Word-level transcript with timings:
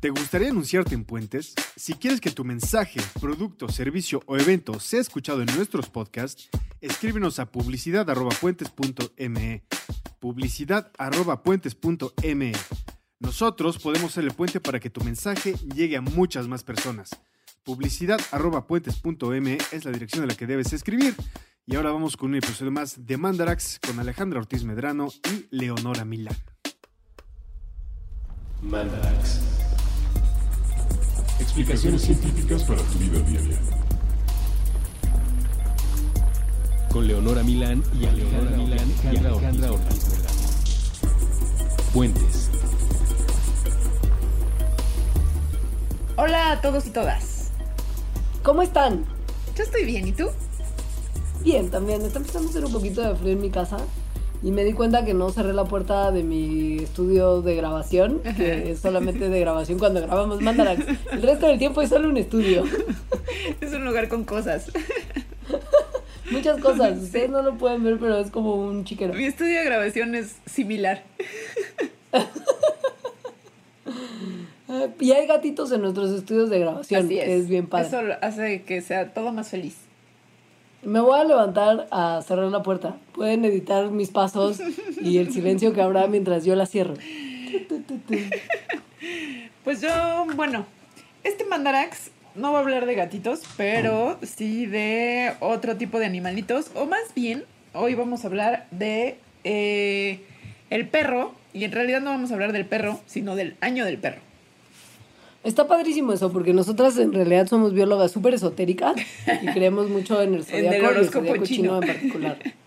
¿Te 0.00 0.10
gustaría 0.10 0.50
anunciarte 0.50 0.94
en 0.94 1.04
puentes? 1.04 1.54
Si 1.74 1.94
quieres 1.94 2.20
que 2.20 2.30
tu 2.30 2.44
mensaje, 2.44 3.00
producto, 3.18 3.66
servicio 3.68 4.22
o 4.26 4.36
evento 4.36 4.78
sea 4.78 5.00
escuchado 5.00 5.40
en 5.40 5.46
nuestros 5.56 5.88
podcasts, 5.88 6.50
escríbenos 6.82 7.38
a 7.38 7.46
publicidad.puentes.me. 7.46 9.64
Publicidad.puentes.me. 10.20 12.52
Nosotros 13.20 13.78
podemos 13.78 14.12
ser 14.12 14.24
el 14.24 14.32
puente 14.32 14.60
para 14.60 14.78
que 14.78 14.90
tu 14.90 15.02
mensaje 15.02 15.54
llegue 15.74 15.96
a 15.96 16.02
muchas 16.02 16.46
más 16.46 16.62
personas. 16.62 17.18
Publicidad.puentes.me 17.64 19.56
es 19.72 19.86
la 19.86 19.92
dirección 19.92 20.24
a 20.24 20.26
la 20.26 20.36
que 20.36 20.46
debes 20.46 20.74
escribir. 20.74 21.14
Y 21.64 21.74
ahora 21.74 21.90
vamos 21.90 22.18
con 22.18 22.28
un 22.30 22.36
episodio 22.36 22.70
más 22.70 23.06
de 23.06 23.16
Mandarax 23.16 23.80
con 23.84 23.98
Alejandra 23.98 24.40
Ortiz 24.40 24.62
Medrano 24.62 25.08
y 25.32 25.46
Leonora 25.50 26.04
Milán. 26.04 26.36
Mandarax. 28.60 29.65
Explicaciones 31.38 32.02
científicas 32.02 32.64
para 32.64 32.80
tu 32.82 32.98
vida 32.98 33.18
diaria. 33.20 33.58
Con 36.90 37.06
Leonora 37.06 37.42
Milán 37.42 37.82
y 38.00 38.06
Alejandra, 38.06 38.56
Milán 38.56 38.92
y 39.04 39.16
Alejandra 39.16 39.72
Ortiz. 39.72 40.06
Puentes. 41.92 42.50
Hola 46.16 46.52
a 46.52 46.60
todos 46.62 46.86
y 46.86 46.90
todas. 46.90 47.50
¿Cómo 48.42 48.62
están? 48.62 49.04
Yo 49.54 49.62
estoy 49.62 49.84
bien, 49.84 50.08
¿y 50.08 50.12
tú? 50.12 50.28
Bien, 51.42 51.70
también. 51.70 52.00
Está 52.02 52.18
empezando 52.18 52.48
a 52.48 52.50
hacer 52.50 52.64
un 52.64 52.72
poquito 52.72 53.02
de 53.02 53.14
frío 53.14 53.32
en 53.32 53.40
mi 53.42 53.50
casa. 53.50 53.76
Y 54.42 54.50
me 54.50 54.64
di 54.64 54.72
cuenta 54.72 55.04
que 55.04 55.14
no 55.14 55.30
cerré 55.30 55.52
la 55.52 55.64
puerta 55.64 56.12
de 56.12 56.22
mi 56.22 56.78
estudio 56.78 57.42
de 57.42 57.56
grabación, 57.56 58.20
que 58.36 58.70
es 58.70 58.80
solamente 58.80 59.28
de 59.28 59.40
grabación 59.40 59.78
cuando 59.78 60.00
grabamos 60.00 60.40
Mandarax. 60.42 60.84
El 61.12 61.22
resto 61.22 61.46
del 61.46 61.58
tiempo 61.58 61.82
es 61.82 61.88
solo 61.88 62.08
un 62.08 62.16
estudio. 62.16 62.64
Es 63.60 63.72
un 63.72 63.84
lugar 63.84 64.08
con 64.08 64.24
cosas. 64.24 64.70
Muchas 66.30 66.60
cosas. 66.60 67.00
Ustedes 67.00 67.30
no 67.30 67.42
lo 67.42 67.56
pueden 67.56 67.84
ver, 67.84 67.98
pero 67.98 68.18
es 68.18 68.30
como 68.30 68.56
un 68.56 68.84
chiquero. 68.84 69.14
Mi 69.14 69.24
estudio 69.24 69.58
de 69.58 69.64
grabación 69.64 70.14
es 70.14 70.36
similar. 70.46 71.04
Y 75.00 75.12
hay 75.12 75.26
gatitos 75.26 75.70
en 75.72 75.82
nuestros 75.82 76.10
estudios 76.10 76.50
de 76.50 76.58
grabación. 76.58 77.06
Así 77.06 77.18
es. 77.18 77.24
que 77.24 77.36
es 77.36 77.48
bien 77.48 77.66
padre. 77.66 77.86
Eso 77.86 78.00
hace 78.20 78.62
que 78.62 78.80
sea 78.80 79.12
todo 79.14 79.32
más 79.32 79.48
feliz. 79.48 79.76
Me 80.86 81.00
voy 81.00 81.18
a 81.18 81.24
levantar 81.24 81.88
a 81.90 82.22
cerrar 82.24 82.46
la 82.52 82.62
puerta. 82.62 82.94
Pueden 83.12 83.44
editar 83.44 83.90
mis 83.90 84.10
pasos 84.10 84.60
y 85.00 85.18
el 85.18 85.32
silencio 85.32 85.72
que 85.72 85.82
habrá 85.82 86.06
mientras 86.06 86.44
yo 86.44 86.54
la 86.54 86.66
cierro. 86.66 86.94
Pues 89.64 89.80
yo, 89.80 89.88
bueno, 90.36 90.64
este 91.24 91.44
mandarax 91.44 92.12
no 92.36 92.52
va 92.52 92.58
a 92.58 92.62
hablar 92.62 92.86
de 92.86 92.94
gatitos, 92.94 93.42
pero 93.56 94.16
sí 94.22 94.66
de 94.66 95.32
otro 95.40 95.76
tipo 95.76 95.98
de 95.98 96.06
animalitos. 96.06 96.70
O 96.76 96.86
más 96.86 97.12
bien, 97.16 97.42
hoy 97.72 97.96
vamos 97.96 98.22
a 98.22 98.28
hablar 98.28 98.68
de 98.70 99.18
eh, 99.42 100.20
el 100.70 100.86
perro. 100.86 101.32
Y 101.52 101.64
en 101.64 101.72
realidad 101.72 102.00
no 102.00 102.10
vamos 102.10 102.30
a 102.30 102.34
hablar 102.34 102.52
del 102.52 102.64
perro, 102.64 103.00
sino 103.06 103.34
del 103.34 103.56
año 103.60 103.84
del 103.84 103.98
perro. 103.98 104.20
Está 105.46 105.66
padrísimo 105.68 106.12
eso, 106.12 106.32
porque 106.32 106.52
nosotras 106.52 106.98
en 106.98 107.12
realidad 107.12 107.46
somos 107.46 107.72
biólogas 107.72 108.10
súper 108.12 108.34
esotéricas 108.34 108.94
y 109.42 109.46
creemos 109.54 109.88
mucho 109.88 110.20
en 110.20 110.34
el 110.34 110.44
zodiaco 110.44 110.92
y 110.92 110.98
el 110.98 111.08
zodiaco 111.08 111.44
chino. 111.44 111.46
chino 111.46 111.82
en 111.82 111.86
particular. 111.88 112.38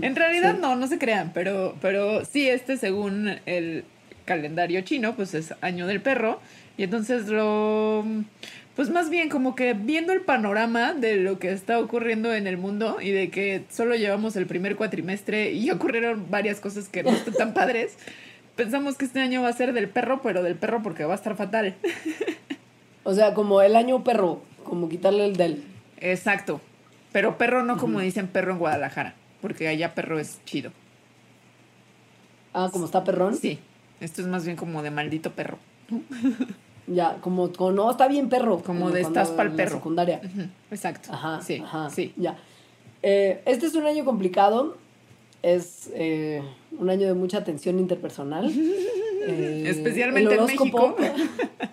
En 0.00 0.16
realidad 0.16 0.54
Sí. 0.56 0.60
no, 0.62 0.74
no 0.76 0.86
se 0.88 0.98
crean, 0.98 1.30
pero, 1.34 1.76
pero 1.80 2.24
sí, 2.24 2.48
este 2.48 2.76
según 2.78 3.30
el 3.46 3.84
calendario 4.24 4.80
chino, 4.80 5.14
pues 5.14 5.34
es 5.34 5.54
año 5.60 5.86
del 5.86 6.00
perro. 6.00 6.40
Y 6.76 6.82
entonces 6.84 7.28
lo, 7.28 8.04
pues 8.74 8.88
más 8.90 9.10
bien 9.10 9.28
como 9.28 9.54
que 9.54 9.74
viendo 9.74 10.12
el 10.14 10.22
panorama 10.22 10.94
de 10.94 11.16
lo 11.16 11.38
que 11.38 11.52
está 11.52 11.78
ocurriendo 11.78 12.34
en 12.34 12.46
el 12.46 12.56
mundo 12.56 12.96
y 13.00 13.10
de 13.10 13.28
que 13.30 13.64
solo 13.70 13.94
llevamos 13.94 14.34
el 14.36 14.46
primer 14.46 14.74
cuatrimestre 14.76 15.52
y 15.52 15.70
ocurrieron 15.70 16.26
varias 16.30 16.58
cosas 16.58 16.88
que 16.88 17.02
no 17.02 17.10
están 17.10 17.34
tan 17.34 17.54
padres, 17.54 17.96
pensamos 18.56 18.96
que 18.96 19.04
este 19.04 19.20
año 19.20 19.42
va 19.42 19.48
a 19.48 19.52
ser 19.52 19.72
del 19.72 19.88
perro, 19.88 20.20
pero 20.22 20.42
del 20.42 20.56
perro 20.56 20.82
porque 20.82 21.04
va 21.04 21.12
a 21.12 21.16
estar 21.16 21.36
fatal. 21.36 21.74
O 23.04 23.14
sea, 23.14 23.34
como 23.34 23.62
el 23.62 23.74
año 23.74 24.04
perro, 24.04 24.42
como 24.62 24.88
quitarle 24.88 25.24
el 25.24 25.34
del. 25.34 25.64
Exacto. 25.98 26.60
Pero 27.10 27.36
perro 27.36 27.64
no 27.64 27.76
como 27.76 27.98
dicen 27.98 28.28
perro 28.28 28.52
en 28.52 28.58
Guadalajara, 28.58 29.16
porque 29.40 29.66
allá 29.66 29.92
perro 29.92 30.20
es 30.20 30.38
chido. 30.44 30.70
Ah, 32.54 32.68
como 32.72 32.84
está 32.84 33.02
perrón. 33.02 33.34
Sí, 33.36 33.58
esto 34.00 34.22
es 34.22 34.28
más 34.28 34.44
bien 34.44 34.56
como 34.56 34.82
de 34.82 34.90
maldito 34.90 35.32
perro. 35.32 35.58
Ya, 36.88 37.18
como, 37.20 37.52
como 37.52 37.70
no, 37.70 37.90
está 37.92 38.08
bien 38.08 38.28
perro. 38.28 38.58
Como 38.58 38.90
de 38.90 39.02
estás 39.02 39.30
pa'l 39.30 39.46
en 39.46 39.52
la 39.52 39.56
perro. 39.56 39.76
secundaria. 39.76 40.20
Exacto. 40.68 41.12
Ajá, 41.12 41.40
sí, 41.40 41.62
ajá, 41.64 41.88
sí. 41.90 42.12
ya. 42.16 42.36
Eh, 43.04 43.40
este 43.46 43.66
es 43.66 43.76
un 43.76 43.86
año 43.86 44.04
complicado. 44.04 44.76
Es 45.42 45.90
eh, 45.94 46.42
un 46.78 46.90
año 46.90 47.06
de 47.06 47.14
mucha 47.14 47.44
tensión 47.44 47.78
interpersonal. 47.78 48.52
Eh, 49.24 49.66
Especialmente 49.68 50.34
el 50.34 50.40
en 50.40 50.44
horóscopo- 50.46 50.96
México. 50.98 51.14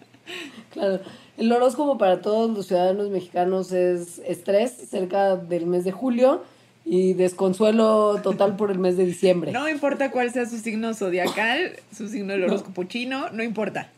claro. 0.71 0.99
El 1.35 1.51
horóscopo 1.51 1.97
para 1.97 2.21
todos 2.21 2.55
los 2.55 2.67
ciudadanos 2.67 3.09
mexicanos 3.09 3.71
es 3.71 4.19
estrés 4.23 4.71
cerca 4.71 5.35
del 5.35 5.65
mes 5.65 5.83
de 5.83 5.91
julio 5.91 6.43
y 6.85 7.13
desconsuelo 7.13 8.19
total 8.21 8.55
por 8.55 8.69
el 8.69 8.77
mes 8.77 8.97
de 8.97 9.05
diciembre. 9.07 9.51
No 9.51 9.67
importa 9.67 10.11
cuál 10.11 10.31
sea 10.31 10.45
su 10.45 10.59
signo 10.59 10.93
zodiacal, 10.93 11.71
su 11.97 12.07
signo 12.07 12.33
del 12.33 12.43
horóscopo 12.43 12.83
chino, 12.83 13.31
no 13.31 13.41
importa. 13.41 13.89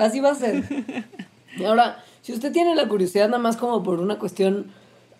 Así 0.00 0.18
va 0.18 0.30
a 0.30 0.34
ser. 0.34 0.64
Ahora, 1.64 2.02
si 2.22 2.32
usted 2.32 2.50
tiene 2.50 2.74
la 2.74 2.88
curiosidad 2.88 3.26
nada 3.28 3.38
más 3.38 3.56
como 3.56 3.84
por 3.84 4.00
una 4.00 4.18
cuestión, 4.18 4.66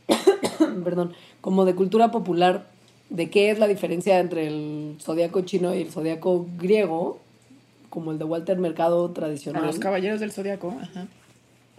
perdón, 0.82 1.12
como 1.40 1.64
de 1.64 1.76
cultura 1.76 2.10
popular, 2.10 2.66
de 3.10 3.30
qué 3.30 3.50
es 3.50 3.58
la 3.58 3.66
diferencia 3.66 4.18
entre 4.18 4.46
el 4.46 4.96
zodiaco 5.00 5.40
chino 5.42 5.74
y 5.74 5.82
el 5.82 5.90
zodiaco 5.90 6.46
griego, 6.58 7.20
como 7.90 8.12
el 8.12 8.18
de 8.18 8.24
Walter 8.24 8.58
Mercado 8.58 9.06
A 9.06 9.14
tradicional. 9.14 9.64
los 9.66 9.78
caballeros 9.78 10.20
del 10.20 10.30
zodiaco. 10.32 10.74
Ajá. 10.80 11.06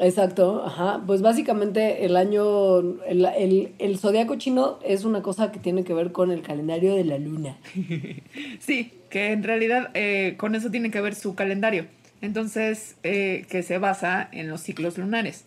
Exacto, 0.01 0.63
ajá. 0.65 1.01
Pues 1.05 1.21
básicamente 1.21 2.05
el 2.05 2.15
año, 2.15 2.79
el, 2.79 3.25
el, 3.37 3.73
el 3.79 3.97
zodiaco 3.99 4.35
chino 4.37 4.79
es 4.85 5.03
una 5.03 5.21
cosa 5.21 5.51
que 5.51 5.59
tiene 5.59 5.83
que 5.83 5.93
ver 5.93 6.11
con 6.13 6.31
el 6.31 6.41
calendario 6.41 6.95
de 6.95 7.03
la 7.03 7.17
luna. 7.17 7.57
Sí, 8.59 8.91
que 9.09 9.31
en 9.31 9.43
realidad 9.43 9.89
eh, 9.93 10.35
con 10.37 10.55
eso 10.55 10.69
tiene 10.71 10.89
que 10.91 11.01
ver 11.01 11.15
su 11.15 11.35
calendario. 11.35 11.85
Entonces, 12.21 12.95
eh, 13.03 13.45
que 13.49 13.63
se 13.63 13.77
basa 13.77 14.29
en 14.31 14.49
los 14.49 14.61
ciclos 14.61 14.97
lunares. 14.97 15.45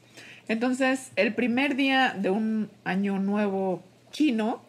Entonces, 0.49 1.13
el 1.17 1.35
primer 1.35 1.77
día 1.77 2.15
de 2.19 2.31
un 2.31 2.69
año 2.85 3.19
nuevo 3.19 3.81
chino 4.11 4.61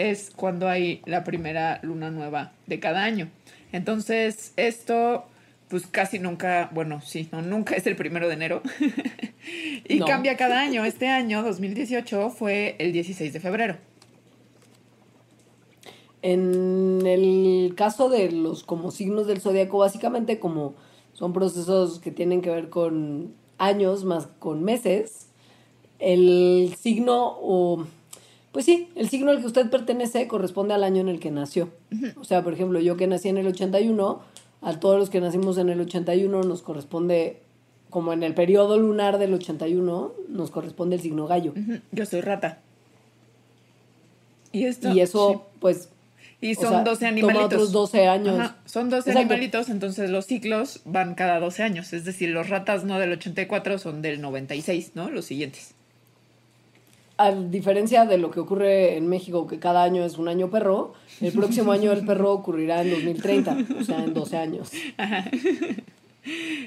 es 0.00 0.30
cuando 0.34 0.68
hay 0.68 1.02
la 1.04 1.24
primera 1.24 1.78
luna 1.82 2.10
nueva 2.10 2.52
de 2.66 2.80
cada 2.80 3.04
año. 3.04 3.28
Entonces, 3.72 4.52
esto, 4.56 5.26
pues 5.68 5.86
casi 5.86 6.18
nunca, 6.18 6.70
bueno, 6.72 7.00
sí, 7.02 7.28
no, 7.32 7.42
nunca 7.42 7.74
es 7.76 7.86
el 7.86 7.96
primero 7.96 8.26
de 8.28 8.34
enero. 8.34 8.62
y 9.88 9.98
No. 9.98 10.06
cambia 10.06 10.36
cada 10.36 10.60
año. 10.60 10.84
Este 10.84 11.08
año, 11.08 11.42
2018, 11.42 12.30
fue 12.30 12.76
el 12.78 12.92
16 12.92 13.32
de 13.32 13.40
febrero. 13.40 13.76
En 16.22 17.06
el 17.06 17.74
caso 17.76 18.08
de 18.08 18.30
los 18.30 18.62
como 18.62 18.90
signos 18.90 19.26
del 19.26 19.40
zodiaco, 19.40 19.78
básicamente 19.78 20.38
como 20.38 20.74
son 21.12 21.32
procesos 21.32 21.98
que 21.98 22.10
tienen 22.10 22.42
que 22.42 22.50
ver 22.50 22.68
con 22.68 23.34
años 23.58 24.04
más 24.04 24.26
con 24.38 24.62
meses, 24.62 25.28
el 25.98 26.74
signo 26.78 27.36
o 27.40 27.86
pues 28.52 28.64
sí, 28.64 28.88
el 28.96 29.08
signo 29.08 29.30
al 29.30 29.40
que 29.40 29.46
usted 29.46 29.70
pertenece 29.70 30.26
corresponde 30.26 30.74
al 30.74 30.84
año 30.84 31.00
en 31.00 31.08
el 31.08 31.20
que 31.20 31.30
nació. 31.30 31.70
O 32.20 32.24
sea, 32.24 32.42
por 32.42 32.52
ejemplo, 32.52 32.80
yo 32.80 32.96
que 32.96 33.06
nací 33.06 33.28
en 33.28 33.38
el 33.38 33.46
81, 33.46 34.20
a 34.62 34.80
todos 34.80 34.98
los 34.98 35.08
que 35.10 35.20
nacimos 35.20 35.56
en 35.58 35.68
el 35.68 35.80
81 35.80 36.42
nos 36.42 36.62
corresponde 36.62 37.40
como 37.90 38.12
en 38.12 38.22
el 38.22 38.34
periodo 38.34 38.78
lunar 38.78 39.18
del 39.18 39.34
81 39.34 40.12
nos 40.28 40.50
corresponde 40.50 40.96
el 40.96 41.02
signo 41.02 41.26
gallo. 41.26 41.54
Yo 41.92 42.06
soy 42.06 42.20
rata. 42.20 42.58
Y 44.52 44.64
esto. 44.64 44.92
Y 44.92 45.00
eso 45.00 45.46
pues. 45.60 45.88
Y 46.40 46.52
o 46.56 46.60
son 46.60 46.70
sea, 46.70 46.84
12 46.84 46.98
toma 46.98 47.08
animalitos. 47.08 47.44
otros 47.44 47.72
12 47.72 48.08
años. 48.08 48.38
Ajá, 48.38 48.56
Son 48.64 48.88
12 48.88 49.10
Exacto. 49.10 49.18
animalitos, 49.20 49.68
entonces 49.68 50.08
los 50.08 50.24
ciclos 50.24 50.80
van 50.86 51.14
cada 51.14 51.38
12 51.38 51.62
años. 51.62 51.92
Es 51.92 52.04
decir, 52.06 52.30
los 52.30 52.48
ratas 52.48 52.84
no 52.84 52.98
del 52.98 53.12
84 53.12 53.78
son 53.78 54.00
del 54.00 54.20
96, 54.22 54.92
¿no? 54.94 55.10
Los 55.10 55.26
siguientes. 55.26 55.74
A 57.20 57.32
diferencia 57.32 58.06
de 58.06 58.16
lo 58.16 58.30
que 58.30 58.40
ocurre 58.40 58.96
en 58.96 59.06
México, 59.06 59.46
que 59.46 59.58
cada 59.58 59.82
año 59.82 60.04
es 60.04 60.16
un 60.16 60.28
año 60.28 60.50
perro, 60.50 60.94
el 61.20 61.32
próximo 61.32 61.72
año 61.72 61.92
el 61.92 62.06
perro 62.06 62.32
ocurrirá 62.32 62.80
en 62.82 62.90
2030, 62.92 63.58
o 63.80 63.84
sea, 63.84 64.02
en 64.02 64.14
12 64.14 64.36
años. 64.36 64.70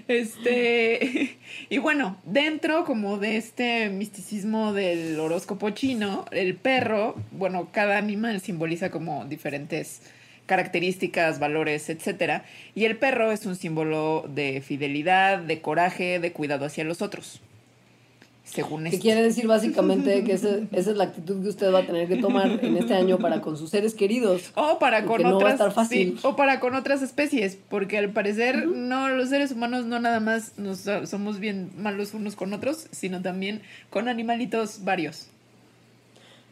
Este, 0.07 1.37
y 1.69 1.77
bueno, 1.77 2.17
dentro 2.25 2.85
como 2.85 3.19
de 3.19 3.37
este 3.37 3.89
misticismo 3.89 4.73
del 4.73 5.19
horóscopo 5.19 5.69
chino, 5.69 6.25
el 6.31 6.55
perro, 6.55 7.15
bueno, 7.31 7.69
cada 7.71 7.97
animal 7.97 8.41
simboliza 8.41 8.89
como 8.89 9.25
diferentes 9.25 10.01
características, 10.47 11.39
valores, 11.39 11.89
etcétera. 11.89 12.45
Y 12.75 12.85
el 12.85 12.97
perro 12.97 13.31
es 13.31 13.45
un 13.45 13.55
símbolo 13.55 14.25
de 14.27 14.61
fidelidad, 14.61 15.37
de 15.37 15.61
coraje, 15.61 16.19
de 16.19 16.31
cuidado 16.31 16.65
hacia 16.65 16.83
los 16.83 17.01
otros. 17.01 17.41
Según 18.43 18.83
Que 18.83 18.89
esto. 18.89 19.01
quiere 19.01 19.21
decir 19.23 19.47
básicamente 19.47 20.23
que 20.25 20.33
esa 20.33 20.57
es 20.71 20.87
la 20.87 21.05
actitud 21.05 21.41
que 21.41 21.49
usted 21.49 21.73
va 21.73 21.79
a 21.79 21.85
tener 21.85 22.07
que 22.09 22.17
tomar 22.17 22.59
en 22.63 22.75
este 22.77 22.93
año 22.93 23.17
para 23.17 23.39
con 23.41 23.57
sus 23.57 23.69
seres 23.69 23.93
queridos. 23.95 24.51
O 24.55 24.79
para 24.79 25.05
con 25.05 25.07
Porque 25.07 25.23
no 25.23 25.29
va 25.29 25.35
a 25.35 25.37
otras 25.39 25.53
estar 25.53 25.71
fácil. 25.71 26.17
sí, 26.19 26.27
o 26.27 26.35
para 26.35 26.59
con 26.59 26.75
otras 26.75 27.01
especies, 27.01 27.57
porque 27.69 27.97
al 27.97 28.11
parecer 28.11 28.67
no 28.67 29.07
los 29.09 29.29
seres 29.29 29.51
humanos 29.53 29.85
no 29.85 29.99
nada 29.99 30.19
más 30.19 30.57
nos 30.57 30.85
somos 31.09 31.39
bien 31.39 31.71
malos 31.77 32.13
unos 32.13 32.35
con 32.35 32.53
otros, 32.53 32.87
sino 32.91 33.21
también 33.21 33.61
con 33.89 34.07
animalitos 34.09 34.83
varios. 34.83 35.27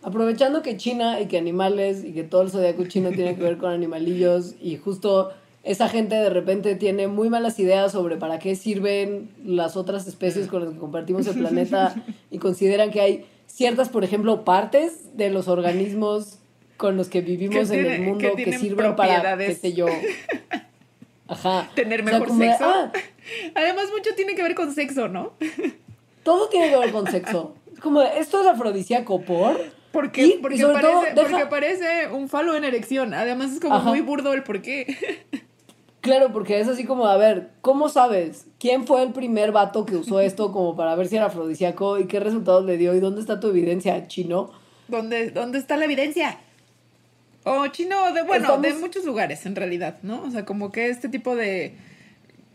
Aprovechando 0.03 0.63
que 0.63 0.77
China 0.77 1.19
y 1.21 1.27
que 1.27 1.37
animales 1.37 2.03
y 2.03 2.13
que 2.13 2.23
todo 2.23 2.41
el 2.41 2.49
zodiaco 2.49 2.85
chino 2.85 3.11
tiene 3.11 3.35
que 3.35 3.43
ver 3.43 3.57
con 3.57 3.71
animalillos 3.71 4.55
y 4.59 4.77
justo 4.77 5.31
esa 5.63 5.87
gente 5.89 6.15
de 6.15 6.29
repente 6.29 6.75
tiene 6.75 7.07
muy 7.07 7.29
malas 7.29 7.59
ideas 7.59 7.91
sobre 7.91 8.17
para 8.17 8.39
qué 8.39 8.55
sirven 8.55 9.29
las 9.45 9.77
otras 9.77 10.07
especies 10.07 10.47
con 10.47 10.63
las 10.65 10.73
que 10.73 10.79
compartimos 10.79 11.27
el 11.27 11.35
planeta 11.37 11.93
y 12.31 12.39
consideran 12.39 12.89
que 12.91 13.01
hay 13.01 13.25
ciertas, 13.47 13.89
por 13.89 14.03
ejemplo, 14.03 14.43
partes 14.43 15.15
de 15.17 15.29
los 15.29 15.47
organismos 15.47 16.39
con 16.77 16.97
los 16.97 17.09
que 17.09 17.21
vivimos 17.21 17.55
Que 17.55 17.61
en 17.61 17.69
tiene- 17.83 17.95
el 17.97 18.01
mundo 18.01 18.29
que 18.35 18.57
sirven 18.57 18.95
para, 18.95 19.37
qué 19.37 19.53
sé 19.53 19.73
yo. 19.73 19.85
Ajá. 21.27 21.69
Tener 21.75 22.01
O 22.01 22.07
sea, 22.07 22.19
mejor 22.19 22.37
de, 22.37 22.47
sexo. 22.47 22.65
ah, 22.65 22.91
Además, 23.55 23.85
mucho 23.95 24.15
tiene 24.15 24.35
que 24.35 24.43
ver 24.43 24.55
con 24.55 24.73
sexo, 24.73 25.07
¿no? 25.09 25.33
todo 26.23 26.49
tiene 26.49 26.69
que 26.69 26.77
ver 26.77 26.91
con 26.91 27.05
sexo. 27.09 27.55
Como 27.81 28.01
esto 28.01 28.41
es 28.41 28.47
afrodisíaco 28.47 29.21
por... 29.21 29.59
Porque, 29.91 30.25
Y- 30.25 30.31
porque, 30.41 30.61
parece, 30.63 30.81
todo, 30.81 31.01
deja- 31.01 31.13
porque 31.29 31.45
parece 31.47 32.07
un 32.11 32.29
falo 32.29 32.55
en 32.55 32.63
erección. 32.63 33.13
Además, 33.13 33.51
es 33.51 33.59
como 33.59 33.75
Ajá. 33.75 33.89
muy 33.89 33.99
burdo 34.01 34.33
el 34.33 34.41
por 34.43 34.61
qué. 34.61 34.87
Claro, 36.01 36.33
porque 36.33 36.59
es 36.59 36.67
así 36.67 36.83
como, 36.85 37.05
a 37.05 37.15
ver, 37.17 37.51
¿cómo 37.61 37.87
sabes 37.87 38.47
quién 38.59 38.85
fue 38.87 39.03
el 39.03 39.13
primer 39.13 39.51
vato 39.51 39.85
que 39.85 39.95
usó 39.95 40.19
esto 40.21 40.51
como 40.51 40.75
para 40.75 40.95
ver 40.95 41.07
si 41.07 41.15
era 41.15 41.27
afrodisíaco 41.27 41.99
y 41.99 42.05
qué 42.07 42.19
resultados 42.19 42.65
le 42.65 42.77
dio 42.77 42.93
y 42.95 42.99
dónde 42.99 43.21
está 43.21 43.39
tu 43.39 43.49
evidencia, 43.49 44.07
chino? 44.07 44.51
¿Dónde, 44.87 45.29
¿Dónde 45.29 45.57
está 45.59 45.77
la 45.77 45.85
evidencia? 45.85 46.37
O 47.43 47.65
chino, 47.67 48.11
de 48.13 48.23
bueno, 48.23 48.45
Estamos- 48.45 48.61
de 48.61 48.73
muchos 48.73 49.05
lugares 49.05 49.45
en 49.45 49.55
realidad, 49.55 49.97
¿no? 50.03 50.21
O 50.23 50.31
sea, 50.31 50.43
como 50.45 50.71
que 50.71 50.89
este 50.89 51.07
tipo 51.09 51.35
de 51.35 51.75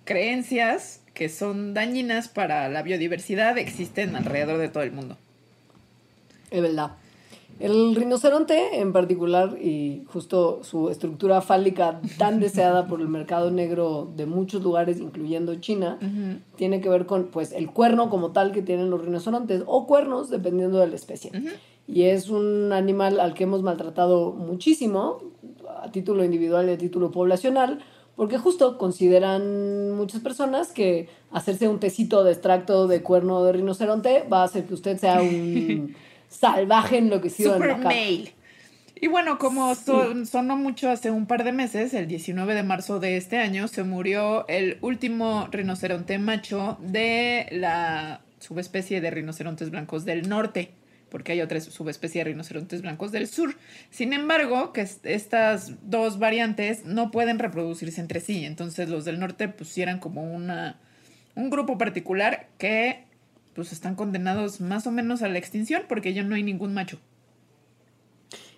creencias 0.04 1.00
que 1.14 1.28
son 1.28 1.72
dañinas 1.74 2.28
para 2.28 2.68
la 2.68 2.82
biodiversidad 2.82 3.56
existen 3.58 4.14
alrededor 4.16 4.58
de 4.58 4.68
todo 4.68 4.82
el 4.82 4.92
mundo. 4.92 5.16
Es 6.50 6.60
verdad. 6.62 6.92
El 7.58 7.94
rinoceronte 7.94 8.80
en 8.80 8.92
particular 8.92 9.56
y 9.60 10.04
justo 10.08 10.60
su 10.62 10.90
estructura 10.90 11.40
fálica 11.40 12.00
tan 12.18 12.38
deseada 12.40 12.86
por 12.86 13.00
el 13.00 13.08
mercado 13.08 13.50
negro 13.50 14.12
de 14.14 14.26
muchos 14.26 14.62
lugares, 14.62 15.00
incluyendo 15.00 15.54
China, 15.56 15.98
tiene 16.56 16.80
que 16.80 16.88
ver 16.88 17.06
con 17.06 17.28
pues 17.28 17.52
el 17.52 17.70
cuerno 17.70 18.10
como 18.10 18.32
tal 18.32 18.52
que 18.52 18.62
tienen 18.62 18.90
los 18.90 19.02
rinocerontes 19.02 19.62
o 19.66 19.86
cuernos 19.86 20.28
dependiendo 20.28 20.78
de 20.78 20.88
la 20.88 20.96
especie. 20.96 21.32
Y 21.88 22.02
es 22.02 22.28
un 22.28 22.72
animal 22.72 23.20
al 23.20 23.34
que 23.34 23.44
hemos 23.44 23.62
maltratado 23.62 24.32
muchísimo 24.32 25.18
a 25.82 25.90
título 25.90 26.24
individual 26.24 26.68
y 26.68 26.72
a 26.72 26.78
título 26.78 27.10
poblacional, 27.10 27.78
porque 28.16 28.38
justo 28.38 28.78
consideran 28.78 29.92
muchas 29.92 30.20
personas 30.20 30.72
que 30.72 31.08
hacerse 31.30 31.68
un 31.68 31.78
tecito 31.78 32.24
de 32.24 32.32
extracto 32.32 32.86
de 32.86 33.02
cuerno 33.02 33.44
de 33.44 33.52
rinoceronte 33.52 34.24
va 34.30 34.40
a 34.40 34.44
hacer 34.44 34.64
que 34.64 34.74
usted 34.74 34.98
sea 34.98 35.20
un 35.20 35.94
salvaje 36.28 36.98
enloquecido 36.98 37.50
en 37.50 37.54
Super 37.56 37.68
la 37.70 37.76
cama. 37.78 37.88
mail. 37.90 38.32
Y 38.98 39.08
bueno, 39.08 39.38
como 39.38 39.74
son- 39.74 40.26
sonó 40.26 40.56
mucho 40.56 40.90
hace 40.90 41.10
un 41.10 41.26
par 41.26 41.44
de 41.44 41.52
meses, 41.52 41.92
el 41.92 42.06
19 42.08 42.54
de 42.54 42.62
marzo 42.62 42.98
de 42.98 43.16
este 43.18 43.36
año, 43.38 43.68
se 43.68 43.82
murió 43.84 44.48
el 44.48 44.78
último 44.80 45.48
rinoceronte 45.52 46.18
macho 46.18 46.78
de 46.80 47.46
la 47.52 48.22
subespecie 48.40 49.00
de 49.02 49.10
rinocerontes 49.10 49.70
blancos 49.70 50.06
del 50.06 50.28
norte, 50.30 50.70
porque 51.10 51.32
hay 51.32 51.42
otra 51.42 51.60
subespecie 51.60 52.20
de 52.24 52.30
rinocerontes 52.30 52.80
blancos 52.80 53.12
del 53.12 53.28
sur. 53.28 53.54
Sin 53.90 54.14
embargo, 54.14 54.72
que 54.72 54.80
es- 54.82 55.00
estas 55.04 55.72
dos 55.82 56.18
variantes 56.18 56.86
no 56.86 57.10
pueden 57.10 57.38
reproducirse 57.38 58.00
entre 58.00 58.20
sí, 58.20 58.46
entonces 58.46 58.88
los 58.88 59.04
del 59.04 59.20
norte 59.20 59.48
pusieran 59.48 59.98
como 59.98 60.22
una, 60.22 60.78
un 61.34 61.50
grupo 61.50 61.76
particular 61.76 62.48
que 62.56 63.04
pues 63.56 63.72
están 63.72 63.96
condenados 63.96 64.60
más 64.60 64.86
o 64.86 64.92
menos 64.92 65.22
a 65.22 65.28
la 65.28 65.38
extinción 65.38 65.82
porque 65.88 66.14
ya 66.14 66.22
no 66.22 66.36
hay 66.36 66.44
ningún 66.44 66.74
macho. 66.74 66.98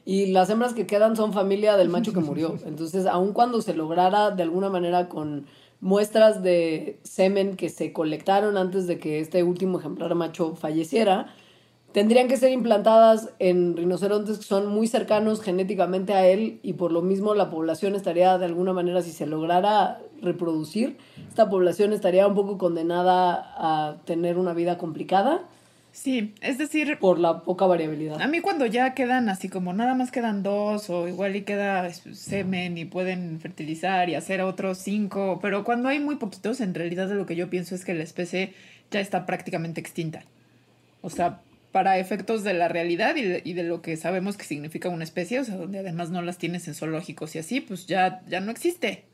Y 0.04 0.32
las 0.32 0.50
hembras 0.50 0.74
que 0.74 0.86
quedan 0.86 1.16
son 1.16 1.32
familia 1.32 1.76
del 1.76 1.88
macho 1.88 2.12
que 2.12 2.20
murió. 2.20 2.56
Entonces, 2.66 3.06
aun 3.06 3.32
cuando 3.32 3.62
se 3.62 3.74
lograra 3.74 4.30
de 4.30 4.42
alguna 4.42 4.70
manera 4.70 5.08
con 5.08 5.46
muestras 5.80 6.42
de 6.42 6.98
semen 7.04 7.56
que 7.56 7.68
se 7.68 7.92
colectaron 7.92 8.56
antes 8.56 8.86
de 8.86 8.98
que 8.98 9.20
este 9.20 9.42
último 9.42 9.78
ejemplar 9.78 10.14
macho 10.14 10.56
falleciera, 10.56 11.34
tendrían 11.92 12.28
que 12.28 12.36
ser 12.36 12.52
implantadas 12.52 13.30
en 13.38 13.76
rinocerontes 13.76 14.38
que 14.38 14.44
son 14.44 14.68
muy 14.68 14.86
cercanos 14.86 15.42
genéticamente 15.42 16.12
a 16.14 16.26
él 16.26 16.60
y 16.62 16.74
por 16.74 16.92
lo 16.92 17.02
mismo 17.02 17.34
la 17.34 17.50
población 17.50 17.94
estaría 17.94 18.38
de 18.38 18.44
alguna 18.44 18.72
manera, 18.72 19.02
si 19.02 19.12
se 19.12 19.26
lograra 19.26 20.00
reproducir, 20.20 20.98
esta 21.28 21.48
población 21.48 21.92
estaría 21.92 22.26
un 22.26 22.34
poco 22.34 22.58
condenada 22.58 23.54
a 23.56 23.96
tener 24.04 24.38
una 24.38 24.52
vida 24.52 24.78
complicada 24.78 25.42
Sí, 25.92 26.32
es 26.42 26.58
decir, 26.58 26.98
por 27.00 27.18
la 27.18 27.40
poca 27.40 27.66
variabilidad. 27.66 28.20
a 28.20 28.28
mí 28.28 28.40
cuando 28.40 28.66
ya 28.66 28.94
quedan 28.94 29.28
así 29.28 29.48
como 29.48 29.72
nada 29.72 29.94
más 29.94 30.12
quedan 30.12 30.44
dos 30.44 30.90
o 30.90 31.08
igual 31.08 31.34
y 31.34 31.42
queda 31.42 31.90
semen 31.92 32.78
y 32.78 32.84
pueden 32.84 33.40
fertilizar 33.40 34.08
y 34.08 34.14
hacer 34.14 34.42
otros 34.42 34.78
cinco, 34.78 35.40
pero 35.42 35.64
cuando 35.64 35.88
hay 35.88 35.98
muy 35.98 36.14
poquitos, 36.16 36.60
en 36.60 36.74
realidad 36.74 37.10
lo 37.10 37.26
que 37.26 37.34
yo 37.34 37.50
pienso 37.50 37.74
es 37.74 37.84
que 37.84 37.94
la 37.94 38.04
especie 38.04 38.54
ya 38.92 39.00
está 39.00 39.26
prácticamente 39.26 39.80
extinta. 39.80 40.22
O 41.02 41.10
sea, 41.10 41.40
para 41.72 41.98
efectos 41.98 42.44
de 42.44 42.54
la 42.54 42.68
realidad 42.68 43.16
y 43.16 43.22
de, 43.22 43.42
y 43.44 43.52
de 43.52 43.62
lo 43.62 43.82
que 43.82 43.96
sabemos 43.96 44.36
que 44.36 44.44
significa 44.44 44.88
una 44.88 45.04
especie, 45.04 45.40
o 45.40 45.44
sea, 45.44 45.56
donde 45.56 45.78
además 45.80 46.10
no 46.10 46.22
las 46.22 46.38
tienes 46.38 46.66
en 46.68 46.74
zoológicos 46.74 47.34
y 47.36 47.38
así, 47.38 47.60
pues 47.60 47.86
ya, 47.86 48.22
ya 48.28 48.40
no 48.40 48.50
existe. 48.50 49.04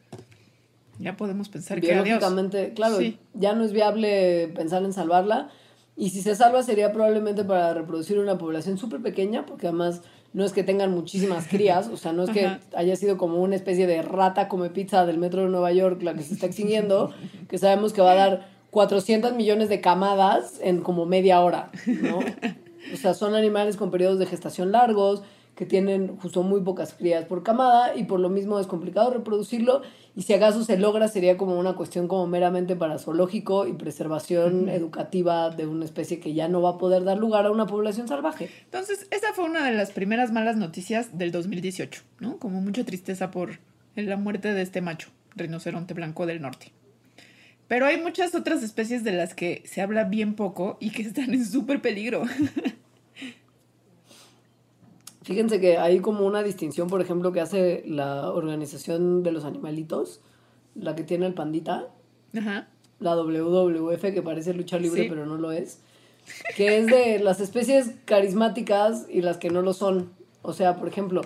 Ya 1.01 1.17
podemos 1.17 1.49
pensar 1.49 1.81
que 1.81 1.89
adiós. 1.93 2.05
Biológicamente, 2.05 2.73
claro, 2.75 2.99
Sí. 2.99 3.19
ya 3.35 3.53
no 3.55 3.65
es 3.65 3.73
viable 3.73 4.49
pensar 4.55 4.85
en 4.85 4.93
salvarla. 4.93 5.51
Y 5.97 6.11
si 6.11 6.23
se 6.23 6.35
salva 6.37 6.62
sería 6.62 6.93
probablemente 6.93 7.45
para 7.45 7.73
reproducir 7.75 8.19
una 8.19 8.39
población 8.39 8.79
súper 8.79 9.00
pequeña, 9.00 9.45
porque 9.47 9.67
además 9.69 10.03
no 10.33 10.45
es 10.45 10.53
que 10.53 10.65
tengan 10.65 10.91
muchísimas 10.93 11.47
crías, 11.49 11.89
o 11.89 11.97
sea, 11.97 12.12
no 12.12 12.25
es 12.25 12.31
que 12.31 12.47
Ajá. 12.47 12.61
haya 12.77 12.97
sido 12.97 13.17
como 13.17 13.41
una 13.41 13.55
especie 13.57 13.87
de 13.87 14.03
rata 14.03 14.49
come 14.49 14.71
pizza 14.71 15.07
del 15.07 15.19
metro 15.19 15.43
de 15.43 15.49
Nueva 15.49 15.73
York 15.73 16.03
la 16.03 16.15
que 16.15 16.23
se 16.23 16.35
está 16.35 16.47
extinguiendo, 16.47 17.12
que 17.49 17.59
sabemos 17.59 17.93
que 17.93 18.00
va 18.03 18.12
a 18.12 18.17
dar 18.17 18.54
400 18.75 19.35
millones 19.35 19.69
de 19.69 19.81
camadas 19.81 20.59
en 20.61 20.81
como 20.81 21.07
media 21.07 21.40
hora, 21.40 21.71
¿no? 21.87 22.19
O 22.93 22.97
sea, 22.99 23.14
son 23.14 23.35
animales 23.35 23.78
con 23.78 23.90
periodos 23.90 24.19
de 24.19 24.26
gestación 24.26 24.71
largos, 24.71 25.23
que 25.54 25.64
tienen 25.64 26.19
justo 26.19 26.43
muy 26.43 26.61
pocas 26.61 26.93
crías 26.93 27.25
por 27.25 27.43
camada 27.43 27.97
y 27.97 28.04
por 28.04 28.21
lo 28.21 28.28
mismo 28.28 28.59
es 28.59 28.66
complicado 28.66 29.11
reproducirlo 29.11 29.81
y 30.14 30.23
si 30.23 30.35
acaso 30.35 30.64
se 30.64 30.76
logra 30.76 31.09
sería 31.09 31.38
como 31.38 31.59
una 31.59 31.76
cuestión 31.76 32.09
como 32.09 32.26
meramente 32.26 32.76
para 32.76 32.99
zoológico 32.99 33.66
y 33.66 33.73
preservación 33.73 34.69
educativa 34.69 35.49
de 35.49 35.66
una 35.66 35.87
especie 35.87 36.21
que 36.21 36.35
ya 36.35 36.47
no 36.49 36.61
va 36.61 36.71
a 36.71 36.78
poder 36.78 37.04
dar 37.04 37.16
lugar 37.16 37.47
a 37.47 37.52
una 37.52 37.66
población 37.66 38.07
salvaje. 38.07 38.50
Entonces, 38.64 39.07
esa 39.11 39.33
fue 39.33 39.45
una 39.45 39.64
de 39.64 39.73
las 39.73 39.93
primeras 39.93 40.31
malas 40.31 40.57
noticias 40.57 41.16
del 41.16 41.33
2018, 41.33 42.02
¿no? 42.21 42.38
Como 42.38 42.61
mucha 42.61 42.85
tristeza 42.85 43.31
por 43.31 43.61
la 43.97 44.16
muerte 44.16 44.52
de 44.52 44.61
este 44.61 44.83
macho, 44.83 45.09
rinoceronte 45.37 45.95
blanco 45.95 46.26
del 46.26 46.43
norte. 46.43 46.73
Pero 47.68 47.87
hay 47.87 48.00
muchas 48.00 48.35
otras 48.35 48.62
especies 48.62 49.04
de 49.04 49.12
las 49.12 49.35
que 49.35 49.62
se 49.66 49.80
habla 49.80 50.04
bien 50.04 50.35
poco 50.35 50.76
y 50.80 50.90
que 50.90 51.02
están 51.02 51.33
en 51.33 51.44
súper 51.47 51.80
peligro. 51.80 52.23
Fíjense 55.23 55.59
que 55.61 55.78
hay 55.78 56.00
como 56.00 56.26
una 56.26 56.42
distinción, 56.42 56.88
por 56.88 57.00
ejemplo, 57.00 57.33
que 57.33 57.40
hace 57.40 57.83
la 57.87 58.30
organización 58.30 59.23
de 59.23 59.33
los 59.33 59.44
animalitos, 59.47 60.21
la 60.75 60.94
que 60.94 61.02
tiene 61.02 61.25
el 61.26 61.33
pandita, 61.33 61.88
Ajá. 62.37 62.68
la 63.00 63.16
WWF, 63.16 64.02
que 64.12 64.21
parece 64.23 64.52
lucha 64.52 64.78
libre, 64.78 65.04
Sí. 65.04 65.09
pero 65.09 65.25
no 65.25 65.37
lo 65.38 65.50
es, 65.52 65.78
que 66.56 66.76
es 66.78 66.87
de 66.87 67.18
las 67.25 67.40
especies 67.40 67.92
carismáticas 68.04 69.06
y 69.09 69.23
las 69.23 69.38
que 69.38 69.49
no 69.49 69.62
lo 69.62 69.73
son. 69.73 70.11
O 70.42 70.52
sea, 70.52 70.76
por 70.76 70.88
ejemplo, 70.88 71.23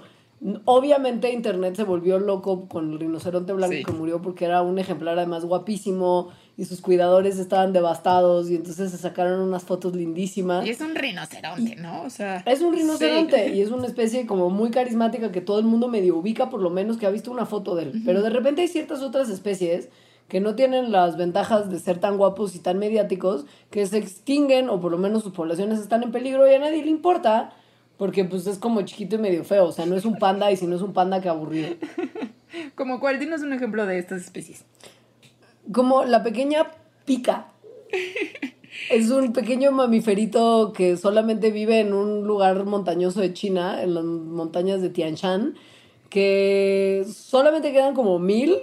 obviamente 0.67 1.33
Internet 1.33 1.75
se 1.77 1.85
volvió 1.85 2.19
loco 2.19 2.69
con 2.69 2.93
el 2.93 3.01
rinoceronte 3.01 3.53
blanco 3.53 3.75
Sí. 3.75 3.85
que 3.85 3.93
murió 3.93 4.23
porque 4.23 4.45
era 4.45 4.63
un 4.63 4.79
ejemplar 4.79 5.19
además 5.19 5.45
guapísimo 5.45 6.29
y 6.57 6.65
sus 6.65 6.81
cuidadores 6.81 7.39
estaban 7.39 7.73
devastados 7.73 8.51
y 8.51 8.57
entonces 8.57 8.91
se 8.91 8.99
sacaron 8.99 9.41
unas 9.41 9.65
fotos 9.65 9.95
lindísimas. 9.95 10.67
Y 10.67 10.71
es 10.71 10.81
un 10.81 10.95
rinoceronte, 10.95 11.77
¿no? 11.77 12.03
O 12.03 12.11
sea. 12.11 12.43
Es 12.47 12.61
un 12.61 12.75
rinoceronte 12.75 13.49
sí. 13.49 13.55
y 13.57 13.61
es 13.63 13.71
una 13.71 13.87
especie 13.87 14.27
como 14.27 14.51
muy 14.51 14.71
carismática 14.71 15.33
que 15.33 15.41
todo 15.41 15.59
el 15.59 15.65
mundo 15.65 15.89
medio 15.89 16.17
ubica, 16.17 16.51
por 16.51 16.61
lo 16.61 16.71
menos 16.71 16.97
que 16.97 17.07
ha 17.07 17.11
visto 17.11 17.31
una 17.31 17.47
foto 17.47 17.75
de 17.75 17.85
él. 17.85 18.03
Pero 18.05 18.23
de 18.23 18.31
repente 18.31 18.63
hay 18.63 18.69
ciertas 18.69 19.03
otras 19.03 19.29
especies 19.29 19.89
que 20.29 20.41
no 20.41 20.55
tienen 20.55 20.93
las 20.93 21.17
ventajas 21.17 21.71
de 21.71 21.79
ser 21.79 21.99
tan 21.99 22.19
guapos 22.19 22.55
y 22.55 22.59
tan 22.59 22.79
mediáticos, 22.79 23.47
que 23.71 23.87
se 23.87 23.97
extinguen 23.99 24.69
o 24.69 24.79
por 24.79 24.93
lo 24.93 24.99
menos 24.99 25.23
sus 25.23 25.33
poblaciones 25.33 25.79
están 25.79 26.03
en 26.03 26.13
peligro 26.13 26.49
y 26.51 26.55
a 26.55 26.59
nadie 26.59 26.85
le 26.85 26.91
importa 26.91 27.51
Porque 27.99 28.25
pues 28.25 28.47
es 28.47 28.59
como 28.59 28.83
chiquito 28.83 29.17
y 29.17 29.19
medio 29.19 29.45
feo. 29.45 29.67
O 29.67 29.73
sea, 29.73 29.85
no 29.85 29.97
es 29.97 30.05
un 30.05 30.19
panda 30.19 30.51
y 30.51 30.57
si 30.57 30.67
no 30.67 30.77
es 30.77 30.83
un 30.83 30.93
panda, 30.93 31.21
qué 31.21 31.29
aburrido. 31.29 31.71
Como 32.75 33.01
cuál, 33.01 33.19
dinos 33.19 33.43
un 33.43 33.53
ejemplo 33.53 33.85
de 33.85 33.99
estas 33.99 34.23
especies. 34.23 34.65
Como 35.73 36.05
la 36.05 36.23
pequeña 36.23 36.71
pica. 37.05 37.49
Es 38.91 39.11
un 39.11 39.33
pequeño 39.33 39.73
mamiferito 39.73 40.73
que 40.73 40.97
solamente 40.97 41.51
vive 41.51 41.81
en 41.81 41.93
un 41.93 42.27
lugar 42.27 42.65
montañoso 42.65 43.21
de 43.21 43.33
China, 43.33 43.83
en 43.83 43.95
las 43.95 44.05
montañas 44.05 44.81
de 44.81 44.89
Tian 44.89 45.15
Shan, 45.15 45.57
que 46.11 47.05
solamente 47.13 47.73
quedan 47.73 47.95
como 47.95 48.19
mil 48.19 48.57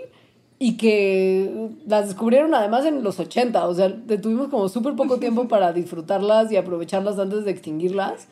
y 0.58 0.78
que 0.78 1.70
las 1.86 2.08
descubrieron 2.08 2.56
además 2.56 2.86
en 2.86 3.04
los 3.04 3.20
80, 3.20 3.68
o 3.68 3.74
sea, 3.74 3.94
tuvimos 4.22 4.48
como 4.48 4.70
súper 4.70 4.96
poco 4.96 5.20
tiempo 5.20 5.48
para 5.48 5.74
disfrutarlas 5.74 6.52
y 6.52 6.56
aprovecharlas 6.56 7.20
antes 7.20 7.44
de 7.44 7.52
extinguirlas. 7.52 8.28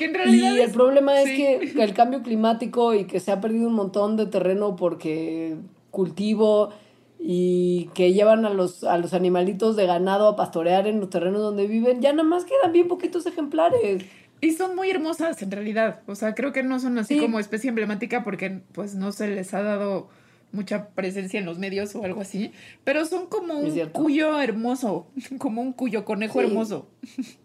Que 0.00 0.06
en 0.06 0.14
realidad 0.14 0.54
Y 0.54 0.60
el 0.60 0.70
problema 0.70 1.20
es 1.20 1.28
sí. 1.28 1.36
que 1.36 1.72
el 1.82 1.92
cambio 1.92 2.22
climático 2.22 2.94
y 2.94 3.04
que 3.04 3.20
se 3.20 3.32
ha 3.32 3.40
perdido 3.42 3.68
un 3.68 3.74
montón 3.74 4.16
de 4.16 4.24
terreno 4.24 4.74
porque 4.74 5.56
cultivo 5.90 6.70
y 7.18 7.90
que 7.92 8.14
llevan 8.14 8.46
a 8.46 8.50
los, 8.50 8.82
a 8.82 8.96
los 8.96 9.12
animalitos 9.12 9.76
de 9.76 9.84
ganado 9.84 10.26
a 10.26 10.36
pastorear 10.36 10.86
en 10.86 11.00
los 11.00 11.10
terrenos 11.10 11.42
donde 11.42 11.66
viven, 11.66 12.00
ya 12.00 12.12
nada 12.14 12.26
más 12.26 12.46
quedan 12.46 12.72
bien 12.72 12.88
poquitos 12.88 13.26
ejemplares. 13.26 14.02
Y 14.40 14.52
son 14.52 14.74
muy 14.74 14.88
hermosas 14.90 15.42
en 15.42 15.50
realidad. 15.50 16.00
O 16.06 16.14
sea, 16.14 16.34
creo 16.34 16.52
que 16.52 16.62
no 16.62 16.80
son 16.80 16.96
así 16.96 17.16
Sí. 17.16 17.20
como 17.20 17.38
especie 17.38 17.68
emblemática 17.68 18.24
porque 18.24 18.62
pues 18.72 18.94
no 18.94 19.12
se 19.12 19.28
les 19.28 19.52
ha 19.52 19.62
dado 19.62 20.08
mucha 20.52 20.88
presencia 20.88 21.38
en 21.38 21.44
los 21.44 21.58
medios 21.58 21.94
o 21.94 22.02
algo 22.04 22.22
así. 22.22 22.52
Pero 22.84 23.04
son 23.04 23.26
como 23.26 23.58
un 23.58 23.70
cuyo 23.92 24.40
hermoso. 24.40 25.06
Como 25.38 25.60
un 25.60 25.74
cuyo 25.74 26.06
conejo 26.06 26.40
Sí. 26.40 26.46
hermoso. 26.46 26.88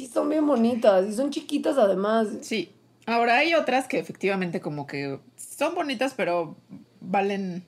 Sí, 0.00 0.06
son 0.06 0.30
bien 0.30 0.46
bonitas 0.46 1.06
y 1.06 1.12
son 1.12 1.30
chiquitas 1.30 1.76
además. 1.76 2.28
Sí. 2.40 2.72
Ahora 3.04 3.36
hay 3.36 3.52
otras 3.54 3.86
que 3.86 3.98
efectivamente 3.98 4.60
como 4.60 4.86
que 4.86 5.18
son 5.36 5.74
bonitas, 5.74 6.14
pero 6.16 6.56
valen, 7.00 7.64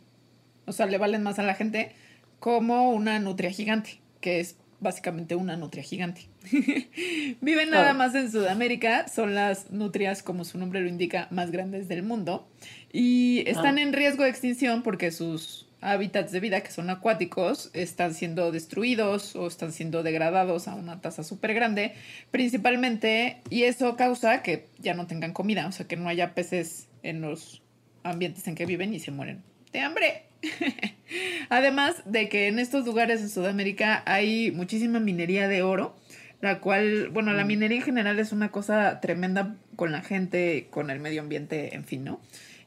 o 0.66 0.72
sea, 0.72 0.86
le 0.86 0.96
valen 0.96 1.22
más 1.22 1.38
a 1.38 1.42
la 1.42 1.54
gente, 1.54 1.92
como 2.38 2.90
una 2.90 3.18
nutria 3.18 3.50
gigante, 3.50 4.00
que 4.22 4.40
es 4.40 4.56
básicamente 4.80 5.34
una 5.34 5.56
nutria 5.58 5.82
gigante. 5.82 6.22
Viven 7.42 7.70
nada 7.70 7.92
más 7.92 8.14
en 8.14 8.30
Sudamérica, 8.32 9.08
son 9.08 9.34
las 9.34 9.70
nutrias, 9.70 10.22
como 10.22 10.44
su 10.44 10.56
nombre 10.58 10.80
lo 10.80 10.88
indica, 10.88 11.28
más 11.30 11.50
grandes 11.50 11.86
del 11.88 12.02
mundo, 12.02 12.48
y 12.92 13.44
están 13.46 13.76
Ah. 13.78 13.82
en 13.82 13.92
riesgo 13.92 14.24
de 14.24 14.30
extinción 14.30 14.82
porque 14.82 15.10
sus 15.10 15.68
hábitats 15.82 16.32
de 16.32 16.40
vida, 16.40 16.60
que 16.62 16.70
son 16.70 16.88
acuáticos, 16.88 17.70
están 17.74 18.14
siendo 18.14 18.52
destruidos 18.52 19.36
o 19.36 19.46
están 19.46 19.72
siendo 19.72 20.02
degradados 20.02 20.68
a 20.68 20.74
una 20.74 21.00
tasa 21.00 21.24
súper 21.24 21.54
grande, 21.54 21.94
principalmente, 22.30 23.38
y 23.50 23.64
eso 23.64 23.96
causa 23.96 24.42
que 24.42 24.68
ya 24.78 24.94
no 24.94 25.06
tengan 25.06 25.32
comida, 25.32 25.66
o 25.66 25.72
sea, 25.72 25.86
que 25.86 25.96
no 25.96 26.08
haya 26.08 26.34
peces 26.34 26.88
en 27.02 27.20
los 27.20 27.62
ambientes 28.04 28.46
en 28.46 28.54
que 28.54 28.66
viven 28.66 28.94
y 28.94 29.00
se 29.00 29.10
mueren 29.10 29.42
de 29.72 29.80
hambre. 29.80 30.22
Además 31.50 32.02
de 32.04 32.28
que 32.28 32.48
en 32.48 32.58
estos 32.58 32.86
lugares 32.86 33.20
en 33.20 33.28
Sudamérica 33.28 34.02
hay 34.06 34.50
muchísima 34.52 35.00
minería 35.00 35.48
de 35.48 35.62
oro, 35.62 35.96
la 36.40 36.60
cual, 36.60 37.08
bueno, 37.10 37.32
la 37.32 37.44
minería 37.44 37.78
en 37.78 37.84
general 37.84 38.18
es 38.18 38.32
una 38.32 38.50
cosa 38.50 39.00
tremenda 39.00 39.56
con 39.76 39.92
la 39.92 40.02
gente, 40.02 40.66
con 40.70 40.90
el 40.90 40.98
medio 40.98 41.22
ambiente, 41.22 41.74
en 41.74 41.84
fin, 41.84 42.04
¿no? 42.04 42.20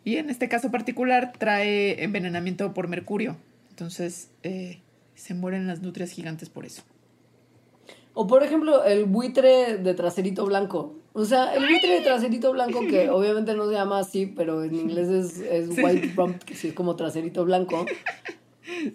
Y 0.05 0.15
en 0.17 0.29
este 0.29 0.47
caso 0.47 0.71
particular 0.71 1.33
trae 1.38 2.01
envenenamiento 2.03 2.74
por 2.74 2.88
mercurio. 2.88 3.35
Entonces, 3.69 4.29
eh, 4.43 4.79
se 5.15 5.33
mueren 5.33 5.67
las 5.67 5.81
nutrias 5.81 6.12
gigantes 6.12 6.47
por 6.50 6.65
eso. 6.65 6.83
O 8.13 8.27
por 8.27 8.43
ejemplo, 8.43 8.85
el 8.85 9.03
buitre 9.05 9.77
de 9.77 9.93
traserito 9.93 10.45
blanco. 10.45 10.95
O 11.12 11.25
sea, 11.25 11.53
el 11.53 11.65
buitre 11.67 11.95
de 11.95 12.01
traserito 12.01 12.51
blanco, 12.53 12.81
que 12.88 13.09
obviamente 13.09 13.53
no 13.55 13.67
se 13.67 13.74
llama 13.74 14.00
así, 14.00 14.27
pero 14.27 14.63
en 14.63 14.75
inglés 14.75 15.09
es, 15.09 15.39
es 15.39 15.75
Sí. 15.75 15.81
white 15.83 16.13
rump, 16.15 16.41
que 16.43 16.55
sí 16.55 16.69
es 16.69 16.74
como 16.74 16.95
traserito 16.95 17.43
blanco. 17.43 17.85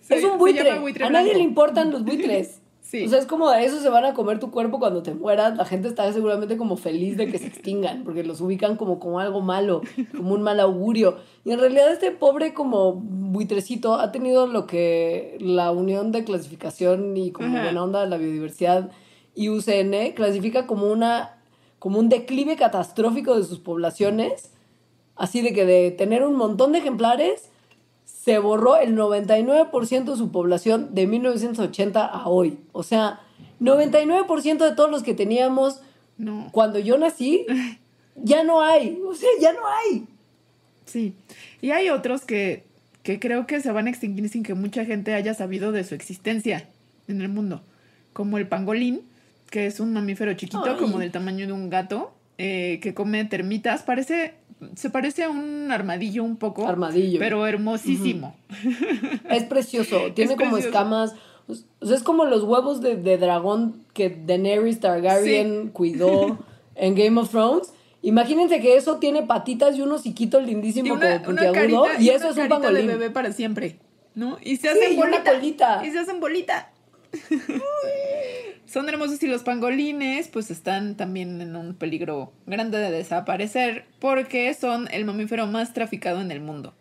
Es 0.09 0.25
un 0.25 0.37
buitre. 0.37 0.69
a 0.71 0.75
nadie 1.11 1.11
blanco. 1.11 1.33
le 1.39 1.43
importan 1.45 1.91
los 1.93 2.05
buitres. 2.05 2.61
Sí. 2.81 3.07
O 3.07 3.09
sea, 3.09 3.19
es 3.19 3.27
como 3.27 3.49
a 3.49 3.63
eso 3.63 3.79
se 3.79 3.89
van 3.89 4.05
a 4.05 4.15
comer 4.15 4.41
tu 4.41 4.51
cuerpo 4.51 4.79
cuando 4.79 5.03
te 5.03 5.15
mueras. 5.15 5.57
La 5.57 5.65
gente 5.65 5.87
está 5.87 6.13
seguramente 6.13 6.57
como 6.57 6.77
feliz 6.77 7.17
de 7.17 7.31
que 7.31 7.39
se 7.39 7.47
extingan, 7.47 8.05
porque 8.05 8.25
los 8.25 8.41
ubican 8.41 8.77
como, 8.77 8.99
como 8.99 9.21
algo 9.21 9.41
malo, 9.41 9.83
como 10.17 10.35
un 10.35 10.43
mal 10.43 10.59
augurio. 10.61 11.19
Y 11.45 11.53
en 11.53 11.61
realidad 11.61 11.93
este 11.93 12.11
pobre 12.11 12.53
como 12.55 12.95
buitrecito 12.95 13.95
ha 13.95 14.11
tenido 14.11 14.47
lo 14.47 14.67
que 14.67 15.37
la 15.41 15.71
Unión 15.73 16.11
de 16.11 16.25
Clasificación 16.25 17.17
y 17.17 17.31
como 17.33 17.55
Ajá. 17.55 17.65
buena 17.65 17.85
onda 17.85 18.01
de 18.01 18.09
la 18.09 18.17
biodiversidad 18.17 18.91
IUCN 19.35 20.13
clasifica 20.15 20.67
como 20.67 20.91
una 20.91 21.37
como 21.79 21.99
un 21.99 22.11
declive 22.11 22.57
catastrófico 22.57 23.37
de 23.37 23.45
sus 23.45 23.59
poblaciones, 23.59 24.53
así 25.17 25.41
de 25.41 25.55
que 25.55 25.65
de 25.65 25.91
tener 25.91 26.23
un 26.23 26.37
montón 26.37 26.73
de 26.73 26.79
ejemplares 26.79 27.50
se 28.23 28.39
borró 28.39 28.77
el 28.77 28.97
99% 28.97 30.05
de 30.05 30.17
su 30.17 30.31
población 30.31 30.95
de 30.95 31.07
1980 31.07 32.05
a 32.05 32.29
hoy. 32.29 32.59
O 32.73 32.83
sea, 32.83 33.21
99% 33.61 34.59
de 34.59 34.75
todos 34.75 34.91
los 34.91 35.03
que 35.03 35.15
teníamos 35.15 35.81
No. 36.19 36.49
cuando 36.53 36.79
yo 36.79 36.99
nací, 36.99 37.47
ya 38.17 38.45
no 38.45 38.63
hay. 38.63 39.01
O 39.07 39.15
sea, 39.15 39.29
ya 39.41 39.53
no 39.53 39.61
hay. 39.67 40.07
Sí. 40.87 41.15
Y 41.63 41.71
hay 41.71 41.89
otros 41.91 42.23
que, 42.23 42.65
que 43.03 43.19
creo 43.21 43.47
que 43.47 43.61
se 43.61 43.71
van 43.73 43.87
a 43.87 43.91
extinguir 43.91 44.29
sin 44.29 44.43
que 44.43 44.55
mucha 44.55 44.85
gente 44.85 45.15
haya 45.15 45.35
sabido 45.35 45.73
de 45.73 45.85
su 45.85 45.95
existencia 45.95 46.69
en 47.09 47.23
el 47.23 47.29
mundo. 47.29 47.63
Como 48.13 48.39
el 48.39 48.49
pangolín, 48.49 49.03
que 49.51 49.67
es 49.67 49.81
un 49.81 49.93
mamífero 49.93 50.35
chiquito, 50.35 50.65
Ay. 50.65 50.77
como 50.79 50.99
del 50.99 51.11
tamaño 51.13 51.47
de 51.47 51.53
un 51.53 51.71
gato, 51.71 52.13
eh, 52.39 52.81
que 52.83 52.93
come 52.93 53.25
termitas. 53.25 53.83
Parece, 53.83 54.35
se 54.77 54.91
parece 54.91 55.25
a 55.25 55.31
un 55.31 55.71
armadillo 55.73 56.23
un 56.25 56.37
poco. 56.37 56.67
Armadillo. 56.67 57.19
Pero 57.19 57.47
hermosísimo. 57.47 58.37
Es 59.29 59.45
precioso. 59.45 59.99
Tiene 60.15 60.33
Es 60.33 60.39
como 60.39 60.53
precioso. 60.53 60.69
escamas. 60.69 61.15
O 61.81 61.87
sea, 61.87 61.97
es 61.97 62.03
como 62.03 62.25
los 62.25 62.43
huevos 62.45 62.81
de, 62.81 62.97
de 62.97 63.19
dragón 63.19 63.85
que 63.95 64.09
Daenerys 64.11 64.81
Targaryen 64.81 65.69
cuidó 65.71 66.39
en 66.77 66.95
Game 66.95 67.21
of 67.21 67.31
Thrones. 67.31 67.73
Imagínense 68.03 68.61
que 68.61 68.77
eso 68.77 68.97
tiene 68.99 69.23
patitas 69.25 69.77
y 69.77 69.83
un 69.83 69.93
hociquito 69.93 70.41
lindísimo 70.41 70.89
Y 70.89 70.91
una, 70.93 71.23
como 71.23 71.37
puntiagudo. 71.37 71.87
Y, 71.99 72.05
y 72.07 72.11
eso 72.11 72.31
es 72.31 72.37
un 72.37 72.45
de 72.45 72.49
pangolín. 72.49 72.87
bebé 72.87 73.11
para 73.11 73.33
siempre. 73.33 73.79
¿No? 74.15 74.39
Y 74.43 74.57
se 74.57 74.63
Sí, 74.63 74.69
hacen 74.69 74.93
y 74.93 74.97
una 74.97 75.11
bolita. 75.19 75.33
colita. 75.33 75.83
Y 75.87 75.91
se 75.91 75.99
hacen 75.99 76.21
bolita. 76.21 76.71
Son 78.71 78.89
hermosos 78.89 79.21
y 79.25 79.27
los 79.27 79.43
pangolines 79.43 80.29
pues 80.29 80.53
están 80.53 80.97
también 80.97 81.41
en 81.41 81.57
un 81.57 81.75
peligro 81.75 82.33
grande 82.47 82.79
de 82.79 82.93
desaparecer 82.93 83.85
porque 83.99 84.55
son 84.55 84.87
el 84.93 85.05
mamífero 85.05 85.49
más 85.49 85.75
traficado 85.75 86.21
en 86.21 86.31
el 86.31 86.41
mundo. 86.41 86.73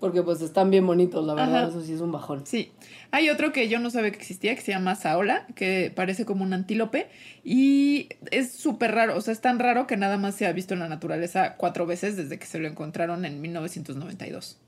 Porque 0.00 0.24
pues 0.24 0.40
están 0.40 0.72
bien 0.72 0.84
bonitos, 0.84 1.24
la 1.24 1.34
verdad. 1.34 1.56
Ajá. 1.56 1.68
Eso 1.68 1.80
sí 1.82 1.92
es 1.92 2.00
un 2.00 2.10
bajón. 2.10 2.44
Sí. 2.44 2.72
Hay 3.12 3.30
otro 3.30 3.52
que 3.52 3.68
yo 3.68 3.78
no 3.78 3.90
sabía 3.90 4.10
que 4.10 4.18
existía, 4.18 4.56
que 4.56 4.60
se 4.60 4.72
llama 4.72 4.96
Saola, 4.96 5.46
que 5.54 5.92
parece 5.94 6.24
como 6.24 6.42
un 6.42 6.52
antílope 6.52 7.06
y 7.44 8.08
es 8.32 8.50
súper 8.50 8.96
raro, 8.96 9.16
o 9.16 9.20
sea, 9.20 9.32
es 9.32 9.40
tan 9.40 9.60
raro 9.60 9.86
que 9.86 9.96
nada 9.96 10.18
más 10.18 10.34
se 10.34 10.46
ha 10.48 10.52
visto 10.52 10.74
en 10.74 10.80
la 10.80 10.88
naturaleza 10.88 11.54
cuatro 11.56 11.86
veces 11.86 12.16
desde 12.16 12.40
que 12.40 12.46
se 12.46 12.58
lo 12.58 12.66
encontraron 12.66 13.24
en 13.24 13.40
1992. 13.40 14.58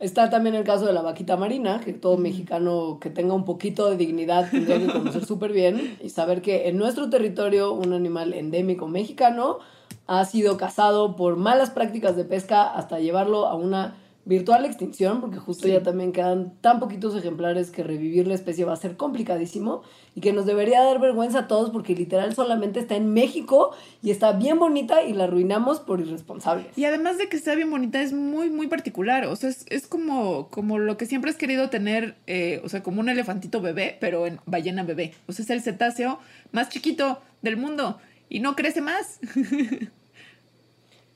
Está 0.00 0.30
también 0.30 0.54
el 0.54 0.62
caso 0.62 0.86
de 0.86 0.92
la 0.92 1.02
vaquita 1.02 1.36
marina, 1.36 1.80
que 1.80 1.92
todo 1.92 2.16
mexicano 2.18 2.98
que 3.00 3.10
tenga 3.10 3.34
un 3.34 3.44
poquito 3.44 3.90
de 3.90 3.96
dignidad 3.96 4.48
tendría 4.48 4.78
que 4.78 4.92
conocer 4.92 5.24
súper 5.26 5.52
bien 5.52 5.98
y 6.00 6.10
saber 6.10 6.40
que 6.40 6.68
en 6.68 6.76
nuestro 6.76 7.10
territorio 7.10 7.72
un 7.72 7.92
animal 7.92 8.32
endémico 8.32 8.86
mexicano 8.86 9.58
ha 10.06 10.24
sido 10.24 10.56
cazado 10.56 11.16
por 11.16 11.36
malas 11.36 11.70
prácticas 11.70 12.14
de 12.14 12.24
pesca 12.24 12.62
hasta 12.62 13.00
llevarlo 13.00 13.46
a 13.46 13.56
una 13.56 13.96
virtual 14.28 14.66
extinción, 14.66 15.22
porque 15.22 15.38
justo 15.38 15.66
Sí. 15.66 15.72
ya 15.72 15.82
también 15.82 16.12
quedan 16.12 16.52
tan 16.60 16.80
poquitos 16.80 17.16
ejemplares 17.16 17.70
que 17.70 17.82
revivir 17.82 18.26
la 18.26 18.34
especie 18.34 18.66
va 18.66 18.74
a 18.74 18.76
ser 18.76 18.96
complicadísimo 18.98 19.82
y 20.14 20.20
que 20.20 20.34
nos 20.34 20.44
debería 20.44 20.82
dar 20.82 21.00
vergüenza 21.00 21.40
a 21.40 21.48
todos 21.48 21.70
porque 21.70 21.94
literal 21.94 22.34
solamente 22.34 22.78
está 22.78 22.94
en 22.94 23.14
México 23.14 23.74
y 24.02 24.10
está 24.10 24.32
bien 24.32 24.58
bonita 24.58 25.02
y 25.02 25.14
la 25.14 25.24
arruinamos 25.24 25.80
por 25.80 26.00
irresponsables. 26.00 26.76
Y 26.76 26.84
además 26.84 27.16
de 27.16 27.28
que 27.30 27.36
está 27.38 27.54
bien 27.54 27.70
bonita, 27.70 28.02
es 28.02 28.12
muy, 28.12 28.50
muy 28.50 28.66
particular. 28.66 29.24
O 29.24 29.34
sea, 29.34 29.48
es, 29.48 29.64
es 29.70 29.86
como, 29.86 30.48
como 30.50 30.78
lo 30.78 30.98
que 30.98 31.06
siempre 31.06 31.30
has 31.30 31.36
querido 31.38 31.70
tener, 31.70 32.16
eh, 32.26 32.60
o 32.64 32.68
sea, 32.68 32.82
como 32.82 33.00
un 33.00 33.08
elefantito 33.08 33.62
bebé, 33.62 33.96
pero 33.98 34.26
en 34.26 34.40
ballena 34.44 34.82
bebé. 34.82 35.14
O 35.26 35.32
sea, 35.32 35.42
es 35.42 35.50
el 35.50 35.62
cetáceo 35.62 36.18
más 36.52 36.68
chiquito 36.68 37.18
del 37.40 37.56
mundo 37.56 37.98
y 38.28 38.40
no 38.40 38.54
crece 38.56 38.82
más. 38.82 39.20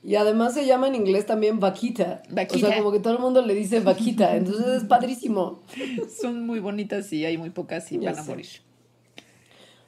Y 0.03 0.15
además 0.15 0.53
se 0.53 0.65
llama 0.65 0.87
en 0.87 0.95
inglés 0.95 1.25
también 1.25 1.59
vaquita. 1.59 2.23
Vaquita. 2.29 2.67
O 2.67 2.69
sea, 2.69 2.77
como 2.77 2.91
que 2.91 2.99
todo 2.99 3.13
el 3.13 3.19
mundo 3.19 3.41
le 3.41 3.53
dice 3.53 3.79
vaquita. 3.79 4.35
Entonces 4.35 4.67
es 4.67 4.83
padrísimo. 4.83 5.61
Son 6.21 6.45
muy 6.45 6.59
bonitas 6.59 7.11
y 7.13 7.25
hay 7.25 7.37
muy 7.37 7.51
pocas 7.51 7.89
y 7.91 7.99
Ya 7.99 8.11
van 8.11 8.19
a 8.19 8.23
morir. 8.23 8.47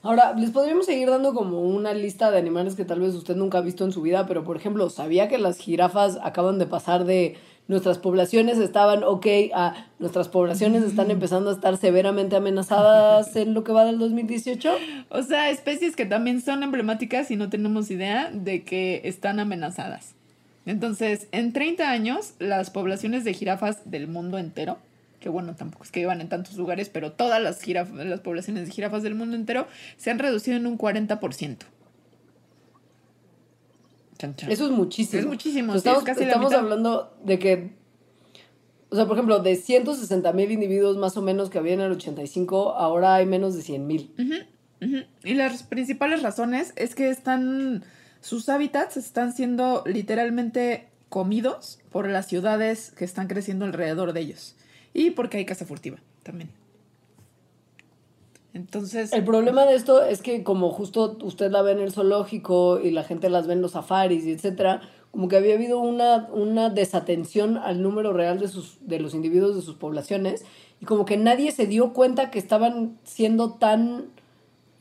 Ahora, 0.02 0.34
les 0.34 0.52
podríamos 0.52 0.86
seguir 0.86 1.10
dando 1.10 1.34
como 1.34 1.62
una 1.62 1.94
lista 1.94 2.30
de 2.30 2.38
animales 2.38 2.76
que 2.76 2.86
tal 2.86 3.00
vez 3.00 3.16
usted 3.16 3.36
nunca 3.36 3.58
ha 3.58 3.62
visto 3.62 3.84
en 3.84 3.92
su 3.92 4.04
vida, 4.04 4.28
pero 4.28 4.44
por 4.44 4.56
ejemplo, 4.56 4.90
¿sabía 4.92 5.28
que 5.28 5.40
las 5.40 5.58
jirafas 5.58 6.20
acaban 6.22 6.60
de 6.60 6.68
pasar 6.68 7.06
de 7.06 7.38
nuestras 7.68 7.98
poblaciones 7.98 8.58
estaban 8.60 9.04
ok, 9.04 9.26
a 9.54 9.88
nuestras 10.00 10.30
poblaciones 10.30 10.84
están 10.84 11.10
empezando 11.12 11.50
a 11.50 11.54
estar 11.54 11.78
severamente 11.78 12.36
amenazadas 12.36 13.36
en 13.36 13.54
lo 13.54 13.64
que 13.64 13.72
va 13.72 13.86
del 13.86 13.98
2018. 13.98 14.76
O 15.10 15.24
sea, 15.24 15.50
especies 15.50 15.96
que 15.96 16.06
también 16.06 16.42
son 16.42 16.64
emblemáticas 16.64 17.32
y 17.32 17.36
no 17.36 17.50
tenemos 17.50 17.90
idea 17.90 18.30
de 18.32 18.64
que 18.64 19.02
están 19.06 19.40
amenazadas. 19.40 20.14
Entonces, 20.66 21.28
en 21.32 21.54
30 21.54 21.90
años, 21.90 22.34
las 22.40 22.70
poblaciones 22.72 23.24
de 23.24 23.34
jirafas 23.34 23.90
del 23.90 24.08
mundo 24.08 24.38
entero, 24.38 24.78
que 25.20 25.30
bueno, 25.30 25.56
tampoco 25.56 25.84
es 25.84 25.92
que 25.92 26.02
vivan 26.02 26.22
en 26.22 26.30
tantos 26.30 26.56
lugares, 26.56 26.90
pero 26.90 27.12
todas 27.12 27.42
las, 27.42 27.62
jiraf 27.62 27.92
las 27.94 28.20
poblaciones 28.20 28.66
de 28.66 28.72
jirafas 28.72 29.04
del 29.04 29.16
mundo 29.16 29.36
entero 29.36 29.68
se 29.98 30.12
han 30.12 30.20
reducido 30.20 30.58
en 30.58 30.66
un 30.68 30.78
40%. 30.78 31.58
Chan, 34.18 34.36
chan. 34.36 34.52
Eso 34.52 34.66
es 34.66 34.72
muchísimo. 34.72 35.20
Es 35.20 35.28
muchísimo, 35.28 35.76
Estamos, 35.76 36.00
es 36.00 36.06
casi 36.06 36.22
la 36.22 36.28
estamos 36.28 36.52
mitad. 36.52 36.64
hablando 36.64 37.18
de 37.24 37.40
que, 37.40 37.72
o 38.90 38.96
sea, 38.96 39.06
por 39.06 39.18
ejemplo, 39.18 39.40
de 39.40 39.56
160 39.56 40.32
mil 40.34 40.52
individuos 40.52 40.98
más 40.98 41.18
o 41.18 41.22
menos 41.22 41.50
que 41.50 41.58
había 41.58 41.74
en 41.74 41.82
el 41.82 41.92
85, 41.92 42.76
ahora 42.76 43.16
hay 43.16 43.26
menos 43.26 43.56
de 43.56 43.62
100 43.62 43.88
mil. 43.88 44.12
Y 45.24 45.34
las 45.34 45.64
principales 45.64 46.22
razones 46.22 46.74
es 46.76 46.96
que 46.96 47.10
están, 47.10 47.84
sus 48.22 48.48
hábitats 48.50 48.98
están 48.98 49.34
siendo 49.34 49.84
literalmente 49.86 50.88
comidos 51.10 51.80
por 51.92 52.08
las 52.10 52.28
ciudades 52.28 52.92
que 52.92 53.06
están 53.06 53.28
creciendo 53.28 53.66
alrededor 53.66 54.14
de 54.14 54.22
ellos. 54.22 54.56
Y 54.94 55.12
porque 55.12 55.38
hay 55.38 55.46
caza 55.46 55.66
furtiva 55.66 55.98
también. 56.24 56.50
Entonces, 58.56 59.12
El 59.12 59.26
problema 59.26 59.66
de 59.66 59.76
esto 59.76 60.02
es 60.02 60.22
que 60.22 60.42
como 60.46 60.72
justo 60.72 61.18
usted 61.24 61.52
la 61.52 61.62
ve 61.62 61.74
en 61.74 61.82
el 61.82 61.92
zoológico 61.92 62.80
y 62.80 62.90
la 62.90 63.04
gente 63.04 63.30
las 63.30 63.48
ve 63.48 63.54
en 63.54 63.62
los 63.62 63.72
safaris 63.72 64.26
y 64.26 64.32
etcétera, 64.32 64.80
como 65.12 65.28
que 65.28 65.36
había 65.36 65.56
habido 65.56 65.82
una, 65.82 66.30
una 66.32 66.70
desatención 66.70 67.58
al 67.58 67.82
número 67.82 68.14
real 68.14 68.40
de, 68.40 68.48
sus, 68.48 68.78
de 68.80 69.02
los 69.02 69.14
individuos 69.14 69.58
de 69.58 69.62
sus 69.62 69.76
poblaciones 69.76 70.46
y 70.80 70.86
como 70.86 71.04
que 71.04 71.18
nadie 71.18 71.52
se 71.52 71.68
dio 71.68 71.92
cuenta 71.92 72.32
que 72.32 72.40
estaban 72.40 72.98
siendo 73.04 73.56
tan 73.56 74.06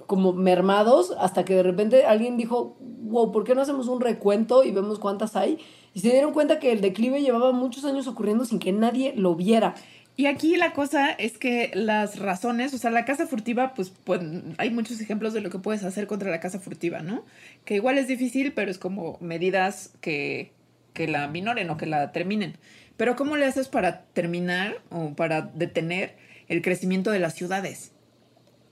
como 0.07 0.33
mermados 0.33 1.13
hasta 1.19 1.45
que 1.45 1.57
de 1.57 1.65
repente 1.65 2.05
alguien 2.05 2.37
dijo, 2.37 2.77
wow, 2.79 3.33
¿por 3.33 3.43
qué 3.43 3.57
no 3.57 3.63
hacemos 3.63 3.89
un 3.89 4.01
recuento 4.01 4.63
y 4.63 4.71
vemos 4.71 5.01
cuántas 5.01 5.35
hay? 5.35 5.59
Y 5.95 6.01
se 6.01 6.11
dieron 6.11 6.33
cuenta 6.33 6.61
que 6.61 6.71
el 6.71 6.81
declive 6.81 7.23
llevaba 7.23 7.51
muchos 7.51 7.85
años 7.85 8.07
ocurriendo 8.07 8.45
sin 8.45 8.61
que 8.61 8.73
nadie 8.73 9.15
lo 9.17 9.35
viera. 9.35 9.75
Y 10.17 10.27
aquí 10.27 10.57
la 10.57 10.73
cosa 10.73 11.11
es 11.11 11.39
que 11.39 11.73
las 11.75 12.21
razones, 12.21 12.73
o 12.73 12.79
sea, 12.79 12.91
la 12.91 13.05
caza 13.05 13.27
furtiva, 13.27 13.75
pues, 13.75 13.93
pues, 14.05 14.21
hay 14.59 14.71
muchos 14.71 15.01
ejemplos 15.01 15.33
de 15.33 15.41
lo 15.41 15.51
que 15.51 15.59
puedes 15.59 15.83
hacer 15.83 16.07
contra 16.07 16.31
la 16.31 16.39
caza 16.39 16.61
furtiva, 16.61 17.01
¿no? 17.01 17.25
Que 17.65 17.75
igual 17.75 17.99
es 17.99 18.07
difícil, 18.07 18.53
pero 18.53 18.71
es 18.71 18.79
como 18.79 19.19
medidas 19.21 19.91
que, 20.01 20.53
que 20.93 21.09
la 21.09 21.27
minoren 21.27 21.69
o 21.71 21.77
que 21.77 21.87
la 21.87 22.13
terminen. 22.13 22.57
Pero 22.97 23.17
¿cómo 23.17 23.37
le 23.37 23.45
haces 23.45 23.67
para 23.67 24.03
terminar 24.03 24.81
o 24.91 25.15
para 25.15 25.43
detener 25.43 26.15
el 26.47 26.63
crecimiento 26.63 27.11
de 27.11 27.19
las 27.19 27.35
ciudades? 27.35 27.91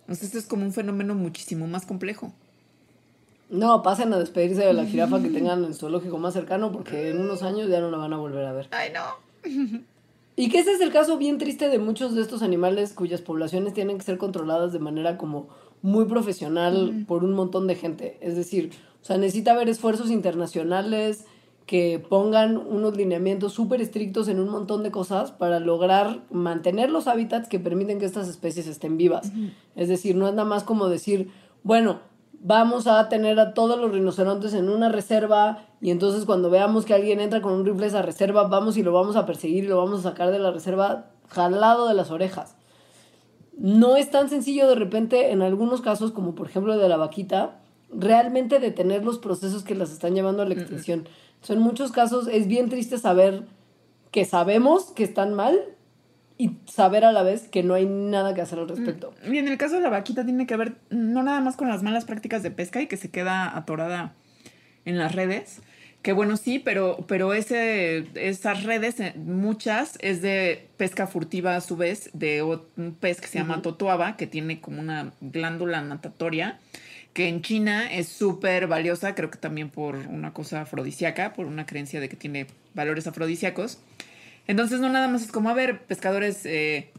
Entonces, 0.03 0.27
esto 0.27 0.39
es 0.39 0.47
como 0.47 0.65
un 0.65 0.73
fenómeno 0.73 1.17
muchísimo 1.17 1.67
más 1.67 1.87
complejo. 1.87 2.33
No, 3.51 3.83
pasen 3.83 4.13
a 4.13 4.19
despedirse 4.19 4.65
de 4.65 4.73
la 4.73 4.87
jirafa 4.87 5.21
que 5.21 5.29
tengan 5.29 5.65
el 5.65 5.75
zoológico 5.75 6.19
más 6.19 6.35
cercano 6.35 6.71
porque 6.71 7.11
en 7.11 7.21
unos 7.21 7.43
años 7.43 7.69
ya 7.69 7.81
no 7.81 7.91
la 7.91 7.99
van 7.99 8.13
a 8.13 8.17
volver 8.17 8.47
a 8.47 8.53
ver. 8.53 8.69
Ay, 8.71 8.93
no. 8.95 9.83
Y 10.35 10.49
que 10.49 10.61
ese 10.61 10.73
es 10.73 10.81
el 10.81 10.93
caso 10.93 11.19
bien 11.19 11.39
triste 11.39 11.69
de 11.69 11.79
muchos 11.79 12.15
de 12.15 12.23
estos 12.23 12.43
animales 12.43 12.95
cuyas 12.95 13.21
poblaciones 13.21 13.75
tienen 13.75 13.99
que 13.99 14.05
ser 14.05 14.19
controladas 14.19 14.73
de 14.73 14.79
manera 14.79 15.19
como 15.19 15.49
muy 15.83 16.07
profesional 16.07 17.05
por 17.07 17.25
un 17.25 17.35
montón 17.35 17.67
de 17.67 17.75
gente. 17.75 18.17
Es 18.21 18.37
decir, 18.37 18.71
o 19.03 19.05
sea, 19.05 19.19
necesita 19.19 19.53
haber 19.53 19.69
esfuerzos 19.69 20.11
internacionales 20.11 21.27
que 21.67 22.05
pongan 22.09 22.57
unos 22.57 22.97
lineamientos 22.97 23.53
súper 23.53 23.81
estrictos 23.81 24.29
en 24.29 24.41
un 24.41 24.49
montón 24.49 24.83
de 24.83 24.91
cosas 24.91 25.33
para 25.33 25.61
lograr 25.61 26.23
mantener 26.31 26.91
los 26.91 27.07
hábitats 27.07 27.49
que 27.49 27.61
permiten 27.61 27.99
que 27.99 28.07
estas 28.07 28.29
especies 28.29 28.67
estén 28.67 28.97
vivas. 28.97 29.33
Es 29.77 29.89
decir, 29.89 30.17
no 30.17 30.29
es 30.29 30.35
nada 30.35 30.49
más 30.49 30.65
como 30.65 30.89
decir, 30.89 31.31
bueno, 31.62 32.01
vamos 32.45 32.89
a 32.89 33.09
tener 33.09 33.39
a 33.39 33.55
todos 33.55 33.79
los 33.79 33.93
rinocerontes 33.93 34.53
en 34.53 34.69
una 34.69 34.89
reserva 34.89 35.65
y 35.81 35.91
entonces 35.91 36.25
cuando 36.25 36.51
veamos 36.51 36.85
que 36.85 36.93
alguien 36.93 37.21
entra 37.21 37.41
con 37.41 37.53
un 37.53 37.65
rifle 37.65 37.85
a 37.85 37.89
esa 37.89 38.03
reserva, 38.03 38.49
vamos 38.49 38.77
y 38.77 38.83
lo 38.83 38.93
vamos 38.93 39.17
a 39.17 39.27
perseguir 39.27 39.65
y 39.65 39.69
lo 39.69 39.79
vamos 39.79 40.01
a 40.01 40.11
sacar 40.11 40.33
de 40.33 40.41
la 40.41 40.51
reserva 40.51 41.07
jalado 41.29 41.87
de 41.87 41.95
las 41.95 42.11
orejas. 42.11 42.57
No 43.57 43.97
es 43.97 44.11
tan 44.11 44.29
sencillo 44.29 44.69
de 44.69 44.75
repente 44.75 45.31
en 45.31 45.41
algunos 45.41 45.83
casos, 45.83 46.11
como 46.11 46.35
por 46.35 46.49
ejemplo 46.49 46.75
el 46.75 46.81
de 46.81 46.89
la 46.89 46.97
vaquita, 46.97 47.61
realmente 47.95 48.59
detener 48.59 49.05
los 49.05 49.19
procesos 49.19 49.63
que 49.63 49.75
las 49.75 49.93
están 49.93 50.15
llevando 50.15 50.43
a 50.43 50.47
la 50.47 50.55
extinción. 50.55 51.07
Entonces, 51.35 51.57
en 51.57 51.63
muchos 51.63 51.93
casos 51.93 52.26
es 52.26 52.49
bien 52.49 52.71
triste 52.71 52.99
saber 52.99 53.45
que 54.11 54.25
sabemos 54.25 54.91
que 54.93 55.05
están 55.05 55.35
mal 55.35 55.61
y 56.43 56.59
saber 56.67 57.05
a 57.05 57.13
la 57.13 57.23
vez 57.23 57.47
que 57.47 57.63
no 57.63 57.75
hay 57.75 57.87
nada 57.87 58.35
que 58.35 58.41
hacer 58.41 58.59
al 58.59 58.69
respecto. 58.69 59.15
Y 59.31 59.39
en 59.39 59.47
el 59.47 59.57
caso 59.59 59.76
de 59.76 59.81
la 59.81 59.91
vaquita 59.91 60.25
tiene 60.25 60.45
que 60.45 60.57
ver 60.57 60.75
no 60.91 61.23
nada 61.23 61.41
más 61.41 61.55
con 61.55 61.69
las 61.69 61.85
malas 61.85 62.05
prácticas 62.05 62.43
de 62.43 62.50
pesca 62.50 62.83
y 62.83 62.89
que 62.89 62.97
se 62.97 63.11
queda 63.11 63.57
atorada 63.57 64.13
en 64.85 64.99
las 64.99 65.15
redes. 65.15 65.63
Que 66.02 66.13
bueno, 66.13 66.37
sí, 66.37 66.59
pero, 66.59 67.05
pero 67.07 67.33
ese, 67.33 68.09
esas 68.17 68.65
redes, 68.65 68.99
eh, 68.99 69.15
muchas, 69.17 69.97
es 70.00 70.21
de 70.21 70.67
pesca 70.76 71.07
furtiva 71.07 71.55
a 71.55 71.61
su 71.61 71.76
vez, 71.76 72.11
de 72.13 72.43
un 72.43 72.97
pez 72.99 73.21
que 73.21 73.28
se 73.28 73.39
llama 73.39 73.63
totoaba, 73.63 74.17
que 74.17 74.26
tiene 74.26 74.61
como 74.61 74.81
una 74.81 75.13
glándula 75.21 75.81
natatoria, 75.81 76.59
que 77.13 77.28
en 77.28 77.43
China 77.43 77.89
es 77.89 78.09
súper 78.09 78.67
valiosa, 78.67 79.15
creo 79.15 79.31
que 79.31 79.39
también 79.39 79.71
por 79.71 79.95
una 79.95 80.33
cosa 80.33 80.63
afrodisíaca, 80.63 81.35
por 81.35 81.47
una 81.47 81.67
creencia 81.67 82.00
de 82.00 82.09
que 82.09 82.17
tiene 82.17 82.49
valores 82.75 83.07
afrodisíacos. 83.07 83.78
Entonces 84.47 84.81
no 84.81 84.89
nada 84.89 85.09
más 85.09 85.23
es 85.23 85.33
como, 85.33 85.49
a 85.50 85.55
ver, 85.55 85.83
pescadores 85.83 86.45
eh, 86.47 86.91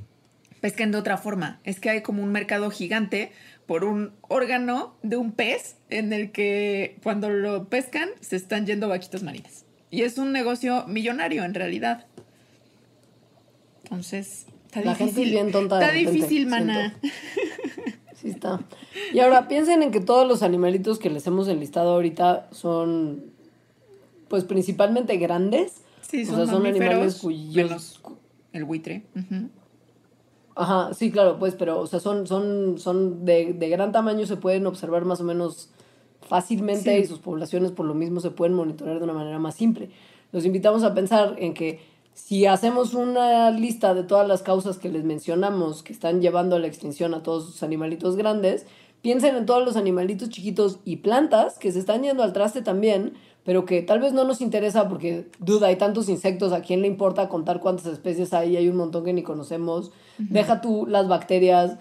pesquen 0.62 0.92
de 0.92 0.98
otra 0.98 1.18
forma. 1.18 1.60
Es 1.64 1.80
que 1.80 1.90
hay 1.90 2.02
como 2.02 2.24
un 2.24 2.32
mercado 2.32 2.70
gigante 2.72 3.32
por 3.66 3.84
un 3.84 4.12
órgano 4.22 4.96
de 5.04 5.18
un 5.18 5.32
pez 5.32 5.76
en 5.90 6.14
el 6.14 6.32
que 6.32 6.98
cuando 7.04 7.30
lo 7.30 7.66
pescan 7.70 8.10
se 8.22 8.36
están 8.36 8.66
yendo 8.66 8.88
vaquitas 8.90 9.24
marinas. 9.24 9.66
Y 9.90 10.02
es 10.02 10.18
un 10.18 10.32
negocio 10.32 10.86
millonario 10.88 11.44
en 11.44 11.54
realidad. 11.54 12.06
Entonces, 13.84 14.46
está 14.66 14.82
La 14.82 14.96
gente 14.96 15.14
difícil. 15.22 15.28
es 15.28 15.32
bien 15.44 15.52
tonta 15.52 15.78
de 15.78 15.86
Está 15.86 15.94
repente, 15.96 16.12
difícil, 16.14 16.48
mana. 16.48 16.96
Sí 18.16 18.30
está. 18.30 18.62
Y 19.14 19.20
ahora 19.20 19.50
piensen 19.50 19.84
en 19.84 19.92
que 19.92 20.00
todos 20.00 20.26
los 20.26 20.44
animalitos 20.44 20.98
que 20.98 21.10
les 21.10 21.28
hemos 21.28 21.50
enlistado 21.50 21.90
ahorita 21.92 22.48
son, 22.52 23.26
pues 24.30 24.46
principalmente 24.46 25.18
grandes. 25.18 25.83
Sí, 26.14 26.22
O 26.30 26.36
sea, 26.36 26.46
son 26.46 26.64
animales 26.68 27.20
cuyos- 27.20 27.56
menos 27.56 28.00
el 28.52 28.66
buitre. 28.66 29.04
Ajá, 30.56 30.94
sí, 30.94 31.10
claro, 31.12 31.40
pues, 31.40 31.56
pero, 31.56 31.80
o 31.80 31.88
sea, 31.88 32.00
son, 32.00 32.28
son, 32.28 32.78
son 32.78 33.26
de, 33.26 33.54
de 33.54 33.70
gran 33.70 33.92
tamaño, 33.92 34.28
se 34.28 34.38
pueden 34.38 34.68
observar 34.68 35.04
más 35.06 35.20
o 35.20 35.24
menos 35.24 35.72
fácilmente 36.22 36.96
Sí. 36.96 37.02
y 37.02 37.06
sus 37.08 37.18
poblaciones 37.18 37.72
por 37.72 37.88
lo 37.88 37.96
mismo 37.96 38.20
se 38.20 38.30
pueden 38.30 38.54
monitorear 38.56 39.00
de 39.00 39.04
una 39.04 39.14
manera 39.14 39.40
más 39.40 39.56
simple. 39.56 39.90
Los 40.32 40.46
invitamos 40.46 40.84
a 40.84 40.94
pensar 40.94 41.36
en 41.40 41.56
que 41.56 41.80
si 42.14 42.46
hacemos 42.46 42.94
una 42.94 43.50
lista 43.50 43.96
de 43.96 44.04
todas 44.04 44.28
las 44.28 44.44
causas 44.44 44.78
que 44.78 44.90
les 44.90 45.04
mencionamos 45.04 45.82
que 45.82 45.92
están 45.94 46.22
llevando 46.22 46.56
a 46.56 46.60
la 46.60 46.68
extinción 46.68 47.16
a 47.16 47.24
todos 47.24 47.46
sus 47.48 47.64
animalitos 47.64 48.16
grandes, 48.16 48.68
piensen 49.02 49.36
en 49.36 49.48
todos 49.48 49.66
los 49.66 49.76
animalitos 49.76 50.30
chiquitos 50.30 50.80
y 50.86 50.98
plantas 50.98 51.58
que 51.58 51.72
se 51.72 51.80
están 51.80 52.04
yendo 52.04 52.22
al 52.22 52.32
traste 52.32 52.62
también, 52.62 53.14
pero 53.44 53.66
que 53.66 53.82
tal 53.82 54.00
vez 54.00 54.14
no 54.14 54.24
nos 54.24 54.42
interesa 54.42 54.88
porque, 54.88 55.28
duda, 55.40 55.68
hay 55.68 55.76
tantos 55.76 56.10
insectos, 56.10 56.54
¿a 56.54 56.62
quién 56.62 56.82
le 56.82 56.88
importa 56.88 57.30
contar 57.30 57.60
cuántas 57.60 57.88
especies 57.88 58.34
hay? 58.34 58.58
Hay 58.58 58.70
un 58.70 58.78
montón 58.78 59.04
que 59.04 59.14
ni 59.14 59.24
conocemos. 59.24 59.92
Deja 60.18 60.62
tú 60.62 60.86
las 60.88 61.08
bacterias 61.08 61.78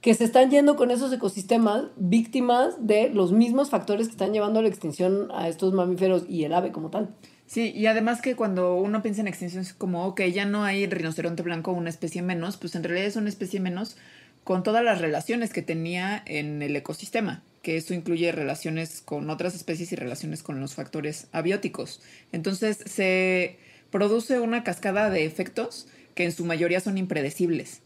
que 0.00 0.14
se 0.14 0.24
están 0.24 0.50
yendo 0.50 0.74
con 0.74 0.90
esos 0.90 1.12
ecosistemas 1.12 1.84
víctimas 1.96 2.74
de 2.80 3.08
los 3.10 3.32
mismos 3.32 3.70
factores 3.70 4.08
que 4.08 4.12
están 4.12 4.32
llevando 4.32 4.58
a 4.58 4.62
la 4.62 4.68
extinción 4.68 5.28
a 5.32 5.48
estos 5.48 5.72
mamíferos 5.72 6.24
y 6.28 6.44
el 6.44 6.52
ave 6.54 6.72
como 6.72 6.90
tal. 6.90 7.14
Sí, 7.46 7.70
y 7.74 7.86
además 7.86 8.20
que 8.20 8.34
cuando 8.34 8.74
uno 8.74 9.02
piensa 9.02 9.20
en 9.20 9.28
extinción 9.28 9.62
es 9.62 9.74
como, 9.74 10.06
ok, 10.06 10.22
ya 10.22 10.44
no 10.44 10.64
hay 10.64 10.86
rinoceronte 10.86 11.42
blanco, 11.42 11.70
una 11.72 11.90
especie 11.90 12.22
menos, 12.22 12.56
pues 12.56 12.74
en 12.74 12.82
realidad 12.82 13.06
es 13.06 13.16
una 13.16 13.28
especie 13.28 13.60
menos 13.60 13.96
con 14.42 14.62
todas 14.62 14.82
las 14.82 15.00
relaciones 15.00 15.52
que 15.52 15.62
tenía 15.62 16.22
en 16.26 16.62
el 16.62 16.74
ecosistema, 16.74 17.42
que 17.62 17.76
eso 17.76 17.94
incluye 17.94 18.32
relaciones 18.32 19.00
con 19.00 19.30
otras 19.30 19.54
especies 19.54 19.92
y 19.92 19.96
relaciones 19.96 20.42
con 20.42 20.60
los 20.60 20.74
factores 20.74 21.28
abióticos. 21.32 22.02
Entonces 22.32 22.78
se 22.84 23.58
produce 23.90 24.40
una 24.40 24.64
cascada 24.64 25.10
de 25.10 25.24
efectos 25.24 25.86
que 26.14 26.24
en 26.24 26.32
su 26.32 26.44
mayoría 26.44 26.80
son 26.80 26.98
impredecibles 26.98 27.80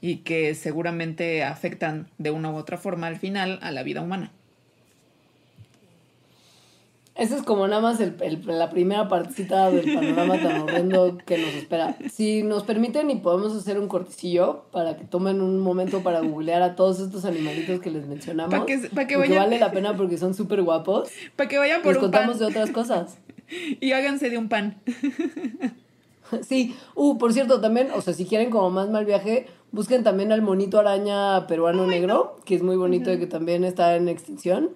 y 0.00 0.18
que 0.18 0.54
seguramente 0.54 1.44
afectan 1.44 2.08
de 2.18 2.30
una 2.30 2.50
u 2.50 2.56
otra 2.56 2.78
forma 2.78 3.06
al 3.06 3.18
final 3.18 3.58
a 3.62 3.70
la 3.70 3.82
vida 3.82 4.00
humana. 4.00 4.32
Esa 7.18 7.34
es 7.36 7.42
como 7.42 7.66
nada 7.66 7.82
más 7.82 7.98
el, 8.00 8.14
el- 8.20 8.40
la 8.46 8.70
primera 8.70 9.08
partecita 9.08 9.70
del 9.70 9.92
panorama 9.92 10.40
tan 10.40 10.60
horrendo 10.62 11.18
que 11.26 11.36
nos 11.36 11.52
espera. 11.54 11.96
Si 12.10 12.42
nos 12.44 12.62
permiten 12.62 13.10
y 13.10 13.16
podemos 13.16 13.54
hacer 13.56 13.78
un 13.78 13.88
cortecillo 13.88 14.62
para 14.70 14.96
que 14.96 15.04
tomen 15.04 15.40
un 15.40 15.58
momento 15.58 16.02
para 16.04 16.20
googlear 16.20 16.62
a 16.62 16.76
todos 16.76 17.00
estos 17.00 17.24
animalitos 17.24 17.80
que 17.80 17.90
les 17.90 18.06
mencionamos. 18.06 18.54
Pa' 18.56 18.66
que- 18.66 18.78
pa' 18.78 19.06
que 19.08 19.16
porque 19.16 19.30
vayan- 19.34 19.38
vale 19.44 19.58
la 19.58 19.70
pena 19.72 19.96
porque 19.96 20.16
son 20.16 20.32
súper 20.34 20.62
guapos. 20.62 21.10
Para 21.34 21.48
que 21.48 21.58
vayan 21.58 21.82
por 21.82 21.94
Les 21.94 22.02
un 22.04 22.10
pan 22.10 22.20
contamos 22.28 22.38
de 22.38 22.46
otras 22.46 22.70
cosas. 22.70 23.18
y 23.80 23.92
háganse 23.92 24.30
de 24.30 24.38
un 24.38 24.48
pan. 24.48 24.76
Sí, 26.46 26.76
uh, 26.94 27.16
por 27.16 27.32
cierto, 27.32 27.60
también, 27.62 27.88
o 27.94 28.02
sea, 28.02 28.12
si 28.12 28.26
quieren 28.26 28.50
como 28.50 28.68
más 28.68 28.90
mal 28.90 29.06
viaje, 29.06 29.46
busquen 29.72 30.04
también 30.04 30.30
al 30.30 30.42
monito 30.42 30.78
araña 30.78 31.46
peruano 31.46 31.86
negro, 31.86 32.36
que 32.44 32.54
es 32.54 32.62
muy 32.62 32.76
bonito 32.76 33.10
y 33.10 33.18
que 33.18 33.26
también 33.26 33.64
está 33.64 33.96
en 33.96 34.08
extinción. 34.10 34.68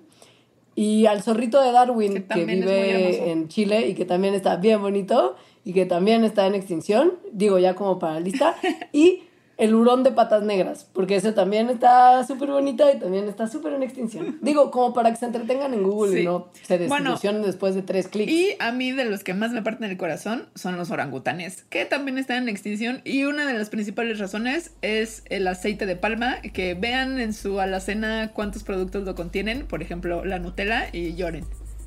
Y 0.74 1.06
al 1.06 1.22
zorrito 1.22 1.60
de 1.60 1.72
Darwin, 1.72 2.24
Que 2.24 2.44
vive 2.44 3.30
en 3.30 3.48
Chile 3.48 3.88
y 3.88 3.94
que 3.94 4.04
también 4.04 4.34
está 4.34 4.56
bien 4.56 4.80
bonito 4.80 5.36
y 5.64 5.72
que 5.72 5.86
también 5.86 6.24
está 6.24 6.46
en 6.46 6.54
extinción, 6.54 7.12
digo 7.32 7.58
ya 7.58 7.74
como 7.74 7.98
para 7.98 8.14
la 8.14 8.20
lista. 8.20 8.56
Y 8.92 9.24
el 9.58 9.74
hurón 9.74 10.02
de 10.02 10.12
patas 10.12 10.42
negras, 10.42 10.88
porque 10.92 11.16
ese 11.16 11.32
también 11.32 11.68
está 11.70 12.26
súper 12.26 12.50
bonito 12.50 12.84
y 12.90 12.98
también 12.98 13.28
está 13.28 13.46
súper 13.46 13.74
en 13.74 13.82
extinción. 13.82 14.38
Digo, 14.40 14.70
como 14.70 14.94
para 14.94 15.10
que 15.10 15.16
se 15.16 15.26
entretengan 15.26 15.74
en 15.74 15.82
Google 15.82 16.20
y 16.20 16.24
no 16.24 16.48
se 16.62 16.78
Bueno, 16.88 17.10
desilusionen 17.10 17.42
después 17.42 17.74
de 17.74 17.82
tres 17.82 18.08
clics. 18.08 18.32
Y 18.32 18.56
a 18.58 18.72
mí 18.72 18.92
de 18.92 19.04
los 19.04 19.22
que 19.22 19.34
más 19.34 19.52
me 19.52 19.62
parten 19.62 19.90
el 19.90 19.96
corazón 19.96 20.48
son 20.54 20.76
los 20.76 20.90
orangutanes, 20.90 21.64
que 21.70 21.84
también 21.84 22.18
están 22.18 22.42
en 22.44 22.48
extinción 22.48 23.02
y 23.04 23.24
una 23.24 23.46
de 23.46 23.54
las 23.54 23.70
principales 23.70 24.18
razones 24.18 24.72
es 24.82 25.22
el 25.28 25.46
aceite 25.46 25.86
de 25.86 25.96
palma, 25.96 26.40
que 26.40 26.74
vean 26.74 27.20
en 27.20 27.32
su 27.32 27.60
alacena 27.60 28.32
cuántos 28.32 28.64
productos 28.64 29.04
lo 29.04 29.14
contienen, 29.14 29.66
por 29.66 29.82
ejemplo 29.82 30.24
la 30.24 30.38
Nutella 30.38 30.88
y 30.92 31.14
lloren. 31.14 31.44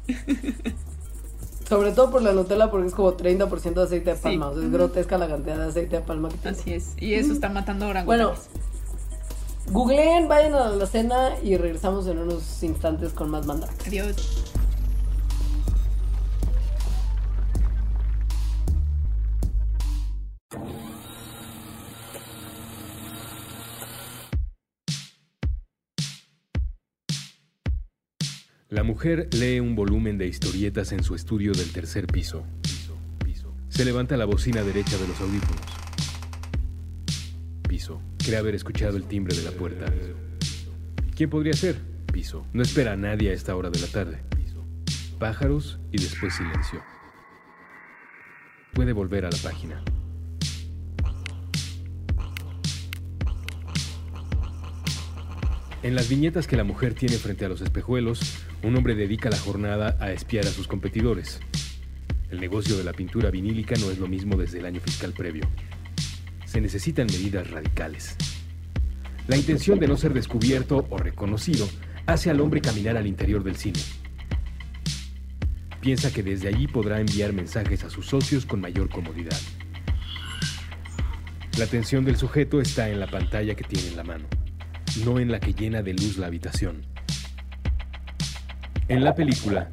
Sobre 1.68 1.92
todo 1.92 2.12
por 2.12 2.22
la 2.22 2.32
Nutella, 2.32 2.70
porque 2.70 2.88
es 2.88 2.94
como 2.94 3.14
30% 3.14 3.74
de 3.74 3.84
aceite 3.84 4.10
de 4.12 4.16
Sí. 4.18 4.22
palma. 4.24 4.50
O 4.50 4.54
sea, 4.56 4.64
es 4.64 4.72
grotesca 4.72 5.18
la 5.18 5.28
cantidad 5.28 5.58
de 5.58 5.64
aceite 5.70 5.96
de 5.98 6.02
palma 6.04 6.30
que 6.30 6.38
tiene. 6.38 6.58
Así 6.58 6.74
es, 6.74 6.94
y 6.98 7.16
eso 7.16 7.34
está 7.34 7.50
matando 7.50 7.86
Bueno, 7.86 8.02
orangutanes. 8.30 8.40
googleen, 9.72 10.28
vayan 10.28 10.54
a 10.54 10.70
la 10.70 10.86
cena 10.86 11.32
y 11.42 11.58
regresamos 11.58 12.06
en 12.08 12.20
unos 12.20 12.62
instantes 12.64 13.14
con 13.14 13.32
más 13.32 13.46
mandaras. 13.48 13.76
Adiós. 13.88 14.16
La 28.70 28.82
mujer 28.82 29.30
lee 29.32 29.60
un 29.60 29.76
volumen 29.76 30.18
de 30.18 30.26
historietas 30.26 30.92
en 30.92 31.04
su 31.04 31.14
estudio 31.14 31.52
del 31.52 31.72
tercer 31.72 32.08
piso. 32.08 32.44
Se 33.70 33.86
levanta 33.86 34.18
la 34.18 34.26
bocina 34.26 34.64
derecha 34.64 34.98
de 34.98 35.08
los 35.08 35.22
audífonos. 35.22 35.62
Piso. 37.70 38.02
Cree 38.18 38.38
haber 38.38 38.56
escuchado 38.56 38.98
el 38.98 39.04
timbre 39.04 39.36
de 39.36 39.44
la 39.44 39.52
puerta. 39.52 39.86
¿Quién 41.16 41.30
podría 41.30 41.54
ser? 41.54 41.80
Piso. 42.12 42.48
No 42.54 42.64
espera 42.64 42.94
a 42.94 42.96
nadie 42.96 43.30
a 43.30 43.34
esta 43.34 43.56
hora 43.56 43.70
de 43.70 43.80
la 43.80 43.88
tarde. 43.88 44.18
Pájaros 45.20 45.78
y 45.92 46.02
después 46.02 46.34
silencio. 46.34 46.82
Puede 48.74 48.94
volver 48.94 49.26
a 49.26 49.30
la 49.30 49.38
página. 49.38 49.84
En 55.84 55.94
las 55.94 56.10
viñetas 56.10 56.48
que 56.48 56.58
la 56.58 56.64
mujer 56.64 56.96
tiene 56.96 57.18
frente 57.18 57.46
a 57.46 57.50
los 57.50 57.62
espejuelos, 57.62 58.48
un 58.66 58.76
hombre 58.76 58.96
dedica 58.96 59.30
la 59.30 59.38
jornada 59.38 59.96
a 60.00 60.12
espiar 60.12 60.46
a 60.46 60.50
sus 60.50 60.68
competidores. 60.68 61.40
El 62.32 62.40
negocio 62.40 62.76
de 62.76 62.84
la 62.84 62.94
pintura 62.94 63.30
vinílica 63.30 63.76
no 63.80 63.92
es 63.92 64.00
lo 64.00 64.08
mismo 64.08 64.36
desde 64.38 64.60
el 64.60 64.66
año 64.66 64.80
fiscal 64.80 65.14
previo. 65.14 65.44
Se 66.46 66.60
necesitan 66.60 67.06
medidas 67.08 67.50
radicales. 67.52 68.16
La 69.28 69.38
intención 69.38 69.80
de 69.80 69.88
no 69.88 69.98
ser 69.98 70.14
descubierto 70.14 70.88
o 70.90 70.98
reconocido 70.98 71.68
hace 72.08 72.30
al 72.30 72.42
hombre 72.42 72.62
caminar 72.62 72.98
al 72.98 73.08
interior 73.08 73.44
del 73.44 73.56
cine. 73.56 73.80
Piensa 75.82 76.12
que 76.12 76.24
desde 76.24 76.48
allí 76.48 76.68
podrá 76.68 77.00
enviar 77.00 77.34
mensajes 77.34 77.84
a 77.84 77.90
sus 77.90 78.08
socios 78.08 78.46
con 78.46 78.62
mayor 78.62 78.90
comodidad. 78.90 79.40
La 81.60 81.66
atención 81.66 82.04
del 82.04 82.18
sujeto 82.18 82.60
está 82.60 82.90
en 82.90 83.00
la 83.00 83.08
pantalla 83.08 83.54
que 83.54 83.64
tiene 83.64 83.90
en 83.90 83.98
la 83.98 84.04
mano 84.04 84.26
no 85.04 85.20
en 85.20 85.32
la 85.32 85.40
que 85.40 85.54
llena 85.54 85.82
de 85.82 85.94
luz 85.94 86.18
la 86.18 86.28
habitación. 86.28 86.95
En 88.88 89.04
la 89.04 89.16
película, 89.16 89.72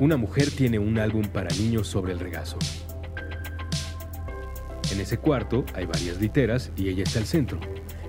una 0.00 0.16
mujer 0.16 0.50
tiene 0.50 0.80
un 0.80 0.98
álbum 0.98 1.22
para 1.26 1.54
niños 1.54 1.86
sobre 1.86 2.12
el 2.12 2.18
regazo. 2.18 2.58
En 4.90 4.98
ese 4.98 5.18
cuarto 5.18 5.64
hay 5.76 5.86
varias 5.86 6.20
literas 6.20 6.72
y 6.76 6.88
ella 6.88 7.04
está 7.04 7.20
al 7.20 7.26
centro, 7.26 7.60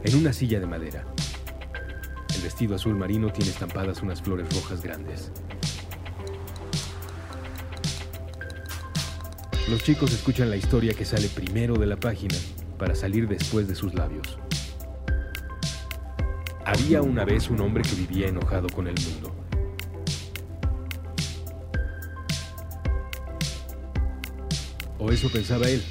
en 0.03 0.15
una 0.15 0.33
silla 0.33 0.59
de 0.59 0.65
madera. 0.65 1.05
El 2.35 2.41
vestido 2.41 2.73
azul 2.73 2.95
marino 2.95 3.31
tiene 3.31 3.51
estampadas 3.51 4.01
unas 4.01 4.19
flores 4.19 4.51
rojas 4.51 4.81
grandes. 4.81 5.31
Los 9.69 9.83
chicos 9.83 10.11
escuchan 10.11 10.49
la 10.49 10.57
historia 10.57 10.95
que 10.95 11.05
sale 11.05 11.27
primero 11.29 11.75
de 11.75 11.85
la 11.85 11.97
página 11.97 12.35
para 12.79 12.95
salir 12.95 13.27
después 13.27 13.67
de 13.67 13.75
sus 13.75 13.93
labios. 13.93 14.39
Había 16.65 17.03
una 17.03 17.25
vez 17.25 17.51
un 17.51 17.61
hombre 17.61 17.83
que 17.83 17.95
vivía 17.95 18.27
enojado 18.27 18.67
con 18.67 18.87
el 18.87 18.95
mundo. 18.95 19.40
O 25.03 25.11
eso 25.11 25.31
pensaba 25.31 25.67
él. 25.67 25.81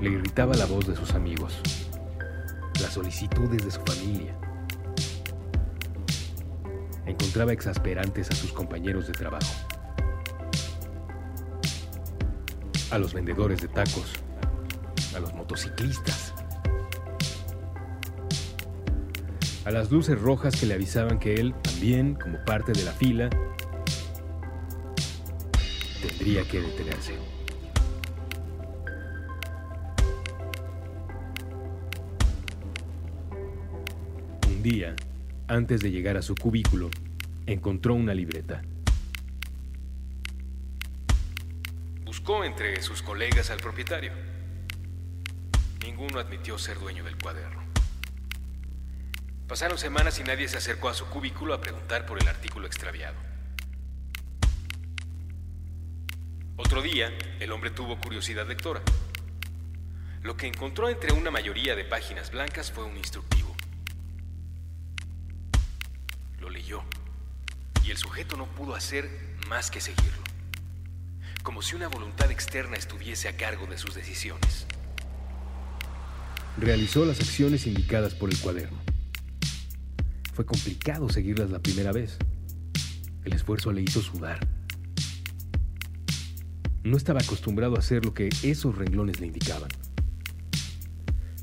Le 0.00 0.10
irritaba 0.10 0.56
la 0.56 0.66
voz 0.66 0.88
de 0.88 0.96
sus 0.96 1.12
amigos, 1.12 1.56
las 2.80 2.94
solicitudes 2.94 3.64
de 3.64 3.70
su 3.70 3.80
familia. 3.82 4.36
Encontraba 7.06 7.52
exasperantes 7.52 8.28
a 8.32 8.34
sus 8.34 8.52
compañeros 8.52 9.06
de 9.06 9.12
trabajo, 9.12 9.54
a 12.90 12.98
los 12.98 13.14
vendedores 13.14 13.60
de 13.60 13.68
tacos, 13.68 14.14
a 15.14 15.20
los 15.20 15.32
motociclistas, 15.34 16.34
a 19.64 19.70
las 19.70 19.92
luces 19.92 20.20
rojas 20.20 20.58
que 20.58 20.66
le 20.66 20.74
avisaban 20.74 21.20
que 21.20 21.34
él, 21.34 21.54
también 21.62 22.16
como 22.16 22.44
parte 22.44 22.72
de 22.72 22.82
la 22.82 22.92
fila, 22.92 23.30
tendría 26.18 26.42
que 26.48 26.60
detenerse. 26.60 27.16
Un 34.48 34.62
día, 34.62 34.96
antes 35.46 35.80
de 35.80 35.92
llegar 35.92 36.16
a 36.16 36.22
su 36.22 36.34
cubículo, 36.34 36.90
encontró 37.46 37.94
una 37.94 38.14
libreta. 38.14 38.62
Buscó 42.04 42.44
entre 42.44 42.82
sus 42.82 43.00
colegas 43.00 43.50
al 43.50 43.58
propietario. 43.58 44.12
Ninguno 45.84 46.18
admitió 46.18 46.58
ser 46.58 46.80
dueño 46.80 47.04
del 47.04 47.16
cuaderno. 47.16 47.62
Pasaron 49.46 49.78
semanas 49.78 50.18
y 50.18 50.24
nadie 50.24 50.48
se 50.48 50.58
acercó 50.58 50.88
a 50.88 50.94
su 50.94 51.06
cubículo 51.06 51.54
a 51.54 51.60
preguntar 51.60 52.06
por 52.06 52.20
el 52.20 52.26
artículo 52.26 52.66
extraviado. 52.66 53.27
Otro 56.60 56.82
día, 56.82 57.16
el 57.38 57.52
hombre 57.52 57.70
tuvo 57.70 58.00
curiosidad 58.00 58.48
lectora. 58.48 58.82
Lo 60.24 60.36
que 60.36 60.48
encontró 60.48 60.88
entre 60.88 61.12
una 61.12 61.30
mayoría 61.30 61.76
de 61.76 61.84
páginas 61.84 62.32
blancas 62.32 62.72
fue 62.72 62.82
un 62.82 62.96
instructivo. 62.96 63.54
Lo 66.40 66.50
leyó 66.50 66.82
y 67.84 67.92
el 67.92 67.96
sujeto 67.96 68.36
no 68.36 68.46
pudo 68.46 68.74
hacer 68.74 69.08
más 69.48 69.70
que 69.70 69.80
seguirlo, 69.80 70.24
como 71.44 71.62
si 71.62 71.76
una 71.76 71.86
voluntad 71.86 72.28
externa 72.32 72.76
estuviese 72.76 73.28
a 73.28 73.36
cargo 73.36 73.66
de 73.66 73.78
sus 73.78 73.94
decisiones. 73.94 74.66
Realizó 76.56 77.04
las 77.04 77.20
acciones 77.20 77.68
indicadas 77.68 78.14
por 78.14 78.30
el 78.30 78.38
cuaderno. 78.40 78.78
Fue 80.34 80.44
complicado 80.44 81.08
seguirlas 81.08 81.50
la 81.50 81.60
primera 81.60 81.92
vez. 81.92 82.18
El 83.24 83.32
esfuerzo 83.32 83.70
le 83.70 83.82
hizo 83.82 84.02
sudar. 84.02 84.40
No 86.84 86.96
estaba 86.96 87.20
acostumbrado 87.20 87.76
a 87.76 87.80
hacer 87.80 88.04
lo 88.04 88.14
que 88.14 88.28
esos 88.42 88.76
renglones 88.76 89.20
le 89.20 89.26
indicaban. 89.26 89.68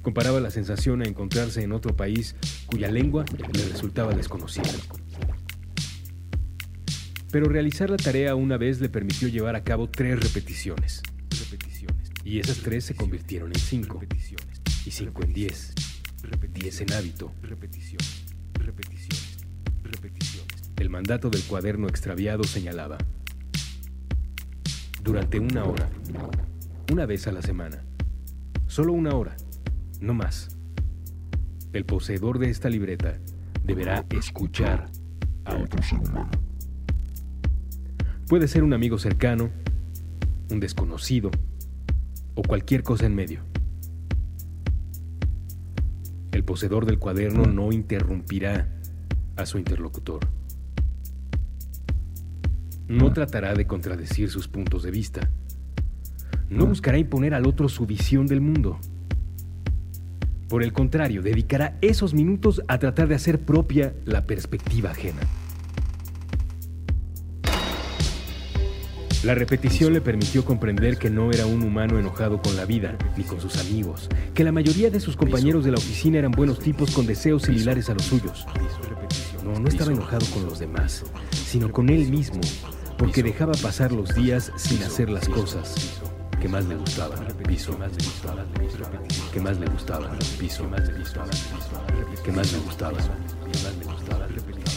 Comparaba 0.02 0.40
la 0.40 0.52
sensación 0.52 1.02
a 1.02 1.06
encontrarse 1.06 1.64
en 1.64 1.72
otro 1.72 1.96
país 1.96 2.36
cuya 2.68 2.92
lengua 2.92 3.26
le 3.54 3.66
resultaba 3.70 4.14
desconocida. 4.14 4.70
Pero 7.32 7.50
realizar 7.50 7.90
la 7.90 7.98
tarea 7.98 8.36
una 8.36 8.58
vez 8.58 8.80
le 8.80 8.88
permitió 8.88 9.28
llevar 9.28 9.56
a 9.56 9.64
cabo 9.64 9.90
tres 9.90 10.20
repeticiones. 10.20 11.02
Y 12.24 12.40
esas 12.40 12.60
tres 12.60 12.86
se 12.86 12.96
convirtieron 12.96 13.50
en 13.50 13.60
cinco. 13.60 14.02
Y 14.86 14.92
cinco 14.92 15.24
en 15.24 15.34
diez. 15.34 15.74
Diez 16.54 16.82
en 16.82 16.94
hábito. 16.94 17.34
El 20.78 20.90
mandato 20.90 21.30
del 21.30 21.44
cuaderno 21.44 21.88
extraviado 21.88 22.44
señalaba. 22.44 22.98
Durante 25.06 25.40
una 25.40 25.64
hora. 25.66 25.88
Una 26.92 27.06
vez 27.06 27.28
a 27.28 27.32
la 27.32 27.44
semana. 27.44 27.80
Solo 28.66 28.92
una 28.92 29.14
hora. 29.14 29.38
No 30.02 30.16
más. 30.16 30.58
El 31.74 31.86
poseedor 31.86 32.40
de 32.40 32.50
esta 32.50 32.72
libreta 32.72 33.20
deberá 33.64 34.04
escuchar 34.10 34.90
a 35.44 35.58
otro 35.58 35.84
ser 35.84 36.00
humano. 36.00 36.32
Puede 38.28 38.48
ser 38.48 38.64
un 38.64 38.74
amigo 38.74 38.98
cercano, 38.98 39.52
un 40.50 40.60
desconocido 40.60 41.30
o 42.34 42.42
cualquier 42.42 42.82
cosa 42.82 43.06
en 43.06 43.14
medio. 43.14 43.42
El 46.32 46.44
poseedor 46.44 46.88
del 46.88 46.98
cuaderno 46.98 47.46
no 47.46 47.72
interrumpirá 47.72 48.68
a 49.36 49.46
su 49.46 49.60
interlocutor. 49.60 50.28
No 52.88 53.12
tratará 53.14 53.54
de 53.54 53.66
contradecir 53.66 54.30
sus 54.30 54.48
puntos 54.48 54.84
de 54.84 54.92
vista. 54.92 55.30
No 56.50 56.68
buscará 56.68 56.98
imponer 56.98 57.34
al 57.34 57.48
otro 57.48 57.68
su 57.68 57.86
visión 57.86 58.28
del 58.28 58.42
mundo. 58.42 58.80
Por 60.48 60.62
el 60.62 60.72
contrario, 60.72 61.24
dedicará 61.24 61.78
esos 61.82 62.14
minutos 62.14 62.62
a 62.68 62.78
tratar 62.78 63.08
de 63.08 63.16
hacer 63.16 63.40
propia 63.40 63.96
la 64.06 64.26
perspectiva 64.26 64.92
ajena. 64.92 65.22
La 69.26 69.34
repetición 69.34 69.92
le 69.92 70.02
permitió 70.02 70.46
comprender 70.46 71.00
que 71.00 71.10
no 71.10 71.32
era 71.32 71.48
un 71.48 71.64
humano 71.64 71.98
enojado 71.98 72.40
con 72.44 72.56
la 72.56 72.66
vida, 72.66 72.96
ni 73.18 73.24
con 73.24 73.42
sus 73.42 73.58
amigos, 73.58 74.08
que 74.36 74.44
la 74.44 74.52
mayoría 74.52 74.92
de 74.92 75.00
sus 75.00 75.18
compañeros 75.18 75.66
de 75.66 75.72
la 75.72 75.80
oficina 75.80 76.20
eran 76.20 76.30
buenos 76.30 76.60
tipos 76.60 76.92
con 76.92 77.08
deseos 77.08 77.42
similares 77.42 77.90
a 77.90 77.96
los 77.96 78.04
suyos. 78.04 78.46
No, 79.44 79.60
no 79.60 79.68
estaba 79.68 79.92
enojado 79.92 80.28
con 80.28 80.46
los 80.46 80.60
demás, 80.60 81.04
sino 81.32 81.72
con 81.72 81.90
él 81.90 82.08
mismo, 82.08 82.40
porque 83.00 83.24
dejaba 83.24 83.54
pasar 83.54 83.92
los 83.92 84.14
días 84.14 84.52
sin 84.58 84.84
hacer 84.84 85.10
las 85.10 85.28
cosas 85.28 85.74
que 86.40 86.48
más 86.48 86.64
le 86.66 86.76
gustaban. 86.76 87.26
Piso, 87.48 87.72
que 89.34 89.40
más 89.40 89.60
le 89.60 89.68
gustaba. 89.70 90.12
Piso, 90.38 90.70
más 90.70 90.88
le 90.88 90.94
gustaba, 91.00 91.32
que 92.24 92.32
más 92.32 92.52
le 92.52 92.60
gustaba. 92.60 94.28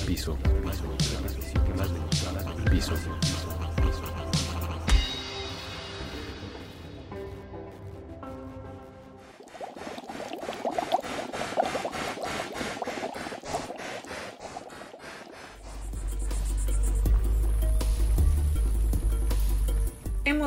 Piso, 0.07 0.39
que 0.43 1.75
más 1.77 1.91
le 1.91 1.99
gustaba. 1.99 2.65
Piso. 2.71 2.95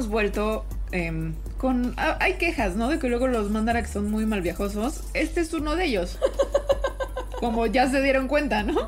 Hemos 0.02 0.12
vuelto 0.12 0.66
em, 0.92 1.36
con... 1.60 1.94
ah, 1.98 2.18
hay 2.20 2.34
quejas, 2.40 2.76
¿no? 2.76 2.90
De 2.90 2.98
que 2.98 3.08
luego 3.08 3.28
los 3.28 3.52
Mandarax 3.52 3.92
son 3.92 4.10
muy 4.10 4.26
malviajosos. 4.26 5.02
Este 5.14 5.42
es 5.42 5.54
uno 5.54 5.76
de 5.76 5.86
ellos. 5.86 6.18
Como 7.40 7.68
ya 7.68 7.88
se 7.88 8.02
dieron 8.02 8.28
cuenta, 8.28 8.64
¿no? 8.64 8.88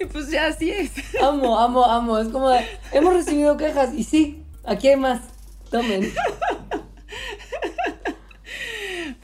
y 0.00 0.04
pues 0.04 0.30
ya 0.30 0.46
así 0.46 0.70
es. 0.70 0.92
Amo, 1.20 1.58
amo, 1.58 1.84
amo. 1.86 2.18
Es 2.18 2.28
como 2.28 2.50
de, 2.50 2.60
hemos 2.92 3.14
recibido 3.14 3.56
quejas 3.56 3.92
y 3.94 4.04
sí, 4.04 4.44
aquí 4.64 4.86
hay 4.88 4.96
más. 4.96 5.22
Tomen. 5.72 6.12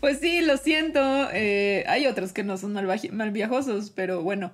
Pues 0.01 0.19
sí, 0.19 0.41
lo 0.41 0.57
siento. 0.57 0.99
eh, 1.33 1.85
hay 1.87 2.07
otros 2.09 2.33
que 2.33 2.43
no 2.43 2.57
son 2.59 2.75
malvaji- 2.75 3.13
malviajosos, 3.13 3.91
pero 3.91 4.21
bueno. 4.23 4.51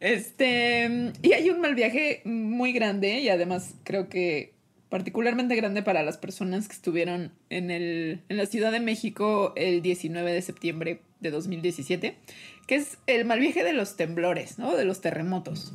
Este, 0.00 1.12
y 1.22 1.32
hay 1.32 1.50
un 1.50 1.60
mal 1.60 1.76
viaje 1.76 2.22
muy 2.24 2.72
grande 2.72 3.20
y 3.20 3.28
además 3.28 3.76
creo 3.84 4.08
que 4.08 4.52
particularmente 4.88 5.56
grande 5.56 5.82
para 5.82 6.02
las 6.02 6.18
personas 6.18 6.68
que 6.68 6.74
estuvieron 6.74 7.32
en, 7.50 7.70
el, 7.70 8.20
en 8.28 8.36
la 8.36 8.46
Ciudad 8.46 8.72
de 8.72 8.80
México 8.80 9.52
el 9.56 9.80
19 9.80 10.32
de 10.32 10.42
septiembre 10.42 11.00
de 11.20 11.30
2017, 11.30 12.16
que 12.66 12.74
es 12.74 12.98
el 13.06 13.24
mal 13.24 13.40
viaje 13.40 13.64
de 13.64 13.72
los 13.72 13.96
temblores, 13.96 14.58
¿no? 14.58 14.76
De 14.76 14.84
los 14.84 15.00
terremotos. 15.00 15.72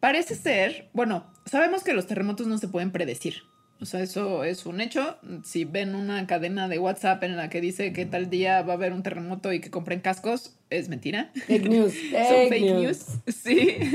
Parece 0.00 0.34
ser, 0.34 0.88
bueno, 0.92 1.30
sabemos 1.44 1.84
que 1.84 1.92
los 1.92 2.06
terremotos 2.06 2.46
no 2.46 2.58
se 2.58 2.68
pueden 2.68 2.90
predecir. 2.90 3.42
O 3.80 3.86
sea, 3.86 4.00
eso 4.00 4.42
es 4.42 4.66
un 4.66 4.80
hecho. 4.80 5.18
Si 5.44 5.64
ven 5.64 5.94
una 5.94 6.26
cadena 6.26 6.66
de 6.68 6.78
WhatsApp 6.78 7.22
en 7.22 7.36
la 7.36 7.48
que 7.48 7.60
dice 7.60 7.92
que 7.92 8.06
tal 8.06 8.28
día 8.28 8.62
va 8.62 8.72
a 8.72 8.76
haber 8.76 8.92
un 8.92 9.02
terremoto 9.02 9.52
y 9.52 9.60
que 9.60 9.70
compren 9.70 10.00
cascos, 10.00 10.56
es 10.68 10.88
mentira. 10.88 11.30
Fake 11.46 11.68
news. 11.68 11.94
Son 12.10 12.48
fake 12.48 12.74
news. 12.74 13.06
Sí. 13.26 13.76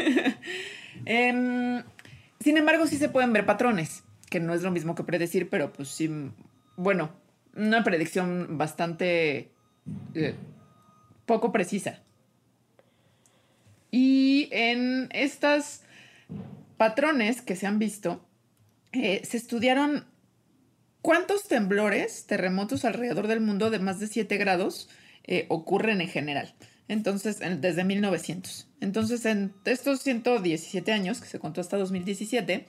Em, 1.06 1.84
sin 2.40 2.56
embargo, 2.56 2.86
sí 2.88 2.98
se 2.98 3.10
pueden 3.10 3.34
ver 3.34 3.46
patrones, 3.46 4.04
que 4.30 4.40
no 4.40 4.54
es 4.54 4.62
lo 4.62 4.72
mismo 4.72 4.96
que 4.96 5.04
predecir, 5.04 5.50
pero 5.50 5.74
pues 5.74 5.90
sí, 5.90 6.10
bueno, 6.78 7.10
una 7.56 7.84
predicción 7.84 8.58
bastante 8.58 9.50
eh, 10.14 10.36
poco 11.26 11.52
precisa. 11.52 12.04
Y 13.92 14.50
en 14.52 15.10
estos 15.12 15.82
patrones 16.78 17.42
que 17.42 17.56
se 17.56 17.68
han 17.68 17.80
visto, 17.80 18.26
eh, 18.94 19.22
se 19.26 19.38
estudiaron 19.38 20.06
cuántos 21.02 21.48
temblores, 21.48 22.26
terremotos 22.28 22.86
alrededor 22.86 23.28
del 23.28 23.42
mundo 23.42 23.70
de 23.70 23.80
más 23.80 24.00
de 24.00 24.08
7 24.08 24.38
grados 24.38 24.90
eh, 25.26 25.46
ocurren 25.50 26.02
en 26.02 26.08
general. 26.10 26.54
Entonces, 26.88 27.42
en- 27.42 27.62
desde 27.62 27.84
1900. 27.84 28.68
Entonces, 28.82 29.26
en 29.26 29.54
estos 29.66 30.02
117 30.02 30.92
años, 30.92 31.22
que 31.22 31.28
se 31.28 31.40
contó 31.40 31.62
hasta 31.62 31.78
2017, 31.78 32.68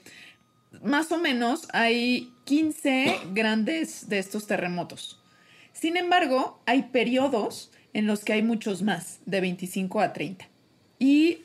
más 0.83 1.11
o 1.11 1.17
menos 1.17 1.67
hay 1.73 2.33
15 2.45 3.15
grandes 3.33 4.09
de 4.09 4.19
estos 4.19 4.47
terremotos. 4.47 5.21
Sin 5.73 5.97
embargo, 5.97 6.61
hay 6.65 6.83
periodos 6.83 7.71
en 7.93 8.07
los 8.07 8.23
que 8.23 8.33
hay 8.33 8.41
muchos 8.43 8.81
más, 8.81 9.19
de 9.25 9.41
25 9.41 9.99
a 10.01 10.11
30. 10.13 10.47
Y 10.99 11.44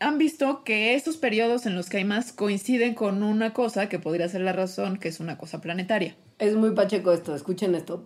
han 0.00 0.18
visto 0.18 0.62
que 0.64 0.94
estos 0.94 1.16
periodos 1.16 1.66
en 1.66 1.74
los 1.74 1.88
que 1.88 1.98
hay 1.98 2.04
más 2.04 2.32
coinciden 2.32 2.94
con 2.94 3.22
una 3.22 3.52
cosa 3.52 3.88
que 3.88 3.98
podría 3.98 4.28
ser 4.28 4.42
la 4.42 4.52
razón, 4.52 4.98
que 4.98 5.08
es 5.08 5.20
una 5.20 5.36
cosa 5.38 5.60
planetaria. 5.60 6.14
Es 6.38 6.54
muy 6.56 6.70
pacheco 6.72 7.12
esto, 7.12 7.34
escuchen 7.34 7.74
esto. 7.74 8.04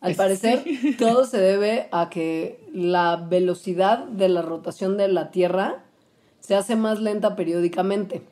Al 0.00 0.12
Es- 0.12 0.16
parecer, 0.16 0.62
sí. 0.64 0.94
todo 0.98 1.24
se 1.24 1.38
debe 1.38 1.88
a 1.92 2.10
que 2.10 2.60
la 2.72 3.16
velocidad 3.16 4.04
de 4.04 4.28
la 4.28 4.42
rotación 4.42 4.96
de 4.96 5.08
la 5.08 5.30
Tierra 5.30 5.84
se 6.40 6.54
hace 6.54 6.76
más 6.76 7.00
lenta 7.00 7.34
periódicamente. 7.36 8.22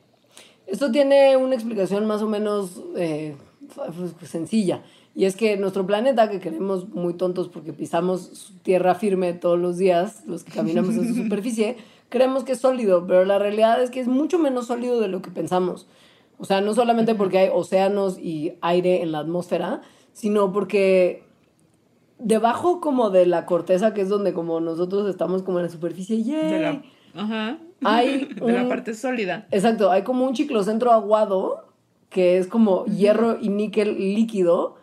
Esto 0.67 0.91
tiene 0.91 1.37
una 1.37 1.55
explicación 1.55 2.05
más 2.05 2.21
o 2.21 2.27
menos 2.29 2.81
eh, 2.97 3.35
fa- 3.69 3.87
pues, 3.87 4.29
sencilla. 4.29 4.81
Y 5.13 5.25
es 5.25 5.35
que 5.37 5.55
nuestro 5.57 5.85
planeta, 5.87 6.29
que 6.29 6.39
queremos 6.41 6.89
muy 6.89 7.13
tontos 7.13 7.47
porque 7.47 7.71
pisamos 7.71 8.53
tierra 8.63 8.95
firme 8.95 9.33
todos 9.33 9.57
los 9.57 9.77
días, 9.77 10.23
los 10.27 10.43
que 10.43 10.51
caminamos 10.51 10.95
en 10.95 11.07
su 11.07 11.15
superficie, 11.23 11.77
creemos 12.09 12.43
que 12.43 12.53
es 12.53 12.59
sólido, 12.59 13.05
pero 13.07 13.25
la 13.25 13.39
realidad 13.39 13.81
es 13.81 13.91
que 13.91 13.99
es 13.99 14.07
mucho 14.07 14.39
menos 14.39 14.67
sólido 14.67 14.99
de 14.99 15.07
lo 15.07 15.21
que 15.21 15.31
pensamos. 15.31 15.87
O 16.37 16.45
sea, 16.45 16.61
no 16.61 16.73
solamente 16.73 17.15
porque 17.15 17.37
hay 17.37 17.49
océanos 17.53 18.17
y 18.19 18.53
aire 18.61 19.01
en 19.01 19.11
la 19.11 19.19
atmósfera, 19.19 19.81
sino 20.13 20.51
porque 20.51 21.23
debajo 22.19 22.81
como 22.81 23.09
de 23.09 23.25
la 23.25 23.45
corteza, 23.45 23.93
que 23.93 24.01
es 24.01 24.09
donde 24.09 24.33
como 24.33 24.59
nosotros 24.59 25.07
estamos 25.09 25.43
como 25.43 25.59
en 25.59 25.65
la 25.65 25.71
superficie, 25.71 26.23
¡yay! 26.23 26.51
De 26.51 26.59
la, 26.59 26.83
ajá. 27.15 27.59
Hay 27.83 28.25
de 28.35 28.51
la 28.53 28.67
parte 28.67 28.93
sólida. 28.93 29.47
Exacto, 29.51 29.91
hay 29.91 30.03
como 30.03 30.25
un 30.25 30.35
ciclocentro 30.35 30.91
aguado, 30.91 31.65
que 32.09 32.37
es 32.37 32.47
como 32.47 32.85
hierro 32.85 33.37
y 33.39 33.49
níquel 33.49 33.97
líquido, 34.15 34.75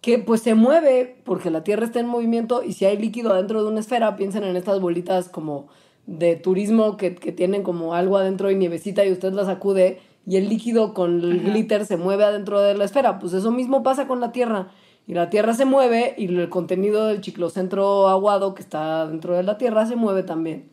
que 0.00 0.18
pues 0.18 0.42
se 0.42 0.54
mueve 0.54 1.20
porque 1.24 1.50
la 1.50 1.62
Tierra 1.62 1.84
está 1.84 2.00
en 2.00 2.06
movimiento 2.06 2.62
y 2.62 2.72
si 2.72 2.86
hay 2.86 2.96
líquido 2.96 3.32
adentro 3.32 3.62
de 3.62 3.68
una 3.68 3.80
esfera, 3.80 4.16
piensen 4.16 4.44
en 4.44 4.56
estas 4.56 4.80
bolitas 4.80 5.28
como 5.28 5.68
de 6.10 6.34
turismo 6.34 6.96
que, 6.96 7.14
que 7.14 7.30
tienen 7.30 7.62
como 7.62 7.94
algo 7.94 8.18
adentro 8.18 8.50
y 8.50 8.56
nievecita 8.56 9.04
y 9.04 9.12
usted 9.12 9.32
la 9.32 9.44
sacude 9.44 10.00
y 10.26 10.36
el 10.36 10.48
líquido 10.48 10.92
con 10.92 11.22
el 11.22 11.40
Ajá. 11.40 11.50
glitter 11.50 11.86
se 11.86 11.96
mueve 11.96 12.24
adentro 12.24 12.60
de 12.60 12.74
la 12.74 12.84
esfera. 12.84 13.20
Pues 13.20 13.32
eso 13.32 13.52
mismo 13.52 13.84
pasa 13.84 14.08
con 14.08 14.20
la 14.20 14.32
Tierra. 14.32 14.68
Y 15.06 15.14
la 15.14 15.30
Tierra 15.30 15.54
se 15.54 15.64
mueve 15.64 16.14
y 16.18 16.26
el 16.26 16.48
contenido 16.48 17.06
del 17.06 17.22
ciclocentro 17.22 18.08
aguado 18.08 18.54
que 18.54 18.62
está 18.62 19.06
dentro 19.06 19.34
de 19.34 19.44
la 19.44 19.56
Tierra 19.56 19.86
se 19.86 19.96
mueve 19.96 20.24
también. 20.24 20.68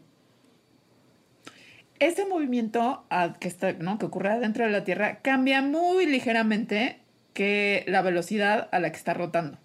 Ese 1.99 2.25
movimiento 2.25 3.03
que, 3.39 3.47
está, 3.47 3.73
¿no? 3.73 3.97
que 3.99 4.05
ocurre 4.07 4.39
dentro 4.39 4.65
de 4.65 4.71
la 4.71 4.83
Tierra 4.83 5.19
cambia 5.21 5.61
muy 5.61 6.05
ligeramente 6.07 6.99
que 7.33 7.83
la 7.87 8.01
velocidad 8.01 8.69
a 8.71 8.79
la 8.79 8.91
que 8.91 8.97
está 8.97 9.13
rotando. 9.13 9.59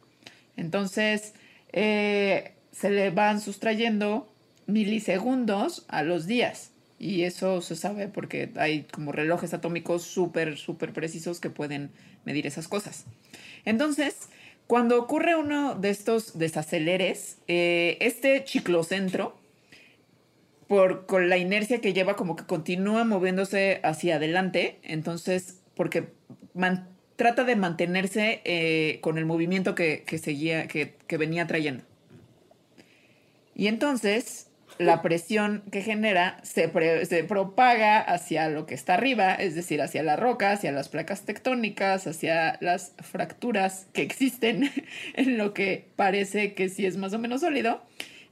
Entonces, 0.57 1.35
eh, 1.73 2.55
se 2.71 2.91
le 2.91 3.11
van 3.11 3.41
sustrayendo 3.41 4.32
milisegundos 4.67 5.85
a 5.89 6.03
los 6.03 6.27
días. 6.27 6.73
Y 6.99 7.23
eso 7.23 7.61
se 7.61 7.75
sabe 7.75 8.07
porque 8.07 8.53
hay 8.57 8.85
como 8.85 9.11
relojes 9.11 9.55
atómicos 9.55 10.03
súper, 10.03 10.57
súper 10.57 10.93
precisos 10.93 11.41
que 11.41 11.51
pueden 11.51 11.91
medir 12.25 12.47
esas 12.47 12.69
cosas. 12.69 13.07
Entonces, 13.65 14.29
cuando 14.69 15.01
ocurre 15.01 15.35
uno 15.35 15.75
de 15.75 15.91
estos 15.91 16.39
desaceleres, 16.39 17.39
eh, 17.49 17.99
este 18.01 18.45
ciclocentro, 18.47 19.37
por, 20.69 21.07
con 21.07 21.29
la 21.29 21.37
inercia 21.37 21.81
que 21.81 21.93
lleva, 21.93 22.17
como 22.17 22.37
que 22.37 22.45
continúa 22.45 23.05
moviéndose 23.05 23.81
hacia 23.83 24.17
adelante. 24.17 24.79
Entonces, 24.83 25.61
porque 25.75 26.13
trata 27.17 27.45
de 27.45 27.57
mantenerse 27.57 28.41
eh, 28.45 28.99
con 29.03 29.19
el 29.19 29.27
movimiento 29.27 29.75
que, 29.75 30.05
que 30.07 30.19
seguía, 30.19 30.69
que, 30.69 30.95
que 31.07 31.17
venía 31.19 31.47
trayendo. 31.47 31.85
Y 33.55 33.67
entonces, 33.67 34.49
la 34.83 35.03
presión 35.03 35.63
que 35.71 35.83
genera 35.83 36.39
se, 36.43 36.69
propaga 36.69 38.01
hacia 38.01 38.49
lo 38.49 38.67
que 38.67 38.75
está 38.75 38.95
arriba, 38.95 39.35
es 39.35 39.55
decir, 39.55 39.81
hacia 39.81 40.03
la 40.03 40.17
roca, 40.17 40.53
hacia 40.53 40.73
las 40.73 40.89
placas 40.89 41.23
tectónicas, 41.23 42.07
hacia 42.07 42.59
las 42.61 42.95
fracturas 42.99 43.87
que 43.93 44.03
existen 44.03 44.71
en 45.15 45.39
lo 45.39 45.55
que 45.55 45.91
parece 45.97 46.55
que 46.55 46.69
sí 46.69 46.87
es 46.87 46.97
más 46.97 47.13
o 47.13 47.19
menos 47.19 47.41
sólido 47.41 47.81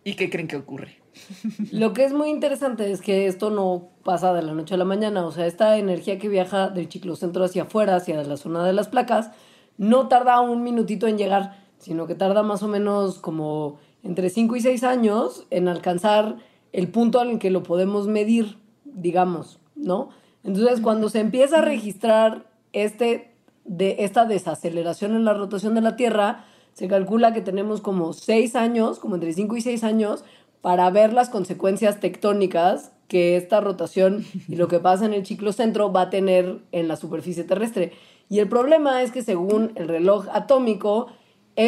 y 0.04 0.14
que 0.14 0.30
creen 0.30 0.48
que 0.48 0.56
ocurre. 0.56 1.00
Lo 1.72 1.92
que 1.92 2.04
es 2.04 2.12
muy 2.12 2.30
interesante 2.30 2.90
es 2.90 3.00
que 3.00 3.26
esto 3.26 3.50
no 3.50 3.90
pasa 4.04 4.32
de 4.32 4.42
la 4.42 4.54
noche 4.54 4.74
a 4.74 4.78
la 4.78 4.84
mañana, 4.84 5.26
o 5.26 5.32
sea, 5.32 5.46
esta 5.46 5.76
energía 5.76 6.18
que 6.18 6.28
viaja 6.28 6.68
del 6.68 6.90
ciclocentro 6.90 7.44
hacia 7.44 7.64
afuera, 7.64 7.96
hacia 7.96 8.22
la 8.22 8.36
zona 8.36 8.64
de 8.64 8.72
las 8.72 8.88
placas, 8.88 9.30
no 9.76 10.08
tarda 10.08 10.40
un 10.40 10.62
minutito 10.62 11.06
en 11.06 11.18
llegar, 11.18 11.56
sino 11.78 12.06
que 12.06 12.14
tarda 12.14 12.42
más 12.42 12.62
o 12.62 12.68
menos 12.68 13.18
como 13.18 13.78
entre 14.02 14.30
5 14.30 14.56
y 14.56 14.60
6 14.60 14.84
años 14.84 15.46
en 15.50 15.68
alcanzar 15.68 16.36
el 16.72 16.88
punto 16.88 17.22
en 17.22 17.30
el 17.30 17.38
que 17.38 17.50
lo 17.50 17.62
podemos 17.62 18.06
medir, 18.06 18.56
digamos, 18.84 19.58
¿no? 19.74 20.10
Entonces, 20.44 20.80
cuando 20.80 21.08
se 21.08 21.20
empieza 21.20 21.58
a 21.58 21.62
registrar 21.62 22.50
este, 22.72 23.32
de, 23.64 23.96
esta 24.00 24.24
desaceleración 24.24 25.14
en 25.14 25.24
la 25.24 25.34
rotación 25.34 25.74
de 25.74 25.80
la 25.82 25.96
Tierra, 25.96 26.44
se 26.72 26.88
calcula 26.88 27.32
que 27.32 27.42
tenemos 27.42 27.80
como 27.80 28.12
6 28.12 28.56
años, 28.56 28.98
como 28.98 29.16
entre 29.16 29.32
5 29.32 29.56
y 29.56 29.60
6 29.60 29.84
años, 29.84 30.24
para 30.60 30.88
ver 30.90 31.12
las 31.12 31.28
consecuencias 31.28 32.00
tectónicas 32.00 32.92
que 33.08 33.36
esta 33.36 33.60
rotación 33.60 34.24
y 34.48 34.56
lo 34.56 34.68
que 34.68 34.78
pasa 34.78 35.04
en 35.04 35.14
el 35.14 35.26
ciclocentro 35.26 35.92
va 35.92 36.02
a 36.02 36.10
tener 36.10 36.60
en 36.72 36.88
la 36.88 36.96
superficie 36.96 37.44
terrestre. 37.44 37.92
Y 38.28 38.38
el 38.38 38.48
problema 38.48 39.02
es 39.02 39.10
que 39.10 39.22
según 39.22 39.72
el 39.74 39.88
reloj 39.88 40.26
atómico, 40.32 41.08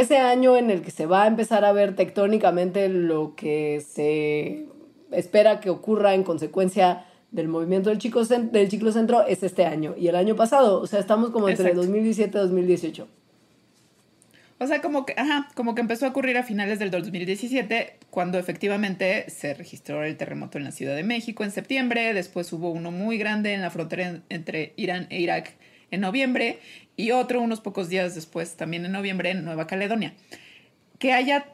ese 0.01 0.19
año 0.19 0.57
en 0.57 0.71
el 0.71 0.83
que 0.83 0.91
se 0.91 1.07
va 1.07 1.25
a 1.25 1.27
empezar 1.27 1.65
a 1.65 1.73
ver 1.73 1.95
tectónicamente 1.95 2.89
lo 2.89 3.35
que 3.35 3.83
se 3.87 4.67
espera 5.11 5.61
que 5.61 5.71
ocurra 5.71 6.15
en 6.15 6.23
consecuencia 6.23 7.05
del 7.31 7.49
movimiento 7.49 7.91
del, 7.91 7.99
del 8.53 8.71
ciclocentro 8.71 9.27
es 9.27 9.43
este 9.43 9.65
año 9.67 9.95
y 9.99 10.09
el 10.09 10.17
año 10.17 10.37
pasado. 10.37 10.81
O 10.81 10.87
sea, 10.87 10.99
estamos 10.99 11.31
como 11.31 11.49
entre 11.49 11.75
2017 11.75 12.37
y 12.37 12.41
2018. 12.41 13.09
O 14.59 14.67
sea, 14.67 14.81
como 14.81 15.05
que, 15.05 15.15
ajá, 15.17 15.49
como 15.55 15.75
que 15.75 15.81
empezó 15.81 16.07
a 16.07 16.11
ocurrir 16.11 16.39
a 16.39 16.45
finales 16.45 16.79
del 16.79 16.91
2017, 16.91 17.99
cuando 18.11 18.39
efectivamente 18.39 19.29
se 19.29 19.55
registró 19.55 20.05
el 20.05 20.17
terremoto 20.17 20.57
en 20.57 20.65
la 20.65 20.71
Ciudad 20.71 20.95
de 20.95 21.03
México 21.03 21.43
en 21.43 21.51
septiembre, 21.51 22.15
después 22.15 22.53
hubo 22.53 22.71
uno 22.71 22.93
muy 22.93 23.19
grande 23.19 23.55
en 23.55 23.61
la 23.61 23.71
frontera 23.71 24.21
entre 24.29 24.73
Irán 24.77 25.09
e 25.11 25.21
Irak 25.21 25.55
en 25.91 26.01
noviembre 26.01 26.59
y 26.97 27.13
otro 27.13 27.41
unos 27.41 27.61
pocos 27.61 27.89
días 27.89 28.15
después, 28.15 28.57
también 28.57 28.85
en 28.85 28.93
noviembre, 28.93 29.31
en 29.31 29.45
Nueva 29.45 29.67
Caledonia. 29.67 30.15
Que 30.99 31.13
haya 31.13 31.47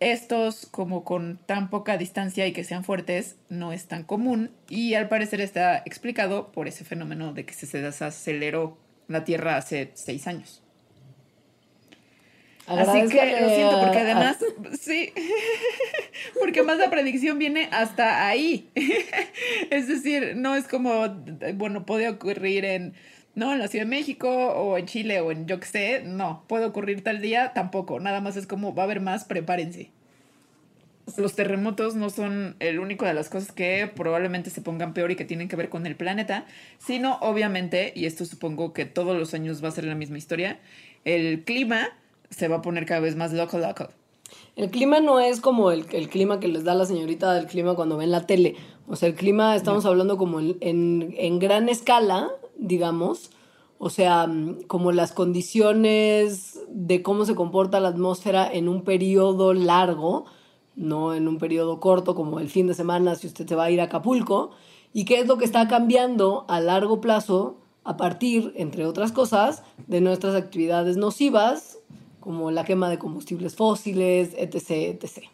estos 0.00 0.66
como 0.66 1.04
con 1.04 1.38
tan 1.46 1.70
poca 1.70 1.96
distancia 1.96 2.46
y 2.46 2.52
que 2.52 2.64
sean 2.64 2.84
fuertes 2.84 3.36
no 3.48 3.72
es 3.72 3.86
tan 3.86 4.02
común 4.02 4.50
y 4.68 4.92
al 4.92 5.08
parecer 5.08 5.40
está 5.40 5.78
explicado 5.86 6.52
por 6.52 6.68
ese 6.68 6.84
fenómeno 6.84 7.32
de 7.32 7.46
que 7.46 7.54
se 7.54 7.80
desaceleró 7.80 8.76
la 9.08 9.24
Tierra 9.24 9.56
hace 9.56 9.92
seis 9.94 10.26
años. 10.26 10.62
Así 12.66 13.08
que 13.08 13.40
lo 13.40 13.48
siento, 13.48 13.80
porque 13.80 13.98
además, 13.98 14.38
sí, 14.80 15.12
porque 16.40 16.62
más 16.64 16.78
la 16.78 16.90
predicción 16.90 17.38
viene 17.38 17.68
hasta 17.70 18.26
ahí. 18.26 18.68
es 19.70 19.86
decir, 19.86 20.34
no 20.36 20.56
es 20.56 20.66
como, 20.66 21.08
bueno, 21.54 21.86
puede 21.86 22.08
ocurrir 22.08 22.64
en, 22.64 22.94
no, 23.36 23.52
en 23.52 23.58
la 23.58 23.68
Ciudad 23.68 23.84
de 23.84 23.90
México 23.90 24.28
o 24.28 24.76
en 24.78 24.86
Chile 24.86 25.20
o 25.20 25.30
en 25.30 25.46
yo 25.46 25.60
que 25.60 25.66
sé, 25.66 26.02
no, 26.04 26.42
puede 26.48 26.64
ocurrir 26.64 27.04
tal 27.04 27.20
día, 27.20 27.52
tampoco. 27.54 28.00
Nada 28.00 28.20
más 28.20 28.36
es 28.36 28.46
como, 28.46 28.74
va 28.74 28.82
a 28.82 28.86
haber 28.86 29.00
más, 29.00 29.24
prepárense. 29.24 29.90
Los 31.16 31.34
terremotos 31.34 31.94
no 31.94 32.10
son 32.10 32.56
el 32.58 32.80
único 32.80 33.04
de 33.04 33.14
las 33.14 33.28
cosas 33.28 33.52
que 33.52 33.88
probablemente 33.94 34.50
se 34.50 34.60
pongan 34.60 34.92
peor 34.92 35.12
y 35.12 35.16
que 35.16 35.24
tienen 35.24 35.46
que 35.46 35.54
ver 35.54 35.68
con 35.68 35.86
el 35.86 35.94
planeta, 35.94 36.46
sino 36.78 37.18
obviamente, 37.20 37.92
y 37.94 38.06
esto 38.06 38.24
supongo 38.24 38.72
que 38.72 38.86
todos 38.86 39.16
los 39.16 39.32
años 39.32 39.62
va 39.62 39.68
a 39.68 39.72
ser 39.72 39.84
la 39.84 39.94
misma 39.94 40.18
historia, 40.18 40.58
el 41.04 41.44
clima 41.44 41.90
se 42.30 42.48
va 42.48 42.56
a 42.56 42.62
poner 42.62 42.86
cada 42.86 43.00
vez 43.00 43.14
más 43.14 43.32
loco, 43.32 43.58
loco. 43.58 43.88
El 44.56 44.70
clima 44.70 45.00
no 45.00 45.20
es 45.20 45.40
como 45.40 45.70
el, 45.70 45.84
el, 45.92 46.08
clima 46.08 46.40
que 46.40 46.48
les 46.48 46.64
da 46.64 46.74
la 46.74 46.86
señorita 46.86 47.34
del 47.34 47.46
clima 47.46 47.74
cuando 47.74 47.98
ven 47.98 48.10
la 48.10 48.26
tele. 48.26 48.56
O 48.88 48.96
sea, 48.96 49.08
el 49.08 49.14
clima 49.14 49.54
estamos 49.54 49.84
hablando 49.84 50.16
como 50.16 50.40
en, 50.40 50.56
en, 50.60 51.38
gran 51.38 51.68
escala, 51.68 52.30
digamos. 52.58 53.30
O 53.78 53.90
sea, 53.90 54.26
como 54.66 54.92
las 54.92 55.12
condiciones 55.12 56.60
de 56.68 57.02
cómo 57.02 57.26
se 57.26 57.34
comporta 57.34 57.80
la 57.80 57.88
atmósfera 57.88 58.50
en 58.50 58.68
un 58.68 58.82
periodo 58.82 59.52
largo, 59.52 60.24
no 60.74 61.14
en 61.14 61.28
un 61.28 61.38
periodo 61.38 61.78
corto 61.80 62.14
como 62.14 62.40
el 62.40 62.48
fin 62.48 62.66
de 62.66 62.74
semana 62.74 63.14
si 63.14 63.26
usted 63.26 63.46
se 63.46 63.54
va 63.54 63.64
a 63.64 63.70
ir 63.70 63.80
a 63.80 63.84
Acapulco. 63.84 64.50
Y 64.92 65.04
qué 65.04 65.20
es 65.20 65.26
lo 65.26 65.36
que 65.36 65.44
está 65.44 65.68
cambiando 65.68 66.46
a 66.48 66.60
largo 66.60 67.00
plazo 67.00 67.58
a 67.84 67.96
partir, 67.96 68.52
entre 68.56 68.86
otras 68.86 69.12
cosas, 69.12 69.62
de 69.86 70.00
nuestras 70.00 70.34
actividades 70.34 70.96
nocivas 70.96 71.78
como 72.26 72.50
la 72.50 72.64
quema 72.64 72.90
de 72.90 72.98
combustibles 72.98 73.54
fósiles, 73.54 74.34
etc. 74.36 75.00
etc. 75.00 75.28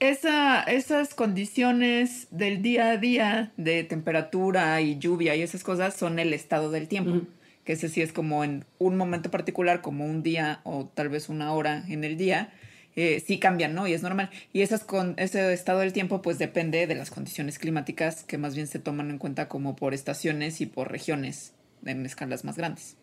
Esa, 0.00 0.62
esas 0.62 1.12
condiciones 1.12 2.26
del 2.30 2.62
día 2.62 2.92
a 2.92 2.96
día 2.96 3.52
de 3.58 3.84
temperatura 3.84 4.80
y 4.80 4.98
lluvia 4.98 5.36
y 5.36 5.42
esas 5.42 5.62
cosas 5.62 5.94
son 5.94 6.18
el 6.18 6.32
estado 6.32 6.70
del 6.70 6.88
tiempo. 6.88 7.26
Que 7.64 7.74
ese 7.74 7.90
sí 7.90 8.00
es 8.00 8.10
como 8.10 8.42
en 8.42 8.64
un 8.78 8.96
momento 8.96 9.30
particular, 9.30 9.82
como 9.82 10.06
un 10.06 10.22
día 10.22 10.62
o 10.64 10.86
tal 10.86 11.10
vez 11.10 11.28
una 11.28 11.52
hora 11.52 11.84
en 11.86 12.04
el 12.04 12.16
día, 12.16 12.50
eh, 12.96 13.22
sí 13.24 13.38
cambian, 13.38 13.74
¿no? 13.74 13.86
Y 13.86 13.92
es 13.92 14.02
normal. 14.02 14.30
Y 14.54 14.62
esas 14.62 14.84
con, 14.84 15.14
ese 15.18 15.52
estado 15.52 15.80
del 15.80 15.92
tiempo 15.92 16.22
pues 16.22 16.38
depende 16.38 16.86
de 16.86 16.94
las 16.94 17.10
condiciones 17.10 17.58
climáticas 17.58 18.24
que 18.24 18.38
más 18.38 18.54
bien 18.54 18.68
se 18.68 18.78
toman 18.78 19.10
en 19.10 19.18
cuenta 19.18 19.48
como 19.48 19.76
por 19.76 19.92
estaciones 19.92 20.62
y 20.62 20.66
por 20.66 20.90
regiones 20.90 21.52
en 21.84 22.06
escalas 22.06 22.44
más 22.44 22.56
grandes. 22.56 22.96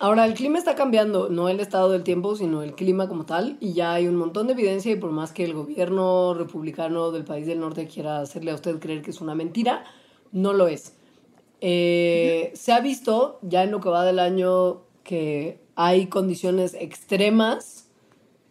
Ahora, 0.00 0.26
el 0.26 0.34
clima 0.34 0.58
está 0.58 0.74
cambiando, 0.74 1.28
no 1.28 1.48
el 1.48 1.60
estado 1.60 1.90
del 1.90 2.02
tiempo, 2.02 2.34
sino 2.36 2.62
el 2.62 2.74
clima 2.74 3.08
como 3.08 3.26
tal, 3.26 3.56
y 3.60 3.72
ya 3.72 3.94
hay 3.94 4.08
un 4.08 4.16
montón 4.16 4.46
de 4.46 4.54
evidencia 4.54 4.92
y 4.92 4.96
por 4.96 5.12
más 5.12 5.32
que 5.32 5.44
el 5.44 5.54
gobierno 5.54 6.34
republicano 6.34 7.12
del 7.12 7.24
país 7.24 7.46
del 7.46 7.60
norte 7.60 7.86
quiera 7.86 8.20
hacerle 8.20 8.50
a 8.50 8.54
usted 8.54 8.78
creer 8.80 9.02
que 9.02 9.10
es 9.10 9.20
una 9.20 9.34
mentira, 9.34 9.84
no 10.32 10.52
lo 10.52 10.66
es. 10.66 10.96
Eh, 11.60 12.50
se 12.54 12.72
ha 12.72 12.80
visto 12.80 13.38
ya 13.42 13.62
en 13.62 13.70
lo 13.70 13.80
que 13.80 13.88
va 13.88 14.04
del 14.04 14.18
año 14.18 14.82
que 15.04 15.60
hay 15.76 16.06
condiciones 16.08 16.74
extremas 16.74 17.88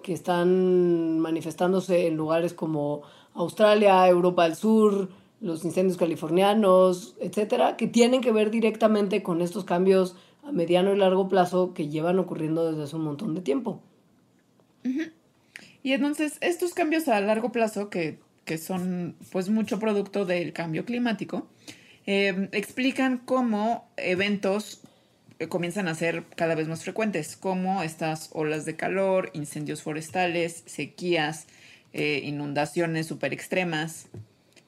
que 0.01 0.13
están 0.13 1.19
manifestándose 1.19 2.07
en 2.07 2.15
lugares 2.15 2.53
como 2.53 3.03
Australia, 3.33 4.07
Europa 4.07 4.43
del 4.43 4.55
Sur, 4.55 5.09
los 5.41 5.65
incendios 5.65 5.97
californianos, 5.97 7.15
etcétera, 7.19 7.75
que 7.75 7.87
tienen 7.87 8.21
que 8.21 8.31
ver 8.31 8.49
directamente 8.49 9.23
con 9.23 9.41
estos 9.41 9.65
cambios 9.65 10.15
a 10.43 10.51
mediano 10.51 10.93
y 10.93 10.97
largo 10.97 11.29
plazo 11.29 11.73
que 11.73 11.89
llevan 11.89 12.19
ocurriendo 12.19 12.69
desde 12.69 12.83
hace 12.83 12.95
un 12.95 13.03
montón 13.03 13.33
de 13.35 13.41
tiempo. 13.41 13.81
Y 15.83 15.93
entonces, 15.93 16.37
estos 16.41 16.73
cambios 16.73 17.07
a 17.07 17.19
largo 17.21 17.51
plazo, 17.51 17.89
que, 17.89 18.19
son 18.57 19.15
pues 19.31 19.49
mucho 19.49 19.79
producto 19.79 20.25
del 20.25 20.53
cambio 20.53 20.85
climático, 20.85 21.47
em, 22.05 22.49
explican 22.51 23.17
cómo 23.19 23.89
eventos 23.95 24.81
eh, 25.39 25.47
comienzan 25.47 25.87
a 25.87 25.95
ser 25.95 26.25
cada 26.35 26.55
vez 26.55 26.67
más 26.67 26.83
frecuentes, 26.83 27.37
como 27.37 27.83
estas 27.83 28.29
olas 28.33 28.65
de 28.65 28.75
calor, 28.75 29.29
incendios 29.33 29.81
forestales, 29.81 30.63
sequías, 30.65 31.47
eh, 31.93 32.21
inundaciones 32.23 33.07
super 33.07 33.33
extremas. 33.33 34.07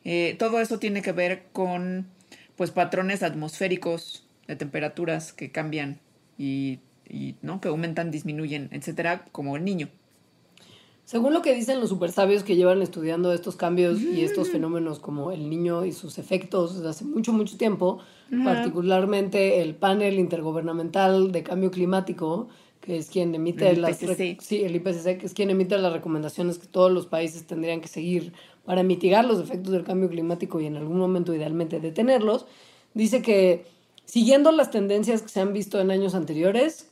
Eh, 0.03 0.35
todo 0.39 0.59
eso 0.59 0.79
tiene 0.79 1.01
que 1.01 1.11
ver 1.11 1.43
con 1.51 2.07
pues 2.55 2.71
patrones 2.71 3.23
atmosféricos 3.23 4.24
de 4.47 4.55
temperaturas 4.55 5.34
que 5.34 5.51
cambian 5.51 5.99
y, 6.38 6.79
¿no? 7.41 7.62
que 7.62 7.67
aumentan, 7.67 8.12
disminuyen, 8.12 8.69
etcétera, 8.71 9.25
como 9.31 9.55
el 9.55 9.65
niño. 9.65 9.89
Según 11.05 11.34
lo 11.34 11.43
que 11.43 11.53
dicen 11.53 11.79
los 11.79 11.89
super 11.89 12.12
sabios 12.12 12.43
que 12.43 12.55
llevan 12.55 12.81
estudiando 12.81 13.31
estos 13.31 13.55
cambios 13.55 14.01
y 14.01 14.21
estos 14.23 14.49
fenómenos 14.49 14.97
como 14.97 15.31
el 15.31 15.51
niño 15.51 15.86
y 15.86 15.91
sus 15.91 16.17
efectos 16.17 16.75
desde 16.75 16.89
hace 16.89 17.05
mucho, 17.05 17.31
mucho 17.31 17.58
tiempo, 17.58 17.99
particularmente 18.43 19.62
el 19.62 19.75
panel 19.75 20.17
intergubernamental 20.17 21.31
de 21.31 21.43
cambio 21.43 21.69
climático, 21.69 22.47
que 22.81 22.97
es 22.97 23.12
quien 23.12 23.36
emite 23.36 23.69
el 23.69 23.84
las 23.84 23.97
sí, 23.97 24.63
el 24.63 24.75
IPCC, 24.75 25.19
que 25.19 25.27
es 25.27 25.36
quien 25.36 25.51
emite 25.51 25.77
las 25.77 25.93
recomendaciones 25.93 26.58
que 26.58 26.65
todos 26.65 26.91
los 26.91 27.06
países 27.06 27.46
tendrían 27.46 27.81
que 27.81 27.87
seguir 27.87 28.33
para 28.65 28.81
mitigar 28.81 29.25
los 29.25 29.39
efectos 29.39 29.73
del 29.73 29.83
cambio 29.83 30.10
climático 30.10 30.60
y 30.60 30.65
en 30.65 30.75
algún 30.75 30.98
momento 30.98 31.35
idealmente 31.35 31.79
detenerlos, 31.79 32.48
dice 32.96 33.21
que 33.21 33.65
siguiendo 34.06 34.51
las 34.51 34.71
tendencias 34.71 35.21
que 35.21 35.29
se 35.29 35.41
han 35.41 35.53
visto 35.53 35.79
en 35.79 35.91
años 35.91 36.15
anteriores 36.15 36.91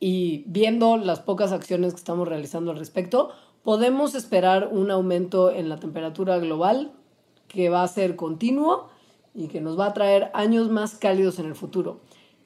y 0.00 0.44
viendo 0.46 0.96
las 0.96 1.20
pocas 1.20 1.52
acciones 1.52 1.92
que 1.92 1.98
estamos 1.98 2.26
realizando 2.26 2.70
al 2.70 2.78
respecto, 2.78 3.30
podemos 3.62 4.14
esperar 4.14 4.68
un 4.72 4.90
aumento 4.90 5.50
en 5.50 5.68
la 5.68 5.78
temperatura 5.78 6.38
global 6.38 6.92
que 7.48 7.68
va 7.68 7.82
a 7.82 7.88
ser 7.88 8.16
continuo 8.16 8.88
y 9.34 9.48
que 9.48 9.60
nos 9.60 9.78
va 9.78 9.86
a 9.86 9.94
traer 9.94 10.30
años 10.34 10.70
más 10.70 10.96
cálidos 10.96 11.38
en 11.38 11.46
el 11.46 11.54
futuro. 11.54 12.00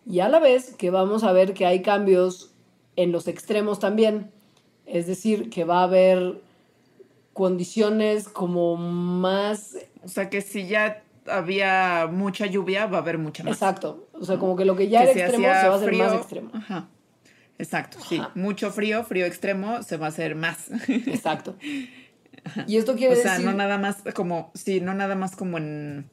Y 0.04 0.20
a 0.20 0.28
la 0.28 0.38
vez 0.38 0.74
que 0.76 0.90
vamos 0.90 1.24
a 1.24 1.32
ver 1.32 1.54
que 1.54 1.66
hay 1.66 1.82
cambios 1.82 2.52
en 2.96 3.12
los 3.12 3.28
extremos 3.28 3.78
también, 3.78 4.30
es 4.84 5.06
decir, 5.06 5.50
que 5.50 5.64
va 5.64 5.80
a 5.80 5.84
haber 5.84 6.40
condiciones 7.32 8.28
como 8.28 8.76
más... 8.76 9.76
O 10.04 10.08
sea, 10.08 10.30
que 10.30 10.40
si 10.40 10.68
ya 10.68 11.02
había 11.28 12.08
mucha 12.10 12.46
lluvia, 12.46 12.86
va 12.86 12.98
a 12.98 13.00
haber 13.00 13.18
mucha 13.18 13.44
más. 13.44 13.54
Exacto. 13.54 14.08
O 14.12 14.24
sea, 14.24 14.38
como 14.38 14.56
que 14.56 14.64
lo 14.64 14.76
que 14.76 14.88
ya 14.88 15.02
era 15.02 15.12
extremo 15.12 15.44
se 15.44 15.68
va 15.68 15.74
a 15.74 15.76
hacer 15.76 15.92
más 15.94 16.14
extremo. 16.14 16.50
Ajá. 16.54 16.88
Exacto, 17.58 17.98
sí. 18.06 18.20
Mucho 18.34 18.70
frío, 18.70 19.02
frío 19.04 19.24
extremo, 19.26 19.82
se 19.82 19.96
va 19.96 20.06
a 20.06 20.08
hacer 20.10 20.34
más. 20.34 20.70
Exacto. 20.88 21.56
Y 22.66 22.76
esto 22.76 22.96
quiere 22.96 23.16
decir... 23.16 23.30
O 23.30 23.34
sea, 23.34 23.38
no 23.38 23.52
nada 23.52 23.78
más 23.78 24.02
como, 24.14 24.50
sí, 24.54 24.80
no 24.80 24.94
nada 24.94 25.14
más 25.14 25.36
como 25.36 25.58
en... 25.58 26.10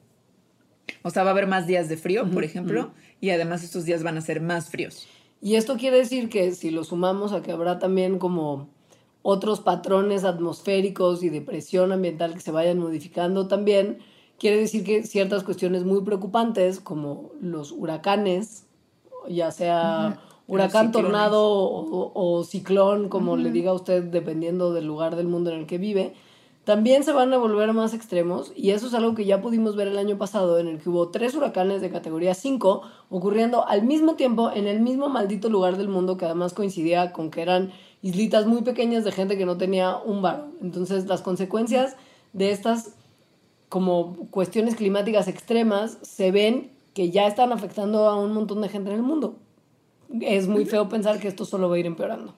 O 1.02 1.10
sea, 1.10 1.24
va 1.24 1.30
a 1.30 1.34
haber 1.34 1.48
más 1.48 1.68
días 1.68 1.90
de 1.90 1.98
frío, 1.98 2.30
por 2.30 2.44
ejemplo, 2.44 2.94
y 3.20 3.30
además 3.30 3.64
estos 3.64 3.86
días 3.86 4.04
van 4.04 4.18
a 4.18 4.22
ser 4.22 4.42
más 4.42 4.70
fríos. 4.70 5.08
Y 5.42 5.56
esto 5.56 5.78
quiere 5.78 5.98
decir 5.98 6.30
que 6.30 6.52
si 6.54 6.72
lo 6.72 6.84
sumamos 6.84 7.34
a 7.34 7.42
que 7.42 7.52
habrá 7.52 7.80
también 7.80 8.20
como 8.20 8.70
otros 9.22 9.60
patrones 9.62 10.24
atmosféricos 10.24 11.24
y 11.24 11.30
de 11.30 11.42
presión 11.42 11.92
ambiental 11.92 12.34
que 12.34 12.42
se 12.42 12.52
vayan 12.52 12.80
modificando 12.80 13.48
también, 13.48 14.00
quiere 14.40 14.58
decir 14.58 14.84
que 14.84 15.04
ciertas 15.04 15.44
cuestiones 15.44 15.84
muy 15.84 16.02
preocupantes 16.02 16.80
como 16.80 17.32
los 17.42 17.72
huracanes, 17.72 18.66
ya 19.28 19.52
sea 19.52 20.20
huracán, 20.48 20.92
tornado 20.92 21.42
o, 21.44 22.44
ciclón, 22.44 23.10
como 23.10 23.38
le 23.38 23.52
diga 23.52 23.74
usted, 23.74 24.04
dependiendo 24.04 24.74
del 24.74 24.86
lugar 24.86 25.16
del 25.16 25.28
mundo 25.28 25.52
en 25.52 25.62
el 25.62 25.66
que 25.66 25.78
vive, 25.78 26.14
también 26.64 27.04
se 27.04 27.12
van 27.12 27.34
a 27.34 27.38
volver 27.38 27.74
más 27.74 27.94
extremos 27.94 28.54
y 28.56 28.72
eso 28.72 28.88
es 28.88 28.94
algo 28.94 29.16
que 29.16 29.26
ya 29.26 29.42
pudimos 29.42 29.76
ver 29.76 29.90
el 29.90 29.98
año 29.98 30.18
pasado 30.18 30.60
en 30.60 30.68
el 30.68 30.80
que 30.80 30.90
hubo 30.90 31.10
tres 31.10 31.36
huracanes 31.36 31.82
de 31.82 31.90
categoría 31.90 32.34
5 32.34 32.82
ocurriendo 33.10 33.68
al 33.68 33.84
mismo 33.84 34.16
tiempo 34.16 34.50
en 34.50 34.68
el 34.68 34.80
mismo 34.80 35.10
maldito 35.10 35.50
lugar 35.50 35.76
del 35.76 35.90
mundo 35.90 36.16
que 36.16 36.24
además 36.24 36.54
coincidía 36.54 37.12
con 37.12 37.32
que 37.32 37.42
eran 37.42 37.74
islitas 38.02 38.46
muy 38.46 38.62
pequeñas 38.62 39.04
de 39.04 39.12
gente 39.12 39.38
que 39.38 39.46
no 39.46 39.58
tenía 39.58 39.98
un 39.98 40.22
bar. 40.22 40.48
Entonces 40.62 41.06
las 41.06 41.22
consecuencias 41.22 41.98
de 42.32 42.52
estas 42.52 42.96
como 43.74 44.30
cuestiones 44.30 44.76
climáticas 44.76 45.28
extremas 45.28 45.98
se 46.04 46.30
ven 46.30 46.70
que 46.94 47.10
ya 47.10 47.26
están 47.26 47.52
afectando 47.52 48.08
a 48.08 48.24
un 48.24 48.32
montón 48.32 48.62
de 48.62 48.70
gente 48.70 48.92
en 48.92 48.98
el 48.98 49.02
mundo. 49.02 49.40
Es 50.22 50.48
muy 50.48 50.66
feo 50.66 50.90
pensar 50.90 51.20
que 51.20 51.28
esto 51.28 51.44
solo 51.44 51.70
va 51.70 51.78
a 51.78 51.80
ir 51.80 51.88
empeorando. 51.88 52.36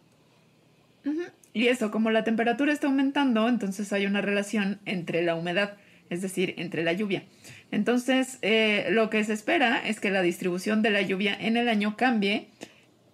Y 1.52 1.68
eso, 1.68 1.92
como 1.92 2.10
la 2.10 2.24
temperatura 2.24 2.72
está 2.72 2.88
aumentando, 2.88 3.50
entonces 3.50 3.92
hay 3.92 4.06
una 4.06 4.22
relación 4.22 4.80
entre 4.86 5.24
la 5.24 5.36
humedad, 5.36 5.76
es 6.10 6.22
decir, 6.22 6.54
entre 6.56 6.86
la 6.86 6.94
lluvia. 6.94 7.26
Entonces, 7.70 8.40
eh, 8.42 8.88
lo 8.92 9.10
que 9.10 9.22
se 9.26 9.34
espera 9.34 9.86
es 9.86 10.00
que 10.00 10.12
la 10.12 10.22
distribución 10.22 10.82
de 10.84 10.92
la 10.92 11.02
lluvia 11.02 11.36
en 11.38 11.58
el 11.58 11.68
año 11.68 11.98
cambie, 11.98 12.48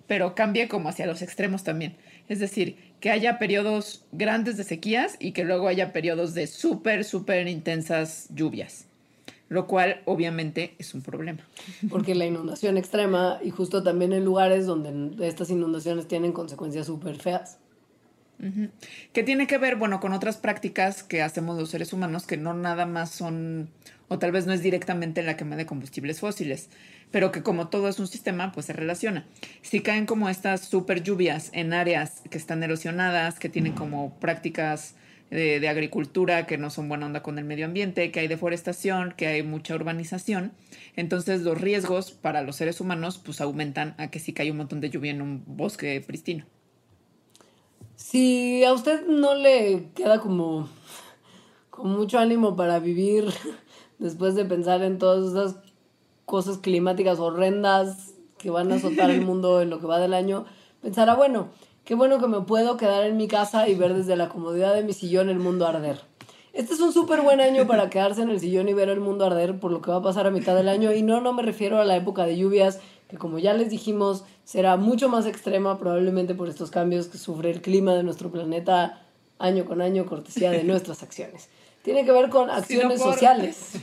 pero 0.05 0.35
cambie 0.35 0.67
como 0.67 0.89
hacia 0.89 1.07
los 1.07 1.23
extremos 1.23 1.63
también. 1.63 1.95
Es 2.29 2.37
decir, 2.37 2.90
que 3.01 3.09
haya 3.09 3.37
periodos 3.37 4.05
grandes 4.13 4.55
de 4.55 4.63
sequías 4.63 5.17
y 5.19 5.33
que 5.33 5.43
luego 5.43 5.67
haya 5.67 5.91
periodos 5.91 6.33
de 6.33 6.47
súper, 6.47 7.03
súper 7.03 7.49
intensas 7.49 8.27
lluvias 8.33 8.85
lo 9.51 9.67
cual 9.67 10.01
obviamente 10.05 10.75
es 10.79 10.93
un 10.93 11.01
problema. 11.01 11.41
Porque 11.89 12.15
la 12.15 12.25
inundación 12.25 12.77
extrema 12.77 13.37
y 13.43 13.49
justo 13.49 13.83
también 13.83 14.13
en 14.13 14.23
lugares 14.23 14.65
donde 14.65 15.27
estas 15.27 15.49
inundaciones 15.49 16.07
tienen 16.07 16.31
consecuencias 16.31 16.87
súper 16.87 17.17
feas. 17.17 17.57
Que 19.13 19.23
tiene 19.23 19.45
que 19.45 19.59
ver, 19.59 19.75
bueno, 19.75 19.99
con 19.99 20.13
otras 20.13 20.37
prácticas 20.37 21.03
que 21.03 21.21
hacemos 21.21 21.59
los 21.59 21.69
seres 21.69 21.93
humanos 21.93 22.25
que 22.25 22.37
no 22.37 22.53
nada 22.53 22.87
más 22.87 23.11
son, 23.11 23.69
o 24.07 24.17
tal 24.17 24.31
vez 24.31 24.47
no 24.47 24.53
es 24.53 24.63
directamente 24.63 25.21
la 25.21 25.37
quema 25.37 25.55
de 25.55 25.67
combustibles 25.67 26.19
fósiles, 26.19 26.69
pero 27.11 27.31
que 27.31 27.43
como 27.43 27.67
todo 27.67 27.87
es 27.87 27.99
un 27.99 28.07
sistema, 28.07 28.51
pues 28.51 28.65
se 28.65 28.73
relaciona. 28.73 29.25
Si 29.61 29.81
caen 29.81 30.07
como 30.07 30.27
estas 30.27 30.61
super 30.61 31.03
lluvias 31.03 31.51
en 31.53 31.73
áreas 31.73 32.23
que 32.31 32.37
están 32.37 32.63
erosionadas, 32.63 33.37
que 33.37 33.49
tienen 33.49 33.73
como 33.73 34.17
prácticas 34.19 34.95
de, 35.29 35.59
de, 35.59 35.69
agricultura 35.69 36.45
que 36.45 36.57
no 36.57 36.69
son 36.69 36.89
buena 36.89 37.05
onda 37.05 37.23
con 37.23 37.37
el 37.37 37.45
medio 37.45 37.65
ambiente, 37.65 38.11
que 38.11 38.21
hay 38.21 38.27
deforestación, 38.27 39.13
que 39.15 39.27
hay 39.27 39.43
mucha 39.43 39.75
urbanización. 39.75 40.51
Entonces 40.95 41.41
los 41.41 41.61
riesgos 41.61 42.11
para 42.11 42.41
los 42.41 42.55
seres 42.55 42.81
humanos 42.81 43.21
pues 43.23 43.39
aumentan 43.39 43.93
a 43.97 44.09
que 44.09 44.19
si 44.19 44.33
cae 44.33 44.51
un 44.51 44.57
montón 44.57 44.81
de 44.81 44.89
lluvia 44.89 45.11
en 45.11 45.21
un 45.21 45.43
bosque 45.45 46.01
pristino. 46.05 46.45
Si 48.01 48.63
a 48.63 48.73
usted 48.73 49.05
no 49.05 49.35
le 49.35 49.91
queda 49.93 50.19
como 50.19 50.67
con 51.69 51.91
mucho 51.91 52.17
ánimo 52.17 52.55
para 52.55 52.79
vivir 52.79 53.25
después 53.99 54.33
de 54.33 54.43
pensar 54.43 54.81
en 54.81 54.97
todas 54.97 55.31
esas 55.31 55.55
cosas 56.25 56.57
climáticas 56.57 57.19
horrendas 57.19 58.15
que 58.39 58.49
van 58.49 58.71
a 58.71 58.75
azotar 58.75 59.11
el 59.11 59.21
mundo 59.21 59.61
en 59.61 59.69
lo 59.69 59.79
que 59.79 59.85
va 59.85 59.99
del 59.99 60.15
año, 60.15 60.45
pensará, 60.81 61.13
bueno, 61.13 61.49
qué 61.85 61.93
bueno 61.93 62.19
que 62.19 62.27
me 62.27 62.41
puedo 62.41 62.75
quedar 62.75 63.05
en 63.05 63.17
mi 63.17 63.27
casa 63.27 63.69
y 63.69 63.75
ver 63.75 63.93
desde 63.93 64.15
la 64.15 64.29
comodidad 64.29 64.73
de 64.73 64.83
mi 64.83 64.93
sillón 64.93 65.29
el 65.29 65.39
mundo 65.39 65.67
arder. 65.67 66.01
Este 66.53 66.73
es 66.73 66.79
un 66.81 66.91
súper 66.91 67.21
buen 67.21 67.39
año 67.39 67.67
para 67.67 67.89
quedarse 67.91 68.23
en 68.23 68.29
el 68.29 68.39
sillón 68.39 68.67
y 68.67 68.73
ver 68.73 68.89
el 68.89 68.99
mundo 68.99 69.25
arder 69.25 69.59
por 69.59 69.71
lo 69.71 69.81
que 69.81 69.91
va 69.91 69.97
a 69.97 70.01
pasar 70.01 70.25
a 70.25 70.31
mitad 70.31 70.55
del 70.55 70.69
año. 70.69 70.91
Y 70.91 71.03
no, 71.03 71.21
no 71.21 71.31
me 71.33 71.43
refiero 71.43 71.79
a 71.79 71.85
la 71.85 71.95
época 71.95 72.25
de 72.25 72.35
lluvias, 72.35 72.81
que 73.11 73.17
como 73.17 73.39
ya 73.39 73.53
les 73.53 73.69
dijimos, 73.69 74.23
será 74.45 74.77
mucho 74.77 75.09
más 75.09 75.25
extrema 75.25 75.77
probablemente 75.77 76.33
por 76.33 76.47
estos 76.47 76.71
cambios 76.71 77.07
que 77.07 77.17
sufre 77.17 77.51
el 77.51 77.61
clima 77.61 77.93
de 77.93 78.03
nuestro 78.03 78.31
planeta 78.31 79.01
año 79.37 79.65
con 79.65 79.81
año, 79.81 80.05
cortesía 80.05 80.49
de 80.49 80.63
nuestras 80.63 81.03
acciones. 81.03 81.49
Tiene 81.83 82.05
que 82.05 82.13
ver 82.13 82.29
con 82.29 82.49
acciones 82.49 83.01
sociales. 83.01 83.73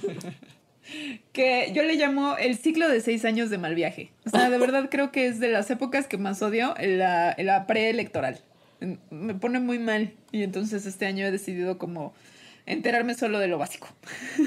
que 1.33 1.71
yo 1.75 1.83
le 1.83 1.97
llamo 1.97 2.39
el 2.39 2.57
ciclo 2.57 2.89
de 2.89 3.03
seis 3.03 3.27
años 3.27 3.51
de 3.51 3.59
mal 3.59 3.75
viaje. 3.75 4.13
O 4.25 4.31
sea, 4.31 4.49
de 4.49 4.57
verdad 4.57 4.89
creo 4.91 5.13
que 5.13 5.27
es 5.27 5.41
de 5.41 5.49
las 5.49 5.71
épocas 5.71 6.07
que 6.07 6.17
más 6.17 6.41
odio, 6.41 6.75
la, 6.81 7.37
la 7.39 7.67
preelectoral. 7.67 8.41
Me 9.11 9.35
pone 9.35 9.61
muy 9.61 9.79
mal 9.79 10.15
y 10.33 10.43
entonces 10.43 10.87
este 10.87 11.05
año 11.05 11.27
he 11.27 11.31
decidido 11.31 11.77
como 11.77 12.15
enterarme 12.69 13.15
solo 13.15 13.39
de 13.39 13.49
lo 13.49 13.59
básico. 13.59 13.89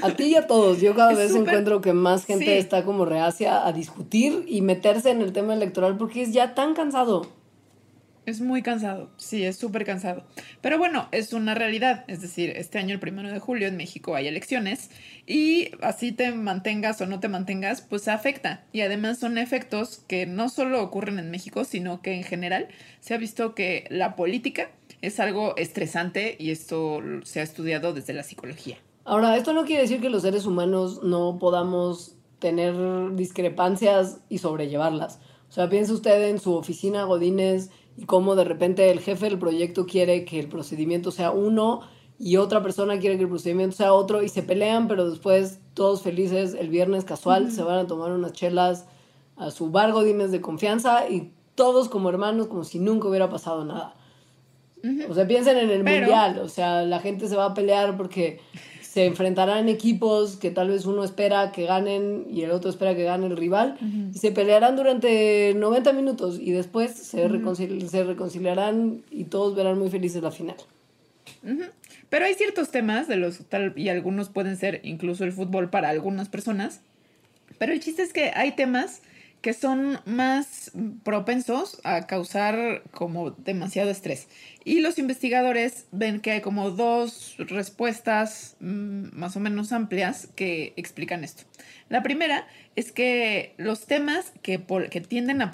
A 0.02 0.10
ti 0.14 0.24
y 0.24 0.34
a 0.36 0.46
todos. 0.46 0.80
Yo 0.80 0.94
cada 0.94 1.14
vez 1.16 1.34
encuentro 1.34 1.80
que 1.80 1.92
más 1.92 2.24
gente 2.24 2.58
está 2.58 2.84
como 2.84 3.04
reacia 3.04 3.66
a 3.66 3.72
discutir 3.72 4.44
y 4.48 4.62
meterse 4.62 5.10
en 5.10 5.20
el 5.20 5.32
tema 5.32 5.54
electoral 5.54 5.96
porque 5.98 6.22
es 6.22 6.32
ya 6.32 6.54
tan 6.54 6.74
cansado. 6.74 7.42
Es 8.24 8.40
muy 8.40 8.62
cansado, 8.62 9.10
sí, 9.16 9.44
es 9.44 9.56
súper 9.56 9.84
cansado. 9.84 10.24
Pero 10.60 10.78
bueno, 10.78 11.08
es 11.10 11.32
una 11.32 11.56
realidad. 11.56 12.04
Es 12.06 12.20
decir, 12.20 12.50
este 12.50 12.78
año, 12.78 12.94
el 12.94 13.00
primero 13.00 13.32
de 13.32 13.40
julio, 13.40 13.66
en 13.66 13.76
México 13.76 14.14
hay 14.14 14.28
elecciones 14.28 14.90
y 15.26 15.72
así 15.80 16.12
te 16.12 16.30
mantengas 16.30 17.00
o 17.00 17.06
no 17.06 17.18
te 17.18 17.26
mantengas, 17.26 17.80
pues 17.80 18.06
afecta. 18.06 18.62
Y 18.72 18.82
además 18.82 19.18
son 19.18 19.38
efectos 19.38 20.04
que 20.06 20.26
no 20.26 20.48
solo 20.50 20.84
ocurren 20.84 21.18
en 21.18 21.32
México, 21.32 21.64
sino 21.64 22.00
que 22.00 22.14
en 22.14 22.22
general 22.22 22.68
se 23.00 23.14
ha 23.14 23.18
visto 23.18 23.56
que 23.56 23.88
la 23.90 24.14
política 24.14 24.70
es 25.02 25.20
algo 25.20 25.54
estresante 25.56 26.36
y 26.38 26.50
esto 26.50 27.00
se 27.24 27.40
ha 27.40 27.42
estudiado 27.42 27.92
desde 27.92 28.14
la 28.14 28.22
psicología. 28.22 28.78
Ahora, 29.04 29.36
esto 29.36 29.52
no 29.52 29.64
quiere 29.64 29.82
decir 29.82 30.00
que 30.00 30.08
los 30.08 30.22
seres 30.22 30.46
humanos 30.46 31.02
no 31.02 31.38
podamos 31.38 32.16
tener 32.38 32.74
discrepancias 33.14 34.20
y 34.28 34.38
sobrellevarlas. 34.38 35.18
O 35.48 35.52
sea, 35.52 35.68
piensa 35.68 35.92
usted 35.92 36.28
en 36.28 36.38
su 36.38 36.54
oficina 36.54 37.04
Godínez 37.04 37.70
y 37.96 38.06
cómo 38.06 38.36
de 38.36 38.44
repente 38.44 38.90
el 38.90 39.00
jefe 39.00 39.26
del 39.26 39.38
proyecto 39.38 39.86
quiere 39.86 40.24
que 40.24 40.38
el 40.38 40.48
procedimiento 40.48 41.10
sea 41.10 41.32
uno 41.32 41.80
y 42.18 42.36
otra 42.36 42.62
persona 42.62 43.00
quiere 43.00 43.16
que 43.16 43.24
el 43.24 43.28
procedimiento 43.28 43.76
sea 43.76 43.92
otro 43.92 44.22
y 44.22 44.28
se 44.28 44.44
pelean, 44.44 44.86
pero 44.86 45.10
después 45.10 45.58
todos 45.74 46.02
felices 46.02 46.54
el 46.54 46.68
viernes 46.68 47.04
casual 47.04 47.50
se 47.50 47.64
van 47.64 47.80
a 47.80 47.86
tomar 47.88 48.12
unas 48.12 48.32
chelas 48.32 48.86
a 49.36 49.50
su 49.50 49.70
bar 49.70 49.92
Godínez 49.92 50.30
de 50.30 50.40
confianza 50.40 51.08
y 51.08 51.32
todos 51.56 51.88
como 51.88 52.08
hermanos 52.08 52.46
como 52.46 52.62
si 52.62 52.78
nunca 52.78 53.08
hubiera 53.08 53.28
pasado 53.28 53.64
nada. 53.64 53.96
O 55.08 55.14
sea, 55.14 55.26
piensen 55.26 55.56
en 55.58 55.70
el 55.70 55.84
mundial, 55.84 56.38
o 56.38 56.48
sea, 56.48 56.82
la 56.82 57.00
gente 57.00 57.28
se 57.28 57.36
va 57.36 57.46
a 57.46 57.54
pelear 57.54 57.96
porque 57.96 58.40
se 58.92 59.06
enfrentarán 59.06 59.70
equipos 59.70 60.36
que 60.36 60.50
tal 60.50 60.68
vez 60.68 60.84
uno 60.84 61.02
espera 61.02 61.50
que 61.50 61.64
ganen 61.64 62.26
y 62.30 62.42
el 62.42 62.50
otro 62.50 62.68
espera 62.68 62.94
que 62.94 63.04
gane 63.04 63.26
el 63.26 63.36
rival. 63.38 63.78
Y 64.14 64.18
se 64.18 64.32
pelearán 64.32 64.76
durante 64.76 65.54
90 65.56 65.92
minutos 65.94 66.38
y 66.38 66.50
después 66.50 66.92
se, 66.92 67.26
se 67.88 68.04
reconciliarán 68.04 69.02
y 69.10 69.24
todos 69.24 69.54
verán 69.54 69.78
muy 69.78 69.88
felices 69.88 70.22
la 70.22 70.30
final. 70.30 70.56
Pero 72.10 72.24
hay 72.26 72.34
ciertos 72.34 72.70
temas 72.70 73.08
de 73.08 73.16
los 73.16 73.38
tal 73.46 73.72
y 73.76 73.88
algunos 73.88 74.28
pueden 74.28 74.58
ser 74.58 74.80
incluso 74.84 75.24
el 75.24 75.32
fútbol 75.32 75.70
para 75.70 75.88
algunas 75.88 76.28
personas, 76.28 76.82
pero 77.58 77.72
el 77.72 77.80
chiste 77.80 78.02
es 78.02 78.12
que 78.12 78.32
hay 78.34 78.52
temas 78.52 79.00
que 79.42 79.52
son 79.54 79.98
más 80.06 80.70
propensos 81.02 81.80
a 81.82 82.06
causar 82.06 82.84
como 82.92 83.32
demasiado 83.32 83.90
estrés. 83.90 84.28
Y 84.64 84.80
los 84.80 84.98
investigadores 84.98 85.86
ven 85.90 86.20
que 86.20 86.30
hay 86.30 86.40
como 86.40 86.70
dos 86.70 87.34
respuestas 87.38 88.56
mm, 88.60 89.08
más 89.12 89.36
o 89.36 89.40
menos 89.40 89.72
amplias 89.72 90.28
que 90.36 90.72
explican 90.76 91.24
esto. 91.24 91.42
La 91.88 92.04
primera 92.04 92.46
es 92.76 92.92
que 92.92 93.54
los 93.58 93.86
temas 93.86 94.32
que, 94.42 94.64
que 94.90 95.00
tienden 95.00 95.42
a, 95.42 95.50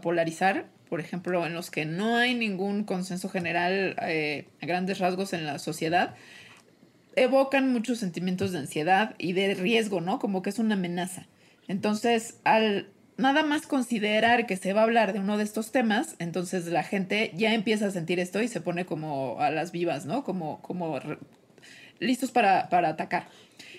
polarizar, 0.00 0.66
por 0.88 0.98
ejemplo, 0.98 1.46
en 1.46 1.54
los 1.54 1.70
que 1.70 1.84
no 1.84 2.16
hay 2.16 2.34
ningún 2.34 2.82
consenso 2.82 3.28
general 3.28 3.94
eh, 4.02 4.48
a 4.60 4.66
grandes 4.66 4.98
rasgos 4.98 5.32
en 5.34 5.46
la 5.46 5.60
sociedad, 5.60 6.16
evocan 7.14 7.72
muchos 7.72 7.98
sentimientos 7.98 8.50
de 8.50 8.58
ansiedad 8.58 9.14
y 9.18 9.34
de 9.34 9.54
riesgo, 9.54 10.00
¿no? 10.00 10.18
Como 10.18 10.42
que 10.42 10.50
es 10.50 10.58
una 10.58 10.74
amenaza. 10.74 11.28
Entonces, 11.68 12.40
al 12.42 12.88
nada 13.20 13.44
más 13.44 13.66
considerar 13.66 14.46
que 14.46 14.56
se 14.56 14.72
va 14.72 14.80
a 14.80 14.84
hablar 14.84 15.12
de 15.12 15.20
uno 15.20 15.36
de 15.36 15.44
estos 15.44 15.70
temas, 15.70 16.16
entonces 16.18 16.66
la 16.66 16.82
gente 16.82 17.32
ya 17.34 17.54
empieza 17.54 17.86
a 17.86 17.90
sentir 17.90 18.18
esto 18.18 18.42
y 18.42 18.48
se 18.48 18.60
pone 18.60 18.86
como 18.86 19.40
a 19.40 19.50
las 19.50 19.72
vivas, 19.72 20.06
¿no? 20.06 20.24
Como, 20.24 20.60
como 20.62 20.98
listos 21.98 22.32
para, 22.32 22.68
para 22.68 22.88
atacar. 22.88 23.28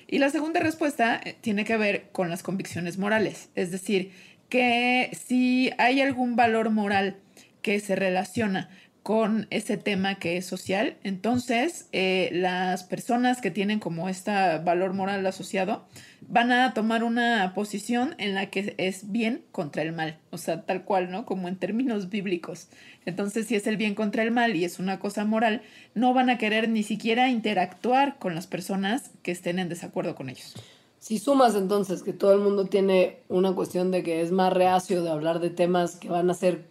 Y 0.08 0.20
la 0.20 0.30
segunda 0.30 0.60
respuesta 0.60 1.20
eh, 1.24 1.36
tiene 1.40 1.66
que 1.66 1.78
ver 1.78 2.10
con 2.12 2.30
las 2.30 2.44
convicciones 2.44 2.98
morales, 2.98 3.50
es 3.56 3.72
decir, 3.72 4.12
que 4.50 5.10
si 5.26 5.72
hay 5.78 6.02
algún 6.02 6.36
valor 6.36 6.70
moral 6.70 7.16
que 7.62 7.80
se 7.80 7.96
relaciona 7.96 8.70
con 9.04 9.48
ese 9.50 9.78
tema 9.78 10.16
que 10.16 10.38
es 10.38 10.46
social, 10.46 10.98
entonces 11.04 11.88
eh, 11.92 12.30
las 12.34 12.84
personas 12.84 13.42
que 13.42 13.50
tienen 13.50 13.80
como 13.80 14.10
este 14.10 14.32
valor 14.60 14.94
moral 14.94 15.26
asociado 15.26 15.88
van 16.32 16.54
a 16.54 16.74
tomar 16.74 17.04
una 17.04 17.52
posición 17.54 18.16
en 18.18 18.36
la 18.36 18.50
que 18.50 18.74
es 18.78 19.12
bien 19.12 19.44
contra 19.52 19.82
el 19.82 19.92
mal, 19.92 20.18
o 20.32 20.38
sea, 20.38 20.62
tal 20.66 20.86
cual, 20.86 21.12
¿no? 21.12 21.26
Como 21.26 21.50
en 21.50 21.58
términos 21.58 22.10
bíblicos. 22.10 22.70
Entonces, 23.06 23.48
si 23.48 23.56
es 23.56 23.68
el 23.68 23.76
bien 23.76 23.96
contra 23.96 24.24
el 24.24 24.32
mal 24.32 24.56
y 24.56 24.64
es 24.64 24.80
una 24.80 24.98
cosa 24.98 25.26
moral, 25.26 25.62
no 25.94 26.14
van 26.14 26.30
a 26.30 26.38
querer 26.38 26.70
ni 26.70 26.84
siquiera 26.84 27.30
interactuar 27.30 28.18
con 28.18 28.34
las 28.34 28.48
personas 28.48 29.12
que 29.24 29.32
estén 29.32 29.60
en 29.60 29.68
desacuerdo 29.68 30.16
con 30.16 30.30
ellos. 30.30 30.56
Si 31.00 31.20
sumas 31.20 31.54
entonces 31.56 32.02
que 32.02 32.14
todo 32.14 32.34
el 32.34 32.40
mundo 32.40 32.66
tiene 32.68 33.18
una 33.28 33.54
cuestión 33.54 33.92
de 33.92 34.02
que 34.02 34.22
es 34.22 34.32
más 34.32 34.54
reacio 34.54 35.04
de 35.04 35.10
hablar 35.10 35.42
de 35.42 35.50
temas 35.50 35.98
que 35.98 36.08
van 36.08 36.30
a 36.30 36.34
ser 36.34 36.66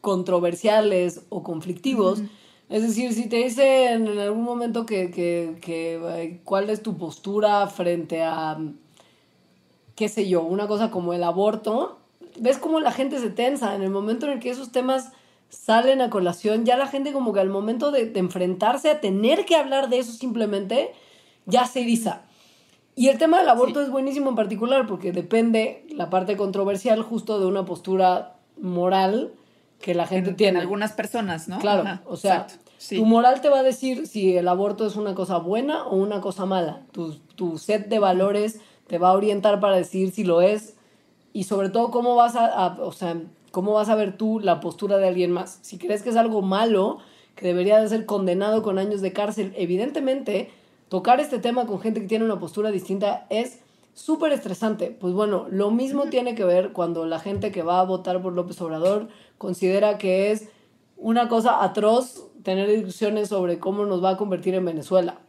controversiales 0.00 1.26
o 1.28 1.42
conflictivos. 1.42 2.22
Es 2.70 2.82
decir, 2.82 3.12
si 3.12 3.28
te 3.28 3.36
dicen 3.36 4.08
en 4.08 4.18
algún 4.18 4.44
momento 4.44 4.86
que, 4.86 5.10
que, 5.10 5.58
que, 5.60 6.40
cuál 6.44 6.70
es 6.70 6.82
tu 6.82 6.96
postura 6.96 7.66
frente 7.66 8.22
a, 8.22 8.58
qué 9.94 10.08
sé 10.08 10.28
yo, 10.28 10.42
una 10.42 10.66
cosa 10.66 10.90
como 10.90 11.12
el 11.12 11.22
aborto, 11.24 11.98
ves 12.38 12.58
cómo 12.58 12.80
la 12.80 12.92
gente 12.92 13.18
se 13.18 13.30
tensa 13.30 13.74
en 13.74 13.82
el 13.82 13.90
momento 13.90 14.26
en 14.26 14.32
el 14.32 14.40
que 14.40 14.50
esos 14.50 14.72
temas 14.72 15.12
salen 15.48 16.00
a 16.00 16.10
colación, 16.10 16.64
ya 16.64 16.76
la 16.76 16.86
gente 16.86 17.12
como 17.12 17.32
que 17.32 17.40
al 17.40 17.50
momento 17.50 17.90
de, 17.90 18.06
de 18.06 18.20
enfrentarse 18.20 18.90
a 18.90 19.00
tener 19.00 19.44
que 19.44 19.56
hablar 19.56 19.90
de 19.90 19.98
eso 19.98 20.12
simplemente, 20.12 20.92
ya 21.46 21.66
se 21.66 21.82
eriza. 21.82 22.22
Y 22.94 23.08
el 23.08 23.18
tema 23.18 23.38
del 23.38 23.48
aborto 23.48 23.80
es 23.80 23.90
buenísimo 23.90 24.30
en 24.30 24.36
particular 24.36 24.86
porque 24.86 25.12
depende 25.12 25.86
la 25.90 26.10
parte 26.10 26.36
controversial 26.36 27.02
justo 27.02 27.40
de 27.40 27.46
una 27.46 27.64
postura 27.64 28.36
moral 28.60 29.32
que 29.80 29.94
la 29.94 30.06
gente 30.06 30.34
tiene. 30.34 30.58
En 30.58 30.62
algunas 30.62 30.92
personas, 30.92 31.48
¿no? 31.48 31.58
Claro, 31.58 32.00
o 32.06 32.16
sea, 32.16 32.46
tu 32.88 33.04
moral 33.04 33.40
te 33.40 33.48
va 33.48 33.60
a 33.60 33.62
decir 33.62 34.06
si 34.06 34.36
el 34.36 34.46
aborto 34.46 34.86
es 34.86 34.96
una 34.96 35.14
cosa 35.14 35.38
buena 35.38 35.84
o 35.86 35.96
una 35.96 36.20
cosa 36.20 36.44
mala. 36.46 36.82
Tu, 36.92 37.14
tu 37.34 37.58
set 37.58 37.88
de 37.88 37.98
valores 37.98 38.60
te 38.92 38.98
va 38.98 39.08
a 39.08 39.12
orientar 39.14 39.58
para 39.58 39.76
decir 39.76 40.10
si 40.10 40.22
lo 40.22 40.42
es 40.42 40.76
y 41.32 41.44
sobre 41.44 41.70
todo 41.70 41.90
cómo 41.90 42.14
vas 42.14 42.36
a, 42.36 42.76
o 42.78 42.92
sea, 42.92 43.18
cómo 43.50 43.72
vas 43.72 43.88
a 43.88 43.94
ver 43.94 44.18
tú 44.18 44.38
la 44.38 44.60
postura 44.60 44.98
de 44.98 45.08
alguien 45.08 45.32
más. 45.32 45.60
Si 45.62 45.78
crees 45.78 46.02
que 46.02 46.10
es 46.10 46.16
algo 46.16 46.42
malo, 46.42 46.98
que 47.34 47.46
debería 47.46 47.80
de 47.80 47.88
ser 47.88 48.04
condenado 48.04 48.62
con 48.62 48.78
años 48.78 49.00
de 49.00 49.14
cárcel, 49.14 49.54
evidentemente 49.56 50.50
tocar 50.90 51.20
este 51.20 51.38
tema 51.38 51.64
con 51.64 51.80
gente 51.80 52.02
que 52.02 52.06
tiene 52.06 52.26
una 52.26 52.38
postura 52.38 52.70
distinta 52.70 53.26
es 53.30 53.60
súper 53.94 54.30
estresante. 54.32 54.90
Pues 54.90 55.14
bueno, 55.14 55.46
lo 55.48 55.70
mismo 55.70 56.10
tiene 56.10 56.34
que 56.34 56.44
ver 56.44 56.72
cuando 56.72 57.06
la 57.06 57.18
gente 57.18 57.50
que 57.50 57.62
va 57.62 57.80
a 57.80 57.84
votar 57.84 58.20
por 58.20 58.34
López 58.34 58.60
Obrador 58.60 59.08
considera 59.38 59.96
que 59.96 60.32
es 60.32 60.50
una 60.98 61.28
cosa 61.28 61.64
atroz 61.64 62.26
tener 62.42 62.68
discusiones 62.68 63.30
sobre 63.30 63.58
cómo 63.58 63.86
nos 63.86 64.04
va 64.04 64.10
a 64.10 64.16
convertir 64.18 64.54
en 64.54 64.66
Venezuela. 64.66 65.22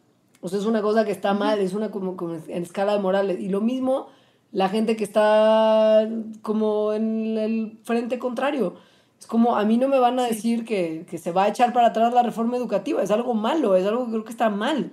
O 0.43 0.49
sea, 0.49 0.59
es 0.59 0.65
una 0.65 0.81
cosa 0.81 1.05
que 1.05 1.13
está 1.13 1.33
mal, 1.33 1.59
es 1.59 1.73
una 1.73 1.89
como, 1.89 2.17
en 2.49 2.63
escala 2.63 2.91
de 2.91 2.99
morales. 2.99 3.39
Y 3.39 3.47
lo 3.47 3.61
mismo 3.61 4.07
la 4.51 4.67
gente 4.67 4.97
que 4.97 5.05
está 5.05 6.05
como 6.41 6.91
en 6.91 7.37
el 7.37 7.79
frente 7.83 8.19
contrario. 8.19 8.75
Es 9.17 9.25
como, 9.25 9.55
a 9.55 9.63
mí 9.63 9.77
no 9.77 9.87
me 9.87 9.99
van 9.99 10.19
a 10.19 10.25
decir 10.25 10.65
que, 10.65 11.05
que 11.09 11.17
se 11.17 11.31
va 11.31 11.45
a 11.45 11.47
echar 11.47 11.71
para 11.71 11.87
atrás 11.87 12.13
la 12.13 12.23
reforma 12.23 12.57
educativa. 12.57 13.01
Es 13.01 13.09
algo 13.09 13.33
malo, 13.33 13.77
es 13.77 13.87
algo 13.87 14.03
que 14.03 14.11
creo 14.11 14.23
que 14.25 14.31
está 14.31 14.49
mal. 14.49 14.91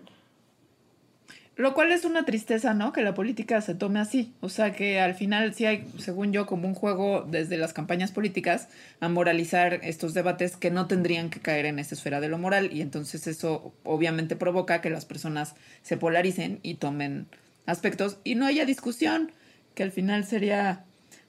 Lo 1.61 1.75
cual 1.75 1.93
es 1.93 2.07
una 2.07 2.25
tristeza, 2.25 2.73
¿no? 2.73 2.91
Que 2.91 3.03
la 3.03 3.13
política 3.13 3.61
se 3.61 3.75
tome 3.75 4.01
así. 4.01 4.33
O 4.41 4.49
sea, 4.49 4.73
que 4.73 4.99
al 4.99 5.15
final 5.15 5.53
sí 5.53 5.67
hay, 5.67 5.87
según 5.99 6.33
yo, 6.33 6.47
como 6.47 6.67
un 6.67 6.75
juego 6.75 7.27
desde 7.29 7.59
las 7.59 7.75
campañas 7.75 8.13
políticas 8.13 8.69
a 8.99 9.11
moralizar 9.11 9.81
estos 9.83 10.15
debates 10.15 10.57
que 10.57 10.71
no 10.71 10.87
tendrían 10.87 11.29
que 11.29 11.41
caer 11.41 11.67
en 11.67 11.79
esa 11.79 11.95
esfera 11.95 12.19
de 12.21 12.29
lo 12.31 12.39
moral. 12.39 12.71
Y 12.73 12.81
entonces 12.81 13.27
eso 13.27 13.75
obviamente 13.85 14.37
provoca 14.37 14.81
que 14.81 14.89
las 14.89 15.05
personas 15.05 15.55
se 15.83 15.99
polaricen 15.99 16.61
y 16.63 16.77
tomen 16.77 17.27
aspectos 17.67 18.17
y 18.25 18.37
no 18.37 18.47
haya 18.47 18.65
discusión, 18.65 19.31
que 19.75 19.83
al 19.83 19.93
final 19.93 20.25
sería 20.25 20.87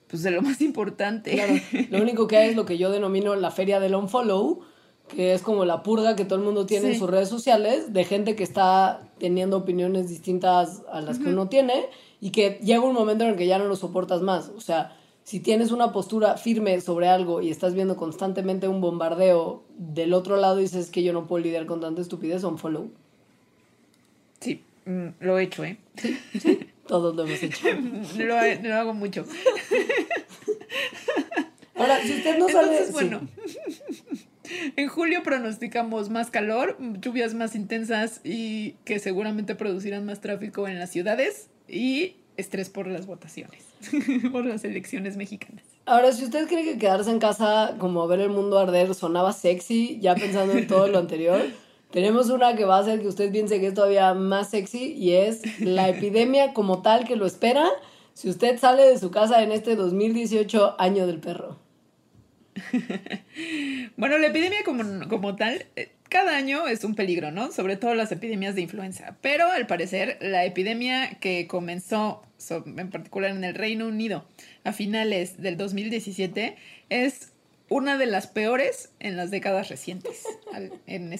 pues 0.07 0.23
de 0.23 0.31
lo 0.31 0.41
más 0.41 0.61
importante. 0.61 1.31
Claro, 1.31 1.55
lo 1.89 2.01
único 2.01 2.27
que 2.27 2.37
hay 2.37 2.51
es 2.51 2.55
lo 2.55 2.65
que 2.65 2.77
yo 2.77 2.89
denomino 2.89 3.35
la 3.35 3.51
feria 3.51 3.81
del 3.81 3.95
on-follow, 3.95 4.61
que 5.15 5.33
es 5.33 5.41
como 5.41 5.65
la 5.65 5.83
purga 5.83 6.15
que 6.15 6.25
todo 6.25 6.39
el 6.39 6.45
mundo 6.45 6.65
tiene 6.65 6.93
en 6.93 6.99
sus 6.99 7.09
redes 7.09 7.29
sociales 7.29 7.93
de 7.93 8.03
gente 8.03 8.35
que 8.35 8.43
está 8.43 9.01
teniendo 9.19 9.57
opiniones 9.57 10.09
distintas 10.09 10.81
a 10.91 11.01
las 11.01 11.19
que 11.19 11.29
uno 11.29 11.47
tiene 11.47 11.85
y 12.19 12.31
que 12.31 12.59
llega 12.63 12.81
un 12.81 12.93
momento 12.93 13.23
en 13.23 13.31
el 13.31 13.35
que 13.35 13.47
ya 13.47 13.57
no 13.57 13.65
lo 13.65 13.75
soportas 13.75 14.21
más. 14.21 14.49
O 14.55 14.61
sea, 14.61 14.95
si 15.23 15.39
tienes 15.39 15.71
una 15.71 15.91
postura 15.91 16.37
firme 16.37 16.79
sobre 16.81 17.07
algo 17.07 17.41
y 17.41 17.49
estás 17.49 17.73
viendo 17.73 17.95
constantemente 17.95 18.67
un 18.67 18.81
bombardeo 18.81 19.63
del 19.77 20.13
otro 20.13 20.37
lado 20.37 20.59
y 20.59 20.63
dices 20.63 20.89
que 20.89 21.03
yo 21.03 21.13
no 21.13 21.27
puedo 21.27 21.43
lidiar 21.43 21.65
con 21.65 21.81
tanta 21.81 22.01
estupidez, 22.01 22.43
un 22.43 22.57
follow. 22.57 22.89
Sí, 24.39 24.63
mm, 24.85 25.07
lo 25.19 25.37
he 25.37 25.43
hecho, 25.43 25.63
¿eh? 25.63 25.77
Todos 26.87 27.15
lo 27.15 27.25
hemos 27.25 27.41
hecho. 27.43 27.67
lo, 28.17 28.69
lo, 28.69 28.75
hago 28.75 28.93
mucho. 28.93 29.25
Ahora, 31.75 32.01
si 32.01 32.13
usted 32.13 32.37
no 32.37 32.49
sabe... 32.49 32.77
Entonces, 32.77 32.93
bueno. 32.93 33.21
En 34.75 34.87
julio 34.87 35.23
pronosticamos 35.23 36.09
más 36.09 36.31
calor, 36.31 36.77
lluvias 36.99 37.33
más 37.33 37.55
intensas 37.55 38.21
y 38.23 38.73
que 38.85 38.99
seguramente 38.99 39.55
producirán 39.55 40.05
más 40.05 40.21
tráfico 40.21 40.67
en 40.67 40.79
las 40.79 40.89
ciudades 40.89 41.49
y 41.67 42.15
estrés 42.37 42.69
por 42.69 42.87
las 42.87 43.05
votaciones, 43.05 43.63
por 44.31 44.45
las 44.45 44.63
elecciones 44.63 45.17
mexicanas. 45.17 45.63
Ahora, 45.85 46.11
si 46.11 46.23
usted 46.23 46.47
cree 46.47 46.63
que 46.63 46.77
quedarse 46.77 47.11
en 47.11 47.19
casa 47.19 47.75
como 47.79 48.07
ver 48.07 48.21
el 48.21 48.29
mundo 48.29 48.59
arder 48.59 48.93
sonaba 48.93 49.33
sexy, 49.33 49.99
ya 49.99 50.15
pensando 50.15 50.53
en 50.53 50.67
todo 50.67 50.87
lo 50.87 50.99
anterior, 50.99 51.41
tenemos 51.91 52.29
una 52.29 52.55
que 52.55 52.65
va 52.65 52.77
a 52.77 52.81
hacer 52.81 53.01
que 53.01 53.07
usted 53.07 53.31
piense 53.31 53.59
que 53.59 53.67
es 53.67 53.73
todavía 53.73 54.13
más 54.13 54.49
sexy 54.49 54.93
y 54.93 55.13
es 55.13 55.59
la 55.59 55.89
epidemia 55.89 56.53
como 56.53 56.81
tal 56.81 57.05
que 57.05 57.15
lo 57.15 57.25
espera 57.25 57.67
si 58.13 58.29
usted 58.29 58.59
sale 58.59 58.83
de 58.83 58.97
su 58.97 59.11
casa 59.11 59.43
en 59.43 59.51
este 59.51 59.75
2018 59.75 60.75
año 60.79 61.07
del 61.07 61.19
perro. 61.19 61.57
bueno, 63.97 64.17
la 64.17 64.27
epidemia 64.27 64.59
como, 64.63 65.35
tal, 65.35 65.65
eh, 65.75 65.91
cada 66.09 66.35
año 66.35 66.67
es 66.67 66.83
un 66.83 66.95
peligro, 66.95 67.31
¿no? 67.31 67.51
Sobre 67.51 67.77
todo 67.77 67.95
las 67.95 68.11
epidemias 68.11 68.55
de 68.55 68.61
influenza. 68.61 69.17
Pero 69.21 69.49
al 69.49 69.67
parecer, 69.67 70.17
la 70.21 70.45
epidemia 70.45 71.17
que 71.19 71.47
comenzó 71.47 72.23
en 72.49 72.89
particular 72.89 73.31
en 73.31 73.43
el 73.43 73.55
Reino 73.55 73.87
Unido 73.87 74.25
a 74.63 74.73
finales 74.73 75.41
del 75.41 75.57
2017 75.57 76.55
es 76.89 77.31
una 77.69 77.97
de 77.97 78.05
las 78.05 78.27
peores 78.27 78.89
en 78.99 79.15
las 79.15 79.31
décadas 79.31 79.69
recientes. 79.69 80.23
en 80.87 81.13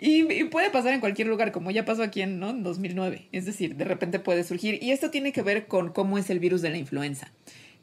y, 0.00 0.44
puede 0.44 0.70
pasar 0.70 0.94
en 0.94 1.00
cualquier 1.00 1.28
lugar, 1.28 1.52
como 1.52 1.70
ya 1.70 1.84
pasó 1.84 2.02
aquí 2.02 2.22
en, 2.22 2.40
¿no? 2.40 2.50
en 2.50 2.64
2009. 2.64 3.28
Es 3.30 3.46
decir, 3.46 3.76
de 3.76 3.84
repente 3.84 4.18
puede 4.18 4.42
surgir. 4.42 4.82
Y 4.82 4.90
esto 4.90 5.10
tiene 5.10 5.32
que 5.32 5.42
ver 5.42 5.68
con 5.68 5.92
cómo 5.92 6.18
es 6.18 6.28
el 6.30 6.40
virus 6.40 6.60
de 6.62 6.70
la 6.70 6.78
influenza 6.78 7.30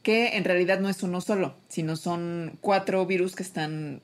que 0.08 0.38
en 0.38 0.46
realidad 0.46 0.80
no 0.80 0.88
es 0.88 1.04
uno 1.04 1.20
solo, 1.20 1.58
sino 1.68 1.98
son 1.98 2.58
cuatro 2.62 3.06
virus 3.06 3.36
que 3.36 3.44
están 3.44 4.02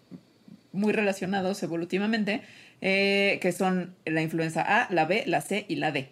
muy 0.74 0.92
relacionados 0.92 1.64
evolutivamente, 1.64 2.42
eh, 2.82 3.40
que 3.42 3.54
son 3.54 3.96
la 4.04 4.22
influenza 4.22 4.64
A, 4.64 4.94
la 4.94 5.06
B, 5.06 5.24
la 5.28 5.40
C 5.40 5.66
y 5.70 5.78
la 5.78 5.94
D. 5.94 6.10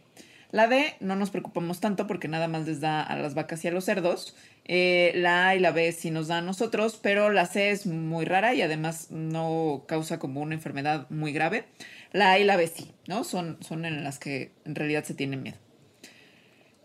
La 0.52 0.68
D 0.68 0.96
no 1.02 1.18
nos 1.18 1.30
preocupamos 1.30 1.82
tanto 1.82 2.08
porque 2.08 2.30
nada 2.30 2.48
más 2.48 2.66
les 2.68 2.80
da 2.80 3.04
a 3.04 3.18
las 3.18 3.34
vacas 3.34 3.66
y 3.66 3.68
a 3.68 3.72
los 3.72 3.84
cerdos. 3.84 4.34
Eh, 4.64 5.12
la 5.16 5.50
A 5.50 5.56
y 5.58 5.60
la 5.60 5.72
B 5.72 5.92
sí 5.92 6.10
nos 6.10 6.30
da 6.30 6.38
a 6.38 6.42
nosotros, 6.42 6.98
pero 7.04 7.30
la 7.30 7.46
C 7.46 7.72
es 7.72 7.86
muy 7.86 8.24
rara 8.24 8.54
y 8.54 8.62
además 8.62 9.12
no 9.12 9.84
causa 9.90 10.20
como 10.20 10.40
una 10.40 10.56
enfermedad 10.56 11.06
muy 11.10 11.34
grave. 11.34 11.66
La 12.14 12.32
A 12.32 12.40
y 12.40 12.46
la 12.46 12.56
B 12.56 12.66
sí, 12.68 12.94
¿no? 13.08 13.26
Son, 13.26 13.58
son 13.60 13.84
en 13.84 14.06
las 14.06 14.20
que 14.20 14.54
en 14.64 14.76
realidad 14.76 15.04
se 15.04 15.16
tiene 15.16 15.36
miedo. 15.36 15.58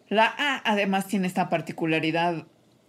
La 0.08 0.26
A 0.26 0.60
además 0.64 1.06
tiene 1.06 1.28
esta 1.28 1.48
particularidad 1.48 2.46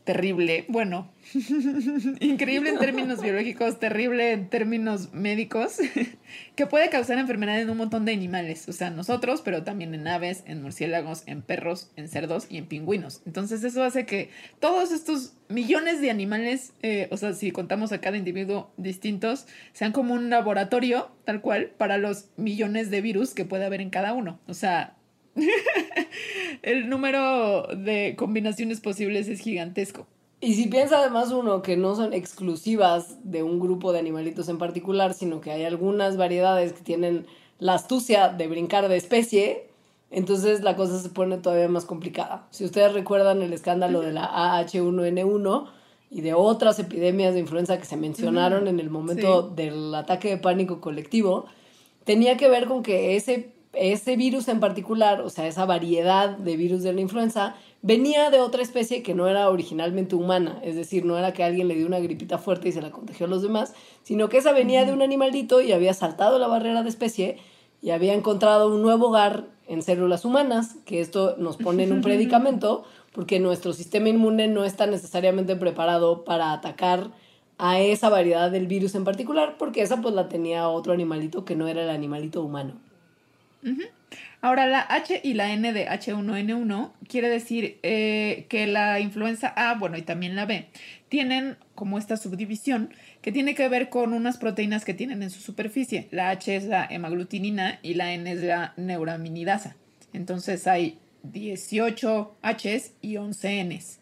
terrible, 0.07 0.63
bueno, 0.69 1.11
increíble 2.21 2.69
en 2.69 2.79
términos 2.79 3.21
biológicos, 3.21 3.77
terrible 3.77 4.31
en 4.31 4.49
términos 4.49 5.11
médicos, 5.11 5.79
que 6.55 6.65
puede 6.65 6.89
causar 6.89 7.17
enfermedad 7.17 7.59
en 7.59 7.69
un 7.69 7.75
montón 7.75 8.05
de 8.05 8.13
animales, 8.13 8.69
o 8.69 8.71
sea, 8.71 8.89
nosotros, 8.89 9.41
pero 9.43 9.65
también 9.65 9.93
en 9.93 10.07
aves, 10.07 10.43
en 10.47 10.61
murciélagos, 10.61 11.23
en 11.25 11.41
perros, 11.41 11.91
en 11.97 12.07
cerdos 12.07 12.47
y 12.49 12.57
en 12.57 12.67
pingüinos. 12.67 13.21
Entonces 13.25 13.65
eso 13.65 13.83
hace 13.83 14.05
que 14.05 14.29
todos 14.61 14.93
estos 14.93 15.33
millones 15.49 15.99
de 15.99 16.09
animales, 16.09 16.71
eh, 16.83 17.09
o 17.11 17.17
sea, 17.17 17.33
si 17.33 17.51
contamos 17.51 17.91
a 17.91 17.99
cada 17.99 18.15
individuo 18.15 18.71
distintos, 18.77 19.45
sean 19.73 19.91
como 19.91 20.13
un 20.13 20.29
laboratorio, 20.29 21.11
tal 21.25 21.41
cual, 21.41 21.71
para 21.77 21.97
los 21.97 22.29
millones 22.37 22.89
de 22.91 23.01
virus 23.01 23.33
que 23.33 23.43
puede 23.43 23.65
haber 23.65 23.81
en 23.81 23.89
cada 23.89 24.13
uno. 24.13 24.39
O 24.47 24.53
sea, 24.53 24.96
el 26.61 26.89
número 26.89 27.67
de 27.75 28.15
combinaciones 28.17 28.81
posibles 28.81 29.27
es 29.27 29.39
gigantesco. 29.39 30.07
Y 30.39 30.53
si 30.53 30.67
piensa 30.67 30.99
además 30.99 31.31
uno 31.31 31.61
que 31.63 31.77
no 31.77 31.95
son 31.95 32.13
exclusivas 32.13 33.17
de 33.23 33.41
un 33.41 33.59
grupo 33.59 33.91
de 33.91 33.99
animalitos 33.99 34.49
en 34.49 34.59
particular, 34.59 35.13
sino 35.13 35.41
que 35.41 35.51
hay 35.51 35.63
algunas 35.63 36.15
variedades 36.15 36.73
que 36.73 36.83
tienen 36.83 37.25
la 37.59 37.73
astucia 37.73 38.29
de 38.29 38.47
brincar 38.47 38.87
de 38.87 38.97
especie, 38.97 39.67
entonces 40.11 40.61
la 40.61 40.75
cosa 40.75 40.99
se 40.99 41.09
pone 41.09 41.37
todavía 41.37 41.67
más 41.67 41.85
complicada. 41.85 42.47
Si 42.51 42.63
ustedes 42.63 42.93
recuerdan 42.93 43.41
el 43.41 43.51
escándalo 43.51 44.01
de 44.01 44.13
la 44.13 44.29
AH1N1 44.31 45.69
y 46.11 46.21
de 46.21 46.33
otras 46.35 46.77
epidemias 46.77 47.33
de 47.33 47.39
influenza 47.39 47.79
que 47.79 47.85
se 47.85 47.97
mencionaron 47.97 48.67
en 48.67 48.79
el 48.79 48.91
momento 48.91 49.41
del 49.49 49.93
ataque 49.95 50.29
de 50.29 50.37
pánico 50.37 50.79
colectivo, 50.81 51.45
tenía 52.03 52.37
que 52.37 52.47
ver 52.47 52.67
con 52.67 52.83
que 52.83 53.15
ese, 53.15 53.53
ese 53.79 54.15
virus 54.15 54.47
en 54.47 54.59
particular, 54.59 55.21
o 55.21 55.29
sea, 55.29 55.47
esa 55.47 55.65
variedad 55.65 56.37
de 56.37 56.57
virus 56.57 56.83
de 56.83 56.93
la 56.93 57.01
influenza, 57.01 57.55
venía 57.81 58.29
de 58.29 58.39
otra 58.39 58.61
especie 58.61 59.03
que 59.03 59.13
no 59.13 59.27
era 59.27 59.49
originalmente 59.49 60.15
humana, 60.15 60.59
es 60.63 60.75
decir, 60.75 61.05
no 61.05 61.17
era 61.17 61.33
que 61.33 61.43
alguien 61.43 61.67
le 61.67 61.75
dio 61.75 61.85
una 61.85 61.99
gripita 61.99 62.37
fuerte 62.37 62.69
y 62.69 62.71
se 62.71 62.81
la 62.81 62.91
contagió 62.91 63.25
a 63.25 63.29
los 63.29 63.41
demás, 63.41 63.73
sino 64.03 64.29
que 64.29 64.37
esa 64.37 64.51
venía 64.51 64.85
de 64.85 64.93
un 64.93 65.01
animalito 65.01 65.61
y 65.61 65.71
había 65.71 65.93
saltado 65.93 66.39
la 66.39 66.47
barrera 66.47 66.83
de 66.83 66.89
especie 66.89 67.37
y 67.81 67.91
había 67.91 68.13
encontrado 68.13 68.73
un 68.73 68.81
nuevo 68.81 69.07
hogar 69.07 69.45
en 69.67 69.81
células 69.81 70.25
humanas, 70.25 70.75
que 70.85 71.01
esto 71.01 71.35
nos 71.37 71.57
pone 71.57 71.83
en 71.83 71.91
un 71.91 72.01
predicamento 72.01 72.83
porque 73.13 73.39
nuestro 73.39 73.73
sistema 73.73 74.09
inmune 74.09 74.47
no 74.47 74.63
está 74.63 74.85
necesariamente 74.85 75.55
preparado 75.55 76.23
para 76.23 76.53
atacar 76.53 77.11
a 77.57 77.79
esa 77.79 78.09
variedad 78.09 78.51
del 78.51 78.67
virus 78.67 78.95
en 78.95 79.03
particular, 79.03 79.55
porque 79.57 79.81
esa 79.81 80.01
pues 80.01 80.13
la 80.13 80.29
tenía 80.29 80.69
otro 80.69 80.93
animalito 80.93 81.43
que 81.43 81.55
no 81.55 81.67
era 81.67 81.83
el 81.83 81.89
animalito 81.89 82.43
humano. 82.43 82.73
Ahora, 84.41 84.67
la 84.67 84.85
H 84.87 85.19
y 85.23 85.33
la 85.33 85.51
N 85.51 85.73
de 85.73 85.87
H1N1 85.87 86.91
quiere 87.07 87.29
decir 87.29 87.79
eh, 87.83 88.45
que 88.49 88.67
la 88.67 88.99
influenza 88.99 89.47
A, 89.55 89.75
bueno, 89.75 89.97
y 89.97 90.03
también 90.03 90.35
la 90.35 90.45
B, 90.45 90.67
tienen 91.09 91.57
como 91.75 91.97
esta 91.97 92.17
subdivisión 92.17 92.93
que 93.21 93.31
tiene 93.31 93.55
que 93.55 93.67
ver 93.67 93.89
con 93.89 94.13
unas 94.13 94.37
proteínas 94.37 94.85
que 94.85 94.93
tienen 94.93 95.23
en 95.23 95.29
su 95.29 95.41
superficie. 95.41 96.07
La 96.11 96.29
H 96.29 96.55
es 96.55 96.65
la 96.65 96.85
hemaglutinina 96.85 97.79
y 97.81 97.95
la 97.95 98.13
N 98.13 98.31
es 98.31 98.43
la 98.43 98.73
neuraminidasa. 98.77 99.75
Entonces 100.13 100.67
hay 100.67 100.99
18 101.23 102.35
Hs 102.41 102.93
y 103.01 103.17
11 103.17 103.63
Ns 103.63 103.99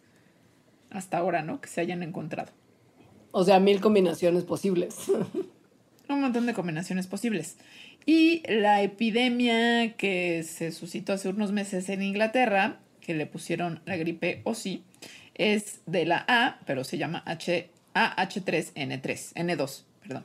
hasta 0.89 1.17
ahora, 1.17 1.41
¿no? 1.41 1.61
Que 1.61 1.69
se 1.69 1.81
hayan 1.81 2.03
encontrado. 2.03 2.51
O 3.31 3.43
sea, 3.43 3.59
mil 3.59 3.81
combinaciones 3.81 4.43
posibles. 4.43 4.95
Un 6.09 6.21
montón 6.21 6.45
de 6.45 6.53
combinaciones 6.53 7.07
posibles. 7.07 7.57
Y 8.05 8.43
la 8.47 8.83
epidemia 8.83 9.93
que 9.93 10.43
se 10.43 10.71
suscitó 10.71 11.13
hace 11.13 11.29
unos 11.29 11.51
meses 11.51 11.89
en 11.89 12.03
Inglaterra, 12.03 12.77
que 13.01 13.15
le 13.15 13.25
pusieron 13.25 13.81
la 13.85 13.97
gripe 13.97 14.41
o 14.43 14.53
sí, 14.53 14.83
es 15.33 15.81
de 15.85 16.05
la 16.05 16.23
A, 16.27 16.59
pero 16.65 16.83
se 16.83 16.97
llama 16.97 17.23
H, 17.25 17.69
AH3N3, 17.93 19.33
N2, 19.33 19.83
perdón. 20.01 20.23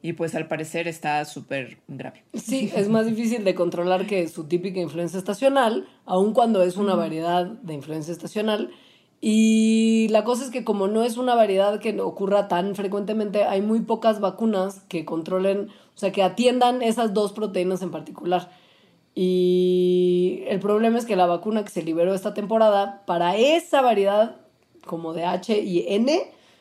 Y 0.00 0.12
pues 0.12 0.34
al 0.34 0.46
parecer 0.46 0.86
está 0.86 1.24
súper 1.24 1.78
grave. 1.88 2.22
Sí, 2.34 2.70
es 2.74 2.88
más 2.88 3.06
difícil 3.06 3.42
de 3.44 3.54
controlar 3.54 4.06
que 4.06 4.28
su 4.28 4.44
típica 4.44 4.80
influencia 4.80 5.18
estacional, 5.18 5.88
aun 6.04 6.32
cuando 6.34 6.62
es 6.62 6.76
una 6.76 6.94
variedad 6.94 7.46
de 7.46 7.74
influencia 7.74 8.12
estacional. 8.12 8.70
Y 9.20 10.06
la 10.10 10.22
cosa 10.22 10.44
es 10.44 10.50
que 10.50 10.64
como 10.64 10.86
no 10.86 11.02
es 11.02 11.16
una 11.16 11.34
variedad 11.34 11.80
que 11.80 12.00
ocurra 12.00 12.46
tan 12.46 12.74
frecuentemente, 12.76 13.44
hay 13.44 13.62
muy 13.62 13.80
pocas 13.80 14.20
vacunas 14.20 14.82
que 14.88 15.04
controlen, 15.04 15.68
o 15.96 15.98
sea, 15.98 16.12
que 16.12 16.22
atiendan 16.22 16.82
esas 16.82 17.14
dos 17.14 17.32
proteínas 17.32 17.82
en 17.82 17.90
particular. 17.90 18.50
Y 19.14 20.44
el 20.46 20.60
problema 20.60 20.98
es 20.98 21.04
que 21.04 21.16
la 21.16 21.26
vacuna 21.26 21.64
que 21.64 21.70
se 21.70 21.82
liberó 21.82 22.14
esta 22.14 22.34
temporada, 22.34 23.02
para 23.06 23.36
esa 23.36 23.82
variedad 23.82 24.36
como 24.86 25.12
de 25.12 25.24
H 25.24 25.58
y 25.58 25.84
N, 25.88 26.20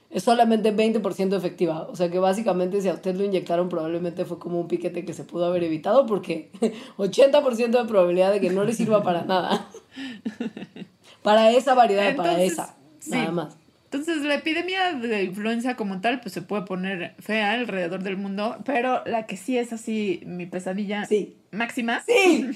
es 0.10 0.24
solamente 0.24 0.76
20% 0.76 1.38
efectiva. 1.38 1.88
O 1.91 1.95
sea 1.95 2.10
que 2.10 2.18
básicamente 2.18 2.82
si 2.82 2.89
a 2.89 2.93
usted 2.93 3.16
lo 3.16 3.24
inyectaron 3.24 3.70
probablemente 3.70 4.26
fue 4.26 4.39
como 4.39 4.60
un 4.60 4.68
piquete 4.68 5.05
que 5.05 5.14
se 5.14 5.24
pudo 5.24 5.45
haber 5.45 5.64
evitado 5.64 6.08
porque 6.08 6.49
80% 6.97 7.70
de 7.70 7.86
probabilidad 7.86 8.32
de 8.32 8.41
que 8.41 8.49
no 8.49 8.64
le 8.64 8.74
sirva 8.74 9.03
para 9.03 9.24
nada. 9.24 9.68
para 11.28 11.51
esa 11.51 11.73
variedad, 11.73 12.15
para 12.15 12.41
esa. 12.41 12.73
Nada 13.07 13.32
más. 13.32 13.57
Entonces, 13.84 14.23
la 14.23 14.36
epidemia 14.36 14.93
de 14.93 15.23
influenza 15.23 15.75
como 15.75 15.99
tal, 15.99 16.21
pues 16.21 16.34
se 16.34 16.41
puede 16.41 16.61
poner 16.63 17.15
fea 17.19 17.51
alrededor 17.51 18.01
del 18.01 18.15
mundo, 18.15 18.55
pero 18.63 19.03
la 19.05 19.25
que 19.25 19.36
sí 19.36 19.57
es 19.57 19.73
así, 19.73 20.21
mi 20.25 20.45
pesadilla 20.45 21.03
sí. 21.03 21.36
Máxima. 21.52 22.02
Sí. 22.06 22.50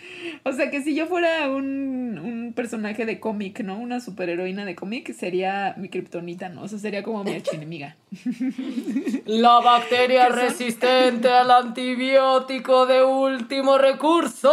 o 0.44 0.52
sea, 0.52 0.70
que 0.70 0.82
si 0.82 0.94
yo 0.94 1.06
fuera 1.06 1.50
un, 1.50 2.18
un 2.18 2.52
personaje 2.54 3.06
de 3.06 3.20
cómic, 3.20 3.60
¿no? 3.60 3.78
Una 3.78 4.00
superheroína 4.00 4.64
de 4.64 4.74
cómic, 4.74 5.12
sería 5.14 5.74
mi 5.76 5.88
kriptonita, 5.88 6.48
¿no? 6.48 6.62
O 6.62 6.68
sea, 6.68 6.78
sería 6.78 7.02
como 7.02 7.24
mi 7.24 7.34
archienemiga. 7.34 7.96
la 9.26 9.60
bacteria 9.60 10.28
resistente 10.28 11.28
al 11.28 11.50
antibiótico 11.50 12.86
de 12.86 13.02
último 13.04 13.78
recurso 13.78 14.50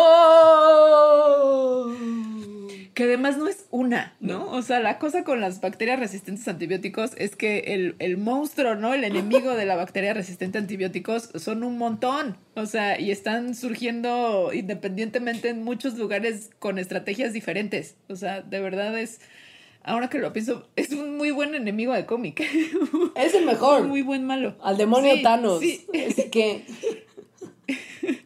que 2.96 3.04
además 3.04 3.38
no 3.38 3.48
es 3.48 3.66
una, 3.72 4.16
¿no? 4.22 4.50
O 4.52 4.62
sea, 4.62 4.80
la 4.80 4.98
cosa 5.00 5.26
con 5.26 5.42
las 5.42 5.60
bacterias 5.60 6.00
resistentes 6.00 6.48
a 6.48 6.52
antibióticos 6.52 7.12
es 7.18 7.36
que 7.36 7.94
el, 8.00 8.18
monstruo, 8.18 8.76
¿no? 8.76 8.94
El 8.94 9.04
enemigo 9.04 9.54
de 9.54 9.66
la 9.66 9.76
bacteria 9.76 10.14
resistente 10.14 10.58
a 10.58 10.62
antibióticos 10.62 11.30
son 11.36 11.64
un 11.64 11.78
montón. 11.78 12.38
O 12.56 12.66
sea, 12.66 13.00
y 13.00 13.12
están 13.12 13.54
surgiendo 13.54 13.85
independientemente 14.54 15.50
en 15.50 15.64
muchos 15.64 15.96
lugares 15.98 16.52
con 16.60 16.80
estrategias 16.80 17.34
diferentes. 17.34 17.96
O 18.10 18.16
sea, 18.16 18.42
de 18.42 18.60
verdad 18.60 18.98
es... 19.00 19.22
Ahora 19.84 20.10
que 20.10 20.18
lo 20.18 20.34
pienso, 20.34 20.68
es 20.76 20.92
un 20.92 21.16
muy 21.16 21.30
buen 21.30 21.54
enemigo 21.54 21.94
de 21.94 22.06
cómic. 22.06 22.42
Es 23.16 23.34
el 23.36 23.46
mejor. 23.46 23.84
muy 23.84 24.02
buen 24.02 24.26
malo. 24.26 24.56
Al 24.62 24.78
demonio 24.78 25.22
Thanos. 25.22 25.60
Sí. 25.60 25.86
que... 26.32 26.66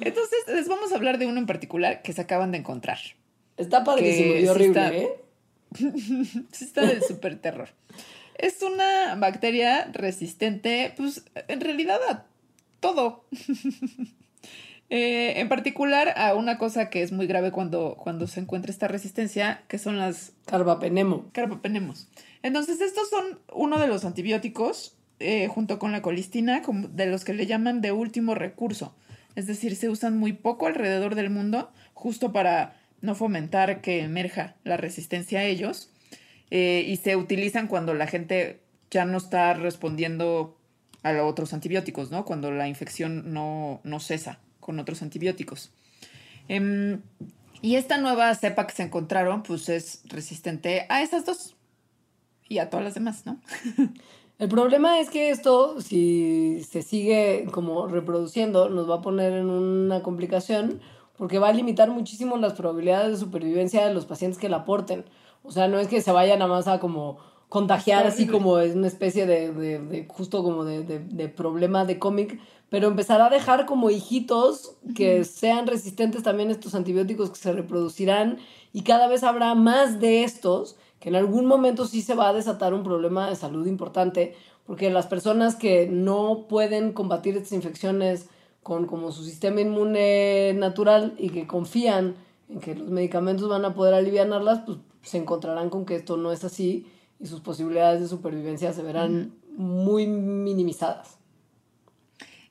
Entonces, 0.00 0.38
les 0.48 0.68
vamos 0.68 0.92
a 0.92 0.96
hablar 0.96 1.18
de 1.18 1.26
uno 1.26 1.38
en 1.38 1.46
particular 1.46 2.02
que 2.02 2.12
se 2.12 2.20
acaban 2.20 2.52
de 2.52 2.58
encontrar. 2.58 2.98
Está 3.56 3.84
padrísimo 3.84 4.34
y 4.34 4.46
horrible, 4.46 4.80
está, 4.80 4.94
¿eh? 4.94 5.08
sí 6.52 6.64
está 6.64 6.84
del 6.86 7.02
super 7.02 7.38
terror. 7.38 7.68
Es 8.36 8.62
una 8.62 9.14
bacteria 9.16 9.88
resistente, 9.92 10.92
pues, 10.96 11.24
en 11.48 11.60
realidad 11.60 12.00
a 12.08 12.26
todo. 12.80 13.24
Eh, 14.90 15.40
en 15.40 15.48
particular 15.48 16.12
a 16.16 16.34
una 16.34 16.58
cosa 16.58 16.90
que 16.90 17.02
es 17.02 17.10
muy 17.10 17.26
grave 17.26 17.50
cuando, 17.50 17.96
cuando 17.98 18.26
se 18.26 18.40
encuentra 18.40 18.70
esta 18.70 18.88
resistencia, 18.88 19.62
que 19.68 19.78
son 19.78 19.98
las... 19.98 20.32
Carbapenemo. 20.46 21.30
Carbapenemos. 21.32 22.08
Entonces, 22.42 22.80
estos 22.80 23.08
son 23.08 23.40
uno 23.52 23.78
de 23.78 23.86
los 23.86 24.04
antibióticos, 24.04 24.96
eh, 25.20 25.48
junto 25.48 25.78
con 25.78 25.92
la 25.92 26.02
colistina, 26.02 26.62
de 26.90 27.06
los 27.06 27.24
que 27.24 27.34
le 27.34 27.46
llaman 27.46 27.80
de 27.80 27.92
último 27.92 28.34
recurso. 28.34 28.94
Es 29.36 29.46
decir, 29.46 29.74
se 29.76 29.88
usan 29.88 30.18
muy 30.18 30.32
poco 30.32 30.66
alrededor 30.66 31.14
del 31.14 31.30
mundo, 31.30 31.72
justo 31.94 32.32
para 32.32 32.76
no 33.00 33.14
fomentar 33.14 33.80
que 33.80 34.00
emerja 34.00 34.56
la 34.64 34.76
resistencia 34.76 35.40
a 35.40 35.44
ellos. 35.44 35.90
Eh, 36.50 36.84
y 36.86 36.96
se 36.98 37.16
utilizan 37.16 37.66
cuando 37.66 37.94
la 37.94 38.06
gente 38.06 38.60
ya 38.90 39.04
no 39.04 39.18
está 39.18 39.54
respondiendo 39.54 40.58
a 41.02 41.12
los 41.12 41.30
otros 41.30 41.52
antibióticos, 41.52 42.10
¿no? 42.10 42.24
Cuando 42.24 42.50
la 42.50 42.68
infección 42.68 43.32
no, 43.32 43.80
cesa 43.98 44.38
con 44.64 44.80
otros 44.80 45.02
antibióticos. 45.02 45.70
Em, 46.48 47.02
y 47.60 47.76
esta 47.76 47.98
nueva 47.98 48.34
cepa 48.34 48.66
que 48.66 48.74
se 48.74 48.82
encontraron, 48.82 49.42
pues 49.42 49.68
es 49.68 50.00
resistente 50.06 50.86
a 50.88 51.02
esas 51.02 51.26
dos 51.26 51.54
y 52.48 52.58
a 52.58 52.70
todas 52.70 52.84
las 52.84 52.94
demás, 52.94 53.26
¿no? 53.26 53.38
El 54.38 54.48
problema 54.48 54.98
es 54.98 55.10
que 55.10 55.30
esto, 55.30 55.80
si 55.80 56.64
se 56.68 56.82
sigue 56.82 57.46
como 57.52 57.86
reproduciendo, 57.86 58.68
nos 58.68 58.90
va 58.90 58.96
a 58.96 59.02
poner 59.02 59.32
en 59.34 59.48
una 59.48 60.02
complicación 60.02 60.80
porque 61.16 61.38
va 61.38 61.48
a 61.48 61.52
limitar 61.52 61.90
muchísimo 61.90 62.36
las 62.38 62.54
probabilidades 62.54 63.12
de 63.12 63.24
supervivencia 63.24 63.86
de 63.86 63.94
los 63.94 64.06
pacientes 64.06 64.38
que 64.38 64.48
la 64.48 64.58
aporten. 64.58 65.04
O 65.44 65.52
sea, 65.52 65.68
no 65.68 65.78
es 65.78 65.88
que 65.88 66.00
se 66.00 66.10
vayan 66.10 66.42
a 66.42 66.46
más 66.48 66.66
a 66.66 66.80
como 66.80 67.18
contagiar 67.54 68.04
así 68.04 68.26
como 68.26 68.58
es 68.58 68.74
una 68.74 68.88
especie 68.88 69.26
de, 69.26 69.52
de, 69.52 70.06
justo 70.08 70.42
como 70.42 70.64
de, 70.64 70.82
de, 70.82 71.28
problema 71.28 71.84
de 71.84 72.00
cómic, 72.00 72.40
pero 72.74 72.88
empezar 72.88 73.20
a 73.20 73.30
dejar 73.30 73.66
como 73.66 73.88
hijitos 73.88 74.74
que 74.96 75.22
sean 75.22 75.68
resistentes 75.68 76.24
también 76.24 76.48
a 76.48 76.52
estos 76.54 76.74
antibióticos 76.74 77.30
que 77.30 77.36
se 77.36 77.52
reproducirán 77.52 78.38
y 78.72 78.82
cada 78.82 79.06
vez 79.06 79.22
habrá 79.22 79.54
más 79.54 80.00
de 80.00 80.24
estos 80.24 80.74
que 80.98 81.10
en 81.10 81.14
algún 81.14 81.46
momento 81.46 81.86
sí 81.86 82.02
se 82.02 82.16
va 82.16 82.30
a 82.30 82.32
desatar 82.32 82.74
un 82.74 82.82
problema 82.82 83.30
de 83.30 83.36
salud 83.36 83.64
importante, 83.68 84.34
porque 84.66 84.90
las 84.90 85.06
personas 85.06 85.54
que 85.54 85.86
no 85.86 86.46
pueden 86.48 86.92
combatir 86.92 87.36
estas 87.36 87.52
infecciones 87.52 88.26
con 88.64 88.86
como 88.86 89.12
su 89.12 89.22
sistema 89.22 89.60
inmune 89.60 90.52
natural 90.54 91.14
y 91.16 91.28
que 91.28 91.46
confían 91.46 92.16
en 92.48 92.58
que 92.58 92.74
los 92.74 92.90
medicamentos 92.90 93.48
van 93.48 93.64
a 93.64 93.72
poder 93.72 93.94
aliviarlas, 93.94 94.62
pues 94.66 94.78
se 95.02 95.18
encontrarán 95.18 95.70
con 95.70 95.86
que 95.86 95.94
esto 95.94 96.16
no 96.16 96.32
es 96.32 96.42
así 96.42 96.88
y 97.20 97.28
sus 97.28 97.38
posibilidades 97.38 98.00
de 98.00 98.08
supervivencia 98.08 98.72
se 98.72 98.82
verán 98.82 99.32
muy 99.56 100.08
minimizadas. 100.08 101.13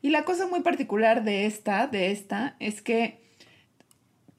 Y 0.03 0.09
la 0.09 0.25
cosa 0.25 0.47
muy 0.47 0.59
particular 0.59 1.23
de 1.23 1.45
esta, 1.45 1.87
de 1.87 2.11
esta, 2.11 2.57
es 2.59 2.81
que 2.81 3.21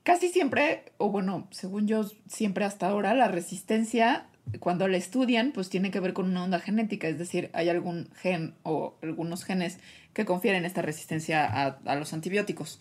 casi 0.03 0.29
siempre, 0.29 0.93
o 0.99 1.09
bueno, 1.09 1.49
según 1.53 1.89
yo, 1.89 2.05
siempre 2.29 2.67
hasta 2.67 2.87
ahora, 2.87 3.15
la 3.15 3.29
resistencia, 3.29 4.27
cuando 4.61 4.87
la 4.89 4.99
estudian, 4.99 5.53
pues 5.53 5.71
tiene 5.71 5.91
que 5.91 6.01
ver 6.01 6.13
con 6.13 6.27
una 6.27 6.45
onda 6.45 6.61
genética, 6.61 7.09
es 7.09 7.19
decir, 7.19 7.49
hay 7.55 7.71
algún 7.71 8.11
gen 8.15 8.53
o 8.63 8.99
algunos 9.03 9.43
genes 9.43 9.79
que 10.13 10.27
confieren 10.27 10.67
esta 10.67 10.83
resistencia 10.83 11.47
a, 11.47 11.79
a 11.87 11.95
los 11.97 12.13
antibióticos. 12.13 12.79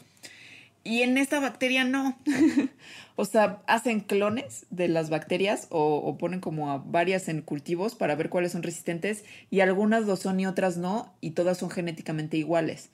Y 0.83 1.01
en 1.01 1.17
esta 1.17 1.39
bacteria 1.39 1.85
no. 1.85 2.17
o 3.15 3.25
sea, 3.25 3.61
hacen 3.67 4.01
clones 4.01 4.65
de 4.69 4.87
las 4.89 5.09
bacterias 5.09 5.67
o, 5.69 5.95
o, 5.97 6.17
ponen 6.17 6.41
como 6.41 6.71
a 6.71 6.77
varias 6.77 7.29
en 7.29 7.41
cultivos 7.41 7.95
para 7.95 8.15
ver 8.15 8.29
cuáles 8.29 8.51
son 8.51 8.63
resistentes 8.63 9.23
y 9.49 9.61
algunas 9.61 10.05
lo 10.05 10.17
son 10.17 10.39
y 10.39 10.45
otras 10.45 10.77
no 10.77 11.13
y 11.21 11.31
todas 11.31 11.57
son 11.57 11.69
genéticamente 11.69 12.37
iguales. 12.37 12.89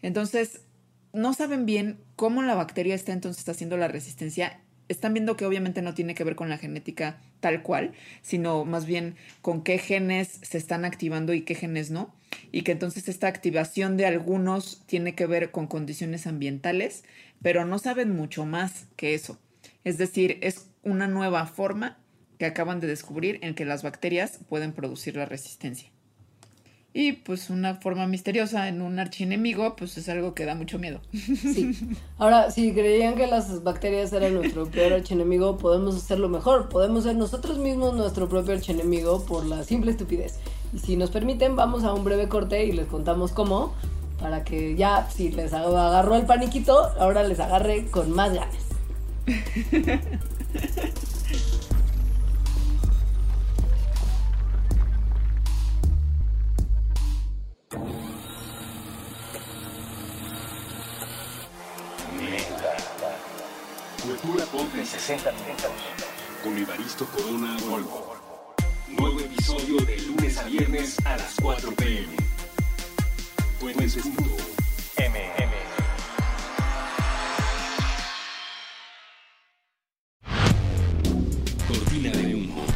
Entonces, 0.00 0.62
no 1.14 1.32
saben 1.32 1.64
bien 1.64 1.98
cómo 2.16 2.42
la 2.42 2.54
bacteria 2.54 2.94
está 2.94 3.12
entonces 3.12 3.48
haciendo 3.48 3.76
la 3.76 3.88
resistencia. 3.88 4.60
Están 4.88 5.14
viendo 5.14 5.36
que 5.36 5.46
obviamente 5.46 5.80
no 5.80 5.94
tiene 5.94 6.14
que 6.14 6.24
ver 6.24 6.34
con 6.34 6.50
la 6.50 6.58
genética 6.58 7.18
tal 7.40 7.62
cual, 7.62 7.92
sino 8.20 8.64
más 8.64 8.84
bien 8.84 9.14
con 9.40 9.62
qué 9.62 9.78
genes 9.78 10.40
se 10.42 10.58
están 10.58 10.84
activando 10.84 11.32
y 11.32 11.42
qué 11.42 11.54
genes 11.54 11.90
no. 11.90 12.12
Y 12.52 12.62
que 12.62 12.72
entonces 12.72 13.08
esta 13.08 13.28
activación 13.28 13.96
de 13.96 14.06
algunos 14.06 14.82
tiene 14.86 15.14
que 15.14 15.26
ver 15.26 15.52
con 15.52 15.68
condiciones 15.68 16.26
ambientales 16.26 17.04
pero 17.44 17.66
no 17.66 17.78
saben 17.78 18.16
mucho 18.16 18.46
más 18.46 18.86
que 18.96 19.12
eso. 19.12 19.36
Es 19.84 19.98
decir, 19.98 20.38
es 20.40 20.70
una 20.82 21.08
nueva 21.08 21.44
forma 21.44 21.98
que 22.38 22.46
acaban 22.46 22.80
de 22.80 22.86
descubrir 22.86 23.38
en 23.42 23.54
que 23.54 23.66
las 23.66 23.82
bacterias 23.82 24.40
pueden 24.48 24.72
producir 24.72 25.14
la 25.16 25.26
resistencia. 25.26 25.90
Y 26.94 27.12
pues 27.12 27.50
una 27.50 27.74
forma 27.74 28.06
misteriosa 28.06 28.66
en 28.68 28.80
un 28.80 28.98
archienemigo, 28.98 29.76
pues 29.76 29.98
es 29.98 30.08
algo 30.08 30.32
que 30.32 30.46
da 30.46 30.54
mucho 30.54 30.78
miedo. 30.78 31.02
Sí. 31.12 31.76
Ahora, 32.16 32.50
si 32.50 32.72
creían 32.72 33.14
que 33.14 33.26
las 33.26 33.62
bacterias 33.62 34.10
eran 34.14 34.32
nuestro 34.32 34.70
peor 34.70 34.94
archienemigo, 34.94 35.58
podemos 35.58 35.96
hacerlo 35.96 36.30
mejor. 36.30 36.70
Podemos 36.70 37.04
ser 37.04 37.14
nosotros 37.14 37.58
mismos 37.58 37.94
nuestro 37.94 38.26
propio 38.26 38.54
archienemigo 38.54 39.26
por 39.26 39.44
la 39.44 39.64
simple 39.64 39.90
estupidez. 39.90 40.38
Y 40.72 40.78
si 40.78 40.96
nos 40.96 41.10
permiten, 41.10 41.56
vamos 41.56 41.84
a 41.84 41.92
un 41.92 42.04
breve 42.04 42.26
corte 42.26 42.64
y 42.64 42.72
les 42.72 42.86
contamos 42.86 43.32
cómo 43.32 43.74
para 44.20 44.44
que 44.44 44.76
ya, 44.76 45.08
si 45.10 45.30
les 45.30 45.52
agarró 45.52 46.16
el 46.16 46.26
paniquito, 46.26 46.92
ahora 46.98 47.22
les 47.22 47.40
agarre 47.40 47.86
con 47.86 48.10
más 48.10 48.32
ganas. 48.32 48.64
Cultura 64.02 64.44
Pop 64.46 64.68
en 64.76 64.86
60 64.86 65.32
minutos. 65.32 65.70
Con 66.42 66.58
Evaristo 66.58 67.06
Corona 67.06 67.56
Volvo. 67.68 68.14
Nuevo 68.88 69.20
episodio 69.20 69.78
de 69.84 69.96
lunes 70.02 70.38
a 70.38 70.44
viernes 70.44 70.96
a 71.06 71.16
las 71.16 71.34
4 71.40 71.72
pm. 71.72 72.23
Cortina 81.66 82.10
de 82.10 82.34
humo. 82.34 82.66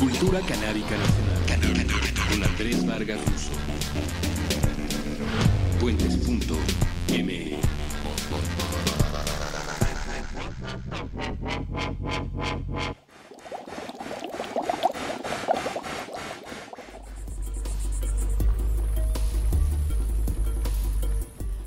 Cultura 0.00 0.40
canábica 0.40 0.96
nacional. 0.96 1.86
Con 2.28 2.42
Andrés 2.42 2.84
Vargas 2.84 3.20
Russo. 3.26 3.52
Puentes.me. 5.78 7.56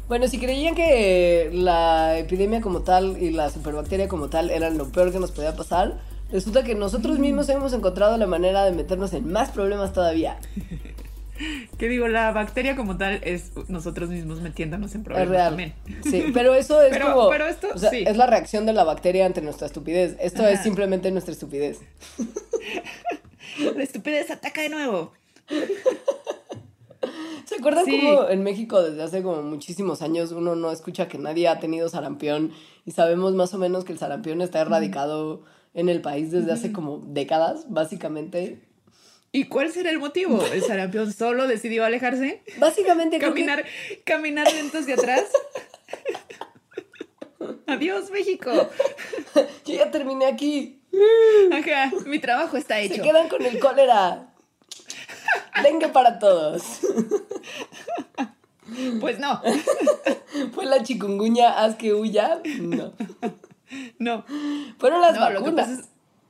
Bueno, 0.09 0.27
si 0.27 0.39
creían 0.39 0.73
que 0.75 1.49
la 1.53 2.17
epidemia 2.17 2.61
como 2.61 2.81
tal 2.81 3.21
y 3.21 3.29
la 3.29 3.49
superbacteria 3.49 4.07
como 4.07 4.27
tal 4.27 4.49
eran 4.49 4.77
lo 4.77 4.91
peor 4.91 5.11
que 5.11 5.19
nos 5.19 5.31
podía 5.31 5.55
pasar, 5.55 5.99
resulta 6.31 6.63
que 6.63 6.73
nosotros 6.75 7.19
mismos 7.19 7.47
hemos 7.49 7.71
encontrado 7.73 8.17
la 8.17 8.25
manera 8.27 8.65
de 8.65 8.71
meternos 8.71 9.13
en 9.13 9.31
más 9.31 9.51
problemas 9.51 9.93
todavía. 9.93 10.37
¿Qué 11.77 11.87
digo? 11.87 12.07
La 12.09 12.31
bacteria 12.31 12.75
como 12.75 12.97
tal 12.97 13.21
es 13.23 13.51
nosotros 13.69 14.09
mismos 14.09 14.41
metiéndonos 14.41 14.93
en 14.95 15.03
problemas 15.03 15.27
es 15.27 15.31
real. 15.31 15.49
también. 15.49 15.73
Sí, 16.03 16.25
pero 16.33 16.53
eso 16.55 16.81
es 16.81 16.89
Pero- 16.91 17.13
como... 17.13 17.29
pero 17.29 17.47
esto, 17.47 17.67
o 17.73 17.77
sea, 17.77 17.91
sí. 17.91 18.03
es 18.05 18.17
la 18.17 18.25
reacción 18.25 18.65
de 18.65 18.73
la 18.73 18.83
bacteria 18.83 19.25
ante 19.25 19.41
nuestra 19.41 19.67
estupidez. 19.67 20.17
Esto 20.19 20.45
es 20.47 20.61
simplemente 20.63 21.11
nuestra 21.11 21.31
estupidez. 21.33 21.79
La 23.75 23.83
estupidez 23.83 24.31
ataca 24.31 24.61
de 24.61 24.69
nuevo. 24.69 25.11
¿Se 27.49 27.55
acuerdan 27.55 27.83
Sí. 27.85 27.99
cómo 27.99 28.29
en 28.29 28.43
México 28.43 28.79
desde 28.83 29.01
hace 29.01 29.23
como 29.23 29.41
muchísimos 29.41 30.03
años 30.03 30.31
uno 30.31 30.55
no 30.55 30.71
escucha 30.71 31.07
que 31.07 31.17
nadie 31.17 31.47
ha 31.47 31.59
tenido 31.59 31.89
sarampión 31.89 32.51
y 32.85 32.91
sabemos 32.91 33.33
más 33.33 33.51
o 33.55 33.57
menos 33.57 33.85
que 33.85 33.91
el 33.91 33.97
sarampión 33.97 34.41
está 34.41 34.61
erradicado 34.61 35.41
en 35.73 35.89
el 35.89 35.99
país 36.01 36.29
desde 36.31 36.51
hace 36.51 36.71
como 36.71 36.99
décadas, 37.07 37.65
básicamente? 37.67 38.61
¿Y 39.31 39.45
cuál 39.45 39.71
será 39.71 39.89
el 39.89 39.97
motivo? 39.97 40.39
¿El 40.53 40.61
sarampión 40.61 41.11
solo 41.17 41.47
decidió 41.47 41.85
alejarse? 41.85 42.43
Básicamente 42.59 43.17
creo 43.17 43.33
que- 43.33 43.45
Caminar, 43.45 43.65
caminar 44.03 44.53
lento 44.53 44.77
hacia 44.77 44.93
atrás. 44.93 45.23
Adiós, 47.65 48.11
México. 48.11 48.51
yo 49.65 49.73
ya 49.73 49.89
terminé 49.91 50.25
aquí. 50.27 50.81
Ajá, 51.51 51.91
mi 52.05 52.19
trabajo 52.19 52.57
está 52.57 52.75
Se 52.75 52.85
hecho. 52.85 53.01
quedan 53.03 53.27
con 53.29 53.43
el 53.43 53.59
cólera. 53.59 54.33
Dengue 55.63 55.87
para 55.89 56.19
todos. 56.19 56.63
Pues 59.01 59.19
no, 59.19 59.41
¿Fue 60.53 60.65
la 60.65 60.83
chikungunya 60.83 61.59
haz 61.63 61.75
que 61.75 61.93
huya? 61.93 62.39
No. 62.61 62.93
no. 63.97 64.25
Fueron 64.77 65.01
las 65.01 65.15
No, 65.15 65.21
vacunas. 65.21 65.69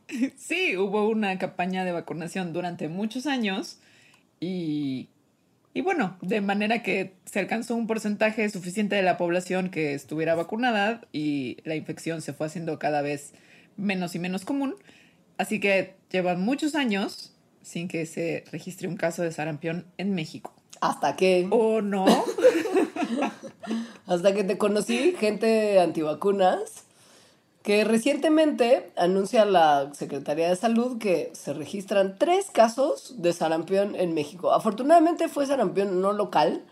es- 0.07 0.31
sí, 0.37 0.77
hubo 0.77 1.07
una 1.09 1.37
campaña 1.37 1.83
de 1.83 1.91
vacunación 1.91 2.53
durante 2.53 2.87
muchos 2.87 3.27
años 3.27 3.77
y, 4.39 5.09
y 5.73 5.81
bueno, 5.81 6.17
de 6.21 6.39
manera 6.41 6.81
que 6.81 7.13
se 7.25 7.39
alcanzó 7.39 7.75
un 7.75 7.87
porcentaje 7.87 8.49
suficiente 8.49 8.95
de 8.95 9.03
la 9.03 9.17
población 9.17 9.69
que 9.69 9.93
estuviera 9.93 10.33
vacunada 10.35 11.01
y 11.11 11.57
la 11.65 11.75
infección 11.75 12.21
se 12.21 12.31
fue 12.33 12.47
haciendo 12.47 12.79
cada 12.79 13.01
vez 13.01 13.33
menos 13.75 14.15
y 14.15 14.19
menos 14.19 14.45
común. 14.45 14.75
Así 15.37 15.59
que 15.59 15.95
llevan 16.09 16.41
muchos 16.41 16.73
años 16.75 17.35
sin 17.61 17.87
que 17.87 18.05
se 18.05 18.43
registre 18.51 18.87
un 18.87 18.97
caso 18.97 19.21
de 19.21 19.31
sarampión 19.31 19.85
en 19.97 20.15
México. 20.15 20.53
Hasta 20.81 21.15
que, 21.15 21.47
¿O 21.51 21.81
no? 21.81 22.05
hasta 24.07 24.33
que 24.33 24.43
te 24.43 24.57
conocí, 24.57 25.15
gente 25.19 25.79
antivacunas, 25.79 26.85
que 27.63 27.83
recientemente 27.83 28.91
anuncia 28.95 29.45
la 29.45 29.93
Secretaría 29.93 30.49
de 30.49 30.55
Salud 30.55 30.97
que 30.97 31.31
se 31.33 31.53
registran 31.53 32.15
tres 32.17 32.47
casos 32.51 33.21
de 33.21 33.33
sarampión 33.33 33.95
en 33.95 34.13
México. 34.13 34.53
Afortunadamente 34.53 35.27
fue 35.27 35.45
sarampión 35.45 36.01
no 36.01 36.13
local, 36.13 36.63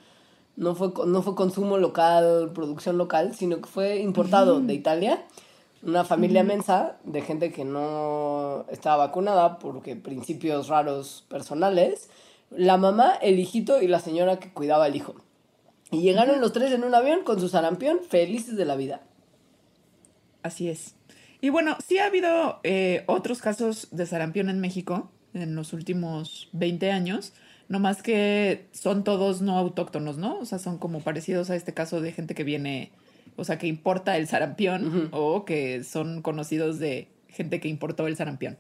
no 0.56 0.74
fue, 0.74 0.92
no 1.06 1.22
fue 1.22 1.36
consumo 1.36 1.78
local, 1.78 2.52
producción 2.54 2.98
local, 2.98 3.36
sino 3.36 3.58
que 3.58 3.68
fue 3.68 4.00
importado 4.00 4.62
de 4.62 4.74
Italia. 4.74 5.24
Una 5.88 6.04
familia 6.04 6.44
mensa 6.44 6.98
de 7.06 7.22
gente 7.22 7.54
que 7.54 7.64
no 7.64 8.66
estaba 8.70 9.08
vacunada 9.08 9.58
porque 9.58 9.96
principios 9.96 10.68
raros 10.68 11.26
personales. 11.30 12.10
La 12.52 12.76
mamá, 12.76 13.14
el 13.22 13.40
hijito 13.40 13.82
y 13.82 13.88
la 13.88 14.02
señora 14.02 14.38
que 14.38 14.52
cuidaba 14.52 14.84
al 14.84 14.98
hijo. 14.98 15.16
Y 15.90 16.02
llegaron 16.02 16.42
los 16.42 16.52
tres 16.52 16.74
en 16.74 16.84
un 16.84 16.94
avión 16.94 17.24
con 17.24 17.40
su 17.40 17.48
sarampión, 17.48 18.00
felices 18.08 18.58
de 18.58 18.66
la 18.66 18.76
vida. 18.76 19.02
Así 20.44 20.68
es. 20.68 20.96
Y 21.40 21.50
bueno, 21.50 21.78
sí 21.86 22.00
ha 22.00 22.08
habido 22.08 22.60
eh, 22.64 23.06
otros 23.08 23.42
casos 23.42 23.88
de 23.92 24.06
sarampión 24.06 24.50
en 24.50 24.60
México 24.60 25.10
en 25.34 25.56
los 25.56 25.72
últimos 25.72 26.50
20 26.52 26.92
años, 26.92 27.32
no 27.70 27.80
más 27.80 28.04
que 28.04 28.68
son 28.74 29.04
todos 29.04 29.42
no 29.42 29.58
autóctonos, 29.58 30.18
¿no? 30.18 30.38
O 30.40 30.46
sea, 30.46 30.60
son 30.60 30.78
como 30.80 31.00
parecidos 31.00 31.50
a 31.50 31.56
este 31.56 31.74
caso 31.74 32.02
de 32.02 32.12
gente 32.12 32.36
que 32.36 32.44
viene, 32.44 32.92
o 33.36 33.44
sea, 33.44 33.58
que 33.58 33.68
importa 33.68 34.18
el 34.18 34.28
sarampión 34.28 35.10
o 35.12 35.46
que 35.46 35.84
son 35.84 36.22
conocidos 36.22 36.80
de 36.80 37.10
gente 37.28 37.60
que 37.60 37.68
importó 37.68 38.08
el 38.08 38.16
sarampión. 38.16 38.58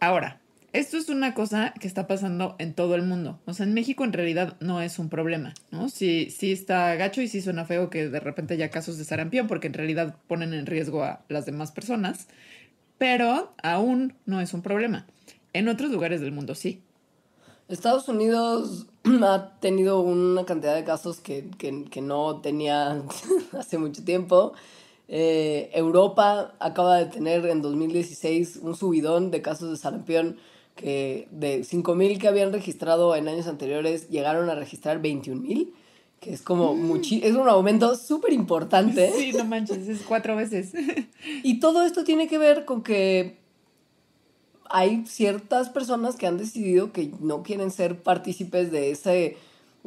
Ahora, 0.00 0.40
esto 0.74 0.96
es 0.96 1.08
una 1.08 1.34
cosa 1.34 1.72
que 1.78 1.86
está 1.86 2.08
pasando 2.08 2.56
en 2.58 2.74
todo 2.74 2.96
el 2.96 3.02
mundo. 3.02 3.38
O 3.46 3.54
sea, 3.54 3.64
en 3.64 3.74
México 3.74 4.02
en 4.02 4.12
realidad 4.12 4.56
no 4.58 4.82
es 4.82 4.98
un 4.98 5.08
problema, 5.08 5.54
¿no? 5.70 5.88
Sí, 5.88 6.30
sí 6.30 6.50
está 6.50 6.94
gacho 6.96 7.22
y 7.22 7.28
sí 7.28 7.40
suena 7.40 7.64
feo 7.64 7.90
que 7.90 8.08
de 8.08 8.18
repente 8.18 8.54
haya 8.54 8.70
casos 8.70 8.98
de 8.98 9.04
sarampión 9.04 9.46
porque 9.46 9.68
en 9.68 9.74
realidad 9.74 10.16
ponen 10.26 10.52
en 10.52 10.66
riesgo 10.66 11.04
a 11.04 11.24
las 11.28 11.46
demás 11.46 11.70
personas, 11.70 12.26
pero 12.98 13.54
aún 13.62 14.14
no 14.26 14.40
es 14.40 14.52
un 14.52 14.62
problema. 14.62 15.06
En 15.52 15.68
otros 15.68 15.92
lugares 15.92 16.20
del 16.20 16.32
mundo 16.32 16.56
sí. 16.56 16.82
Estados 17.68 18.08
Unidos 18.08 18.88
ha 19.22 19.58
tenido 19.60 20.00
una 20.00 20.44
cantidad 20.44 20.74
de 20.74 20.84
casos 20.84 21.20
que, 21.20 21.46
que- 21.58 21.84
que 21.84 22.00
no 22.00 22.40
tenía 22.40 23.02
hace 23.58 23.78
mucho 23.78 24.04
tiempo. 24.04 24.52
Eh, 25.08 25.70
Europa 25.74 26.54
acaba 26.60 26.96
de 26.96 27.06
tener 27.06 27.44
en 27.46 27.60
2016 27.62 28.60
un 28.62 28.74
subidón 28.74 29.30
de 29.30 29.42
casos 29.42 29.70
de 29.70 29.76
sarampión 29.76 30.38
que 30.76 31.28
de 31.30 31.62
5.000 31.62 32.18
que 32.18 32.26
habían 32.26 32.52
registrado 32.52 33.14
en 33.14 33.28
años 33.28 33.46
anteriores 33.46 34.08
llegaron 34.08 34.48
a 34.50 34.54
registrar 34.54 35.00
21.000, 35.02 35.72
que 36.20 36.32
es 36.32 36.40
como 36.42 36.74
muchi 36.74 37.20
es 37.22 37.34
un 37.34 37.48
aumento 37.48 37.94
súper 37.96 38.32
importante. 38.32 39.12
Sí, 39.12 39.32
no 39.34 39.44
manches, 39.44 39.86
es 39.88 40.02
cuatro 40.02 40.34
veces. 40.36 40.72
Y 41.42 41.60
todo 41.60 41.82
esto 41.84 42.04
tiene 42.04 42.26
que 42.28 42.38
ver 42.38 42.64
con 42.64 42.82
que 42.82 43.38
hay 44.74 45.06
ciertas 45.06 45.68
personas 45.68 46.16
que 46.16 46.26
han 46.26 46.36
decidido 46.36 46.90
que 46.90 47.12
no 47.20 47.44
quieren 47.44 47.70
ser 47.70 48.02
partícipes 48.02 48.72
de 48.72 48.90
ese 48.90 49.36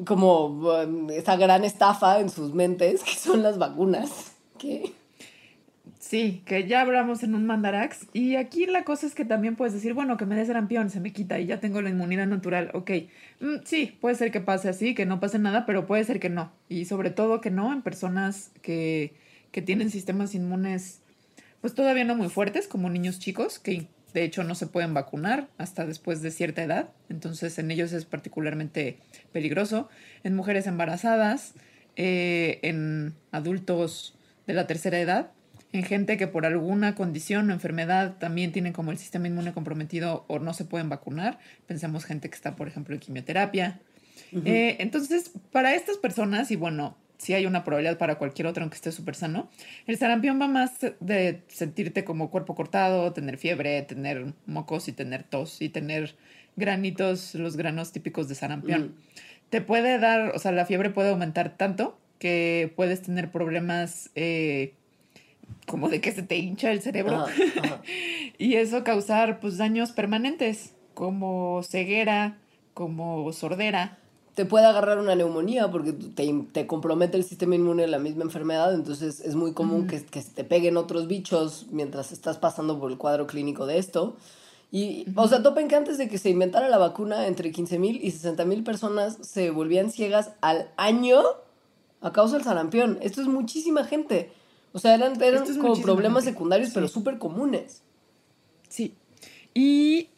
como 0.05 0.45
um, 0.45 1.09
esa 1.09 1.35
gran 1.35 1.65
estafa 1.65 2.21
en 2.21 2.29
sus 2.29 2.53
mentes 2.53 3.03
que 3.03 3.11
son 3.15 3.43
las 3.43 3.57
vacunas. 3.57 4.31
Sí, 5.99 6.41
que 6.45 6.65
ya 6.69 6.79
hablamos 6.79 7.21
en 7.23 7.35
un 7.35 7.45
mandarax. 7.45 8.07
Y 8.13 8.37
aquí 8.37 8.65
la 8.65 8.85
cosa 8.85 9.07
es 9.07 9.13
que 9.13 9.25
también 9.25 9.57
puedes 9.57 9.73
decir, 9.73 9.93
bueno, 9.93 10.15
que 10.15 10.25
me 10.25 10.37
des 10.37 10.47
sarampión, 10.47 10.89
se 10.89 11.01
me 11.01 11.11
quita 11.11 11.37
y 11.37 11.47
ya 11.47 11.59
tengo 11.59 11.81
la 11.81 11.89
inmunidad 11.89 12.27
natural. 12.27 12.71
Ok, 12.73 12.91
mm, 13.41 13.55
sí, 13.65 13.97
puede 13.99 14.15
ser 14.15 14.31
que 14.31 14.39
pase 14.39 14.69
así, 14.69 14.95
que 14.95 15.05
no 15.05 15.19
pase 15.19 15.37
nada, 15.37 15.65
pero 15.65 15.85
puede 15.85 16.05
ser 16.05 16.21
que 16.21 16.29
no. 16.29 16.53
Y 16.69 16.85
sobre 16.85 17.09
todo 17.09 17.41
que 17.41 17.51
no 17.51 17.73
en 17.73 17.81
personas 17.81 18.51
que, 18.61 19.15
que 19.51 19.61
tienen 19.61 19.89
sistemas 19.89 20.33
inmunes, 20.33 21.01
pues 21.59 21.73
todavía 21.73 22.05
no 22.05 22.15
muy 22.15 22.29
fuertes, 22.29 22.69
como 22.69 22.89
niños 22.89 23.19
chicos, 23.19 23.59
que 23.59 23.87
de 24.13 24.23
hecho 24.23 24.43
no 24.43 24.55
se 24.55 24.67
pueden 24.67 24.93
vacunar 24.93 25.47
hasta 25.57 25.85
después 25.85 26.21
de 26.21 26.31
cierta 26.31 26.63
edad. 26.63 26.89
Entonces 27.09 27.57
en 27.59 27.71
ellos 27.71 27.93
es 27.93 28.05
particularmente 28.05 28.97
peligroso. 29.31 29.89
En 30.23 30.35
mujeres 30.35 30.67
embarazadas, 30.67 31.53
eh, 31.95 32.59
en 32.63 33.15
adultos 33.31 34.15
de 34.45 34.53
la 34.53 34.67
tercera 34.67 34.99
edad 34.99 35.31
en 35.73 35.83
gente 35.83 36.17
que 36.17 36.27
por 36.27 36.45
alguna 36.45 36.95
condición 36.95 37.49
o 37.49 37.53
enfermedad 37.53 38.17
también 38.17 38.51
tienen 38.51 38.73
como 38.73 38.91
el 38.91 38.97
sistema 38.97 39.27
inmune 39.27 39.53
comprometido 39.53 40.25
o 40.27 40.39
no 40.39 40.53
se 40.53 40.65
pueden 40.65 40.89
vacunar. 40.89 41.39
Pensemos 41.65 42.05
gente 42.05 42.29
que 42.29 42.35
está, 42.35 42.55
por 42.55 42.67
ejemplo, 42.67 42.95
en 42.95 43.01
quimioterapia. 43.01 43.79
Eh, 44.45 44.77
entonces, 44.79 45.31
para 45.51 45.75
estas 45.75 45.97
personas, 45.97 46.51
y 46.51 46.55
bueno, 46.55 46.97
si 47.17 47.33
hay 47.33 47.45
una 47.45 47.63
probabilidad 47.63 47.97
para 47.97 48.15
cualquier 48.15 48.47
otro, 48.47 48.63
aunque 48.63 48.75
esté 48.75 48.91
súper 48.91 49.15
sano, 49.15 49.49
el 49.85 49.97
sarampión 49.97 50.39
va 50.39 50.47
más 50.47 50.79
de 50.99 51.41
sentirte 51.47 52.03
como 52.03 52.29
cuerpo 52.29 52.55
cortado, 52.55 53.11
tener 53.13 53.37
fiebre, 53.37 53.81
tener 53.81 54.33
mocos 54.45 54.87
y 54.87 54.91
tener 54.91 55.23
tos 55.23 55.61
y 55.61 55.69
tener 55.69 56.15
granitos, 56.55 57.35
los 57.35 57.57
granos 57.57 57.91
típicos 57.91 58.27
de 58.27 58.35
sarampión. 58.35 58.95
Te 59.49 59.61
puede 59.61 59.97
dar, 59.99 60.35
o 60.35 60.39
sea, 60.39 60.51
la 60.51 60.65
fiebre 60.65 60.89
puede 60.89 61.09
aumentar 61.09 61.55
tanto 61.57 61.97
que 62.19 62.73
puedes 62.75 63.01
tener 63.01 63.31
problemas 63.31 64.09
eh, 64.15 64.73
como 65.65 65.89
de 65.89 66.01
que 66.01 66.11
se 66.11 66.23
te 66.23 66.37
hincha 66.37 66.71
el 66.71 66.81
cerebro 66.81 67.25
y 68.37 68.55
eso 68.55 68.83
causar 68.83 69.39
pues 69.39 69.57
daños 69.57 69.91
permanentes 69.91 70.73
como 70.93 71.61
ceguera, 71.63 72.37
como 72.73 73.31
sordera. 73.33 73.99
Te 74.37 74.45
puede 74.45 74.67
agarrar 74.67 74.99
una 74.99 75.15
neumonía 75.15 75.71
porque 75.71 75.93
te, 75.93 76.45
te 76.51 76.67
compromete 76.67 77.17
el 77.17 77.23
sistema 77.23 77.55
inmune 77.55 77.81
de 77.81 77.87
la 77.87 77.97
misma 77.97 78.21
enfermedad, 78.21 78.71
entonces 78.75 79.19
es 79.21 79.33
muy 79.33 79.53
común 79.53 79.87
que, 79.87 80.05
que 80.05 80.21
te 80.21 80.43
peguen 80.43 80.77
otros 80.77 81.07
bichos 81.07 81.65
mientras 81.71 82.11
estás 82.11 82.37
pasando 82.37 82.79
por 82.79 82.91
el 82.91 82.99
cuadro 82.99 83.25
clínico 83.25 83.65
de 83.65 83.79
esto. 83.79 84.15
Y, 84.71 85.07
o 85.15 85.27
sea, 85.27 85.41
topen 85.41 85.67
que 85.67 85.75
antes 85.75 85.97
de 85.97 86.07
que 86.07 86.19
se 86.19 86.29
inventara 86.29 86.69
la 86.69 86.77
vacuna, 86.77 87.25
entre 87.25 87.51
15 87.51 87.79
mil 87.79 87.99
y 88.03 88.11
60 88.11 88.45
mil 88.45 88.63
personas 88.63 89.17
se 89.21 89.49
volvían 89.49 89.89
ciegas 89.89 90.33
al 90.41 90.69
año 90.77 91.23
a 92.01 92.13
causa 92.13 92.35
del 92.35 92.45
sarampión. 92.45 92.99
Esto 93.01 93.21
es 93.21 93.27
muchísima 93.27 93.85
gente. 93.85 94.29
O 94.71 94.77
sea, 94.77 94.93
eran, 94.93 95.19
eran 95.19 95.45
como 95.57 95.81
problemas 95.81 96.25
secundarios, 96.25 96.69
pero 96.75 96.87
súper 96.87 97.17
comunes. 97.17 97.81
Sí. 98.69 98.93
Y 99.55 100.09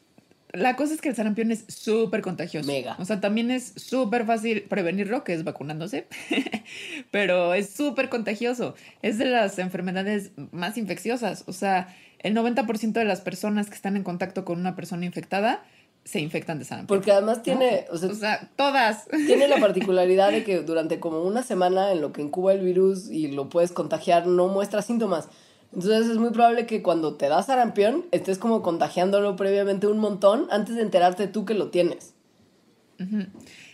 la 0.52 0.76
cosa 0.76 0.94
es 0.94 1.02
que 1.02 1.10
el 1.10 1.16
sarampión 1.16 1.52
es 1.52 1.66
súper 1.68 2.22
contagioso. 2.22 2.68
Mega. 2.68 2.96
O 3.00 3.06
sea, 3.06 3.22
también 3.22 3.52
es 3.52 3.74
súper 3.76 4.26
fácil 4.26 4.64
prevenirlo, 4.64 5.24
que 5.24 5.34
es 5.34 5.44
vacunándose, 5.44 6.08
pero 7.12 7.54
es 7.54 7.70
súper 7.70 8.10
contagioso. 8.10 8.76
Es 9.02 9.18
de 9.18 9.26
las 9.26 9.60
enfermedades 9.60 10.32
más 10.52 10.78
infecciosas. 10.78 11.44
O 11.48 11.54
sea, 11.54 11.96
el 12.20 12.36
90% 12.36 12.94
de 12.94 13.06
las 13.06 13.22
personas 13.22 13.70
que 13.70 13.76
están 13.76 13.96
en 13.96 14.04
contacto 14.04 14.44
con 14.44 14.60
una 14.60 14.76
persona 14.76 15.06
infectada 15.06 15.64
se 16.04 16.20
infectan 16.20 16.58
de 16.58 16.66
sarampión. 16.66 16.98
Porque 16.98 17.12
además 17.12 17.44
tiene, 17.44 17.86
o, 17.92 17.98
sea, 17.98 18.50
todas. 18.56 19.08
Tiene 19.28 19.48
la 19.48 19.58
particularidad 19.60 20.32
de 20.32 20.44
que 20.44 20.62
durante 20.62 21.00
como 21.00 21.22
una 21.22 21.44
semana 21.44 21.92
en 21.92 22.02
lo 22.02 22.12
que 22.12 22.24
incuba 22.24 22.54
el 22.54 22.62
virus 22.62 23.10
y 23.12 23.28
lo 23.28 23.50
puedes 23.50 23.72
contagiar 23.72 24.26
no 24.26 24.48
muestra 24.48 24.82
síntomas. 24.82 25.28
Entonces 25.74 26.10
es 26.10 26.18
muy 26.18 26.32
probable 26.32 26.66
que 26.66 26.82
cuando 26.82 27.16
te 27.16 27.30
da 27.30 27.44
sarampión 27.44 28.06
estés 28.12 28.38
como 28.38 28.62
contagiándolo 28.62 29.36
previamente 29.36 29.88
un 29.88 30.00
montón 30.00 30.48
antes 30.52 30.76
de 30.76 30.82
enterarte 30.82 31.28
tú 31.28 31.46
que 31.46 31.54
lo 31.54 31.70
tienes. 31.70 32.14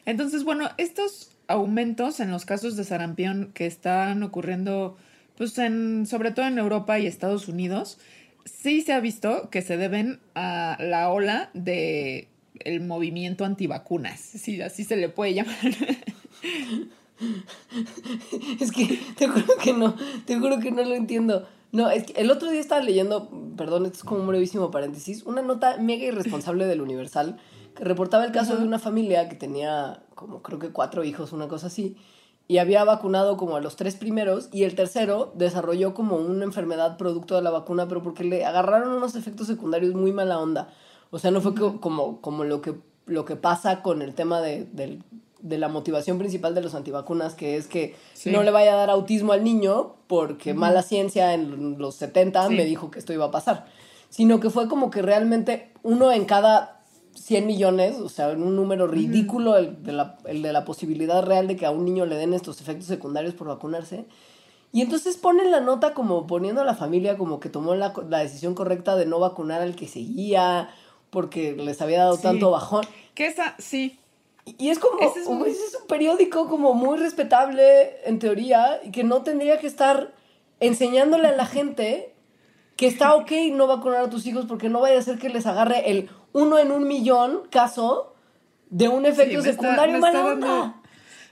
Entonces, 0.06 0.44
bueno, 0.44 0.70
estos 0.78 1.32
aumentos 1.48 2.20
en 2.20 2.32
los 2.32 2.46
casos 2.46 2.76
de 2.76 2.84
sarampión 2.84 3.52
que 3.54 3.66
están 3.66 4.22
ocurriendo, 4.24 4.98
pues 5.38 5.58
en, 5.58 6.06
sobre 6.06 6.32
todo 6.32 6.46
en 6.46 6.60
Europa 6.60 7.00
y 7.00 7.08
Estados 7.08 7.48
Unidos, 7.48 7.98
sí 8.46 8.82
se 8.82 8.94
ha 8.94 9.00
visto 9.00 9.50
que 9.50 9.62
se 9.62 9.78
deben 9.78 10.20
a 10.36 10.78
la 10.80 11.10
ola 11.10 11.50
de 11.54 12.28
el 12.60 12.82
movimiento 12.82 13.46
antivacunas, 13.46 14.20
si 14.20 14.62
así 14.62 14.84
se 14.84 14.96
le 14.96 15.10
puede 15.10 15.34
llamar. 15.34 15.58
es 18.60 18.72
que 18.72 18.95
que 19.66 19.74
no, 19.74 19.96
te 20.26 20.40
juro 20.40 20.60
que 20.60 20.72
no 20.72 20.84
lo 20.84 20.94
entiendo. 20.94 21.46
No, 21.72 21.90
es 21.90 22.06
que 22.06 22.22
el 22.22 22.32
otro 22.32 22.50
día 22.52 22.62
estaba 22.62 22.82
leyendo, 22.82 23.30
perdón, 23.58 23.86
esto 23.86 23.98
es 23.98 24.04
como 24.04 24.22
un 24.22 24.28
brevísimo 24.28 24.72
paréntesis, 24.72 25.24
una 25.24 25.42
nota 25.42 25.78
mega 25.78 26.06
irresponsable 26.06 26.68
del 26.68 26.82
Universal 26.82 27.38
que 27.76 27.84
reportaba 27.84 28.24
el 28.24 28.32
caso 28.32 28.56
de 28.56 28.64
una 28.64 28.80
familia 28.80 29.28
que 29.28 29.36
tenía 29.36 30.02
como 30.16 30.42
creo 30.42 30.60
que 30.60 30.72
cuatro 30.72 31.04
hijos, 31.04 31.34
una 31.34 31.48
cosa 31.48 31.68
así, 31.68 31.98
y 32.48 32.60
había 32.60 32.84
vacunado 32.84 33.38
como 33.38 33.56
a 33.56 33.62
los 33.62 33.76
tres 33.76 33.96
primeros 33.96 34.50
y 34.52 34.64
el 34.64 34.76
tercero 34.76 35.34
desarrolló 35.36 35.94
como 35.94 36.16
una 36.16 36.46
enfermedad 36.46 36.98
producto 36.98 37.36
de 37.36 37.42
la 37.42 37.50
vacuna, 37.50 37.88
pero 37.88 38.04
porque 38.04 38.24
le 38.24 38.46
agarraron 38.46 38.94
unos 38.94 39.16
efectos 39.16 39.48
secundarios 39.48 39.94
muy 39.96 40.12
mala 40.12 40.40
onda. 40.40 40.70
O 41.12 41.20
sea, 41.20 41.32
no 41.32 41.42
fue 41.42 41.54
como, 41.56 42.22
como 42.22 42.44
lo, 42.44 42.62
que, 42.62 42.76
lo 43.06 43.26
que 43.26 43.36
pasa 43.36 43.82
con 43.82 44.02
el 44.02 44.14
tema 44.14 44.42
de, 44.42 45.00
la 45.42 45.68
motivación 45.68 46.18
principal 46.18 46.56
de 46.56 46.62
los 46.62 46.76
antivacunas, 46.76 47.34
que 47.34 47.58
es 47.58 47.68
que 47.68 47.96
no 48.26 48.44
le 48.44 48.52
vaya 48.52 48.74
a 48.74 48.78
dar 48.78 48.90
autismo 48.90 49.34
al 49.34 49.44
niño 49.44 49.96
porque 50.08 50.54
mala 50.54 50.82
ciencia 50.82 51.34
en 51.34 51.78
los 51.78 51.96
70 51.96 52.50
me 52.50 52.66
dijo 52.66 52.92
que 52.92 53.00
esto 53.00 53.14
iba 53.14 53.26
a 53.26 53.32
pasar, 53.32 53.66
sino 54.10 54.40
que 54.40 54.50
fue 54.50 54.68
como 54.68 54.90
que 54.90 55.02
realmente 55.02 55.72
uno 55.84 56.12
en 56.12 56.26
cada 56.26 56.82
100 57.16 57.48
millones, 57.48 57.96
o 57.98 58.10
sea, 58.10 58.30
un 58.30 58.56
número 58.56 58.88
ridículo 58.88 59.58
el, 59.58 59.84
de 59.84 59.94
la, 59.94 60.18
el 60.26 60.42
de 60.42 60.54
la 60.54 60.66
posibilidad 60.66 61.24
real 61.24 61.48
de 61.48 61.56
que 61.56 61.66
a 61.66 61.72
un 61.72 61.86
niño 61.86 62.06
le 62.06 62.16
den 62.16 62.34
estos 62.34 62.62
efectos 62.62 62.88
secundarios 62.88 63.34
por 63.34 63.48
vacunarse. 63.48 64.06
Y 64.72 64.82
entonces 64.82 65.16
ponen 65.16 65.52
la 65.52 65.62
nota 65.62 65.94
como 65.94 66.28
poniendo 66.28 66.62
a 66.62 66.66
la 66.66 66.76
familia 66.76 67.18
como 67.18 67.40
que 67.40 67.48
tomó 67.48 67.76
la, 67.76 67.94
la 68.10 68.20
decisión 68.20 68.56
correcta 68.56 68.98
de 68.98 69.06
no 69.06 69.20
vacunar 69.20 69.62
al 69.62 69.76
que 69.76 69.88
seguía 69.88 70.70
porque 71.10 71.54
les 71.54 71.82
había 71.82 72.00
dado 72.00 72.18
tanto 72.18 72.52
bajón. 72.52 72.86
Que 73.14 73.28
esa, 73.28 73.56
sí. 73.58 73.98
Y 74.46 74.70
es 74.70 74.78
como, 74.78 75.00
es, 75.02 75.26
un 75.26 75.44
periódico 75.88 76.48
como 76.48 76.74
muy 76.76 76.98
respetable 76.98 77.98
en 78.06 78.20
teoría 78.20 78.80
y 78.84 78.92
que 78.92 79.04
no 79.04 79.24
tendría 79.24 79.60
que 79.60 79.66
estar 79.66 80.14
enseñándole 80.60 81.30
a 81.30 81.36
la 81.36 81.46
gente 81.46 82.14
que 82.76 82.88
está 82.88 83.16
ok 83.16 83.32
no 83.54 83.68
vacunar 83.68 84.02
a 84.02 84.10
tus 84.10 84.26
hijos 84.28 84.46
porque 84.46 84.70
no 84.70 84.82
vaya 84.82 85.00
a 85.00 85.02
ser 85.02 85.18
que 85.18 85.30
les 85.30 85.46
agarre 85.46 85.90
el 85.90 86.10
uno 86.34 86.60
en 86.60 86.72
un 86.72 86.88
millón 86.88 87.48
caso 87.50 88.14
de 88.70 88.88
un 88.88 89.06
efecto 89.06 89.42
secundario 89.42 90.00
me 90.00 90.08
está, 90.08 90.24
dando, 90.24 90.76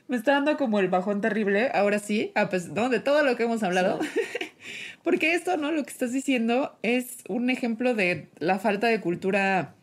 me 0.08 0.18
está 0.18 0.32
dando 0.34 0.58
como 0.58 0.80
el 0.80 0.88
bajón 0.88 1.22
terrible, 1.22 1.70
ahora 1.74 2.00
sí, 2.00 2.32
a 2.36 2.46
de 2.46 3.00
todo 3.00 3.24
lo 3.24 3.36
que 3.36 3.44
hemos 3.44 3.64
hablado. 3.64 4.00
porque 5.04 5.34
esto, 5.34 5.58
¿no? 5.58 5.72
Lo 5.72 5.84
que 5.84 5.90
estás 5.92 6.12
diciendo 6.12 6.76
es 6.82 7.18
un 7.28 7.50
ejemplo 7.50 7.94
de 7.94 8.30
la 8.40 8.60
falta 8.60 8.88
de 8.88 9.02
cultura 9.02 9.76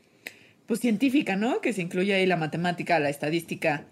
pues 0.70 0.78
científica, 0.78 1.34
¿no? 1.34 1.60
Que 1.60 1.72
se 1.72 1.82
incluye 1.82 2.14
ahí 2.14 2.26
la 2.26 2.36
matemática, 2.36 3.00
la 3.00 3.10
estadística. 3.10 3.86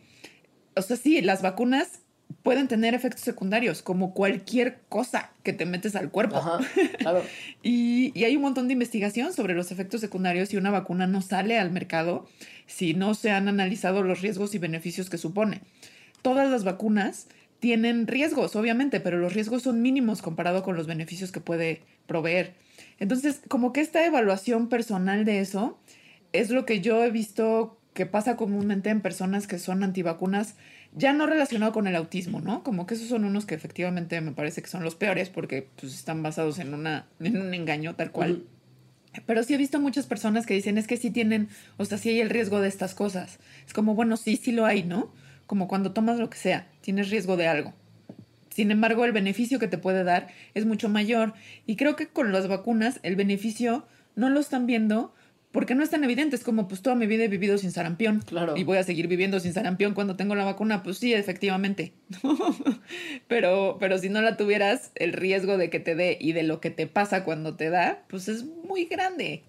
O 0.76 0.82
sea, 0.82 0.96
sí, 0.96 1.20
las 1.22 1.42
vacunas 1.42 2.02
pueden 2.44 2.68
tener 2.68 2.94
efectos 2.94 3.22
secundarios, 3.22 3.82
como 3.82 4.14
cualquier 4.14 4.82
cosa 4.88 5.32
que 5.42 5.52
te 5.52 5.66
metes 5.66 5.96
al 5.96 6.12
cuerpo. 6.12 6.40
claro. 7.00 7.24
y, 7.64 8.12
y, 8.16 8.22
hay 8.22 8.36
un 8.36 8.42
montón 8.42 8.68
de 8.68 8.74
investigación 8.74 9.32
sobre 9.32 9.54
los 9.54 9.72
efectos 9.72 10.00
secundarios 10.00 10.52
y 10.52 10.56
una 10.56 10.70
vacuna 10.70 11.08
no 11.08 11.20
sale 11.20 11.58
al 11.58 11.72
mercado 11.72 12.28
si 12.68 12.94
no 12.94 13.14
se 13.14 13.32
han 13.32 13.48
analizado 13.48 14.04
los 14.04 14.20
riesgos 14.20 14.54
y 14.54 14.58
beneficios 14.58 15.10
que 15.10 15.18
supone. 15.18 15.62
Todas 16.22 16.48
las 16.48 16.62
vacunas 16.62 17.26
tienen 17.58 18.06
riesgos, 18.06 18.54
obviamente, 18.54 19.00
pero 19.00 19.18
los 19.18 19.34
riesgos 19.34 19.64
son 19.64 19.82
mínimos 19.82 20.22
comparado 20.22 20.62
con 20.62 20.76
los 20.76 20.86
beneficios 20.86 21.32
que 21.32 21.40
puede 21.40 21.82
proveer. 22.06 22.54
Entonces, 23.00 23.40
como 23.48 23.72
que 23.72 23.80
esta 23.80 24.06
evaluación 24.06 24.68
personal 24.68 25.24
de 25.24 25.40
eso 25.40 25.76
es 26.32 26.50
lo 26.50 26.66
que 26.66 26.80
yo 26.80 27.04
he 27.04 27.10
visto 27.10 27.78
que 27.94 28.06
pasa 28.06 28.36
comúnmente 28.36 28.90
en 28.90 29.00
personas 29.00 29.46
que 29.46 29.58
son 29.58 29.82
antivacunas 29.82 30.54
ya 30.94 31.12
no 31.12 31.26
relacionado 31.26 31.72
con 31.72 31.86
el 31.86 31.96
autismo, 31.96 32.40
¿no? 32.40 32.62
Como 32.62 32.86
que 32.86 32.94
esos 32.94 33.08
son 33.08 33.24
unos 33.24 33.44
que 33.44 33.54
efectivamente 33.54 34.20
me 34.20 34.32
parece 34.32 34.62
que 34.62 34.68
son 34.68 34.82
los 34.82 34.94
peores 34.94 35.28
porque 35.30 35.68
pues, 35.78 35.94
están 35.94 36.22
basados 36.22 36.58
en, 36.58 36.74
una, 36.74 37.06
en 37.20 37.36
un 37.40 37.52
engaño 37.54 37.94
tal 37.94 38.10
cual. 38.10 38.44
Pero 39.26 39.42
sí 39.42 39.54
he 39.54 39.58
visto 39.58 39.80
muchas 39.80 40.06
personas 40.06 40.46
que 40.46 40.54
dicen 40.54 40.78
es 40.78 40.86
que 40.86 40.96
sí 40.96 41.10
tienen, 41.10 41.48
o 41.76 41.84
sea, 41.84 41.98
sí 41.98 42.10
hay 42.10 42.20
el 42.20 42.30
riesgo 42.30 42.60
de 42.60 42.68
estas 42.68 42.94
cosas. 42.94 43.38
Es 43.66 43.72
como, 43.72 43.94
bueno, 43.94 44.16
sí, 44.16 44.36
sí 44.36 44.52
lo 44.52 44.64
hay, 44.64 44.82
¿no? 44.82 45.12
Como 45.46 45.68
cuando 45.68 45.92
tomas 45.92 46.18
lo 46.18 46.30
que 46.30 46.38
sea, 46.38 46.68
tienes 46.80 47.10
riesgo 47.10 47.36
de 47.36 47.48
algo. 47.48 47.74
Sin 48.50 48.70
embargo, 48.70 49.04
el 49.04 49.12
beneficio 49.12 49.58
que 49.58 49.68
te 49.68 49.78
puede 49.78 50.04
dar 50.04 50.28
es 50.54 50.66
mucho 50.66 50.88
mayor. 50.88 51.34
Y 51.66 51.76
creo 51.76 51.96
que 51.96 52.08
con 52.08 52.32
las 52.32 52.48
vacunas 52.48 53.00
el 53.02 53.16
beneficio 53.16 53.86
no 54.16 54.30
lo 54.30 54.40
están 54.40 54.66
viendo 54.66 55.14
porque 55.52 55.74
no 55.74 55.82
es 55.82 55.90
tan 55.90 56.04
evidente. 56.04 56.36
Es 56.36 56.44
como, 56.44 56.68
pues 56.68 56.82
toda 56.82 56.94
mi 56.94 57.06
vida 57.06 57.24
he 57.24 57.28
vivido 57.28 57.56
sin 57.58 57.72
sarampión. 57.72 58.20
Claro. 58.20 58.56
Y 58.56 58.64
voy 58.64 58.78
a 58.78 58.82
seguir 58.82 59.08
viviendo 59.08 59.40
sin 59.40 59.54
sarampión 59.54 59.94
cuando 59.94 60.16
tengo 60.16 60.34
la 60.34 60.44
vacuna. 60.44 60.82
Pues 60.82 60.98
sí, 60.98 61.14
efectivamente. 61.14 61.92
pero, 63.28 63.78
pero 63.80 63.98
si 63.98 64.08
no 64.08 64.20
la 64.20 64.36
tuvieras, 64.36 64.90
el 64.94 65.12
riesgo 65.12 65.56
de 65.56 65.70
que 65.70 65.80
te 65.80 65.94
dé 65.94 66.18
y 66.20 66.32
de 66.32 66.42
lo 66.42 66.60
que 66.60 66.70
te 66.70 66.86
pasa 66.86 67.24
cuando 67.24 67.56
te 67.56 67.70
da, 67.70 68.04
pues 68.08 68.28
es 68.28 68.44
muy 68.44 68.84
grande. 68.84 69.42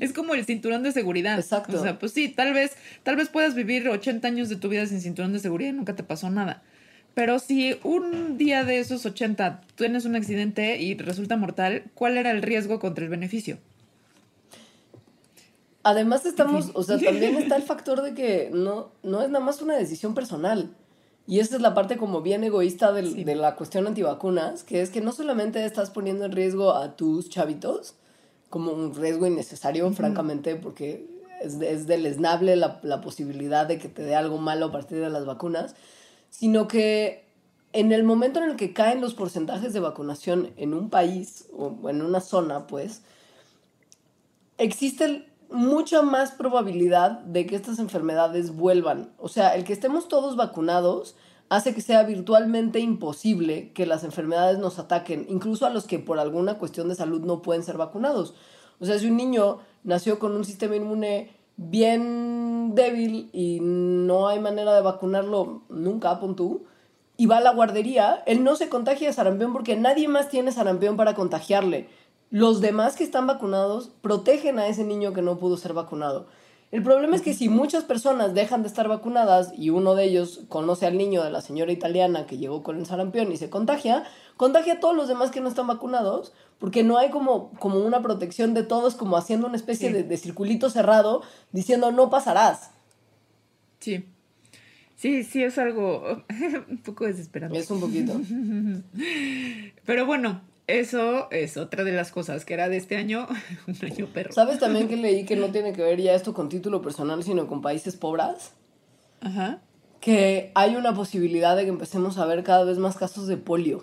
es 0.00 0.12
como 0.12 0.34
el 0.34 0.44
cinturón 0.44 0.82
de 0.82 0.92
seguridad. 0.92 1.38
Exacto. 1.38 1.78
O 1.78 1.82
sea, 1.82 1.98
pues 1.98 2.12
sí, 2.12 2.28
tal 2.28 2.52
vez, 2.52 2.76
tal 3.02 3.16
vez 3.16 3.28
puedas 3.28 3.54
vivir 3.54 3.88
80 3.88 4.28
años 4.28 4.48
de 4.48 4.56
tu 4.56 4.68
vida 4.68 4.86
sin 4.86 5.00
cinturón 5.00 5.32
de 5.32 5.38
seguridad 5.38 5.70
y 5.70 5.74
nunca 5.74 5.96
te 5.96 6.02
pasó 6.02 6.28
nada. 6.30 6.62
Pero 7.14 7.40
si 7.40 7.76
un 7.82 8.38
día 8.38 8.62
de 8.62 8.78
esos 8.78 9.04
80 9.04 9.62
tienes 9.74 10.04
un 10.04 10.14
accidente 10.14 10.80
y 10.80 10.96
resulta 10.96 11.36
mortal, 11.36 11.84
¿cuál 11.94 12.16
era 12.16 12.30
el 12.30 12.42
riesgo 12.42 12.78
contra 12.78 13.02
el 13.02 13.10
beneficio? 13.10 13.58
Además 15.88 16.26
estamos, 16.26 16.70
o 16.74 16.82
sea, 16.82 16.98
también 16.98 17.36
está 17.36 17.56
el 17.56 17.62
factor 17.62 18.02
de 18.02 18.12
que 18.14 18.50
no, 18.52 18.90
no 19.02 19.22
es 19.22 19.30
nada 19.30 19.44
más 19.44 19.62
una 19.62 19.76
decisión 19.76 20.14
personal. 20.14 20.74
Y 21.26 21.40
esa 21.40 21.56
es 21.56 21.62
la 21.62 21.74
parte 21.74 21.96
como 21.96 22.20
bien 22.22 22.42
egoísta 22.44 22.92
del- 22.92 23.12
Sí. 23.12 23.24
de 23.24 23.34
la 23.36 23.54
cuestión 23.56 23.86
antivacunas, 23.86 24.64
que 24.64 24.80
es 24.82 24.90
que 24.90 25.00
no 25.00 25.12
solamente 25.12 25.64
estás 25.64 25.90
poniendo 25.90 26.24
en 26.24 26.32
riesgo 26.32 26.74
a 26.74 26.96
tus 26.96 27.28
chavitos, 27.28 27.94
como 28.50 28.72
un 28.72 28.94
riesgo 28.94 29.26
innecesario, 29.26 29.90
francamente, 29.92 30.56
porque 30.56 31.06
es, 31.42 31.54
es 31.60 31.86
deleznable 31.86 32.56
la, 32.56 32.80
la 32.82 33.00
posibilidad 33.00 33.66
de 33.66 33.78
que 33.78 33.88
te 33.88 34.02
dé 34.02 34.14
algo 34.14 34.38
malo 34.38 34.66
a 34.66 34.72
partir 34.72 34.98
de 35.00 35.10
las 35.10 35.26
vacunas, 35.26 35.74
sino 36.30 36.66
que 36.66 37.24
en 37.74 37.92
el 37.92 38.04
momento 38.04 38.42
en 38.42 38.48
el 38.50 38.56
que 38.56 38.72
caen 38.72 39.00
los 39.02 39.12
porcentajes 39.14 39.74
de 39.74 39.80
vacunación 39.80 40.50
en 40.56 40.72
un 40.72 40.88
país 40.88 41.46
o 41.56 41.90
en 41.90 42.00
una 42.00 42.20
zona, 42.20 42.66
pues, 42.66 43.02
existe 44.56 45.27
mucha 45.50 46.02
más 46.02 46.32
probabilidad 46.32 47.20
de 47.20 47.46
que 47.46 47.56
estas 47.56 47.78
enfermedades 47.78 48.54
vuelvan. 48.54 49.10
O 49.18 49.28
sea, 49.28 49.54
el 49.54 49.64
que 49.64 49.72
estemos 49.72 50.08
todos 50.08 50.36
vacunados 50.36 51.16
hace 51.48 51.74
que 51.74 51.80
sea 51.80 52.02
virtualmente 52.02 52.78
imposible 52.80 53.72
que 53.72 53.86
las 53.86 54.04
enfermedades 54.04 54.58
nos 54.58 54.78
ataquen, 54.78 55.26
incluso 55.28 55.66
a 55.66 55.70
los 55.70 55.86
que 55.86 55.98
por 55.98 56.18
alguna 56.18 56.58
cuestión 56.58 56.88
de 56.88 56.94
salud 56.94 57.22
no 57.22 57.42
pueden 57.42 57.62
ser 57.62 57.76
vacunados. 57.78 58.34
O 58.80 58.84
sea, 58.84 58.98
si 58.98 59.06
un 59.06 59.16
niño 59.16 59.58
nació 59.82 60.18
con 60.18 60.36
un 60.36 60.44
sistema 60.44 60.76
inmune 60.76 61.30
bien 61.56 62.74
débil 62.74 63.30
y 63.32 63.58
no 63.60 64.28
hay 64.28 64.38
manera 64.38 64.74
de 64.74 64.82
vacunarlo 64.82 65.62
nunca, 65.68 66.20
pon 66.20 66.36
tú, 66.36 66.64
y 67.16 67.26
va 67.26 67.38
a 67.38 67.40
la 67.40 67.52
guardería, 67.52 68.22
él 68.26 68.44
no 68.44 68.54
se 68.54 68.68
contagia 68.68 69.08
de 69.08 69.14
sarampión 69.14 69.52
porque 69.52 69.76
nadie 69.76 70.06
más 70.06 70.28
tiene 70.28 70.52
sarampión 70.52 70.96
para 70.96 71.14
contagiarle. 71.14 71.88
Los 72.30 72.60
demás 72.60 72.96
que 72.96 73.04
están 73.04 73.26
vacunados 73.26 73.90
protegen 74.02 74.58
a 74.58 74.66
ese 74.68 74.84
niño 74.84 75.12
que 75.12 75.22
no 75.22 75.38
pudo 75.38 75.56
ser 75.56 75.72
vacunado. 75.72 76.26
El 76.70 76.82
problema 76.82 77.16
es 77.16 77.22
que 77.22 77.32
si 77.32 77.48
muchas 77.48 77.84
personas 77.84 78.34
dejan 78.34 78.60
de 78.60 78.68
estar 78.68 78.88
vacunadas 78.88 79.52
y 79.56 79.70
uno 79.70 79.94
de 79.94 80.04
ellos 80.04 80.42
conoce 80.48 80.84
al 80.84 80.98
niño 80.98 81.24
de 81.24 81.30
la 81.30 81.40
señora 81.40 81.72
italiana 81.72 82.26
que 82.26 82.36
llegó 82.36 82.62
con 82.62 82.76
el 82.76 82.84
sarampión 82.84 83.32
y 83.32 83.38
se 83.38 83.48
contagia, 83.48 84.04
contagia 84.36 84.74
a 84.74 84.80
todos 84.80 84.94
los 84.94 85.08
demás 85.08 85.30
que 85.30 85.40
no 85.40 85.48
están 85.48 85.66
vacunados, 85.66 86.34
porque 86.58 86.82
no 86.82 86.98
hay 86.98 87.08
como, 87.08 87.52
como 87.58 87.78
una 87.80 88.02
protección 88.02 88.52
de 88.52 88.64
todos, 88.64 88.96
como 88.96 89.16
haciendo 89.16 89.46
una 89.46 89.56
especie 89.56 89.88
Sí. 89.88 89.94
de, 89.94 90.02
de 90.02 90.16
circulito 90.18 90.68
cerrado, 90.68 91.22
diciendo 91.52 91.90
no 91.90 92.10
pasarás. 92.10 92.70
Sí. 93.80 94.04
Sí, 94.96 95.24
sí, 95.24 95.42
es 95.42 95.56
algo 95.56 96.02
un 96.68 96.82
poco 96.84 97.06
desesperante. 97.06 97.58
Es 97.58 97.70
un 97.70 97.80
poquito. 97.80 98.12
Pero 99.86 100.04
bueno, 100.04 100.42
eso 100.68 101.28
es 101.32 101.56
otra 101.56 101.82
de 101.82 101.92
las 101.92 102.12
cosas 102.12 102.44
que 102.44 102.54
era 102.54 102.68
de 102.68 102.76
este 102.76 102.96
año, 102.96 103.26
un 103.66 103.76
año 103.84 104.06
perro. 104.06 104.32
¿Sabes 104.32 104.58
también 104.60 104.86
que 104.86 104.96
leí 104.96 105.24
que 105.24 105.34
no 105.34 105.48
tiene 105.48 105.72
que 105.72 105.82
ver 105.82 106.00
ya 106.00 106.14
esto 106.14 106.32
con 106.34 106.48
título 106.48 106.80
personal, 106.82 107.22
sino 107.24 107.46
con 107.48 107.60
países 107.62 107.96
pobres? 107.96 108.52
Ajá. 109.20 109.58
que 110.00 110.52
hay 110.54 110.76
una 110.76 110.94
posibilidad 110.94 111.56
de 111.56 111.64
que 111.64 111.70
empecemos 111.70 112.18
a 112.18 112.26
ver 112.26 112.44
cada 112.44 112.62
vez 112.64 112.78
más 112.78 112.96
casos 112.96 113.26
de 113.26 113.36
polio. 113.36 113.82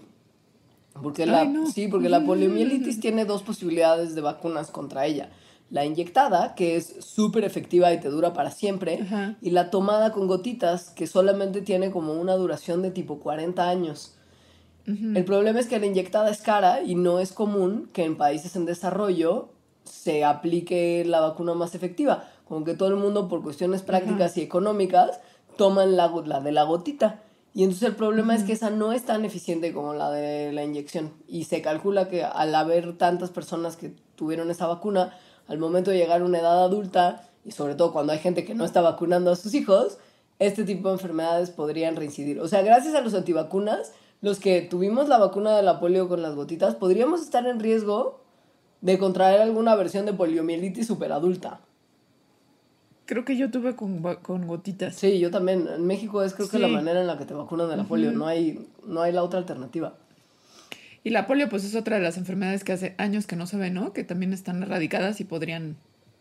Porque 1.03 1.25
la, 1.25 1.43
no. 1.43 1.69
Sí, 1.69 1.89
porque 1.89 2.07
la 2.07 2.23
poliomielitis 2.23 3.01
tiene 3.01 3.25
dos 3.25 3.43
posibilidades 3.43 4.15
de 4.15 4.21
vacunas 4.21 4.71
contra 4.71 5.05
ella. 5.05 5.29
La 5.69 5.83
inyectada, 5.83 6.55
que 6.55 6.77
es 6.77 6.95
súper 6.99 7.43
efectiva 7.43 7.91
y 7.91 7.99
te 7.99 8.07
dura 8.07 8.31
para 8.31 8.51
siempre, 8.51 9.01
Ajá. 9.01 9.36
y 9.41 9.49
la 9.49 9.71
tomada 9.71 10.13
con 10.13 10.27
gotitas, 10.27 10.91
que 10.91 11.05
solamente 11.05 11.61
tiene 11.61 11.91
como 11.91 12.13
una 12.13 12.36
duración 12.36 12.81
de 12.81 12.91
tipo 12.91 13.19
40 13.19 13.67
años. 13.67 14.15
El 14.88 15.25
problema 15.25 15.59
es 15.59 15.65
que 15.65 15.79
la 15.79 15.88
inyectada 15.88 16.29
es 16.29 16.41
cara 16.41 16.83
y 16.83 16.93
no 16.93 17.19
es 17.19 17.31
común 17.31 17.89
que 17.91 18.03
en 18.03 18.17
países 18.17 18.55
en 18.55 18.65
desarrollo 18.65 19.49
se 19.83 20.23
aplique 20.23 21.03
la 21.05 21.21
vacuna 21.21 21.55
más 21.55 21.73
efectiva. 21.73 22.29
Como 22.47 22.63
que 22.63 22.75
todo 22.75 22.89
el 22.89 22.95
mundo, 22.95 23.27
por 23.27 23.41
cuestiones 23.41 23.81
prácticas 23.81 24.38
y 24.38 24.41
económicas, 24.41 25.19
toman 25.57 25.95
la, 25.95 26.09
de 26.41 26.51
la 26.51 26.63
gotita. 26.63 27.21
Y 27.53 27.63
entonces 27.63 27.88
el 27.88 27.95
problema 27.95 28.36
es 28.36 28.43
que 28.43 28.53
esa 28.53 28.69
no 28.69 28.91
es 28.91 29.05
tan 29.05 29.25
eficiente 29.25 29.73
como 29.73 29.93
la 29.93 30.11
de 30.11 30.51
la 30.51 30.63
inyección. 30.63 31.13
Y 31.27 31.45
se 31.45 31.61
calcula 31.61 32.07
que 32.07 32.23
al 32.23 32.53
haber 32.53 32.97
tantas 32.97 33.31
personas 33.31 33.77
que 33.77 33.93
tuvieron 34.15 34.51
esa 34.51 34.67
vacuna, 34.67 35.17
al 35.47 35.57
momento 35.57 35.89
de 35.89 35.97
llegar 35.97 36.21
a 36.21 36.25
una 36.25 36.39
edad 36.39 36.63
adulta, 36.63 37.29
y 37.43 37.51
sobre 37.51 37.75
todo 37.75 37.93
cuando 37.93 38.13
hay 38.13 38.19
gente 38.19 38.43
que 38.45 38.55
no 38.55 38.65
está 38.65 38.81
vacunando 38.81 39.31
a 39.31 39.36
sus 39.36 39.53
hijos, 39.53 39.97
este 40.39 40.63
tipo 40.63 40.89
de 40.89 40.95
enfermedades 40.95 41.49
podrían 41.49 41.95
reincidir. 41.95 42.39
O 42.41 42.47
sea, 42.47 42.61
gracias 42.61 42.93
a 42.93 43.01
los 43.01 43.13
antivacunas, 43.13 43.93
los 44.22 44.39
que 44.39 44.61
tuvimos 44.61 45.07
la 45.07 45.18
vacuna 45.18 45.55
de 45.55 45.63
la 45.63 45.80
polio 45.80 46.07
con 46.07 46.22
las 46.22 46.36
gotitas, 46.36 46.76
podríamos 46.76 47.22
estar 47.22 47.45
en 47.47 47.59
riesgo 47.59 48.22
de 48.82 48.97
contraer 48.97 49.41
alguna 49.41 49.76
versión 49.76 50.05
de 50.05 50.13
poliomielitis 50.13 50.88
superadulta. 50.88 51.59
Creo 53.05 53.24
que 53.24 53.38
yo 53.38 53.51
tuve 53.51 53.76
con, 53.76 54.01
con 54.24 54.47
gotitas. 54.47 54.95
Sí, 54.95 55.20
yo 55.20 55.30
también. 55.30 55.68
En 55.68 55.86
México 55.86 56.24
es 56.24 56.34
creo 56.34 56.49
que 56.49 56.57
Sí. 56.57 56.61
la 56.61 56.68
manera 56.68 56.99
en 57.01 57.07
la 57.07 57.18
que 57.20 57.26
te 57.26 57.36
vacunan 57.36 57.70
de 57.70 57.78
la 57.78 57.84
polio. 57.84 58.11
No 58.11 58.26
hay, 58.26 58.68
no 58.86 59.01
hay 59.01 59.11
la 59.11 59.22
otra 59.24 59.38
alternativa. 59.38 59.93
Y 61.03 61.11
la 61.11 61.28
polio, 61.28 61.47
pues 61.47 61.63
es 61.66 61.76
otra 61.76 61.97
de 61.97 62.01
las 62.01 62.18
enfermedades 62.18 62.63
que 62.63 62.74
hace 62.74 62.95
años 62.97 63.28
que 63.28 63.36
no 63.36 63.45
se 63.45 63.57
ve, 63.57 63.70
¿no? 63.70 63.93
Que 63.93 64.03
también 64.03 64.34
están 64.34 64.63
erradicadas 64.63 65.22
y 65.22 65.24
podrían 65.24 65.78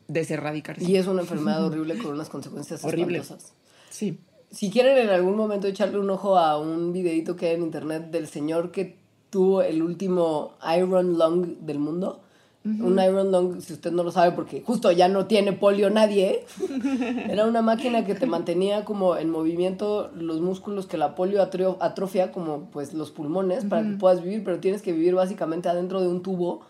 deserradicarse. 0.09 0.85
Y 0.85 0.97
es 0.97 1.07
una 1.07 1.23
enfermedad 1.23 1.65
horrible 1.67 1.97
con 1.97 2.13
unas 2.13 2.29
consecuencias 2.29 2.85
Horrible. 2.85 3.19
espantosas. 3.19 3.55
Sí. 3.89 4.19
Si 4.55 4.71
quieren 4.71 4.97
en 4.99 5.11
algún 5.11 5.37
momento 5.37 5.67
echarle 5.67 5.99
un 5.99 6.09
ojo 6.11 6.39
a 6.39 6.59
un 6.59 6.93
videito 6.93 7.37
que 7.37 7.49
hay 7.49 7.55
en 7.57 7.63
internet 7.63 8.11
del 8.11 8.27
señor 8.29 8.71
que 8.71 8.97
tuvo 9.31 9.63
el 9.63 9.83
último 9.83 10.53
Iron 10.79 11.19
Lung 11.19 11.59
del 11.61 11.79
mundo. 11.79 12.21
Un 12.67 12.99
Iron 12.99 13.31
Lung, 13.31 13.61
si 13.61 13.75
usted 13.75 13.93
no 13.93 14.03
lo 14.05 14.11
sabe, 14.11 14.33
porque 14.33 14.63
justo 14.65 14.91
ya 14.91 15.07
no 15.09 15.27
tiene 15.27 15.53
polio 15.53 15.91
nadie, 15.91 16.47
era 17.29 17.45
una 17.47 17.61
máquina 17.61 18.07
que 18.07 18.15
te 18.15 18.25
mantenía 18.27 18.87
como 18.87 19.17
en 19.17 19.29
movimiento 19.29 20.11
los 20.17 20.41
músculos 20.41 20.87
que 20.87 20.97
la 20.97 21.15
polio 21.15 21.43
atro- 21.43 21.77
atrofia, 21.81 22.33
como 22.33 22.71
pues 22.71 22.95
los 22.95 23.11
pulmones, 23.11 23.65
para 23.67 23.83
que 23.83 23.89
puedas 23.99 24.23
vivir, 24.23 24.45
pero 24.45 24.61
tienes 24.61 24.81
que 24.81 24.93
vivir 24.93 25.15
básicamente 25.15 25.69
adentro 25.69 26.01
de 26.01 26.09
un 26.09 26.23
tubo. 26.23 26.63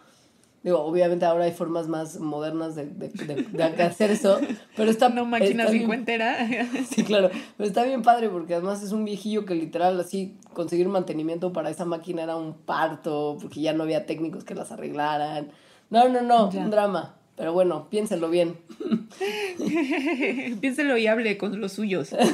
Digo, 0.64 0.80
obviamente 0.80 1.24
ahora 1.26 1.44
hay 1.44 1.52
formas 1.52 1.86
más 1.88 2.18
modernas 2.18 2.74
de, 2.74 2.86
de- 2.86 3.08
de- 3.10 3.70
de 3.70 3.82
hacer 3.84 4.10
eso, 4.10 4.40
pero 4.76 4.90
está... 4.90 5.08
Una 5.08 5.22
máquina 5.24 5.68
cincuentera. 5.68 6.48
Sí, 6.90 7.04
claro. 7.04 7.30
Pero 7.58 7.68
está 7.68 7.84
bien 7.84 8.00
padre 8.02 8.30
porque 8.30 8.54
además 8.54 8.82
es 8.82 8.90
un 8.92 9.04
viejillo 9.04 9.44
que 9.44 9.54
literal 9.54 10.00
así 10.00 10.36
conseguir 10.54 10.88
mantenimiento 10.88 11.52
para 11.52 11.68
esa 11.70 11.84
máquina 11.84 12.22
era 12.22 12.36
un 12.36 12.54
parto 12.54 13.36
porque 13.40 13.60
ya 13.60 13.74
no 13.74 13.82
había 13.82 14.06
técnicos 14.06 14.42
que 14.44 14.54
las 14.54 14.72
arreglaran. 14.72 15.50
No, 15.90 16.08
no, 16.08 16.22
no, 16.22 16.50
Ya. 16.50 16.60
un 16.62 16.70
drama. 16.70 17.16
Pero 17.36 17.52
bueno, 17.52 17.88
piénselo 17.90 18.30
bien. 18.30 18.56
Piénselo 20.60 20.96
y 20.96 21.06
hable 21.06 21.36
con 21.38 21.60
los 21.60 21.72
suyos. 21.72 22.10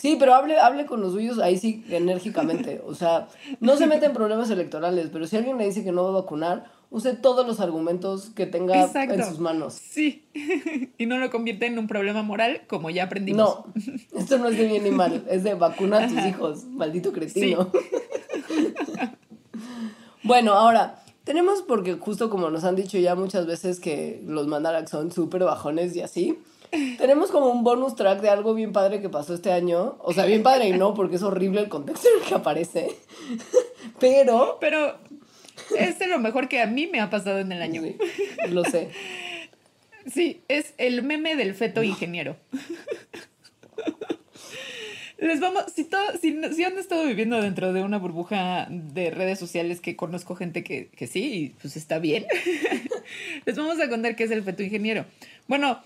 Sí, 0.00 0.16
pero 0.18 0.32
hable, 0.34 0.58
hable 0.58 0.86
con 0.86 1.02
los 1.02 1.12
suyos 1.12 1.38
ahí 1.38 1.58
sí 1.58 1.84
enérgicamente. 1.90 2.80
O 2.86 2.94
sea, 2.94 3.28
no 3.60 3.76
se 3.76 3.86
mete 3.86 4.06
en 4.06 4.14
problemas 4.14 4.48
electorales, 4.48 5.10
pero 5.12 5.26
si 5.26 5.36
alguien 5.36 5.58
le 5.58 5.66
dice 5.66 5.84
que 5.84 5.92
no 5.92 6.04
va 6.04 6.08
a 6.08 6.22
vacunar, 6.22 6.64
use 6.90 7.14
todos 7.14 7.46
los 7.46 7.60
argumentos 7.60 8.30
que 8.30 8.46
tenga 8.46 8.84
Exacto. 8.84 9.14
en 9.14 9.24
sus 9.24 9.38
manos. 9.38 9.74
Sí. 9.74 10.24
y 10.98 11.06
no 11.06 11.18
lo 11.18 11.30
convierte 11.30 11.66
en 11.66 11.78
un 11.78 11.86
problema 11.86 12.22
moral, 12.22 12.62
como 12.66 12.90
ya 12.90 13.04
aprendimos. 13.04 13.40
No, 13.48 14.18
esto 14.18 14.38
no 14.38 14.48
es 14.48 14.58
de 14.58 14.66
bien 14.66 14.84
ni 14.84 14.90
mal, 14.90 15.24
es 15.30 15.44
de 15.44 15.54
vacuna 15.54 16.04
a 16.04 16.08
tus 16.08 16.24
hijos, 16.26 16.64
maldito 16.64 17.12
cretino. 17.12 17.70
bueno, 20.22 20.54
ahora, 20.54 21.02
tenemos, 21.24 21.62
porque 21.62 21.94
justo 21.94 22.28
como 22.28 22.50
nos 22.50 22.64
han 22.64 22.76
dicho 22.76 22.98
ya 22.98 23.14
muchas 23.14 23.46
veces 23.46 23.80
que 23.80 24.22
los 24.26 24.46
Mandarax 24.46 24.90
son 24.90 25.12
súper 25.12 25.44
bajones 25.44 25.94
y 25.94 26.02
así, 26.02 26.38
Tenemos 26.98 27.30
como 27.30 27.46
un 27.46 27.64
bonus 27.64 27.96
track 27.96 28.20
de 28.20 28.30
algo 28.30 28.54
bien 28.54 28.72
padre 28.72 29.00
que 29.00 29.08
pasó 29.08 29.34
este 29.34 29.52
año. 29.52 29.96
O 30.00 30.12
sea, 30.12 30.24
bien 30.24 30.42
padre 30.42 30.68
y 30.68 30.72
no, 30.72 30.94
porque 30.94 31.16
es 31.16 31.22
horrible 31.22 31.60
el 31.60 31.68
contexto 31.68 32.08
en 32.08 32.22
el 32.22 32.28
que 32.28 32.34
aparece. 32.34 32.96
Pero. 33.98 34.58
Pero 34.60 34.94
es 35.78 36.08
lo 36.08 36.18
mejor 36.18 36.48
que 36.48 36.60
a 36.60 36.66
mí 36.66 36.86
me 36.86 37.00
ha 37.00 37.10
pasado 37.10 37.38
en 37.38 37.52
el 37.52 37.62
año. 37.62 37.82
Sí, 37.82 37.96
lo 38.48 38.64
sé. 38.64 38.88
Sí, 40.06 40.40
es 40.48 40.74
el 40.78 41.02
meme 41.02 41.36
del 41.36 41.54
feto 41.54 41.82
ingeniero. 41.82 42.36
Les 45.18 45.38
vamos, 45.38 45.64
si, 45.74 45.84
todo, 45.84 46.02
si, 46.18 46.34
si, 46.54 46.64
han 46.64 46.78
estado 46.78 47.04
viviendo 47.04 47.42
dentro 47.42 47.74
de 47.74 47.82
una 47.82 47.98
burbuja 47.98 48.66
de 48.70 49.10
redes 49.10 49.38
sociales 49.38 49.82
que 49.82 49.94
conozco 49.94 50.34
gente 50.34 50.64
que, 50.64 50.88
que 50.96 51.06
sí, 51.06 51.54
pues 51.60 51.76
está 51.76 51.98
bien, 51.98 52.24
les 53.44 53.54
vamos 53.54 53.78
a 53.80 53.90
contar 53.90 54.16
qué 54.16 54.24
es 54.24 54.30
el 54.30 54.42
feto 54.42 54.62
ingeniero. 54.62 55.04
Bueno, 55.46 55.82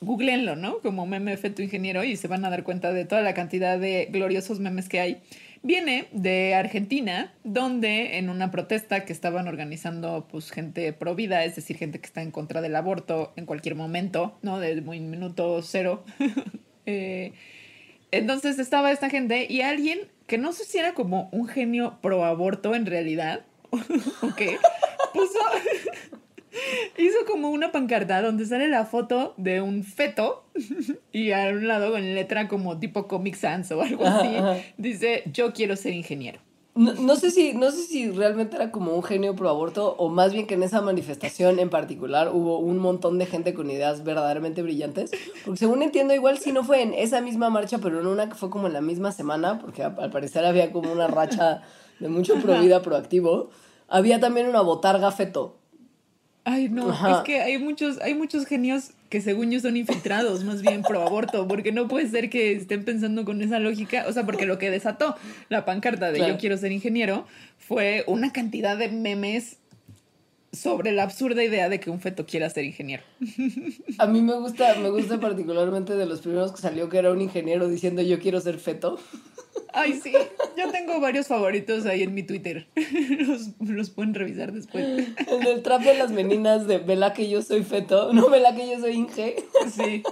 googleenlo, 0.00 0.56
¿no? 0.56 0.78
Como 0.78 1.04
meme 1.04 1.36
feto 1.36 1.62
ingeniero 1.62 2.04
y 2.04 2.16
se 2.16 2.26
van 2.26 2.44
a 2.46 2.50
dar 2.50 2.64
cuenta 2.64 2.90
de 2.92 3.04
toda 3.04 3.20
la 3.20 3.34
cantidad 3.34 3.78
de 3.78 4.08
gloriosos 4.10 4.60
memes 4.60 4.88
que 4.88 5.00
hay. 5.00 5.20
Viene 5.62 6.08
de 6.12 6.54
Argentina, 6.54 7.34
donde 7.44 8.16
en 8.16 8.30
una 8.30 8.50
protesta 8.50 9.04
que 9.04 9.12
estaban 9.12 9.46
organizando 9.46 10.26
pues 10.30 10.50
gente 10.50 10.92
pro 10.94 11.14
vida, 11.14 11.44
es 11.44 11.54
decir, 11.54 11.76
gente 11.76 12.00
que 12.00 12.06
está 12.06 12.22
en 12.22 12.30
contra 12.30 12.62
del 12.62 12.74
aborto 12.76 13.34
en 13.36 13.44
cualquier 13.44 13.74
momento, 13.74 14.38
¿no? 14.40 14.58
De 14.58 14.80
muy 14.80 15.00
minuto 15.00 15.60
cero. 15.62 16.02
eh, 16.86 17.32
entonces 18.10 18.58
estaba 18.58 18.90
esta 18.90 19.10
gente 19.10 19.46
y 19.50 19.60
alguien 19.60 20.00
que 20.26 20.38
no 20.38 20.52
sé 20.52 20.64
si 20.64 20.78
era 20.78 20.94
como 20.94 21.28
un 21.32 21.46
genio 21.46 21.98
pro 22.00 22.24
aborto 22.24 22.74
en 22.74 22.86
realidad, 22.86 23.44
o 23.70 24.34
qué, 24.34 24.56
puso, 25.12 25.38
hizo 26.98 27.18
como 27.26 27.50
una 27.50 27.72
pancarta 27.72 28.22
donde 28.22 28.46
sale 28.46 28.68
la 28.68 28.84
foto 28.84 29.34
de 29.36 29.60
un 29.60 29.84
feto 29.84 30.44
y 31.12 31.32
a 31.32 31.48
un 31.48 31.68
lado 31.68 31.96
en 31.96 32.14
letra 32.14 32.48
como 32.48 32.78
tipo 32.78 33.06
Comic 33.06 33.36
Sans 33.36 33.70
o 33.72 33.82
algo 33.82 34.06
así, 34.06 34.36
dice 34.76 35.22
yo 35.32 35.52
quiero 35.52 35.76
ser 35.76 35.92
ingeniero. 35.92 36.40
No, 36.76 36.94
no, 36.94 37.16
sé 37.16 37.32
si, 37.32 37.52
no 37.52 37.72
sé 37.72 37.82
si 37.82 38.10
realmente 38.10 38.54
era 38.54 38.70
como 38.70 38.94
un 38.94 39.02
genio 39.02 39.34
pro 39.34 39.48
aborto 39.48 39.96
o 39.98 40.08
más 40.08 40.32
bien 40.32 40.46
que 40.46 40.54
en 40.54 40.62
esa 40.62 40.80
manifestación 40.80 41.58
en 41.58 41.68
particular 41.68 42.30
hubo 42.32 42.58
un 42.58 42.78
montón 42.78 43.18
de 43.18 43.26
gente 43.26 43.54
con 43.54 43.70
ideas 43.70 44.04
verdaderamente 44.04 44.62
brillantes. 44.62 45.10
Porque 45.44 45.58
según 45.58 45.82
entiendo, 45.82 46.14
igual 46.14 46.38
si 46.38 46.52
no 46.52 46.62
fue 46.62 46.82
en 46.82 46.94
esa 46.94 47.20
misma 47.20 47.50
marcha, 47.50 47.78
pero 47.78 48.00
en 48.00 48.06
una 48.06 48.28
que 48.28 48.36
fue 48.36 48.50
como 48.50 48.68
en 48.68 48.72
la 48.72 48.80
misma 48.80 49.10
semana, 49.10 49.58
porque 49.58 49.82
al 49.82 50.10
parecer 50.10 50.44
había 50.44 50.70
como 50.70 50.92
una 50.92 51.08
racha 51.08 51.62
de 51.98 52.08
mucho 52.08 52.36
pro 52.36 52.60
vida 52.60 52.82
proactivo, 52.82 53.50
había 53.88 54.20
también 54.20 54.46
una 54.46 54.60
botarga 54.60 55.10
feto. 55.10 55.59
Ay, 56.44 56.68
no, 56.68 56.90
Ajá. 56.90 57.18
es 57.18 57.24
que 57.24 57.40
hay 57.40 57.58
muchos, 57.58 58.00
hay 58.00 58.14
muchos 58.14 58.46
genios 58.46 58.92
que 59.10 59.20
según 59.20 59.50
yo 59.50 59.60
son 59.60 59.76
infiltrados, 59.76 60.44
más 60.44 60.62
bien 60.62 60.82
pro 60.82 61.02
aborto, 61.02 61.46
porque 61.46 61.72
no 61.72 61.88
puede 61.88 62.08
ser 62.08 62.30
que 62.30 62.52
estén 62.52 62.84
pensando 62.84 63.24
con 63.24 63.42
esa 63.42 63.58
lógica, 63.58 64.04
o 64.08 64.12
sea, 64.12 64.24
porque 64.24 64.46
lo 64.46 64.58
que 64.58 64.70
desató 64.70 65.16
la 65.48 65.64
pancarta 65.64 66.10
de 66.12 66.18
claro. 66.18 66.32
yo 66.34 66.38
quiero 66.38 66.56
ser 66.56 66.72
ingeniero 66.72 67.26
fue 67.58 68.04
una 68.06 68.32
cantidad 68.32 68.78
de 68.78 68.88
memes 68.88 69.59
sobre 70.52 70.92
la 70.92 71.04
absurda 71.04 71.44
idea 71.44 71.68
de 71.68 71.78
que 71.80 71.90
un 71.90 72.00
feto 72.00 72.26
quiera 72.26 72.50
ser 72.50 72.64
ingeniero. 72.64 73.02
A 73.98 74.06
mí 74.06 74.22
me 74.22 74.34
gusta, 74.34 74.74
me 74.76 74.90
gusta 74.90 75.20
particularmente 75.20 75.94
de 75.94 76.06
los 76.06 76.20
primeros 76.20 76.52
que 76.52 76.60
salió 76.60 76.88
que 76.88 76.98
era 76.98 77.12
un 77.12 77.20
ingeniero 77.20 77.68
diciendo 77.68 78.02
yo 78.02 78.18
quiero 78.18 78.40
ser 78.40 78.58
feto. 78.58 78.98
Ay, 79.72 80.00
sí, 80.02 80.12
yo 80.56 80.70
tengo 80.70 81.00
varios 81.00 81.28
favoritos 81.28 81.86
ahí 81.86 82.02
en 82.02 82.14
mi 82.14 82.24
Twitter. 82.24 82.66
Los, 83.20 83.50
los 83.60 83.90
pueden 83.90 84.14
revisar 84.14 84.52
después. 84.52 84.84
En 84.84 85.46
el 85.46 85.62
trap 85.62 85.82
de 85.82 85.94
las 85.94 86.10
meninas 86.10 86.66
de 86.66 86.78
vela 86.78 87.12
que 87.12 87.28
yo 87.28 87.42
soy 87.42 87.62
feto, 87.62 88.12
no 88.12 88.28
vela 88.28 88.54
que 88.54 88.68
yo 88.68 88.80
soy 88.80 88.92
Inge. 88.92 89.36
Sí. 89.72 90.02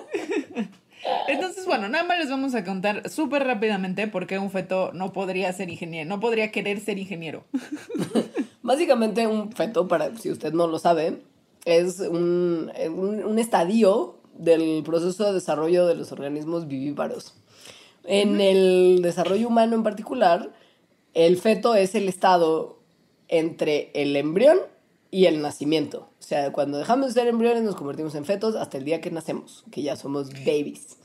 Entonces, 1.27 1.67
bueno, 1.67 1.89
nada 1.89 2.05
más 2.05 2.19
les 2.19 2.31
vamos 2.31 2.55
a 2.55 2.65
contar 2.65 3.09
súper 3.09 3.45
rápidamente 3.45 4.07
por 4.09 4.27
qué 4.27 4.39
un 4.39 4.51
feto 4.51 4.93
no 4.93 5.13
podría 5.13 5.53
ser 5.53 5.71
ingeniero, 5.71 6.09
no 6.09 6.21
podría 6.21 6.51
querer 6.51 6.81
ser 6.81 6.99
ingeniero. 6.99 7.45
Básicamente 8.69 9.27
un 9.27 9.51
feto, 9.51 9.89
para 9.89 10.15
si 10.17 10.31
usted 10.31 10.53
no 10.53 10.67
lo 10.67 10.79
sabe, 10.79 11.23
es 11.65 12.01
un, 12.01 12.71
un, 12.91 13.25
un 13.25 13.39
estadio 13.39 14.19
del 14.37 14.83
proceso 14.85 15.25
de 15.25 15.33
desarrollo 15.33 15.87
de 15.87 15.95
los 15.95 16.13
organismos 16.13 16.69
vivíparos. 16.69 17.33
En 18.05 18.43
el 18.43 19.01
desarrollo 19.01 19.49
humano 19.49 19.75
en 19.75 19.83
particular, 19.85 20.53
el 21.15 21.39
feto 21.39 21.75
es 21.77 21.95
el 21.95 22.11
estado 22.11 22.79
entre 23.29 23.91
el 23.95 24.15
embrión 24.17 24.59
y 25.11 25.25
el 25.25 25.41
nacimiento. 25.41 26.11
O 26.21 26.23
sea, 26.23 26.53
cuando 26.53 26.77
dejamos 26.77 27.07
de 27.07 27.23
ser 27.23 27.29
embriones 27.29 27.63
nos 27.63 27.75
convertimos 27.75 28.15
en 28.17 28.27
fetos 28.27 28.55
hasta 28.55 28.77
el 28.77 28.85
día 28.85 29.01
que 29.01 29.11
nacemos, 29.11 29.65
que 29.71 29.81
ya 29.81 29.97
somos 29.97 30.29
babies. 30.45 30.99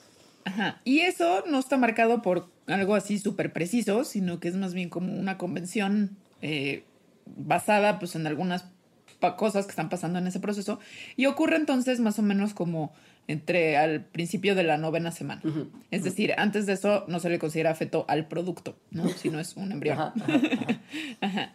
Ajá. 0.44 0.82
Y 0.84 1.00
eso 1.00 1.46
no 1.48 1.60
está 1.60 1.78
marcado 1.78 2.22
por 2.22 2.50
algo 2.68 2.94
así 2.94 3.20
súper 3.20 3.54
preciso, 3.54 4.04
sino 4.04 4.42
que 4.42 4.50
es 4.50 4.56
más 4.56 4.74
bien 4.74 4.90
como 4.90 5.18
una 5.18 5.38
convención 5.38 6.18
eh, 6.42 6.84
basada 7.26 8.00
pues, 8.00 8.16
en 8.16 8.28
algunas 8.28 8.66
cosas 9.38 9.66
que 9.66 9.72
están 9.72 9.90
pasando 9.90 10.20
en 10.20 10.28
ese 10.28 10.40
proceso. 10.40 10.80
Y 11.16 11.26
ocurre 11.26 11.56
entonces 11.56 12.00
más 12.00 12.20
o 12.20 12.22
menos 12.22 12.54
como 12.54 12.94
entre 13.28 13.78
al 13.78 14.02
principio 14.02 14.54
de 14.54 14.64
la 14.64 14.78
novena 14.78 15.12
semana. 15.12 15.42
Uh 15.46 15.50
-huh. 15.50 15.70
Es 15.92 16.04
decir, 16.04 16.34
antes 16.38 16.66
de 16.66 16.74
eso 16.74 17.06
no 17.08 17.20
se 17.20 17.30
le 17.30 17.40
considera 17.40 17.74
feto 17.74 18.06
al 18.10 18.28
producto, 18.28 18.78
¿no? 18.92 19.08
Si 19.10 19.30
no 19.30 19.40
es 19.40 19.56
un 19.56 19.72
embrión. 19.72 19.98
Ajá, 19.98 20.14
ajá, 20.16 20.80
ajá. 21.22 21.54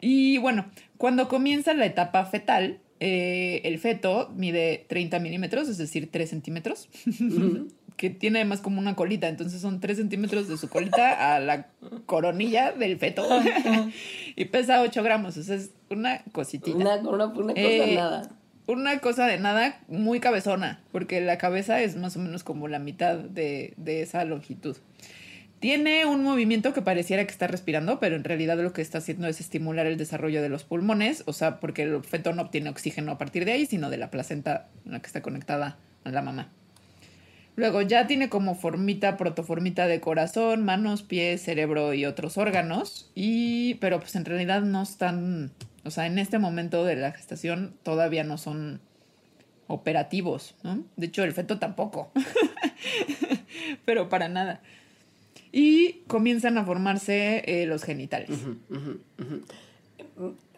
Y 0.00 0.38
bueno, 0.38 0.66
cuando 0.96 1.28
comienza 1.28 1.74
la 1.74 1.86
etapa 1.86 2.24
fetal, 2.26 2.80
eh, 3.00 3.60
el 3.64 3.78
feto 3.78 4.32
mide 4.34 4.86
30 4.88 5.18
milímetros, 5.20 5.68
es 5.68 5.76
decir, 5.78 6.10
3 6.10 6.30
centímetros, 6.30 6.88
uh 7.06 7.10
-huh. 7.10 7.68
Que 7.96 8.10
tiene 8.10 8.40
además 8.40 8.60
como 8.60 8.78
una 8.78 8.94
colita, 8.94 9.28
entonces 9.28 9.60
son 9.60 9.80
3 9.80 9.96
centímetros 9.96 10.48
de 10.48 10.56
su 10.56 10.68
colita 10.68 11.34
a 11.34 11.40
la 11.40 11.68
coronilla 12.06 12.72
del 12.72 12.98
feto 12.98 13.26
y 14.36 14.44
pesa 14.46 14.82
8 14.82 15.02
gramos, 15.02 15.36
o 15.36 15.42
sea, 15.42 15.56
es 15.56 15.70
una 15.90 16.22
cositita. 16.32 16.76
Una, 16.76 16.96
una, 16.96 17.26
una 17.26 17.54
cosa 17.54 17.60
eh, 17.60 17.94
nada 17.94 18.30
una 18.66 18.98
cosa 18.98 19.26
de 19.26 19.38
nada 19.38 19.80
muy 19.88 20.20
cabezona, 20.20 20.80
porque 20.92 21.20
la 21.20 21.38
cabeza 21.38 21.80
es 21.80 21.96
más 21.96 22.16
o 22.16 22.18
menos 22.18 22.42
como 22.42 22.68
la 22.68 22.78
mitad 22.78 23.16
de, 23.16 23.74
de, 23.76 24.02
esa 24.02 24.24
longitud. 24.24 24.76
Tiene 25.60 26.04
un 26.04 26.22
movimiento 26.22 26.74
que 26.74 26.82
pareciera 26.82 27.24
que 27.24 27.30
está 27.30 27.46
respirando, 27.46 27.98
pero 27.98 28.16
en 28.16 28.24
realidad 28.24 28.58
lo 28.58 28.72
que 28.72 28.82
está 28.82 28.98
haciendo 28.98 29.26
es 29.26 29.40
estimular 29.40 29.86
el 29.86 29.96
desarrollo 29.96 30.42
de 30.42 30.48
los 30.48 30.64
pulmones, 30.64 31.22
o 31.26 31.32
sea, 31.32 31.60
porque 31.60 31.82
el 31.82 32.02
feto 32.02 32.32
no 32.32 32.42
obtiene 32.42 32.68
oxígeno 32.68 33.12
a 33.12 33.18
partir 33.18 33.44
de 33.44 33.52
ahí, 33.52 33.66
sino 33.66 33.88
de 33.88 33.96
la 33.96 34.10
placenta 34.10 34.68
en 34.84 34.92
la 34.92 35.00
que 35.00 35.06
está 35.06 35.22
conectada 35.22 35.78
a 36.04 36.10
la 36.10 36.22
mamá. 36.22 36.50
Luego 37.56 37.82
ya 37.82 38.06
tiene 38.06 38.28
como 38.28 38.54
formita, 38.54 39.16
protoformita 39.16 39.86
de 39.86 40.00
corazón, 40.00 40.64
manos, 40.64 41.02
pies, 41.02 41.42
cerebro 41.42 41.94
y 41.94 42.04
otros 42.04 42.38
órganos, 42.38 43.10
y, 43.14 43.74
pero 43.74 43.98
pues 43.98 44.14
en 44.14 44.24
realidad 44.24 44.62
no 44.62 44.82
están 44.82 45.52
o 45.86 45.90
sea, 45.92 46.06
en 46.06 46.18
este 46.18 46.40
momento 46.40 46.84
de 46.84 46.96
la 46.96 47.12
gestación 47.12 47.72
todavía 47.84 48.24
no 48.24 48.38
son 48.38 48.80
operativos, 49.68 50.56
¿no? 50.64 50.84
De 50.96 51.06
hecho, 51.06 51.22
el 51.22 51.32
feto 51.32 51.60
tampoco. 51.60 52.10
Pero 53.84 54.08
para 54.08 54.28
nada. 54.28 54.60
Y 55.52 56.00
comienzan 56.08 56.58
a 56.58 56.64
formarse 56.64 57.44
eh, 57.46 57.66
los 57.66 57.84
genitales. 57.84 58.30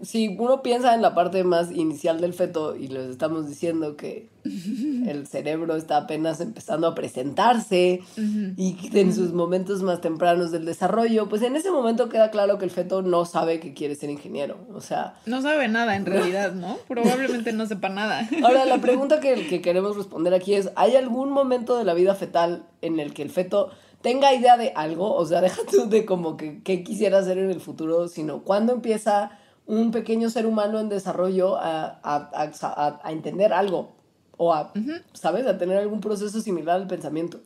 Si 0.02 0.28
uno 0.38 0.62
piensa 0.62 0.94
en 0.94 1.02
la 1.02 1.14
parte 1.14 1.42
más 1.42 1.72
inicial 1.72 2.20
del 2.20 2.32
feto 2.32 2.76
y 2.76 2.86
les 2.88 3.10
estamos 3.10 3.48
diciendo 3.48 3.96
que 3.96 4.28
el 4.44 5.26
cerebro 5.26 5.74
está 5.74 5.96
apenas 5.96 6.40
empezando 6.40 6.86
a 6.86 6.94
presentarse 6.94 8.00
uh 8.16 8.20
-huh. 8.20 8.54
y 8.56 8.76
en 8.96 9.12
sus 9.12 9.32
momentos 9.32 9.82
más 9.82 10.00
tempranos 10.00 10.52
del 10.52 10.64
desarrollo, 10.64 11.28
pues 11.28 11.42
en 11.42 11.56
ese 11.56 11.72
momento 11.72 12.08
queda 12.08 12.30
claro 12.30 12.58
que 12.58 12.64
el 12.64 12.70
feto 12.70 13.02
no 13.02 13.24
sabe 13.24 13.58
que 13.58 13.74
quiere 13.74 13.96
ser 13.96 14.10
ingeniero. 14.10 14.58
O 14.72 14.80
sea... 14.80 15.14
No 15.26 15.42
sabe 15.42 15.66
nada 15.66 15.96
en 15.96 16.06
realidad, 16.06 16.52
¿no? 16.52 16.78
Probablemente 16.88 17.52
no 17.52 17.66
sepa 17.66 17.88
nada. 17.88 18.28
Ahora, 18.44 18.64
la 18.64 18.78
pregunta 18.78 19.18
que, 19.18 19.46
que 19.48 19.60
queremos 19.60 19.96
responder 19.96 20.34
aquí 20.34 20.54
es, 20.54 20.70
¿hay 20.76 20.94
algún 20.94 21.30
momento 21.30 21.76
de 21.76 21.84
la 21.84 21.94
vida 21.94 22.14
fetal 22.14 22.64
en 22.80 23.00
el 23.00 23.12
que 23.12 23.22
el 23.22 23.30
feto 23.30 23.70
tenga 24.02 24.32
idea 24.32 24.56
de 24.56 24.72
algo? 24.76 25.14
O 25.14 25.26
sea, 25.26 25.40
deja 25.40 25.62
tú 25.68 25.88
de 25.88 26.04
como 26.04 26.36
que 26.36 26.62
qué 26.62 26.84
quisiera 26.84 27.18
hacer 27.18 27.38
en 27.38 27.50
el 27.50 27.60
futuro, 27.60 28.06
sino 28.06 28.44
cuándo 28.44 28.72
empieza 28.72 29.32
un 29.68 29.92
pequeño 29.92 30.30
ser 30.30 30.46
humano 30.46 30.80
en 30.80 30.88
desarrollo 30.88 31.56
a, 31.56 32.00
a, 32.02 32.30
a, 32.32 33.00
a 33.04 33.12
entender 33.12 33.52
algo 33.52 33.94
o 34.38 34.54
a, 34.54 34.72
uh 34.74 34.78
-huh. 34.78 35.02
¿sabes?, 35.12 35.46
a 35.46 35.58
tener 35.58 35.76
algún 35.76 36.00
proceso 36.00 36.40
similar 36.40 36.76
al 36.76 36.86
pensamiento. 36.86 37.40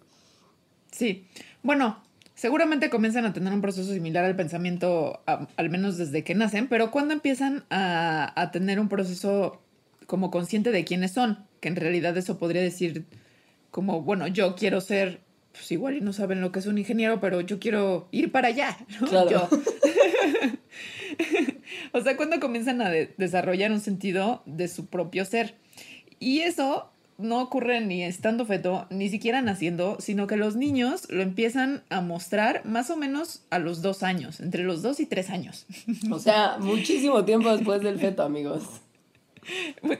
Sí, 0.93 1.27
bueno, 1.63 2.01
seguramente 2.37 2.91
comienzan 2.91 3.25
a 3.25 3.33
tener 3.33 3.53
un 3.53 3.61
proceso 3.61 3.93
similar 3.93 4.25
al 4.25 4.37
pensamiento, 4.37 5.21
al 5.27 5.71
menos 5.71 5.97
desde 5.97 6.23
que 6.23 6.37
nacen, 6.37 6.69
pero 6.69 6.93
cuando 6.93 7.13
empiezan 7.13 7.65
a, 7.71 8.51
tener 8.53 8.79
un 8.79 8.89
proceso 8.89 9.61
como 10.07 10.31
consciente 10.31 10.71
de 10.71 10.85
quiénes 10.85 11.13
son, 11.13 11.39
que 11.61 11.69
en 11.69 11.77
realidad 11.77 12.17
eso 12.17 12.39
podría 12.39 12.63
decir 12.63 13.05
como, 13.73 14.03
bueno, 14.03 14.29
yo 14.29 14.55
quiero 14.55 14.81
ser, 14.81 15.21
pues 15.51 15.73
igual 15.73 15.97
y 15.97 16.01
no 16.01 16.13
saben 16.13 16.41
lo 16.41 16.53
que 16.53 16.61
es 16.61 16.67
un 16.67 16.79
ingeniero, 16.79 17.21
pero 17.21 17.41
yo 17.41 17.59
quiero 17.59 18.07
ir 18.13 18.31
para 18.31 18.49
allá, 18.49 18.77
¿no? 19.01 19.09
Claro. 19.09 19.31
Yo. 19.31 19.49
o 21.93 22.01
sea, 22.01 22.17
cuando 22.17 22.41
comienzan 22.41 22.81
a 22.83 22.91
de 22.91 23.15
desarrollar 23.17 23.73
un 23.73 23.81
sentido 23.81 24.43
de 24.47 24.69
su 24.69 24.87
propio 24.87 25.25
ser. 25.25 25.55
Y 26.19 26.41
eso 26.41 26.89
no 27.19 27.41
ocurre 27.41 27.81
ni 27.81 28.03
estando 28.03 28.45
feto, 28.45 28.87
ni 28.91 29.09
siquiera 29.09 29.43
naciendo, 29.43 29.97
sino 30.01 30.27
que 30.27 30.37
los 30.37 30.57
niños 30.57 31.09
lo 31.11 31.23
empiezan 31.23 31.83
a 31.89 32.01
mostrar 32.01 32.65
más 32.65 32.91
o 32.91 32.97
menos 32.97 33.43
a 33.51 33.59
los 33.59 33.83
dos 33.83 34.03
años, 34.03 34.41
entre 34.41 34.65
los 34.65 34.83
dos 34.83 35.01
y 35.01 35.07
tres 35.07 35.31
años. 35.31 35.67
O 36.11 36.19
sea, 36.19 36.57
muchísimo 36.59 37.25
tiempo 37.25 37.55
después 37.55 37.83
del 37.83 37.99
feto, 37.99 38.23
amigos. 38.23 38.63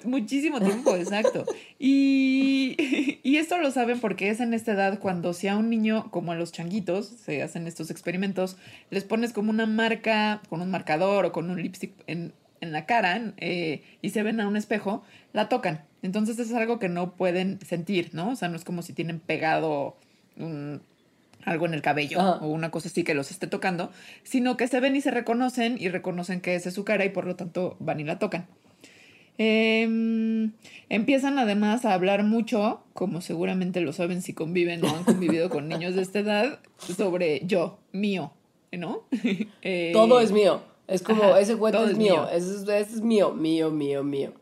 Muchísimo 0.05 0.61
tiempo, 0.61 0.95
exacto. 0.95 1.45
Y, 1.79 2.77
y, 3.23 3.37
esto 3.37 3.59
lo 3.59 3.71
saben 3.71 3.99
porque 4.01 4.31
es 4.31 4.41
en 4.41 4.55
esta 4.55 4.73
edad 4.73 4.99
cuando 5.01 5.33
si 5.33 5.49
a 5.49 5.57
un 5.57 5.69
niño, 5.69 6.11
como 6.11 6.33
a 6.33 6.37
los 6.37 6.53
changuitos, 6.53 7.07
se 7.07 7.43
hacen 7.43 7.67
estos 7.67 7.91
experimentos, 7.91 8.57
les 8.91 9.05
pones 9.05 9.33
como 9.33 9.51
una 9.51 9.67
marca, 9.67 10.41
con 10.49 10.61
un 10.61 10.71
marcador 10.71 11.27
o 11.27 11.33
con 11.33 11.51
un 11.51 11.61
lipstick 11.61 11.93
en, 12.07 12.33
en 12.61 12.73
la 12.73 12.87
cara 12.87 13.35
eh, 13.39 13.83
y 14.01 14.11
se 14.11 14.23
ven 14.23 14.41
a 14.41 14.47
un 14.47 14.57
espejo, 14.57 15.03
la 15.33 15.49
tocan. 15.49 15.85
Entonces 16.03 16.39
es 16.39 16.53
algo 16.53 16.79
que 16.79 16.89
no 16.89 17.15
pueden 17.15 17.59
sentir, 17.65 18.11
¿no? 18.13 18.31
O 18.31 18.37
sea, 18.37 18.49
no 18.49 18.57
es 18.57 18.65
como 18.65 18.83
si 18.83 18.93
tienen 18.93 19.21
pegado 19.21 19.97
algo 21.45 21.67
en 21.67 21.75
el 21.75 21.83
cabello 21.83 22.19
o 22.21 22.47
una 22.47 22.71
cosa 22.71 22.89
así 22.89 23.05
que 23.05 23.15
los 23.15 23.31
esté 23.31 23.47
tocando, 23.47 23.91
sino 24.23 24.57
que 24.57 24.67
se 24.67 24.81
ven 24.81 24.97
y 24.97 25.01
se 25.01 25.11
reconocen 25.11 25.77
y 25.79 25.89
reconocen 25.89 26.41
que 26.41 26.55
esa 26.55 26.71
es 26.71 26.75
su 26.75 26.85
cara 26.85 27.05
y 27.05 27.11
por 27.11 27.27
lo 27.27 27.37
tanto 27.37 27.77
van 27.81 28.01
y 28.01 28.05
la 28.05 28.19
tocan. 28.19 28.47
Em, 29.45 30.53
empiezan 30.89 31.37
además 31.39 31.85
a 31.85 31.95
hablar 31.95 32.23
mucho, 32.23 32.81
como 32.93 33.21
seguramente 33.21 33.81
lo 33.81 33.93
saben 33.93 34.23
si 34.23 34.35
conviven 34.35 34.85
o 34.85 34.89
han 34.89 35.03
convivido 35.03 35.51
con 35.51 35.67
niños 35.69 35.97
de 35.97 36.03
esta 36.03 36.21
edad, 36.21 36.61
sobre 36.79 37.43
yo, 37.45 37.79
mío, 37.91 38.33
¿no? 38.71 39.03
Eh, 39.63 39.91
Todo 39.93 40.21
es 40.21 40.31
mío. 40.31 40.61
Es 40.87 41.03
como, 41.03 41.37
ese 41.37 41.57
cuento 41.57 41.85
es, 41.85 41.97
mío, 41.97 42.29
Ese, 42.31 42.79
es 42.79 43.01
mío, 43.01 43.33
mío, 43.33 43.71
mío, 43.71 44.05
mío. 44.05 44.33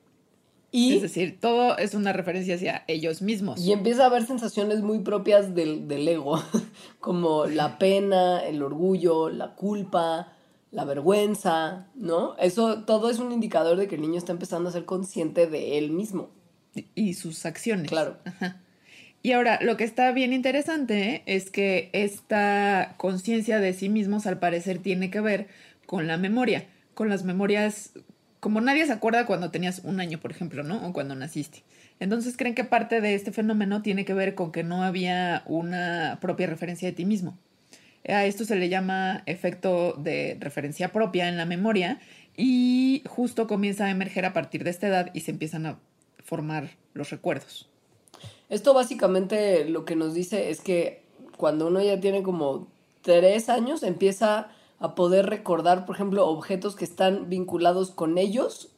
Y, 0.72 0.96
es 0.96 1.02
decir, 1.02 1.38
todo 1.40 1.78
es 1.78 1.94
una 1.94 2.12
referencia 2.12 2.56
hacia 2.56 2.84
ellos 2.86 3.22
mismos. 3.22 3.60
Y 3.60 3.72
empieza 3.72 4.04
a 4.04 4.06
haber 4.06 4.26
sensaciones 4.26 4.82
muy 4.82 4.98
propias 4.98 5.54
del, 5.54 5.88
del 5.88 6.06
ego, 6.08 6.42
como 7.00 7.46
la 7.46 7.78
pena, 7.78 8.40
el 8.40 8.62
orgullo, 8.62 9.30
la 9.30 9.54
culpa, 9.54 10.32
la 10.70 10.84
vergüenza, 10.84 11.88
¿no? 11.94 12.36
Eso 12.38 12.84
todo 12.84 13.10
es 13.10 13.18
un 13.18 13.32
indicador 13.32 13.76
de 13.76 13.88
que 13.88 13.96
el 13.96 14.00
niño 14.00 14.18
está 14.18 14.32
empezando 14.32 14.68
a 14.68 14.72
ser 14.72 14.84
consciente 14.84 15.46
de 15.46 15.78
él 15.78 15.90
mismo. 15.90 16.30
Y, 16.94 17.14
sus 17.14 17.46
acciones. 17.46 17.88
Claro. 17.88 18.18
Y 19.22 19.32
ahora, 19.32 19.58
lo 19.60 19.76
que 19.76 19.84
está 19.84 20.12
bien 20.12 20.32
interesante 20.32 21.22
es 21.26 21.50
que 21.50 21.90
esta 21.92 22.94
conciencia 22.96 23.58
de 23.58 23.72
sí 23.72 23.88
mismos 23.88 24.26
al 24.26 24.38
parecer 24.38 24.78
tiene 24.78 25.10
que 25.10 25.20
ver 25.20 25.48
con 25.84 26.06
la 26.06 26.16
memoria, 26.16 26.68
con 26.94 27.08
las 27.08 27.24
memorias, 27.24 27.92
como 28.38 28.60
nadie 28.60 28.86
se 28.86 28.92
acuerda 28.92 29.26
cuando 29.26 29.50
tenías 29.50 29.80
un 29.84 30.00
año, 30.00 30.20
por 30.20 30.30
ejemplo, 30.30 30.62
¿no? 30.62 30.86
O 30.86 30.92
cuando 30.92 31.14
naciste. 31.16 31.64
Entonces 31.98 32.36
creen 32.36 32.54
que 32.54 32.64
parte 32.64 33.02
de 33.02 33.14
este 33.14 33.32
fenómeno 33.32 33.82
tiene 33.82 34.06
que 34.06 34.14
ver 34.14 34.34
con 34.34 34.52
que 34.52 34.62
no 34.62 34.82
había 34.84 35.42
una 35.44 36.18
propia 36.22 36.46
referencia 36.46 36.88
de 36.88 36.94
ti 36.94 37.04
mismo. 37.04 37.36
A 38.08 38.24
esto 38.24 38.44
se 38.44 38.56
le 38.56 38.68
llama 38.68 39.22
efecto 39.26 39.94
de 39.94 40.36
referencia 40.40 40.92
propia 40.92 41.28
en 41.28 41.36
la 41.36 41.44
memoria 41.44 42.00
y 42.36 43.02
justo 43.06 43.46
comienza 43.46 43.84
a 43.84 43.90
emerger 43.90 44.24
a 44.24 44.32
partir 44.32 44.64
de 44.64 44.70
esta 44.70 44.88
edad 44.88 45.10
y 45.12 45.20
se 45.20 45.32
empiezan 45.32 45.66
a 45.66 45.78
formar 46.24 46.70
los 46.94 47.10
recuerdos. 47.10 47.68
Esto 48.48 48.74
básicamente 48.74 49.64
lo 49.68 49.84
que 49.84 49.96
nos 49.96 50.14
dice 50.14 50.50
es 50.50 50.60
que 50.60 51.02
cuando 51.36 51.68
uno 51.68 51.82
ya 51.82 52.00
tiene 52.00 52.22
como 52.22 52.68
tres 53.02 53.48
años 53.48 53.82
empieza 53.82 54.48
a 54.78 54.94
poder 54.94 55.26
recordar, 55.26 55.84
por 55.84 55.96
ejemplo, 55.96 56.26
objetos 56.26 56.74
que 56.74 56.84
están 56.84 57.28
vinculados 57.28 57.90
con 57.90 58.18
ellos 58.18 58.70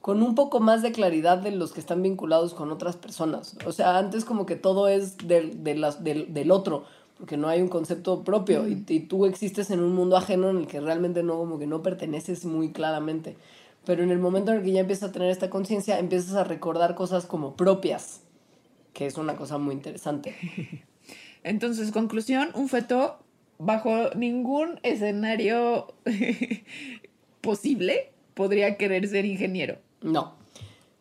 con 0.00 0.22
un 0.22 0.34
poco 0.34 0.60
más 0.60 0.82
de 0.82 0.92
claridad 0.92 1.38
de 1.38 1.50
los 1.50 1.72
que 1.72 1.80
están 1.80 2.02
vinculados 2.02 2.54
con 2.54 2.70
otras 2.70 2.96
personas. 2.96 3.56
O 3.66 3.72
sea, 3.72 3.98
antes 3.98 4.24
como 4.24 4.46
que 4.46 4.56
todo 4.56 4.88
es 4.88 5.18
del, 5.18 5.62
del, 5.64 6.50
otro, 6.50 6.84
porque 7.18 7.36
no 7.36 7.48
hay 7.48 7.60
un 7.60 7.68
concepto 7.68 8.22
propio 8.22 8.68
y, 8.68 8.84
y, 8.88 9.00
tú 9.00 9.26
existes 9.26 9.70
en 9.70 9.80
un 9.80 9.94
mundo 9.94 10.16
ajeno 10.16 10.50
en 10.50 10.58
el 10.58 10.66
que 10.66 10.80
realmente 10.80 11.22
no, 11.22 11.36
como 11.36 11.58
que 11.58 11.66
no 11.66 11.82
perteneces 11.82 12.44
muy 12.44 12.72
claramente. 12.72 13.36
Pero 13.84 14.02
en 14.02 14.10
el 14.10 14.18
momento 14.18 14.52
en 14.52 14.58
el 14.58 14.64
que 14.64 14.72
ya 14.72 14.80
empiezas 14.80 15.10
a 15.10 15.12
tener 15.12 15.30
esta 15.30 15.50
conciencia, 15.50 15.98
empiezas 15.98 16.34
a 16.34 16.44
recordar 16.44 16.94
cosas 16.94 17.26
como 17.26 17.56
propias, 17.56 18.20
que 18.92 19.06
es 19.06 19.16
una 19.16 19.36
cosa 19.36 19.58
muy 19.58 19.74
interesante. 19.74 20.34
Entonces, 21.42 21.90
conclusión, 21.90 22.50
un 22.54 22.68
feto 22.68 23.18
bajo 23.58 24.10
ningún 24.14 24.78
escenario 24.82 25.94
posible 27.40 28.12
podría 28.34 28.76
querer 28.76 29.08
ser 29.08 29.24
ingeniero. 29.24 29.78
No. 30.02 30.37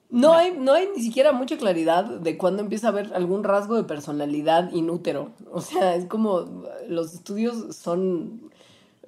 No, 0.09 0.33
Hay, 0.33 0.53
no 0.57 0.73
hay 0.73 0.87
ni 0.95 1.01
siquiera 1.03 1.33
mucha 1.33 1.57
claridad 1.57 2.05
de 2.05 2.37
cuándo 2.37 2.61
empieza 2.61 2.87
a 2.87 2.91
haber 2.91 3.13
algún 3.13 3.43
rasgo 3.43 3.75
de 3.75 3.83
personalidad 3.83 4.71
inútero. 4.71 5.31
O 5.51 5.61
sea, 5.61 5.95
es 5.95 6.05
como 6.05 6.63
los 6.87 7.13
estudios 7.13 7.75
son 7.75 8.49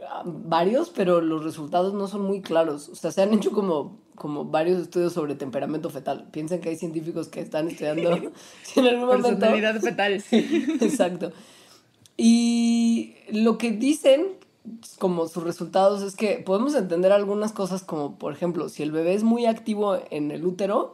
ah, 0.05 0.23
varios, 0.25 0.89
pero 0.89 1.21
los 1.21 1.43
resultados 1.43 1.93
no 1.93 2.07
son 2.07 2.23
muy 2.23 2.41
claros. 2.41 2.89
O 2.89 2.95
sea, 2.95 3.11
se 3.11 3.21
han 3.21 3.33
hecho 3.33 3.51
como, 3.51 3.97
como 4.15 4.43
varios 4.45 4.81
estudios 4.81 5.13
sobre 5.13 5.35
temperamento 5.35 5.89
fetal. 5.89 6.27
Piensen 6.31 6.59
que 6.59 6.69
hay 6.69 6.75
científicos 6.75 7.29
que 7.29 7.39
están 7.39 7.69
estudiando 7.69 8.11
en 8.75 8.85
algún 8.85 9.05
momento... 9.05 9.29
Personalidad 9.29 9.79
fetal. 9.79 10.23
Exacto. 10.31 11.31
Y 12.17 13.15
lo 13.31 13.57
que 13.57 13.71
dicen 13.71 14.27
como 14.97 15.27
sus 15.27 15.43
resultados 15.43 16.03
es 16.03 16.15
que 16.15 16.41
podemos 16.45 16.75
entender 16.75 17.11
algunas 17.11 17.51
cosas 17.51 17.83
como, 17.83 18.17
por 18.17 18.33
ejemplo, 18.33 18.69
si 18.69 18.83
el 18.83 18.91
bebé 18.91 19.13
es 19.13 19.23
muy 19.23 19.45
activo 19.45 19.99
en 20.11 20.31
el 20.31 20.45
útero, 20.45 20.93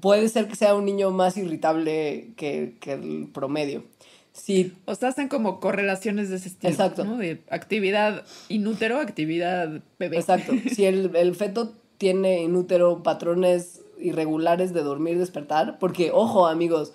puede 0.00 0.28
ser 0.28 0.48
que 0.48 0.56
sea 0.56 0.74
un 0.74 0.84
niño 0.84 1.10
más 1.10 1.36
irritable 1.36 2.32
que, 2.36 2.76
el 2.86 3.28
promedio. 3.32 3.84
Si, 4.32 4.72
o 4.86 4.94
sea, 4.94 5.10
hacen 5.10 5.28
como 5.28 5.60
correlaciones 5.60 6.28
de 6.28 6.36
ese 6.36 6.48
estilo. 6.48 6.72
Exacto. 6.72 7.04
¿no? 7.04 7.16
De 7.16 7.42
actividad 7.50 8.24
inútero, 8.48 8.98
actividad 8.98 9.82
bebé. 9.98 10.16
Exacto. 10.16 10.52
Si 10.74 10.84
el, 10.84 11.14
el 11.14 11.34
feto 11.34 11.72
tiene 11.98 12.42
inútero 12.42 13.02
patrones 13.02 13.82
irregulares 14.00 14.74
de 14.74 14.82
dormir 14.82 15.14
y 15.14 15.18
despertar, 15.18 15.78
porque, 15.78 16.10
ojo, 16.12 16.46
amigos, 16.46 16.92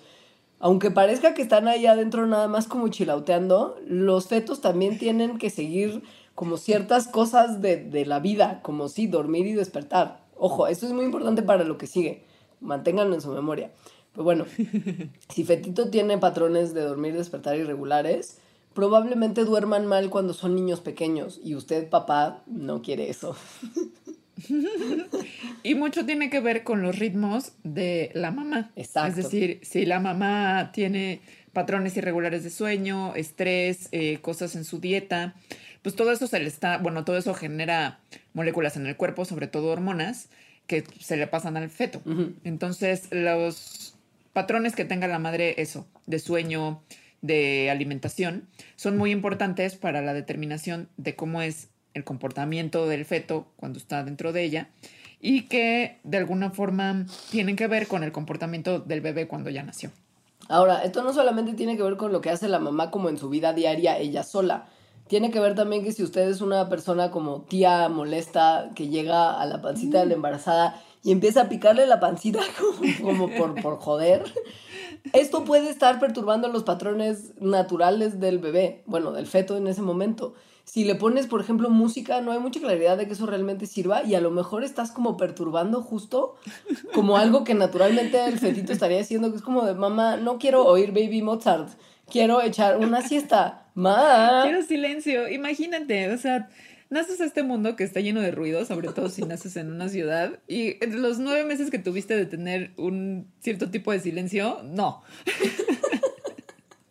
aunque 0.60 0.90
parezca 0.90 1.32
que 1.32 1.42
están 1.42 1.68
ahí 1.68 1.86
adentro 1.86 2.26
nada 2.26 2.46
más 2.46 2.68
como 2.68 2.88
chilauteando, 2.88 3.76
los 3.86 4.28
fetos 4.28 4.60
también 4.60 4.98
tienen 4.98 5.38
que 5.38 5.48
seguir 5.48 6.02
como 6.34 6.58
ciertas 6.58 7.08
cosas 7.08 7.60
de, 7.62 8.04
la 8.06 8.20
vida, 8.20 8.60
como 8.62 8.88
sí, 8.88 9.06
dormir 9.06 9.46
y 9.46 9.54
despertar. 9.54 10.22
Ojo, 10.36 10.66
esto 10.66 10.86
es 10.86 10.92
muy 10.92 11.06
importante 11.06 11.42
para 11.42 11.64
lo 11.64 11.78
que 11.78 11.86
sigue. 11.86 12.24
Manténganlo 12.60 13.14
en 13.14 13.22
su 13.22 13.30
memoria. 13.30 13.72
Pero 14.12 14.24
bueno, 14.24 14.44
si 15.28 15.44
Fetito 15.44 15.88
tiene 15.88 16.18
patrones 16.18 16.74
de 16.74 16.82
dormir 16.82 17.14
y 17.14 17.18
despertar 17.18 17.56
irregulares, 17.56 18.38
probablemente 18.74 19.44
duerman 19.44 19.86
mal 19.86 20.10
cuando 20.10 20.34
son 20.34 20.54
niños 20.54 20.80
pequeños 20.80 21.40
y 21.42 21.54
usted, 21.54 21.88
papá, 21.88 22.42
no 22.46 22.82
quiere 22.82 23.08
eso. 23.08 23.34
y 25.62 25.74
mucho 25.74 26.06
tiene 26.06 26.30
que 26.30 26.40
ver 26.40 26.64
con 26.64 26.82
los 26.82 26.98
ritmos 26.98 27.52
de 27.62 28.10
la 28.14 28.30
mamá. 28.30 28.70
Exacto. 28.76 29.08
Es 29.08 29.16
decir, 29.16 29.60
si 29.62 29.86
la 29.86 30.00
mamá 30.00 30.70
tiene 30.72 31.20
patrones 31.52 31.96
irregulares 31.96 32.44
de 32.44 32.50
sueño, 32.50 33.14
estrés, 33.14 33.88
eh, 33.92 34.18
cosas 34.20 34.54
en 34.56 34.64
su 34.64 34.80
dieta, 34.80 35.34
pues 35.82 35.96
todo 35.96 36.12
eso 36.12 36.26
se 36.26 36.38
le 36.40 36.48
está, 36.48 36.78
bueno, 36.78 37.04
todo 37.04 37.16
eso 37.16 37.34
genera 37.34 38.00
moléculas 38.32 38.76
en 38.76 38.86
el 38.86 38.96
cuerpo, 38.96 39.24
sobre 39.24 39.46
todo 39.46 39.70
hormonas, 39.70 40.28
que 40.66 40.84
se 41.00 41.16
le 41.16 41.26
pasan 41.26 41.56
al 41.56 41.70
feto. 41.70 42.00
Entonces, 42.44 43.08
los 43.10 43.96
patrones 44.32 44.76
que 44.76 44.84
tenga 44.84 45.08
la 45.08 45.18
madre, 45.18 45.54
eso, 45.58 45.88
de 46.06 46.18
sueño, 46.20 46.82
de 47.22 47.70
alimentación, 47.70 48.48
son 48.76 48.96
muy 48.96 49.10
importantes 49.10 49.74
para 49.74 50.00
la 50.00 50.14
determinación 50.14 50.88
de 50.96 51.16
cómo 51.16 51.42
es 51.42 51.69
el 51.94 52.04
comportamiento 52.04 52.86
del 52.86 53.04
feto 53.04 53.46
cuando 53.56 53.78
está 53.78 54.04
dentro 54.04 54.32
de 54.32 54.44
ella 54.44 54.68
y 55.20 55.42
que 55.42 55.98
de 56.02 56.18
alguna 56.18 56.50
forma 56.50 57.06
tienen 57.30 57.56
que 57.56 57.66
ver 57.66 57.86
con 57.86 58.04
el 58.04 58.12
comportamiento 58.12 58.80
del 58.80 59.00
bebé 59.00 59.28
cuando 59.28 59.50
ya 59.50 59.62
nació. 59.62 59.90
Ahora, 60.48 60.82
esto 60.82 61.04
no 61.04 61.12
solamente 61.12 61.54
tiene 61.54 61.76
que 61.76 61.82
ver 61.82 61.96
con 61.96 62.12
lo 62.12 62.20
que 62.20 62.30
hace 62.30 62.48
la 62.48 62.58
mamá 62.58 62.90
como 62.90 63.08
en 63.08 63.18
su 63.18 63.28
vida 63.28 63.52
diaria 63.52 63.98
ella 63.98 64.22
sola, 64.22 64.66
tiene 65.06 65.30
que 65.32 65.40
ver 65.40 65.56
también 65.56 65.82
que 65.82 65.92
si 65.92 66.04
usted 66.04 66.28
es 66.28 66.40
una 66.40 66.68
persona 66.68 67.10
como 67.10 67.42
tía 67.42 67.88
molesta 67.88 68.70
que 68.76 68.88
llega 68.88 69.40
a 69.40 69.44
la 69.44 69.60
pancita 69.60 69.98
de 69.98 70.06
la 70.06 70.14
embarazada 70.14 70.80
y 71.02 71.10
empieza 71.10 71.42
a 71.42 71.48
picarle 71.48 71.86
la 71.86 71.98
pancita 71.98 72.40
como, 73.02 73.28
por, 73.28 73.60
por 73.60 73.78
joder, 73.80 74.22
esto 75.12 75.44
puede 75.44 75.68
estar 75.68 75.98
perturbando 75.98 76.46
los 76.48 76.62
patrones 76.62 77.32
naturales 77.40 78.20
del 78.20 78.38
bebé, 78.38 78.82
bueno, 78.86 79.10
del 79.10 79.26
feto 79.26 79.56
en 79.56 79.66
ese 79.66 79.82
momento 79.82 80.34
si 80.70 80.84
le 80.84 80.94
pones, 80.94 81.26
por 81.26 81.40
ejemplo, 81.40 81.68
música, 81.68 82.20
no 82.20 82.30
hay 82.30 82.38
mucha 82.38 82.60
claridad 82.60 82.96
de 82.96 83.08
que 83.08 83.14
eso 83.14 83.26
realmente 83.26 83.66
sirva 83.66 84.04
y 84.04 84.14
a 84.14 84.20
lo 84.20 84.30
mejor 84.30 84.62
estás 84.62 84.92
como 84.92 85.16
perturbando 85.16 85.82
justo 85.82 86.36
como 86.94 87.16
algo 87.16 87.42
que 87.42 87.54
naturalmente 87.54 88.24
el 88.24 88.38
fetito 88.38 88.72
estaría 88.72 89.00
haciendo, 89.00 89.32
que 89.32 89.38
es 89.38 89.42
como 89.42 89.64
de, 89.64 89.74
mamá, 89.74 90.16
no 90.16 90.38
quiero 90.38 90.64
oír 90.64 90.92
Baby 90.92 91.22
Mozart, 91.22 91.70
quiero 92.08 92.40
echar 92.40 92.78
una 92.78 93.02
siesta, 93.02 93.66
ma. 93.74 94.42
Quiero 94.44 94.62
silencio, 94.62 95.28
imagínate, 95.28 96.12
o 96.12 96.18
sea, 96.18 96.48
naces 96.88 97.20
a 97.20 97.24
este 97.24 97.42
mundo 97.42 97.74
que 97.74 97.82
está 97.82 97.98
lleno 97.98 98.20
de 98.20 98.30
ruido, 98.30 98.64
sobre 98.64 98.90
todo 98.90 99.08
si 99.08 99.22
naces 99.22 99.56
en 99.56 99.72
una 99.72 99.88
ciudad, 99.88 100.38
y 100.46 100.76
los 100.86 101.18
nueve 101.18 101.42
meses 101.42 101.72
que 101.72 101.80
tuviste 101.80 102.16
de 102.16 102.26
tener 102.26 102.70
un 102.76 103.26
cierto 103.40 103.72
tipo 103.72 103.90
de 103.90 103.98
silencio, 103.98 104.60
no. 104.62 105.02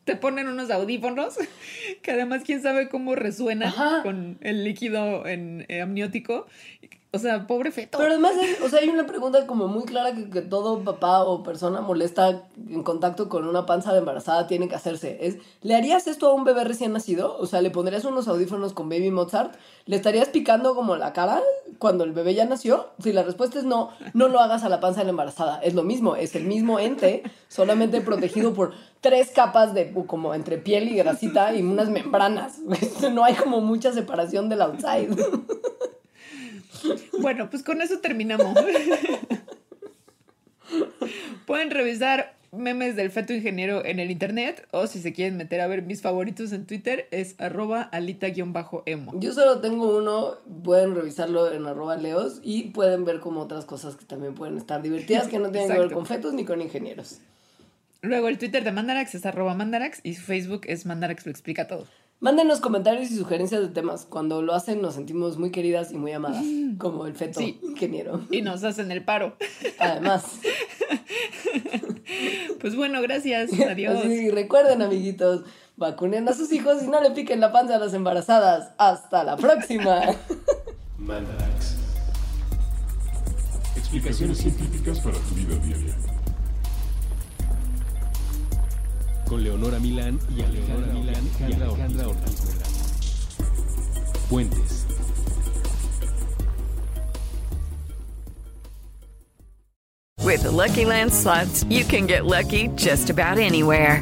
Te 0.09 0.15
ponen 0.15 0.47
unos 0.47 0.71
audífonos 0.71 1.37
que 2.01 2.09
además 2.11 2.41
quién 2.43 2.63
sabe 2.63 2.89
cómo 2.89 3.13
resuena 3.13 3.67
Ajá. 3.67 4.01
con 4.01 4.39
el 4.41 4.63
líquido 4.63 5.27
en, 5.27 5.67
eh, 5.69 5.81
amniótico. 5.81 6.47
O 7.11 7.17
sea, 7.17 7.47
pobre 7.47 7.71
feto. 7.71 7.97
Pero 7.97 8.11
además, 8.11 8.33
hay- 8.39 8.55
o 8.63 8.69
sea, 8.69 8.79
hay 8.81 8.89
una 8.89 9.07
pregunta 9.07 9.47
como 9.47 9.67
muy 9.67 9.83
clara 9.85 10.13
que, 10.13 10.29
que 10.29 10.41
todo 10.41 10.83
papá 10.83 11.23
o 11.23 11.41
persona 11.41 11.81
molesta 11.81 12.43
en 12.69 12.83
contacto 12.83 13.29
con 13.29 13.47
una 13.47 13.65
panza 13.65 13.91
de 13.93 13.99
embarazada 13.99 14.45
tiene 14.45 14.67
que 14.67 14.75
hacerse. 14.75 15.17
Es, 15.25 15.37
¿le 15.63 15.75
harías 15.75 16.05
esto 16.05 16.27
a 16.27 16.33
un 16.35 16.43
bebé 16.43 16.65
recién 16.65 16.93
nacido? 16.93 17.35
O 17.39 17.47
sea, 17.47 17.63
¿le 17.63 17.71
pondrías 17.71 18.05
unos 18.05 18.27
audífonos 18.27 18.73
con 18.73 18.89
Baby 18.89 19.09
Mozart? 19.09 19.55
¿Le 19.87 19.95
estarías 19.95 20.29
picando 20.29 20.75
como 20.75 20.97
la 20.97 21.11
cara 21.13 21.41
cuando 21.79 22.03
el 22.03 22.11
bebé 22.11 22.35
ya 22.35 22.45
nació? 22.45 22.89
Si 23.01 23.11
la 23.11 23.23
respuesta 23.23 23.57
es 23.57 23.65
no, 23.65 23.89
no 24.13 24.27
lo 24.27 24.39
hagas 24.39 24.63
a 24.63 24.69
la 24.69 24.79
panza 24.79 24.99
de 24.99 25.05
la 25.05 25.09
embarazada. 25.11 25.59
Es 25.63 25.73
lo 25.73 25.81
mismo, 25.81 26.15
es 26.15 26.35
el 26.35 26.43
mismo 26.45 26.77
ente, 26.79 27.23
solamente 27.47 28.01
protegido 28.01 28.53
por 28.53 28.73
tres 29.01 29.31
capas 29.31 29.73
de 29.73 29.91
como 30.05 30.35
entre 30.35 30.59
piel 30.59 30.87
y 30.89 30.97
grasita 30.97 31.55
y 31.55 31.63
unas 31.63 31.89
membranas. 31.89 32.59
No 33.11 33.23
hay 33.23 33.33
como 33.33 33.61
mucha 33.61 33.91
separación 33.93 34.47
del 34.47 34.61
outside. 34.61 35.09
Bueno, 37.19 37.49
pues 37.49 37.63
con 37.63 37.81
eso 37.81 37.99
terminamos. 37.99 38.57
Pueden 41.45 41.71
revisar 41.71 42.35
memes 42.51 42.95
del 42.95 43.11
feto 43.11 43.33
ingeniero 43.33 43.85
en 43.85 43.99
el 43.99 44.11
internet 44.11 44.67
o 44.71 44.87
si 44.87 44.99
se 44.99 45.13
quieren 45.13 45.37
meter 45.37 45.61
a 45.61 45.67
ver 45.67 45.83
mis 45.83 46.01
favoritos 46.01 46.51
en 46.51 46.65
Twitter 46.65 47.07
es 47.11 47.35
arroba 47.39 47.81
alita-emo. 47.91 49.11
Yo 49.19 49.33
solo 49.33 49.59
tengo 49.61 49.97
uno, 49.97 50.37
pueden 50.63 50.95
revisarlo 50.95 51.51
en 51.51 51.65
arroba 51.65 51.95
leos 51.97 52.39
y 52.43 52.69
pueden 52.69 53.05
ver 53.05 53.19
como 53.19 53.41
otras 53.41 53.65
cosas 53.65 53.95
que 53.95 54.05
también 54.05 54.35
pueden 54.35 54.57
estar 54.57 54.81
divertidas 54.81 55.27
que 55.27 55.39
no 55.39 55.51
tienen 55.51 55.71
que 55.71 55.79
ver 55.79 55.91
con 55.91 56.05
fetos 56.05 56.33
ni 56.33 56.45
con 56.45 56.61
ingenieros. 56.61 57.19
Luego 58.01 58.29
el 58.29 58.37
Twitter 58.37 58.63
de 58.63 58.71
Mandarax 58.71 59.15
es 59.15 59.25
arroba 59.25 59.53
Mandarax 59.53 59.99
y 60.03 60.15
su 60.15 60.21
Facebook 60.21 60.61
es 60.65 60.85
Mandarax 60.85 61.25
lo 61.25 61.31
explica 61.31 61.67
todo. 61.67 61.85
Mándenos 62.21 62.59
comentarios 62.59 63.09
y 63.11 63.17
sugerencias 63.17 63.61
de 63.61 63.69
temas. 63.69 64.05
Cuando 64.05 64.41
lo 64.41 64.53
hacen 64.53 64.81
nos 64.81 64.95
sentimos 64.95 65.37
muy 65.37 65.51
queridas 65.51 65.91
y 65.93 65.97
muy 65.97 66.11
amadas, 66.11 66.43
como 66.77 67.05
el 67.05 67.15
feto 67.15 67.39
Sí. 67.39 67.59
ingeniero. 67.63 68.21
Y 68.29 68.41
nos 68.41 68.63
hacen 68.65 68.91
el 68.91 69.05
paro. 69.05 69.37
Además, 69.79 70.25
Pues 72.59 72.75
bueno, 72.75 73.01
gracias. 73.01 73.51
Adiós. 73.53 73.99
así 73.99 74.29
recuerden 74.31 74.81
amiguitos, 74.81 75.43
vacunen 75.77 76.27
a 76.27 76.33
sus 76.33 76.51
hijos 76.51 76.83
y 76.83 76.87
no 76.87 76.99
le 77.01 77.11
piquen 77.11 77.39
la 77.39 77.51
panza 77.53 77.75
a 77.75 77.79
las 77.79 77.93
embarazadas. 77.93 78.71
Hasta 78.77 79.23
la 79.23 79.37
próxima. 79.37 80.01
Mandarax. 80.97 81.77
Explicaciones 83.77 84.39
científicas 84.39 84.99
para 84.99 85.15
tu 85.19 85.35
vida 85.35 85.55
diaria. 85.65 85.95
Con 89.29 89.43
Leonora 89.43 89.77
Milán 89.79 90.19
y 90.35 90.41
Alejandra 90.41 90.91
Milán 90.91 91.29
y 91.39 91.53
Alejandra 91.53 92.07
Ortiz 92.07 92.45
Medrano. 92.45 92.75
Puentes. 94.27 94.85
With 100.23 100.41
the 100.41 100.51
Lucky 100.51 100.85
Land 100.85 101.13
slots, 101.13 101.63
you 101.65 101.83
can 101.83 102.07
get 102.07 102.25
lucky 102.25 102.69
just 102.75 103.11
about 103.11 103.37
anywhere. 103.37 104.01